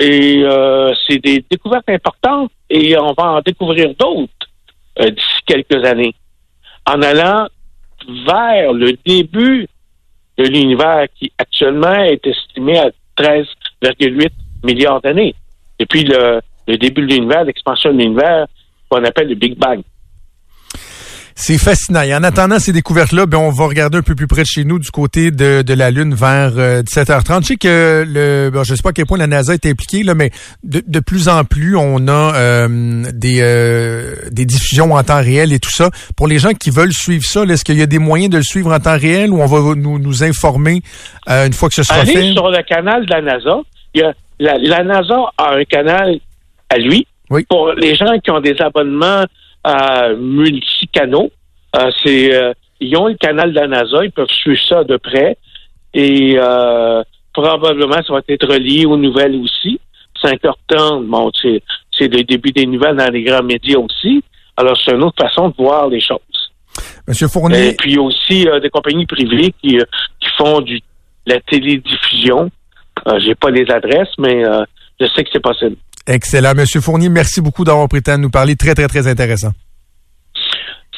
Et 0.00 0.42
euh, 0.42 0.92
c'est 1.06 1.18
des 1.18 1.44
découvertes 1.48 1.88
importantes 1.88 2.50
et 2.68 2.98
on 2.98 3.12
va 3.12 3.34
en 3.34 3.40
découvrir 3.40 3.94
d'autres 3.94 4.32
euh, 5.00 5.10
d'ici 5.10 5.40
quelques 5.46 5.84
années. 5.84 6.14
En 6.86 7.00
allant 7.02 7.46
vers 8.26 8.72
le 8.72 8.96
début 9.06 9.68
de 10.36 10.44
l'univers 10.44 11.06
qui 11.14 11.32
actuellement 11.38 11.94
est 11.94 12.26
estimé 12.26 12.78
à 12.78 12.90
13,8 13.16 14.30
milliards 14.64 15.00
d'années. 15.00 15.34
Depuis 15.78 16.04
le, 16.04 16.40
le 16.66 16.76
début 16.76 17.02
de 17.02 17.14
l'univers, 17.14 17.44
l'expansion 17.44 17.92
de 17.92 17.98
l'univers 17.98 18.46
qu'on 18.88 19.04
appelle 19.04 19.28
le 19.28 19.36
Big 19.36 19.56
Bang. 19.56 19.82
C'est 21.36 21.58
fascinant. 21.58 22.02
Et 22.02 22.14
en 22.14 22.22
attendant 22.22 22.60
ces 22.60 22.72
découvertes-là, 22.72 23.26
ben, 23.26 23.38
on 23.38 23.50
va 23.50 23.66
regarder 23.66 23.98
un 23.98 24.02
peu 24.02 24.14
plus 24.14 24.28
près 24.28 24.42
de 24.42 24.46
chez 24.46 24.64
nous, 24.64 24.78
du 24.78 24.90
côté 24.90 25.32
de, 25.32 25.62
de 25.62 25.74
la 25.74 25.90
Lune, 25.90 26.14
vers 26.14 26.52
17h30. 26.52 27.32
Euh, 27.32 27.40
Je 27.40 27.46
sais 27.46 27.56
que 27.56 28.04
le, 28.06 28.50
bon, 28.50 28.62
je 28.62 28.74
sais 28.76 28.82
pas 28.82 28.90
à 28.90 28.92
quel 28.92 29.06
point 29.06 29.18
la 29.18 29.26
NASA 29.26 29.52
est 29.52 29.66
impliquée, 29.66 30.04
là, 30.04 30.14
mais 30.14 30.30
de, 30.62 30.82
de 30.86 31.00
plus 31.00 31.28
en 31.28 31.44
plus, 31.44 31.76
on 31.76 32.06
a 32.06 32.34
euh, 32.36 33.02
des, 33.12 33.38
euh, 33.42 34.14
des 34.30 34.44
diffusions 34.44 34.92
en 34.94 35.02
temps 35.02 35.20
réel 35.20 35.52
et 35.52 35.58
tout 35.58 35.72
ça. 35.72 35.90
Pour 36.16 36.28
les 36.28 36.38
gens 36.38 36.52
qui 36.52 36.70
veulent 36.70 36.92
suivre 36.92 37.24
ça, 37.24 37.42
est-ce 37.42 37.64
qu'il 37.64 37.78
y 37.78 37.82
a 37.82 37.86
des 37.86 37.98
moyens 37.98 38.30
de 38.30 38.36
le 38.36 38.44
suivre 38.44 38.72
en 38.72 38.78
temps 38.78 38.96
réel 38.96 39.30
ou 39.30 39.42
on 39.42 39.46
va 39.46 39.74
nous, 39.74 39.98
nous 39.98 40.22
informer 40.22 40.82
une 41.28 41.52
fois 41.52 41.68
que 41.68 41.74
ce 41.74 41.82
sera 41.82 42.00
Allez 42.00 42.12
fait? 42.12 42.32
sur 42.32 42.48
le 42.48 42.62
canal 42.62 43.06
de 43.06 43.10
la 43.10 43.22
NASA. 43.22 43.58
Il 43.94 44.00
y 44.02 44.04
a, 44.04 44.12
la, 44.38 44.56
la 44.58 44.84
NASA 44.84 45.16
a 45.38 45.54
un 45.56 45.64
canal 45.64 46.20
à 46.70 46.78
lui. 46.78 47.06
Pour 47.48 47.72
les 47.72 47.96
gens 47.96 48.12
qui 48.22 48.30
ont 48.30 48.40
des 48.40 48.54
abonnements 48.60 49.24
euh, 49.66 50.16
multicanaux, 50.16 51.30
euh, 51.76 51.90
c'est 52.02 52.34
euh, 52.34 52.52
ils 52.80 52.96
ont 52.96 53.08
le 53.08 53.14
canal 53.14 53.50
de 53.50 53.60
la 53.60 53.66
NASA, 53.66 54.04
ils 54.04 54.12
peuvent 54.12 54.28
suivre 54.28 54.60
ça 54.68 54.84
de 54.84 54.96
près 54.96 55.38
et 55.92 56.36
euh, 56.38 57.02
probablement 57.32 58.02
ça 58.06 58.12
va 58.12 58.20
être 58.28 58.46
relié 58.46 58.86
aux 58.86 58.96
nouvelles 58.96 59.36
aussi. 59.36 59.80
5h30, 60.22 61.06
bon, 61.06 61.30
c'est, 61.40 61.62
c'est 61.96 62.08
le 62.08 62.22
début 62.24 62.52
des 62.52 62.66
nouvelles 62.66 62.96
dans 62.96 63.12
les 63.12 63.22
grands 63.22 63.42
médias 63.42 63.78
aussi. 63.78 64.22
Alors, 64.56 64.76
c'est 64.82 64.92
une 64.92 65.02
autre 65.02 65.22
façon 65.22 65.48
de 65.48 65.54
voir 65.56 65.88
les 65.88 66.00
choses. 66.00 66.18
Monsieur 67.06 67.28
Fournier. 67.28 67.70
Et 67.70 67.74
puis, 67.74 67.98
aussi 67.98 68.48
euh, 68.48 68.60
des 68.60 68.70
compagnies 68.70 69.06
privées 69.06 69.52
qui, 69.60 69.78
euh, 69.78 69.84
qui 70.20 70.28
font 70.38 70.60
du, 70.60 70.80
la 71.26 71.40
télédiffusion. 71.40 72.50
Euh, 73.06 73.18
j'ai 73.20 73.34
pas 73.34 73.50
les 73.50 73.68
adresses, 73.70 74.14
mais 74.18 74.46
euh, 74.46 74.64
je 75.00 75.06
sais 75.08 75.24
que 75.24 75.30
c'est 75.32 75.42
possible. 75.42 75.76
Excellent. 76.06 76.54
Monsieur 76.54 76.80
Fournier, 76.80 77.08
merci 77.08 77.40
beaucoup 77.40 77.64
d'avoir 77.64 77.88
pris 77.88 77.98
le 77.98 78.02
temps 78.02 78.16
de 78.16 78.22
nous 78.22 78.30
parler. 78.30 78.56
Très, 78.56 78.74
très, 78.74 78.88
très 78.88 79.06
intéressant. 79.06 79.52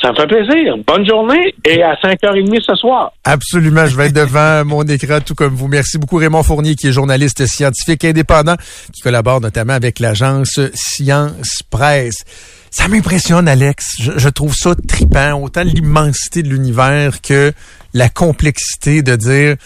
Ça 0.02 0.12
me 0.12 0.16
fait 0.16 0.26
plaisir. 0.26 0.74
Bonne 0.86 1.06
journée 1.06 1.54
et 1.64 1.82
à 1.82 1.94
5h30 1.94 2.60
ce 2.60 2.74
soir. 2.74 3.12
Absolument. 3.24 3.86
Je 3.86 3.96
vais 3.96 4.06
être 4.06 4.14
devant 4.14 4.64
mon 4.66 4.82
écran 4.82 5.20
tout 5.20 5.34
comme 5.34 5.54
vous. 5.54 5.68
Merci 5.68 5.98
beaucoup 5.98 6.16
Raymond 6.16 6.42
Fournier 6.42 6.74
qui 6.74 6.88
est 6.88 6.92
journaliste 6.92 7.46
scientifique 7.46 8.04
indépendant 8.04 8.56
qui 8.92 9.00
collabore 9.00 9.40
notamment 9.40 9.72
avec 9.72 9.98
l'agence 9.98 10.60
Science 10.74 11.62
Presse. 11.70 12.24
Ça 12.70 12.88
m'impressionne, 12.88 13.48
Alex. 13.48 13.96
Je, 13.98 14.12
je, 14.16 14.28
trouve 14.28 14.54
ça 14.54 14.74
tripant. 14.86 15.40
Autant 15.40 15.62
l'immensité 15.62 16.42
de 16.42 16.48
l'univers 16.48 17.22
que 17.22 17.52
la 17.94 18.10
complexité 18.10 19.02
de 19.02 19.16
dire 19.16 19.56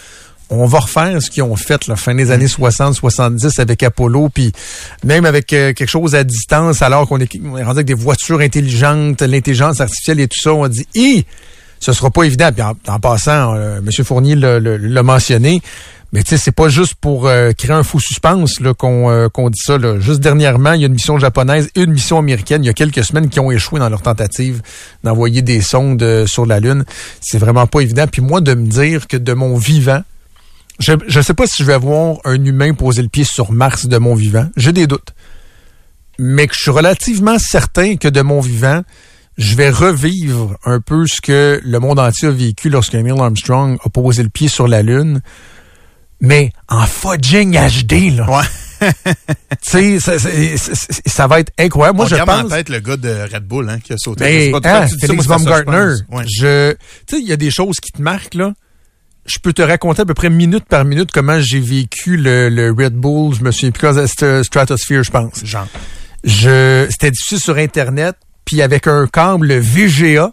on 0.51 0.67
va 0.67 0.81
refaire 0.81 1.23
ce 1.23 1.31
qu'ils 1.31 1.43
ont 1.43 1.57
fait 1.57 1.87
la 1.87 1.97
fin 1.97 2.15
des 2.15 2.31
années 2.31 2.47
60-70 2.47 3.61
avec 3.61 3.83
Apollo, 3.83 4.29
puis 4.35 4.53
même 5.05 5.25
avec 5.25 5.53
euh, 5.53 5.73
quelque 5.73 5.89
chose 5.89 6.15
à 6.15 6.25
distance, 6.25 6.83
alors 6.83 7.09
qu'on 7.09 7.19
est, 7.19 7.33
rendu 7.43 7.71
avec 7.71 7.87
des 7.87 7.95
voitures 7.95 8.41
intelligentes, 8.41 9.23
l'intelligence 9.23 9.81
artificielle 9.81 10.21
et 10.21 10.29
tout 10.29 10.41
ça, 10.41 10.53
on 10.53 10.67
dit, 10.69 10.87
hi, 10.95 11.25
ce 11.79 11.93
sera 11.93 12.11
pas 12.11 12.25
évident. 12.25 12.51
Puis 12.53 12.63
en, 12.63 12.75
en 12.89 13.01
passant, 13.01 13.55
euh, 13.55 13.79
M. 13.79 14.05
Fournier 14.05 14.35
l'a 14.35 15.03
mentionné, 15.03 15.63
mais 16.13 16.25
tu 16.25 16.31
sais, 16.31 16.39
c'est 16.39 16.53
pas 16.53 16.69
juste 16.69 16.97
pour 16.97 17.29
euh, 17.29 17.53
créer 17.53 17.73
un 17.73 17.85
faux 17.85 18.01
suspense 18.01 18.59
là, 18.61 18.75
qu'on 18.75 19.11
euh, 19.11 19.29
qu'on 19.29 19.49
dit 19.49 19.61
ça. 19.63 19.79
Là. 19.79 20.01
Juste 20.01 20.21
dernièrement, 20.21 20.73
il 20.73 20.81
y 20.81 20.85
a 20.85 20.89
une 20.89 20.95
mission 20.95 21.19
japonaise 21.19 21.71
et 21.77 21.83
une 21.83 21.93
mission 21.93 22.19
américaine, 22.19 22.65
il 22.65 22.67
y 22.67 22.71
a 22.71 22.73
quelques 22.73 23.05
semaines, 23.05 23.29
qui 23.29 23.39
ont 23.39 23.53
échoué 23.53 23.79
dans 23.79 23.89
leur 23.89 24.03
tentative 24.03 24.61
d'envoyer 25.05 25.43
des 25.43 25.61
sondes 25.61 26.03
euh, 26.03 26.27
sur 26.27 26.47
la 26.47 26.59
Lune. 26.59 26.85
C'est 27.21 27.39
vraiment 27.39 27.69
pas 27.69 27.81
évident. 27.81 28.07
Puis 28.11 28.23
moi, 28.23 28.41
de 28.41 28.55
me 28.55 28.67
dire 28.67 29.07
que 29.07 29.17
de 29.17 29.33
mon 29.33 29.57
vivant, 29.57 30.03
je 30.81 30.93
ne 30.93 31.23
sais 31.23 31.35
pas 31.35 31.47
si 31.47 31.63
je 31.63 31.65
vais 31.65 31.79
voir 31.79 32.19
un 32.25 32.43
humain 32.45 32.75
poser 32.75 33.03
le 33.03 33.09
pied 33.09 33.25
sur 33.25 33.53
Mars 33.53 33.87
de 33.87 33.99
mon 33.99 34.15
vivant. 34.15 34.49
J'ai 34.57 34.73
des 34.73 34.87
doutes. 34.87 35.15
Mais 36.19 36.47
que 36.47 36.55
je 36.55 36.63
suis 36.63 36.71
relativement 36.71 37.39
certain 37.39 37.97
que 37.97 38.09
de 38.09 38.21
mon 38.23 38.41
vivant, 38.41 38.83
je 39.39 39.55
vais 39.57 39.71
revivre 39.71 40.57
un 40.65 40.81
peu 40.81 41.07
ce 41.07 41.21
que 41.21 41.61
le 41.63 41.79
monde 41.81 41.99
entier 41.99 42.29
a 42.29 42.31
vécu 42.31 42.69
lorsque 42.69 42.95
Neil 42.95 43.19
Armstrong 43.19 43.79
a 43.85 43.89
posé 43.89 44.23
le 44.23 44.29
pied 44.29 44.49
sur 44.49 44.69
la 44.69 44.83
Lune. 44.83 45.23
Mais 46.21 46.53
en 46.69 46.87
fudging 46.87 47.57
HD, 47.57 48.15
là. 48.17 48.31
Ouais. 48.31 48.45
tu 49.63 49.99
sais, 49.99 50.01
ça, 50.01 50.19
ça, 51.07 51.27
va 51.27 51.41
être 51.41 51.53
incroyable. 51.59 51.97
Moi, 51.97 52.07
On 52.07 52.09
je 52.09 52.17
pense. 52.17 52.45
en 52.45 52.49
tête 52.49 52.69
le 52.69 52.81
gars 52.81 52.97
de 52.97 53.09
Red 53.33 53.47
Bull, 53.47 53.69
hein, 53.69 53.79
qui 53.81 53.93
a 53.93 53.97
sauté. 53.99 54.25
Mais, 54.25 54.53
C'est 54.53 54.61
pas 54.61 54.83
hein, 54.83 54.87
Félix 55.01 55.27
Baumgartner. 55.27 55.95
Ouais. 56.11 56.25
Je, 56.27 56.73
tu 57.07 57.17
sais, 57.17 57.23
il 57.23 57.29
y 57.29 57.33
a 57.33 57.37
des 57.37 57.51
choses 57.51 57.77
qui 57.81 57.93
te 57.93 58.01
marquent, 58.03 58.35
là. 58.35 58.53
Je 59.33 59.39
peux 59.39 59.53
te 59.53 59.63
raconter 59.63 60.03
à 60.03 60.05
peu 60.05 60.15
près 60.15 60.31
minute 60.31 60.65
par 60.65 60.85
minute 60.85 61.11
comment 61.13 61.39
j'ai 61.41 61.61
vécu 61.61 62.17
le, 62.17 62.49
le 62.49 62.73
Red 62.73 62.95
Bull. 62.95 63.35
Je 63.35 63.43
me 63.45 63.51
souviens 63.53 63.71
plus 63.71 63.81
quand 63.81 64.07
c'était 64.07 64.43
Stratosphere, 64.43 65.05
je 65.05 65.11
pense. 65.11 65.45
Genre. 65.45 65.69
Je, 66.25 66.87
c'était 66.91 67.11
diffusé 67.13 67.41
sur 67.41 67.57
Internet, 67.57 68.17
puis 68.45 68.61
avec 68.61 68.87
un 68.87 69.07
câble 69.07 69.53
VGA. 69.59 70.33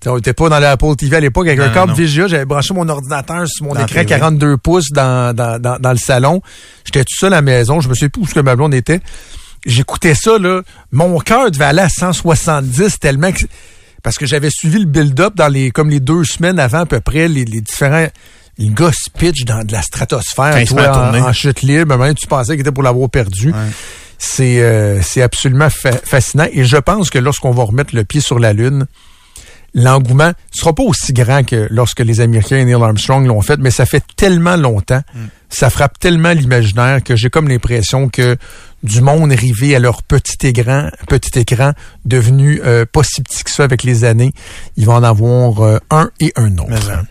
T'sais, 0.00 0.10
on 0.10 0.16
n'était 0.16 0.32
pas 0.32 0.48
dans 0.48 0.58
l'Apple 0.58 0.96
TV 0.96 1.16
à 1.16 1.20
l'époque. 1.20 1.46
Avec 1.46 1.58
Non, 1.60 1.66
un 1.66 1.70
câble 1.70 1.90
non. 1.92 1.94
VGA, 1.96 2.26
j'avais 2.26 2.44
branché 2.46 2.72
mon 2.74 2.88
ordinateur 2.88 3.46
sur 3.46 3.66
mon 3.66 3.74
Dans 3.74 3.80
écran 3.80 4.00
TV. 4.00 4.06
42 4.06 4.56
pouces 4.56 4.90
dans, 4.90 5.34
dans, 5.36 5.60
dans, 5.60 5.78
dans 5.78 5.92
le 5.92 5.98
salon. 5.98 6.40
J'étais 6.84 7.04
tout 7.04 7.16
seul 7.16 7.32
à 7.32 7.36
la 7.36 7.42
maison. 7.42 7.80
Je 7.80 7.88
me 7.88 7.94
souviens 7.94 8.08
plus 8.08 8.22
où 8.22 8.26
ce 8.26 8.34
que 8.34 8.40
ma 8.40 8.56
blonde 8.56 8.74
était. 8.74 9.00
J'écoutais 9.66 10.14
ça, 10.14 10.38
là. 10.38 10.62
Mon 10.90 11.18
cœur 11.20 11.50
devait 11.50 11.66
aller 11.66 11.82
à 11.82 11.88
170 11.90 12.98
tellement 12.98 13.30
que... 13.30 13.44
Parce 14.02 14.16
que 14.16 14.26
j'avais 14.26 14.50
suivi 14.50 14.78
le 14.78 14.86
build-up 14.86 15.34
dans 15.36 15.48
les 15.48 15.70
comme 15.70 15.90
les 15.90 16.00
deux 16.00 16.24
semaines 16.24 16.58
avant 16.58 16.80
à 16.80 16.86
peu 16.86 17.00
près, 17.00 17.28
les, 17.28 17.44
les 17.44 17.60
différents... 17.60 18.06
Le 18.58 18.74
gars 18.74 18.90
se 18.92 19.08
pitch 19.08 19.44
dans 19.46 19.64
de 19.64 19.72
la 19.72 19.80
stratosphère, 19.80 20.54
toi, 20.66 20.82
en, 21.22 21.28
en 21.28 21.32
chute 21.32 21.62
libre. 21.62 21.96
Même 21.96 22.14
tu 22.14 22.26
pensais 22.26 22.52
qu'il 22.52 22.60
était 22.60 22.72
pour 22.72 22.82
l'avoir 22.82 23.08
perdu. 23.08 23.54
C'est 24.18 24.60
euh, 24.60 25.00
c'est 25.00 25.22
absolument 25.22 25.70
fa- 25.70 25.92
fascinant. 25.92 26.46
Et 26.52 26.64
je 26.64 26.76
pense 26.76 27.08
que 27.08 27.18
lorsqu'on 27.18 27.52
va 27.52 27.62
remettre 27.62 27.94
le 27.94 28.04
pied 28.04 28.20
sur 28.20 28.38
la 28.38 28.52
Lune, 28.52 28.84
l'engouement 29.72 30.32
sera 30.50 30.74
pas 30.74 30.82
aussi 30.82 31.14
grand 31.14 31.42
que 31.42 31.68
lorsque 31.70 32.00
les 32.00 32.20
Américains 32.20 32.58
et 32.58 32.66
Neil 32.66 32.74
Armstrong 32.74 33.26
l'ont 33.26 33.40
fait, 33.40 33.58
mais 33.60 33.70
ça 33.70 33.86
fait 33.86 34.02
tellement 34.14 34.56
longtemps, 34.56 35.00
ça 35.48 35.70
frappe 35.70 35.98
tellement 35.98 36.32
l'imaginaire 36.32 37.02
que 37.02 37.16
j'ai 37.16 37.30
comme 37.30 37.48
l'impression 37.48 38.10
que 38.10 38.36
du 38.82 39.00
monde 39.00 39.32
arrivé 39.32 39.74
à 39.76 39.78
leur 39.78 40.02
petit 40.02 40.46
écran, 40.46 40.88
petit 41.08 41.38
écran 41.38 41.72
devenu 42.04 42.60
euh, 42.64 42.86
pas 42.90 43.02
si 43.02 43.22
petit 43.22 43.44
que 43.44 43.50
ça 43.50 43.64
avec 43.64 43.82
les 43.82 44.04
années, 44.04 44.32
ils 44.76 44.86
vont 44.86 44.94
en 44.94 45.02
avoir 45.02 45.60
euh, 45.60 45.78
un 45.90 46.10
et 46.20 46.32
un 46.36 46.56
autre. 46.58 47.04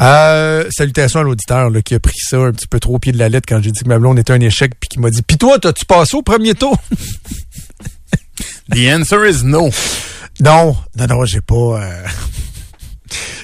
Euh, 0.00 0.68
salutations 0.70 1.20
à 1.20 1.22
l'auditeur 1.22 1.68
là, 1.68 1.82
qui 1.82 1.94
a 1.94 2.00
pris 2.00 2.18
ça 2.18 2.38
un 2.38 2.52
petit 2.52 2.68
peu 2.68 2.80
trop 2.80 2.94
au 2.94 2.98
pied 2.98 3.12
de 3.12 3.18
la 3.18 3.28
lettre 3.28 3.46
quand 3.48 3.60
j'ai 3.60 3.70
dit 3.70 3.80
que 3.80 3.88
ma 3.88 3.98
blonde 3.98 4.18
était 4.18 4.32
un 4.32 4.40
échec 4.40 4.72
puis 4.78 4.88
qui 4.88 5.00
m'a 5.00 5.10
dit 5.10 5.22
Pis 5.22 5.36
toi, 5.36 5.58
t'as-tu 5.58 5.84
passé 5.84 6.16
au 6.16 6.22
premier 6.22 6.54
tour? 6.54 6.76
The 8.70 8.88
answer 8.88 9.26
is 9.28 9.42
no. 9.44 9.70
Non, 10.40 10.76
non, 10.96 11.06
non, 11.08 11.24
j'ai 11.24 11.40
pas. 11.40 11.80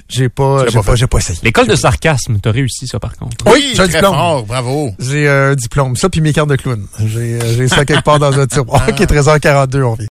Euh, 0.06 0.16
j'ai 0.16 0.28
pas, 0.28 0.66
j'ai 0.68 0.78
pas 0.78 0.82
pas, 0.82 1.06
pas 1.06 1.18
essayé. 1.18 1.38
L'école 1.42 1.66
de 1.66 1.74
sarcasme, 1.76 2.38
t'as 2.40 2.50
réussi 2.52 2.86
ça 2.86 2.98
par 2.98 3.16
contre. 3.16 3.36
Oui, 3.52 3.72
j'ai 3.74 3.80
un 3.80 3.88
très 3.88 3.98
diplôme. 3.98 4.14
fort, 4.14 4.44
bravo. 4.44 4.90
J'ai 4.98 5.28
euh, 5.28 5.52
un 5.52 5.54
diplôme. 5.54 5.96
Ça, 5.96 6.08
puis 6.08 6.20
mes 6.20 6.32
cartes 6.32 6.48
de 6.48 6.56
clown. 6.56 6.86
J'ai 7.04 7.34
euh, 7.34 7.54
j'ai 7.56 7.68
ça 7.68 7.84
quelque 7.84 8.04
part 8.04 8.18
dans 8.18 8.38
un 8.38 8.46
tiroir. 8.46 8.82
OK, 8.88 9.00
13h42, 9.00 9.82
on 9.82 9.94
vient. 9.94 10.04